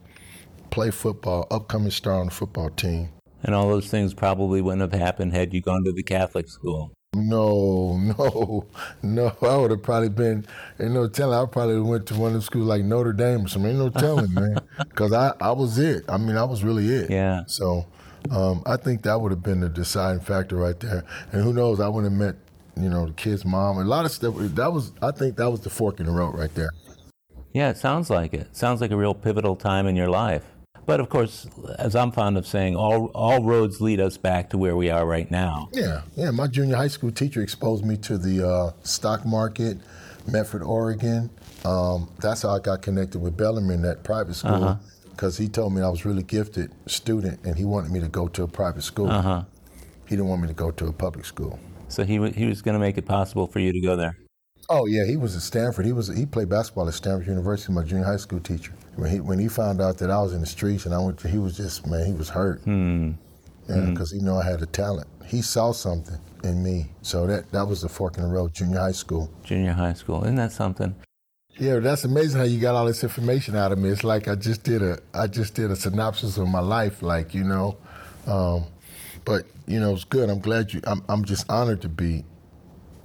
play 0.71 0.91
football, 0.91 1.47
upcoming 1.51 1.91
star 1.91 2.15
on 2.15 2.27
the 2.27 2.33
football 2.33 2.71
team. 2.71 3.09
And 3.43 3.55
all 3.55 3.69
those 3.69 3.89
things 3.89 4.15
probably 4.15 4.63
wouldn't 4.63 4.83
have 4.83 4.99
happened 4.99 5.33
had 5.33 5.53
you 5.53 5.61
gone 5.61 5.85
to 5.85 5.93
the 5.93 6.03
Catholic 6.03 6.49
school. 6.49 6.93
No, 7.15 7.97
no, 8.19 8.67
no. 9.03 9.37
I 9.43 9.57
would 9.57 9.71
have 9.73 9.83
probably 9.83 10.09
been, 10.09 10.47
ain't 10.81 10.93
no 10.93 11.09
telling. 11.09 11.39
I 11.39 11.45
probably 11.51 11.81
went 11.81 12.07
to 12.07 12.15
one 12.15 12.29
of 12.29 12.35
the 12.35 12.43
schools 12.43 12.67
like 12.67 12.85
Notre 12.85 13.13
Dame 13.13 13.45
or 13.45 13.49
something. 13.49 13.73
Ain't 13.73 13.81
no 13.81 13.91
telling, 14.01 14.33
man. 14.33 14.59
Because 14.79 15.13
I, 15.13 15.35
I 15.41 15.51
was 15.53 15.79
it. 15.79 16.05
I 16.09 16.17
mean, 16.17 16.37
I 16.37 16.45
was 16.45 16.63
really 16.63 16.89
it. 16.89 17.11
Yeah. 17.11 17.43
So 17.47 17.87
um, 18.31 18.63
I 18.65 18.77
think 18.77 19.03
that 19.03 19.21
would 19.21 19.33
have 19.33 19.43
been 19.43 19.61
the 19.61 19.69
deciding 19.69 20.23
factor 20.23 20.57
right 20.57 20.79
there. 20.79 21.05
And 21.33 21.43
who 21.43 21.53
knows, 21.53 21.81
I 21.81 21.89
would 21.89 22.05
have 22.05 22.13
met, 22.13 22.37
you 22.81 22.89
know, 22.89 23.07
the 23.07 23.13
kid's 23.13 23.45
mom. 23.45 23.79
A 23.79 23.85
lot 23.85 24.05
of 24.05 24.13
stuff. 24.13 24.35
That 24.39 24.73
was, 24.73 24.93
I 25.03 25.11
think 25.11 25.37
that 25.37 25.51
was 25.51 25.61
the 25.61 25.71
fork 25.71 25.99
in 25.99 26.07
the 26.07 26.13
road 26.13 26.39
right 26.39 26.55
there. 26.55 26.71
Yeah, 27.53 27.71
it 27.71 27.77
sounds 27.77 28.11
like 28.11 28.33
it. 28.35 28.55
Sounds 28.57 28.81
like 28.81 28.91
a 28.91 28.97
real 28.97 29.15
pivotal 29.15 29.57
time 29.57 29.87
in 29.87 29.97
your 29.97 30.09
life. 30.09 30.45
But 30.85 31.01
of 31.01 31.09
course, 31.09 31.47
as 31.79 31.95
I'm 31.95 32.11
fond 32.11 32.37
of 32.37 32.47
saying, 32.47 32.77
all 32.77 33.07
all 33.15 33.45
roads 33.45 33.81
lead 33.81 34.01
us 34.01 34.17
back 34.17 34.51
to 34.51 34.59
where 34.59 34.75
we 34.77 34.91
are 34.91 35.07
right 35.07 35.31
now. 35.31 35.69
Yeah, 35.73 36.03
yeah. 36.17 36.31
My 36.31 36.49
junior 36.49 36.77
high 36.77 36.89
school 36.89 37.13
teacher 37.13 37.41
exposed 37.41 37.85
me 37.85 37.97
to 37.99 38.19
the 38.19 38.49
uh, 38.49 38.73
stock 38.83 39.25
market, 39.25 39.79
Medford, 40.27 40.63
Oregon. 40.63 41.31
Um, 41.65 42.11
that's 42.21 42.43
how 42.43 42.51
I 42.51 42.59
got 42.59 42.83
connected 42.83 43.21
with 43.21 43.37
Bellarmine 43.37 43.85
at 43.85 44.03
private 44.03 44.35
school 44.35 44.81
because 45.11 45.37
uh-huh. 45.37 45.45
he 45.45 45.49
told 45.49 45.73
me 45.73 45.83
I 45.83 45.89
was 45.89 46.05
really 46.05 46.25
gifted 46.25 46.73
student 46.87 47.45
and 47.45 47.57
he 47.57 47.65
wanted 47.65 47.93
me 47.93 48.01
to 48.01 48.09
go 48.09 48.27
to 48.29 48.43
a 48.43 48.49
private 48.49 48.83
school. 48.83 49.11
Uh-huh. 49.11 49.45
He 50.09 50.17
didn't 50.17 50.29
want 50.29 50.43
me 50.43 50.49
to 50.49 50.55
go 50.55 50.73
to 50.73 50.87
a 50.87 50.93
public 50.93 51.25
school. 51.25 51.61
So 51.89 52.05
he 52.05 52.17
w- 52.17 52.33
he 52.33 52.47
was 52.47 52.61
going 52.61 52.75
to 52.75 52.81
make 52.81 52.99
it 52.99 53.07
possible 53.07 53.47
for 53.47 53.61
you 53.61 53.73
to 53.73 53.81
go 53.81 53.95
there. 53.95 54.17
Oh 54.69 54.87
yeah, 54.87 55.05
he 55.05 55.17
was 55.17 55.37
at 55.37 55.43
Stanford. 55.43 55.85
He 55.85 55.93
was 55.93 56.09
he 56.09 56.27
played 56.27 56.49
basketball 56.49 56.89
at 56.89 56.95
Stanford 56.95 57.27
University. 57.27 57.73
My 57.73 57.83
junior 57.83 58.05
high 58.05 58.17
school 58.17 58.41
teacher. 58.41 58.73
When 58.97 59.11
he 59.11 59.21
when 59.21 59.39
he 59.39 59.49
found 59.49 59.81
out 59.81 59.99
that 59.99 60.11
I 60.11 60.21
was 60.21 60.35
in 60.35 60.41
the 60.41 60.47
streets 60.47 60.87
and 60.87 60.95
I 60.95 60.99
went, 60.99 61.19
to, 61.21 61.29
he 61.29 61.39
was 61.39 61.57
just 61.57 61.87
man, 61.87 62.07
he 62.07 62.13
was 62.13 62.29
hurt. 62.29 62.61
Hmm. 62.61 63.13
Yeah, 63.69 63.87
because 63.91 64.11
hmm. 64.11 64.19
he 64.19 64.25
knew 64.25 64.35
I 64.35 64.45
had 64.45 64.63
a 64.63 64.67
talent. 64.67 65.09
He 65.27 65.41
saw 65.41 65.73
something 65.73 66.19
in 66.45 66.63
me, 66.63 66.91
so 67.03 67.27
that 67.27 67.51
that 67.53 67.67
was 67.67 67.83
the 67.83 67.89
fork 67.89 68.17
in 68.17 68.25
the 68.25 68.29
road. 68.29 68.55
Junior 68.55 68.81
high 68.81 68.93
school. 68.93 69.31
Junior 69.45 69.73
high 69.73 69.95
school, 69.95 70.23
isn't 70.25 70.37
that 70.37 70.53
something? 70.53 70.95
Yeah, 71.59 71.81
that's 71.81 72.05
amazing 72.05 72.39
how 72.39 72.47
you 72.47 72.59
got 72.61 72.75
all 72.75 72.87
this 72.87 73.03
information 73.03 73.57
out 73.57 73.73
of 73.73 73.79
me. 73.79 73.91
It's 73.91 74.05
like 74.05 74.27
I 74.27 74.35
just 74.35 74.63
did 74.65 74.83
a 74.83 74.99
I 75.13 75.27
just 75.27 75.55
did 75.55 75.71
a 75.71 75.77
synopsis 75.77 76.39
of 76.39 76.49
my 76.49 76.61
life, 76.61 77.03
like 77.03 77.35
you 77.35 77.45
know. 77.45 77.77
Um, 78.27 78.65
but 79.25 79.45
you 79.67 79.79
know, 79.81 79.93
it's 79.93 80.05
good. 80.05 80.31
I'm 80.31 80.41
glad 80.41 80.73
you. 80.73 80.81
I'm 80.85 81.03
I'm 81.09 81.25
just 81.25 81.51
honored 81.51 81.83
to 81.83 81.89
be 81.89 82.25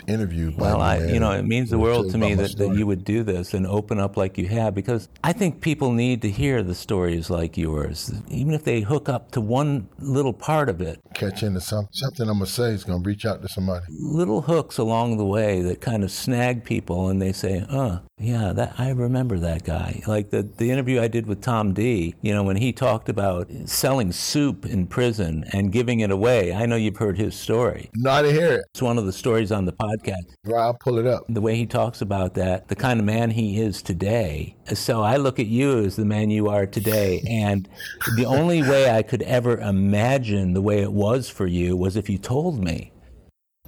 interviewed. 0.08 0.58
Well, 0.58 0.82
I, 0.82 0.99
you 0.99 1.20
know, 1.20 1.32
it 1.32 1.43
means 1.43 1.70
the 1.70 1.80
world 1.80 2.12
to 2.12 2.18
me 2.18 2.34
that, 2.36 2.58
that 2.58 2.76
you 2.76 2.88
would 2.88 3.03
do 3.03 3.24
this 3.24 3.53
and 3.53 3.68
open 3.68 3.99
up 3.99 4.18
like 4.18 4.38
you 4.38 4.47
have 4.47 4.74
because 4.74 5.10
I 5.24 5.34
think 5.34 5.62
people 5.62 5.91
need 5.91 6.22
to 6.24 6.30
hear 6.30 6.64
the 6.64 6.76
stories 6.76 7.30
like 7.30 7.58
yours, 7.58 8.12
even 8.30 8.53
if 8.53 8.64
they 8.64 8.82
hook 8.82 9.10
up 9.10 9.32
to 9.32 9.41
one 9.41 9.88
little 9.99 10.34
part 10.34 10.70
of 10.70 10.82
it. 10.82 10.99
Catch 11.14 11.43
into 11.43 11.62
some, 11.62 11.88
something 11.91 12.28
I'm 12.30 12.38
going 12.38 12.47
to 12.47 12.51
say 12.51 12.72
is 12.72 12.84
going 12.84 13.03
to 13.03 13.08
reach 13.08 13.26
out 13.26 13.41
to 13.41 13.47
somebody. 13.47 13.86
Little 13.89 14.41
hooks 14.41 14.78
along 14.78 15.18
the 15.18 15.26
way 15.26 15.62
that 15.62 15.82
kind 15.82 16.03
of 16.03 16.12
snag 16.12 16.64
people 16.64 17.10
and 17.10 17.22
they 17.22 17.34
say, 17.34 17.66
uh, 17.70 17.99
yeah, 18.20 18.51
that 18.53 18.74
I 18.80 18.89
remember 18.89 19.38
that 19.39 19.63
guy. 19.63 20.01
Like 20.07 20.32
the, 20.32 20.41
the 20.41 20.72
interview 20.72 20.99
I 20.99 21.07
did 21.07 21.28
with 21.28 21.39
Tom 21.39 21.74
D, 21.74 22.15
you 22.22 22.34
know, 22.34 22.41
when 22.41 22.57
he 22.57 22.74
talked 22.74 23.09
about 23.09 23.47
selling 23.65 24.11
soup 24.11 24.65
in 24.65 24.88
prison 24.88 25.45
and 25.53 25.72
giving 25.72 25.99
it 25.99 26.09
away. 26.09 26.51
I 26.51 26.65
know 26.65 26.76
you've 26.78 26.97
heard 26.97 27.20
his 27.20 27.36
story. 27.36 27.91
No, 27.93 28.09
I 28.09 28.24
didn't 28.24 28.38
hear 28.38 28.53
it. 28.53 28.65
It's 28.72 28.82
one 28.82 28.97
of 28.97 29.05
the 29.05 29.13
stories 29.13 29.51
on 29.51 29.65
the 29.65 29.72
podcast. 29.72 30.34
Right, 30.45 30.59
I'll 30.59 30.74
pull 30.74 30.97
it 30.97 31.05
up. 31.05 31.26
The 31.30 31.41
way 31.41 31.55
he 31.55 31.68
talks 31.68 32.01
about 32.01 32.34
that, 32.36 32.70
the 32.70 32.76
kind 32.76 32.99
of 32.99 33.05
man 33.05 33.30
he 33.30 33.59
is 33.59 33.84
today. 33.84 34.55
So 34.74 35.03
I 35.03 35.18
look 35.18 35.39
at 35.39 35.45
you 35.45 35.80
as 35.80 35.95
the 35.95 36.05
man 36.05 36.32
you 36.32 36.49
are 36.49 36.65
today. 36.65 37.24
And 37.38 37.70
the 38.15 38.26
only 38.26 38.61
way 38.61 38.89
I 38.89 39.03
could 39.03 39.22
ever 39.22 39.57
imagine 39.59 40.53
the 40.53 40.61
way 40.61 40.82
it 40.82 40.91
was 40.91 41.30
for 41.30 41.45
you 41.45 41.78
was 41.78 41.95
if 41.95 42.09
you 42.09 42.18
told 42.18 42.63
me. 42.63 42.91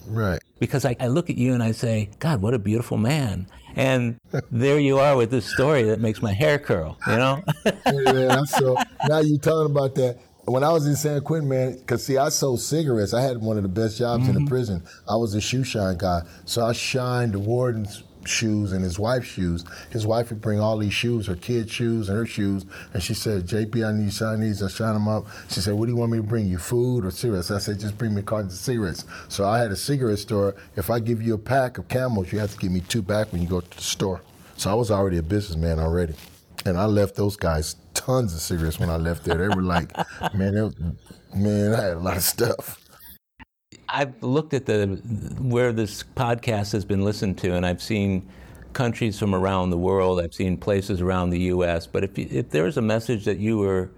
Right. 0.07 0.41
Because 0.59 0.85
I, 0.85 0.95
I 0.99 1.07
look 1.07 1.29
at 1.29 1.37
you 1.37 1.53
and 1.53 1.61
I 1.61 1.71
say, 1.71 2.09
God, 2.19 2.41
what 2.41 2.53
a 2.53 2.59
beautiful 2.59 2.97
man. 2.97 3.47
And 3.75 4.19
there 4.51 4.79
you 4.79 4.99
are 4.99 5.15
with 5.15 5.31
this 5.31 5.45
story 5.45 5.83
that 5.83 5.99
makes 5.99 6.21
my 6.21 6.33
hair 6.33 6.59
curl, 6.59 6.97
you 7.07 7.15
know? 7.15 7.43
yeah, 7.65 8.43
so 8.43 8.75
now 9.07 9.19
you're 9.19 9.39
talking 9.39 9.71
about 9.71 9.95
that. 9.95 10.19
When 10.45 10.63
I 10.63 10.71
was 10.71 10.87
in 10.87 10.95
San 10.95 11.21
Quentin, 11.21 11.47
man, 11.47 11.77
because 11.77 12.03
see, 12.03 12.17
I 12.17 12.29
sold 12.29 12.59
cigarettes. 12.61 13.13
I 13.13 13.21
had 13.21 13.37
one 13.37 13.57
of 13.57 13.63
the 13.63 13.69
best 13.69 13.99
jobs 13.99 14.21
mm-hmm. 14.21 14.29
in 14.29 14.33
the 14.35 14.39
mm-hmm. 14.41 14.47
prison. 14.47 14.83
I 15.07 15.15
was 15.15 15.35
a 15.35 15.41
shoe 15.41 15.63
shine 15.63 15.97
guy. 15.97 16.21
So 16.45 16.65
I 16.65 16.73
shined 16.73 17.33
the 17.33 17.39
warden's 17.39 18.03
shoes 18.25 18.71
and 18.71 18.83
his 18.83 18.99
wife's 18.99 19.27
shoes. 19.27 19.63
His 19.89 20.05
wife 20.05 20.29
would 20.29 20.41
bring 20.41 20.59
all 20.59 20.77
these 20.77 20.93
shoes, 20.93 21.27
her 21.27 21.35
kids' 21.35 21.71
shoes 21.71 22.09
and 22.09 22.17
her 22.17 22.25
shoes, 22.25 22.65
and 22.93 23.01
she 23.01 23.13
said, 23.13 23.47
JB, 23.47 23.87
I 23.87 23.91
need 23.91 24.13
shine 24.13 24.41
these. 24.41 24.61
I 24.61 24.67
shine 24.67 24.93
them 24.93 25.07
up. 25.07 25.25
She 25.49 25.61
said, 25.61 25.73
what 25.73 25.85
do 25.85 25.91
you 25.91 25.97
want 25.97 26.11
me 26.11 26.17
to 26.17 26.23
bring 26.23 26.47
you, 26.47 26.57
food 26.57 27.05
or 27.05 27.11
cigarettes? 27.11 27.51
I 27.51 27.59
said, 27.59 27.79
just 27.79 27.97
bring 27.97 28.13
me 28.13 28.21
cartons 28.21 28.53
of 28.53 28.59
cigarettes. 28.59 29.05
So 29.27 29.47
I 29.47 29.59
had 29.59 29.71
a 29.71 29.75
cigarette 29.75 30.19
store. 30.19 30.55
If 30.75 30.89
I 30.89 30.99
give 30.99 31.21
you 31.21 31.33
a 31.33 31.39
pack 31.39 31.77
of 31.77 31.87
camels, 31.87 32.31
you 32.31 32.39
have 32.39 32.51
to 32.51 32.57
give 32.57 32.71
me 32.71 32.81
two 32.81 33.01
back 33.01 33.31
when 33.31 33.41
you 33.41 33.47
go 33.47 33.61
to 33.61 33.77
the 33.77 33.83
store. 33.83 34.21
So 34.57 34.69
I 34.69 34.73
was 34.73 34.91
already 34.91 35.17
a 35.17 35.23
businessman 35.23 35.79
already. 35.79 36.15
And 36.65 36.77
I 36.77 36.85
left 36.85 37.15
those 37.15 37.37
guys 37.37 37.77
tons 37.93 38.33
of 38.33 38.41
cigarettes 38.41 38.79
when 38.79 38.89
I 38.89 38.97
left 38.97 39.23
there. 39.23 39.37
They 39.37 39.55
were 39.55 39.61
like, 39.61 39.95
man, 40.33 40.53
was, 40.55 40.75
man, 41.33 41.73
I 41.73 41.81
had 41.81 41.93
a 41.93 41.99
lot 41.99 42.17
of 42.17 42.23
stuff. 42.23 42.78
I've 43.91 44.21
looked 44.21 44.53
at 44.53 44.65
the 44.65 44.85
where 45.39 45.73
this 45.73 46.03
podcast 46.15 46.71
has 46.73 46.85
been 46.85 47.03
listened 47.03 47.37
to, 47.39 47.55
and 47.55 47.65
I've 47.65 47.81
seen 47.81 48.27
countries 48.73 49.17
from 49.17 49.33
around 49.33 49.71
the 49.71 49.77
world. 49.77 50.21
I've 50.21 50.33
seen 50.33 50.57
places 50.57 51.01
around 51.01 51.31
the 51.31 51.39
U.S. 51.53 51.87
But 51.87 52.03
if 52.03 52.17
if 52.17 52.49
there 52.51 52.63
was 52.63 52.77
a 52.77 52.81
message 52.81 53.25
that 53.25 53.39
you 53.39 53.57
were 53.57 53.89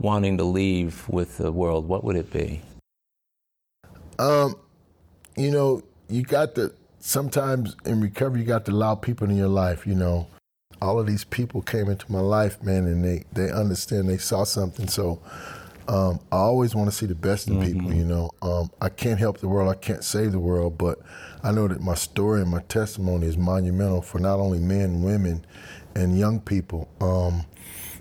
wanting 0.00 0.38
to 0.38 0.44
leave 0.44 1.08
with 1.08 1.38
the 1.38 1.52
world, 1.52 1.86
what 1.86 2.04
would 2.04 2.16
it 2.16 2.32
be? 2.32 2.62
Um, 4.18 4.56
you 5.36 5.50
know, 5.50 5.82
you 6.08 6.22
got 6.22 6.54
to 6.54 6.72
sometimes 6.98 7.76
in 7.84 8.00
recovery, 8.00 8.40
you 8.40 8.46
got 8.46 8.64
to 8.66 8.72
allow 8.72 8.94
people 8.94 9.28
in 9.28 9.36
your 9.36 9.48
life. 9.48 9.86
You 9.86 9.94
know, 9.94 10.26
all 10.80 10.98
of 10.98 11.06
these 11.06 11.24
people 11.24 11.62
came 11.62 11.88
into 11.88 12.10
my 12.10 12.20
life, 12.20 12.62
man, 12.62 12.86
and 12.86 13.04
they 13.04 13.24
they 13.32 13.50
understand, 13.50 14.08
they 14.08 14.18
saw 14.18 14.44
something. 14.44 14.88
So 14.88 15.20
um, 15.88 16.20
I 16.30 16.36
always 16.36 16.74
want 16.74 16.90
to 16.90 16.94
see 16.94 17.06
the 17.06 17.14
best 17.14 17.48
in 17.48 17.54
mm-hmm. 17.54 17.72
people, 17.72 17.94
you 17.94 18.04
know. 18.04 18.30
Um, 18.42 18.70
I 18.80 18.90
can't 18.90 19.18
help 19.18 19.38
the 19.38 19.48
world, 19.48 19.70
I 19.70 19.74
can't 19.74 20.04
save 20.04 20.32
the 20.32 20.38
world, 20.38 20.76
but 20.76 20.98
I 21.42 21.50
know 21.50 21.66
that 21.66 21.80
my 21.80 21.94
story 21.94 22.42
and 22.42 22.50
my 22.50 22.60
testimony 22.62 23.26
is 23.26 23.38
monumental 23.38 24.02
for 24.02 24.18
not 24.18 24.38
only 24.38 24.58
men, 24.58 25.02
women, 25.02 25.46
and 25.94 26.18
young 26.18 26.40
people. 26.40 26.88
Um, 27.00 27.46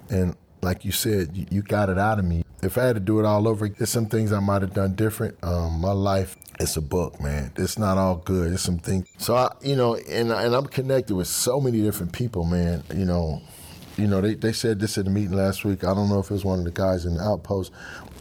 and 0.09 0.35
like 0.61 0.83
you 0.83 0.91
said, 0.91 1.35
you, 1.35 1.45
you, 1.49 1.61
got 1.61 1.89
it 1.89 1.97
out 1.97 2.19
of 2.19 2.25
me. 2.25 2.43
If 2.61 2.77
I 2.77 2.83
had 2.83 2.95
to 2.95 2.99
do 2.99 3.19
it 3.19 3.25
all 3.25 3.47
over, 3.47 3.69
there's 3.69 3.89
some 3.89 4.07
things 4.07 4.33
I 4.33 4.39
might 4.39 4.61
have 4.63 4.73
done 4.73 4.95
different. 4.95 5.37
Um, 5.43 5.79
my 5.79 5.91
life, 5.91 6.35
it's 6.59 6.75
a 6.75 6.81
book, 6.81 7.21
man. 7.21 7.53
It's 7.55 7.77
not 7.77 7.97
all 7.97 8.17
good. 8.17 8.51
It's 8.51 8.63
some 8.63 8.79
things. 8.79 9.07
So 9.17 9.35
I, 9.35 9.51
you 9.61 9.75
know, 9.75 9.95
and 9.95 10.31
and 10.31 10.55
I'm 10.55 10.65
connected 10.65 11.15
with 11.15 11.27
so 11.27 11.61
many 11.61 11.81
different 11.81 12.11
people, 12.11 12.43
man. 12.43 12.83
You 12.93 13.05
know, 13.05 13.41
you 13.97 14.07
know, 14.07 14.21
they, 14.21 14.35
they 14.35 14.51
said 14.51 14.79
this 14.79 14.97
at 14.97 15.05
the 15.05 15.11
meeting 15.11 15.33
last 15.35 15.65
week. 15.65 15.83
I 15.83 15.93
don't 15.93 16.09
know 16.09 16.19
if 16.19 16.29
it 16.29 16.33
was 16.33 16.45
one 16.45 16.59
of 16.59 16.65
the 16.65 16.71
guys 16.71 17.05
in 17.05 17.15
the 17.15 17.21
outpost. 17.21 17.71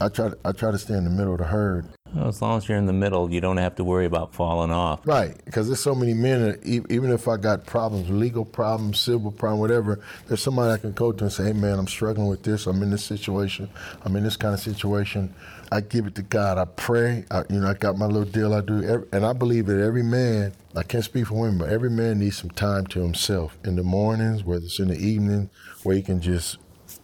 I 0.01 0.09
try 0.09 0.33
I 0.45 0.53
try 0.53 0.71
to 0.71 0.79
stay 0.79 0.95
in 0.95 1.05
the 1.05 1.11
middle 1.11 1.33
of 1.35 1.39
the 1.39 1.45
herd. 1.45 1.87
Well, 2.15 2.29
as 2.29 2.41
long 2.41 2.59
as 2.59 2.69
you're 2.69 2.79
in 2.79 2.87
the 2.87 2.93
middle, 2.93 3.31
you 3.31 3.41
don't 3.41 3.57
have 3.57 3.75
to 3.77 3.85
worry 3.85 4.07
about 4.07 4.35
falling 4.35 4.71
off. 4.71 5.07
Right, 5.07 5.37
because 5.45 5.67
there's 5.67 5.83
so 5.83 5.95
many 5.95 6.15
men. 6.15 6.43
That, 6.43 6.59
uh, 6.61 6.87
even 6.89 7.11
if 7.11 7.29
I 7.29 7.37
got 7.37 7.67
problems, 7.67 8.09
legal 8.09 8.45
problems, 8.45 9.01
civil 9.01 9.31
problem, 9.31 9.61
whatever, 9.61 10.01
there's 10.27 10.43
somebody 10.43 10.73
I 10.73 10.79
can 10.79 10.93
go 10.93 11.13
to 11.13 11.25
and 11.25 11.33
say, 11.33 11.45
"Hey, 11.45 11.53
man, 11.53 11.79
I'm 11.79 11.89
struggling 11.89 12.29
with 12.29 12.43
this. 12.43 12.67
I'm 12.67 12.83
in 12.83 12.91
this 12.91 13.05
situation. 13.05 13.69
I'm 14.05 14.17
in 14.17 14.25
this 14.25 14.37
kind 14.37 14.55
of 14.55 14.61
situation." 14.61 15.35
I 15.73 15.81
give 15.81 16.07
it 16.07 16.15
to 16.15 16.23
God. 16.23 16.59
I 16.59 16.65
pray. 16.65 17.25
I, 17.31 17.43
you 17.51 17.61
know, 17.61 17.69
I 17.69 17.75
got 17.75 17.99
my 17.99 18.07
little 18.07 18.25
deal 18.25 18.55
I 18.55 18.61
do, 18.61 19.07
and 19.13 19.27
I 19.27 19.33
believe 19.33 19.67
that 19.67 19.81
every 19.81 20.03
man. 20.03 20.53
I 20.77 20.83
can't 20.83 21.05
speak 21.05 21.27
for 21.27 21.35
women, 21.35 21.59
but 21.59 21.71
every 21.71 21.91
man 21.91 22.19
needs 22.19 22.37
some 22.37 22.51
time 22.51 22.87
to 22.89 23.01
himself 23.01 23.57
in 23.65 23.77
the 23.77 23.83
mornings, 23.83 24.45
whether 24.45 24.65
it's 24.65 24.79
in 24.79 24.89
the 24.89 24.99
evening, 24.99 25.49
where 25.83 25.97
he 25.97 26.03
can 26.03 26.21
just 26.21 26.59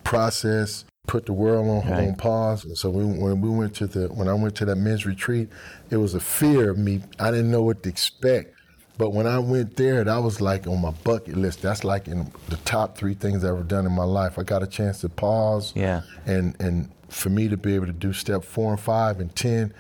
process, 0.05 0.84
put 1.07 1.26
the 1.26 1.32
world 1.32 1.68
on, 1.68 1.90
right. 1.90 2.09
on 2.09 2.14
pause. 2.14 2.64
And 2.64 2.76
so 2.76 2.88
we, 2.88 3.05
when 3.05 3.40
we 3.40 3.50
went 3.50 3.74
to 3.76 3.86
the 3.86 4.09
when 4.09 4.28
I 4.28 4.34
went 4.34 4.55
to 4.57 4.64
that 4.66 4.76
men's 4.76 5.05
retreat, 5.05 5.48
it 5.90 5.96
was 5.96 6.14
a 6.14 6.20
fear 6.20 6.70
of 6.70 6.78
me. 6.78 7.03
I 7.18 7.30
didn't 7.30 7.50
know 7.50 7.62
what 7.62 7.82
to 7.82 7.88
expect. 7.88 8.55
But 8.98 9.11
when 9.11 9.26
I 9.26 9.38
went 9.38 9.76
there, 9.76 10.05
that 10.05 10.16
was 10.18 10.40
like 10.40 10.66
on 10.66 10.80
my 10.80 10.90
bucket 10.90 11.36
list. 11.36 11.62
That's 11.62 11.82
like 11.82 12.09
in 12.09 12.30
the 12.48 12.57
top 12.59 12.96
three 12.96 13.14
things 13.14 13.42
I've 13.42 13.50
ever 13.50 13.62
done 13.62 13.86
in 13.86 13.92
my 13.92 14.05
life. 14.05 14.38
I 14.38 14.42
got 14.42 14.62
a 14.62 14.66
chance 14.66 15.00
to 15.00 15.09
pause. 15.09 15.72
Yeah. 15.74 16.03
And 16.26 16.55
and 16.61 16.90
for 17.09 17.30
me 17.30 17.48
to 17.48 17.57
be 17.57 17.74
able 17.74 17.86
to 17.86 17.92
do 17.92 18.12
step 18.12 18.44
four 18.44 18.70
and 18.70 18.80
five 18.80 19.18
and 19.18 19.34
ten, 19.34 19.74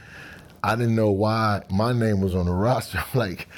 I 0.64 0.74
didn't 0.76 0.96
know 0.96 1.10
why 1.10 1.62
my 1.70 1.92
name 1.92 2.20
was 2.20 2.34
on 2.34 2.46
the 2.46 2.52
roster. 2.52 3.04
like, 3.14 3.48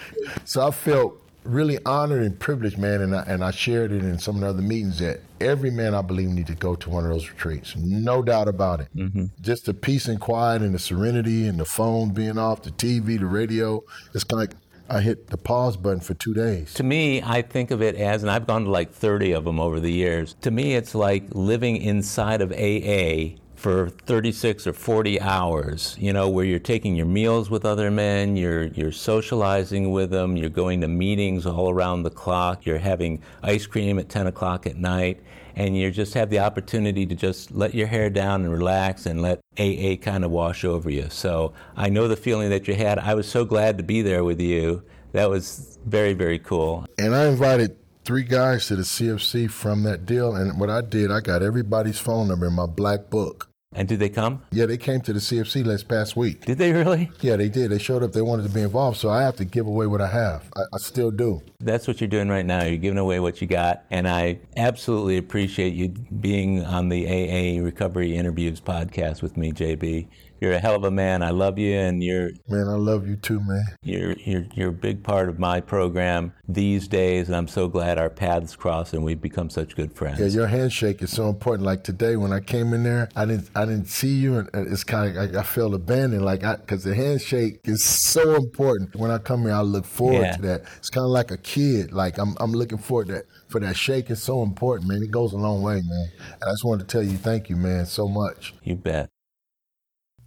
so 0.45 0.67
I 0.67 0.71
felt 0.71 1.19
really 1.45 1.78
honored 1.84 2.22
and 2.22 2.38
privileged, 2.38 2.78
man, 2.78 3.01
and 3.03 3.14
I, 3.14 3.22
and 3.22 3.45
I 3.45 3.51
shared 3.51 3.92
it 3.92 4.03
in 4.03 4.18
some 4.18 4.36
of 4.36 4.40
the 4.40 4.49
other 4.49 4.62
meetings 4.62 4.99
that 4.99 5.20
every 5.40 5.70
man 5.70 5.95
I 5.95 6.03
believe 6.03 6.28
need 6.28 6.47
to 6.49 6.55
go 6.55 6.74
to 6.74 6.90
one 6.90 7.05
of 7.05 7.11
those 7.11 7.28
retreats. 7.28 7.76
No 7.76 8.22
doubt 8.22 8.49
about 8.49 8.80
it. 8.80 8.88
Mm-hmm. 8.97 9.26
Just 9.40 9.66
the 9.66 9.74
peace 9.74 10.09
and 10.09 10.20
quiet 10.20 10.62
and 10.62 10.74
the 10.74 10.78
serenity 10.78 11.47
and 11.47 11.59
the 11.59 11.64
phone 11.64 12.11
being 12.11 12.38
off, 12.38 12.62
the 12.62 12.70
TV, 12.70 13.18
the 13.18 13.26
radio. 13.26 13.82
It's 14.14 14.24
like 14.32 14.55
I 14.88 15.01
hit 15.01 15.28
the 15.28 15.38
pause 15.38 15.76
button 15.76 16.01
for 16.01 16.14
two 16.14 16.34
days. 16.34 16.74
To 16.74 16.82
me, 16.82 17.22
I 17.22 17.42
think 17.42 17.70
of 17.70 17.82
it 17.82 17.97
as, 17.97 18.22
and 18.22 18.30
I've 18.30 18.47
gone 18.47 18.64
to 18.64 18.70
like 18.70 18.92
30 18.92 19.32
of 19.32 19.45
them 19.45 19.61
over 19.61 19.80
the 19.80 19.92
years. 19.92 20.34
To 20.42 20.51
me, 20.51 20.74
it's 20.74 20.95
like 20.95 21.24
living 21.30 21.76
inside 21.76 22.40
of 22.40 22.53
AA 22.53 23.38
for 23.65 23.89
36 23.89 24.67
or 24.67 24.75
40 24.75 25.23
hours, 25.23 25.97
you 25.99 26.12
know, 26.12 26.29
where 26.29 26.45
you're 26.45 26.59
taking 26.59 26.95
your 26.95 27.07
meals 27.07 27.49
with 27.49 27.65
other 27.65 27.91
men, 27.91 28.37
you're, 28.37 28.65
you're 28.65 28.93
socializing 28.93 29.91
with 29.91 30.11
them, 30.11 30.37
you're 30.37 30.51
going 30.51 30.83
to 30.83 30.87
meetings 30.87 31.47
all 31.47 31.71
around 31.71 32.03
the 32.03 32.11
clock, 32.11 32.67
you're 32.67 32.77
having 32.77 33.23
ice 33.43 33.65
cream 33.67 33.99
at 33.99 34.11
10 34.11 34.27
o'clock 34.27 34.67
at 34.67 34.77
night, 34.77 35.19
and 35.57 35.79
you 35.79 35.91
just 35.91 36.12
have 36.12 36.29
the 36.29 36.41
opportunity 36.41 37.07
to 37.07 37.15
just 37.15 37.53
let 37.53 37.75
your 37.75 37.87
hair 37.87 38.11
down 38.11 38.43
and 38.43 38.53
relax 38.53 39.07
and 39.07 39.23
let 39.23 39.41
AA 39.59 39.97
kind 39.97 40.27
of 40.27 40.31
wash 40.31 40.62
over 40.62 40.91
you. 40.91 41.09
So 41.09 41.55
I 41.75 41.89
know 41.89 42.07
the 42.07 42.17
feeling 42.17 42.51
that 42.51 42.69
you 42.69 42.75
had. 42.75 42.99
I 42.99 43.15
was 43.15 43.27
so 43.27 43.47
glad 43.47 43.79
to 43.79 43.83
be 43.83 44.03
there 44.03 44.25
with 44.25 44.43
you. 44.43 44.83
That 45.12 45.31
was 45.31 45.79
very, 45.87 46.12
very 46.12 46.39
cool. 46.39 46.85
And 46.99 47.15
I 47.15 47.29
invited 47.29 47.79
three 48.05 48.25
guys 48.25 48.67
to 48.67 48.77
the 48.77 48.83
CFC 48.83 49.51
from 49.51 49.85
that 49.85 50.05
deal. 50.05 50.35
And 50.37 50.61
what 50.61 50.69
I 50.69 50.83
did, 50.83 51.11
I 51.11 51.21
got 51.21 51.43
everybody's 51.43 51.99
phone 51.99 52.29
number 52.29 52.47
in 52.49 52.53
my 52.53 52.67
black 52.67 53.09
book. 53.09 53.49
And 53.75 53.89
did 53.89 53.99
they 53.99 54.09
come? 54.09 54.43
Yeah, 54.53 54.66
they 54.66 54.79
came 54.79 55.01
to 55.03 55.12
the 55.12 55.18
CFC 55.18 55.66
last 55.66 55.89
past 55.89 56.16
week. 56.16 56.45
Did 56.45 56.59
they 56.59 56.72
really? 56.72 57.11
Yeah, 57.20 57.37
they 57.37 57.49
did. 57.49 57.70
They 57.70 57.79
showed 57.79 58.03
up. 58.03 58.12
They 58.12 58.22
wanted 58.22 58.45
to 58.45 58.49
be 58.49 58.62
involved, 58.62 58.99
so 58.99 59.11
I 59.11 59.22
have 59.22 59.37
to 59.37 59.45
give 59.45 59.66
away 59.66 59.87
what 59.87 60.01
I 60.01 60.07
have. 60.07 60.49
I, 60.57 60.62
I 60.72 60.79
still 60.79 61.11
do. 61.11 61.43
That's 61.61 61.89
what 61.89 62.01
you're 62.01 62.09
doing 62.09 62.29
right 62.29 62.47
now. 62.47 62.62
You're 62.62 62.79
giving 62.79 62.99
away 62.99 63.20
what 63.20 63.41
you 63.41 63.47
got, 63.47 63.85
and 63.91 64.09
I 64.09 64.39
absolutely 64.57 65.16
appreciate 65.18 65.75
you 65.75 65.89
being 65.89 66.64
on 66.64 66.89
the 66.89 67.07
AA 67.07 67.62
Recovery 67.62 68.16
Interviews 68.16 68.61
podcast 68.61 69.22
with 69.22 69.37
me, 69.37 69.53
JB 69.53 70.09
you're 70.45 70.53
a 70.53 70.59
hell 70.59 70.74
of 70.74 70.84
a 70.84 70.90
man. 70.90 71.22
I 71.22 71.30
love 71.30 71.59
you, 71.59 71.74
and 71.74 72.05
you're 72.05 72.30
man. 72.49 72.68
I 72.68 72.76
love 72.76 73.09
you 73.09 73.16
too, 73.16 73.40
man. 73.40 73.64
You're 73.82 74.12
you're 74.12 74.47
you're 74.53 74.68
a 74.68 74.72
big 74.72 75.03
part 75.03 75.30
of 75.30 75.38
my 75.38 75.61
program 75.61 76.34
these 76.47 76.86
days, 76.86 77.28
and 77.28 77.36
I'm 77.36 77.49
so 77.49 77.66
glad 77.66 77.99
our 77.99 78.11
paths 78.11 78.55
cross 78.55 78.92
and 78.92 79.03
we've 79.03 79.20
become 79.20 79.49
such 79.49 79.74
good 79.74 79.95
friends. 79.95 80.20
Yeah, 80.20 80.26
your 80.26 80.47
handshake 80.47 81.01
is 81.01 81.11
so 81.11 81.28
important. 81.30 81.64
Like 81.64 81.82
today, 81.82 82.16
when 82.16 82.30
I 82.32 82.40
came 82.40 82.74
in 82.74 82.82
there, 82.82 83.09
I 83.16 83.24
didn't 83.24 83.49
I 83.57 83.64
didn't 83.64 83.86
see 83.86 84.14
you, 84.14 84.36
and 84.36 84.49
it's 84.55 84.84
kind 84.84 85.16
of 85.16 85.34
I, 85.34 85.40
I 85.40 85.42
felt 85.42 85.72
abandoned, 85.72 86.24
like 86.24 86.40
because 86.40 86.84
the 86.84 86.95
handshake 86.95 87.61
is 87.64 87.82
so 87.82 88.34
important. 88.34 88.95
When 88.97 89.11
I 89.11 89.16
come 89.16 89.45
here, 89.45 89.55
I 89.55 89.62
look 89.62 89.86
forward 89.86 90.24
yeah. 90.24 90.36
to 90.36 90.42
that. 90.42 90.64
It's 90.76 90.90
kind 90.90 91.05
of 91.05 91.11
like 91.11 91.30
a 91.30 91.38
kid. 91.38 91.92
Like 91.92 92.18
I'm 92.18 92.36
I'm 92.38 92.53
looking 92.53 92.78
forward 92.78 93.07
to 93.07 93.12
that 93.14 93.24
for 93.49 93.61
that 93.61 93.76
shake 93.76 94.11
is 94.11 94.22
so 94.22 94.42
important, 94.42 94.90
man. 94.90 95.03
It 95.03 95.11
goes 95.11 95.32
a 95.32 95.38
long 95.38 95.62
way, 95.62 95.80
man. 95.82 96.09
And 96.20 96.45
I 96.45 96.51
just 96.51 96.64
wanted 96.64 96.86
to 96.86 96.92
tell 96.92 97.03
you 97.03 97.16
thank 97.16 97.49
you, 97.49 97.57
man, 97.57 97.86
so 97.86 98.09
much. 98.09 98.53
You 98.62 98.76
bet. 98.76 99.09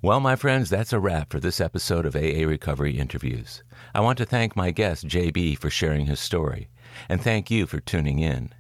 Well, 0.07 0.21
my 0.21 0.37
friends, 0.37 0.69
that's 0.69 0.93
a 0.93 1.01
wrap 1.01 1.29
for 1.29 1.41
this 1.41 1.59
episode 1.59 2.05
of 2.05 2.15
AA 2.15 2.47
Recovery 2.47 2.97
Interviews. 2.97 3.61
I 3.93 3.99
want 3.99 4.17
to 4.19 4.25
thank 4.25 4.55
my 4.55 4.71
guest, 4.71 5.05
JB, 5.05 5.57
for 5.57 5.69
sharing 5.69 6.05
his 6.05 6.21
story, 6.21 6.69
and 7.09 7.21
thank 7.21 7.51
you 7.51 7.67
for 7.67 7.81
tuning 7.81 8.19
in. 8.19 8.53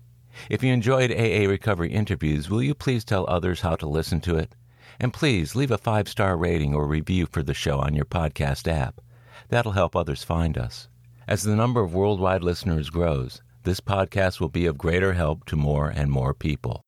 If 0.49 0.61
you 0.61 0.73
enjoyed 0.73 1.09
AA 1.09 1.49
Recovery 1.49 1.93
Interviews, 1.93 2.49
will 2.49 2.61
you 2.61 2.75
please 2.75 3.05
tell 3.05 3.25
others 3.29 3.61
how 3.61 3.77
to 3.77 3.87
listen 3.87 4.19
to 4.23 4.35
it? 4.35 4.55
And 4.99 5.13
please 5.13 5.55
leave 5.55 5.71
a 5.71 5.77
five 5.77 6.09
star 6.09 6.35
rating 6.35 6.75
or 6.75 6.85
review 6.85 7.27
for 7.31 7.41
the 7.41 7.53
show 7.53 7.79
on 7.79 7.95
your 7.95 8.03
podcast 8.03 8.69
app. 8.69 8.99
That'll 9.47 9.71
help 9.71 9.95
others 9.95 10.25
find 10.25 10.57
us. 10.57 10.89
As 11.29 11.43
the 11.43 11.55
number 11.55 11.79
of 11.79 11.93
worldwide 11.93 12.43
listeners 12.43 12.89
grows, 12.89 13.41
this 13.63 13.79
podcast 13.79 14.41
will 14.41 14.49
be 14.49 14.65
of 14.65 14.77
greater 14.77 15.13
help 15.13 15.45
to 15.45 15.55
more 15.55 15.87
and 15.87 16.11
more 16.11 16.33
people. 16.33 16.83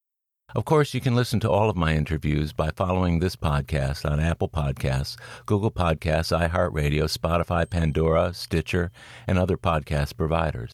Of 0.56 0.66
course, 0.66 0.96
you 0.96 1.00
can 1.00 1.16
listen 1.16 1.40
to 1.42 1.52
all 1.52 1.70
of 1.70 1.78
my 1.78 1.94
interviews 1.94 2.54
by 2.54 2.72
following 2.72 3.20
this 3.20 3.36
podcast 3.36 4.10
on 4.10 4.20
Apple 4.20 4.50
Podcasts, 4.50 5.16
Google 5.46 5.70
Podcasts, 5.70 6.36
iHeartRadio, 6.36 7.04
Spotify, 7.04 7.70
Pandora, 7.70 8.34
Stitcher, 8.34 8.90
and 9.28 9.38
other 9.38 9.58
podcast 9.58 10.18
providers. 10.18 10.72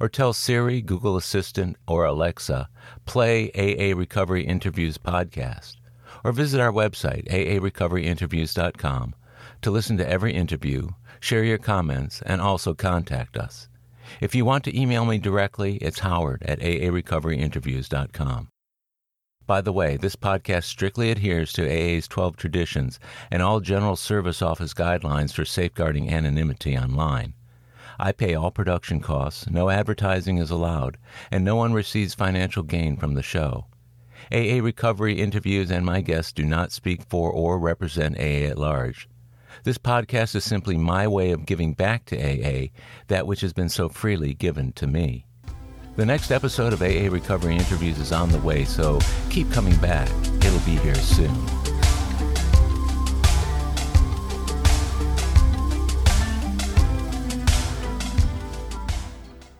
Or 0.00 0.08
tell 0.08 0.32
Siri, 0.32 0.82
Google 0.82 1.16
Assistant, 1.16 1.76
or 1.86 2.04
Alexa, 2.04 2.68
play 3.06 3.52
AA 3.52 3.96
Recovery 3.96 4.44
Interviews 4.44 4.98
podcast. 4.98 5.76
Or 6.24 6.32
visit 6.32 6.60
our 6.60 6.72
website, 6.72 7.28
aarecoveryinterviews.com, 7.28 9.14
to 9.62 9.70
listen 9.70 9.96
to 9.98 10.08
every 10.08 10.34
interview, 10.34 10.88
share 11.20 11.44
your 11.44 11.58
comments, 11.58 12.20
and 12.26 12.40
also 12.40 12.74
contact 12.74 13.36
us. 13.36 13.68
If 14.20 14.34
you 14.34 14.44
want 14.44 14.64
to 14.64 14.76
email 14.76 15.04
me 15.04 15.18
directly, 15.18 15.76
it's 15.76 16.00
howard 16.00 16.42
at 16.42 16.58
aarecoveryinterviews.com. 16.58 18.48
By 19.46 19.60
the 19.60 19.72
way, 19.72 19.98
this 19.98 20.16
podcast 20.16 20.64
strictly 20.64 21.10
adheres 21.10 21.52
to 21.52 21.68
AA's 21.68 22.08
12 22.08 22.34
traditions 22.34 22.98
and 23.30 23.42
all 23.42 23.60
General 23.60 23.94
Service 23.94 24.40
Office 24.40 24.72
guidelines 24.72 25.34
for 25.34 25.44
safeguarding 25.44 26.10
anonymity 26.10 26.78
online. 26.78 27.34
I 27.98 28.12
pay 28.12 28.34
all 28.34 28.50
production 28.50 29.00
costs, 29.00 29.48
no 29.50 29.68
advertising 29.68 30.38
is 30.38 30.50
allowed, 30.50 30.96
and 31.30 31.44
no 31.44 31.56
one 31.56 31.74
receives 31.74 32.14
financial 32.14 32.62
gain 32.62 32.96
from 32.96 33.14
the 33.14 33.22
show. 33.22 33.66
AA 34.32 34.60
Recovery 34.62 35.20
interviews 35.20 35.70
and 35.70 35.84
my 35.84 36.00
guests 36.00 36.32
do 36.32 36.44
not 36.44 36.72
speak 36.72 37.02
for 37.02 37.30
or 37.30 37.58
represent 37.58 38.18
AA 38.18 38.48
at 38.48 38.58
large. 38.58 39.10
This 39.64 39.76
podcast 39.76 40.34
is 40.34 40.44
simply 40.44 40.78
my 40.78 41.06
way 41.06 41.32
of 41.32 41.44
giving 41.44 41.74
back 41.74 42.06
to 42.06 42.16
AA 42.16 42.68
that 43.08 43.26
which 43.26 43.42
has 43.42 43.52
been 43.52 43.68
so 43.68 43.90
freely 43.90 44.32
given 44.32 44.72
to 44.72 44.86
me. 44.86 45.26
The 45.96 46.04
next 46.04 46.32
episode 46.32 46.72
of 46.72 46.82
AA 46.82 47.08
Recovery 47.08 47.54
Interviews 47.54 48.00
is 48.00 48.10
on 48.10 48.28
the 48.28 48.38
way, 48.38 48.64
so 48.64 48.98
keep 49.30 49.52
coming 49.52 49.76
back. 49.76 50.10
It'll 50.44 50.58
be 50.60 50.76
here 50.78 50.96
soon. 50.96 51.32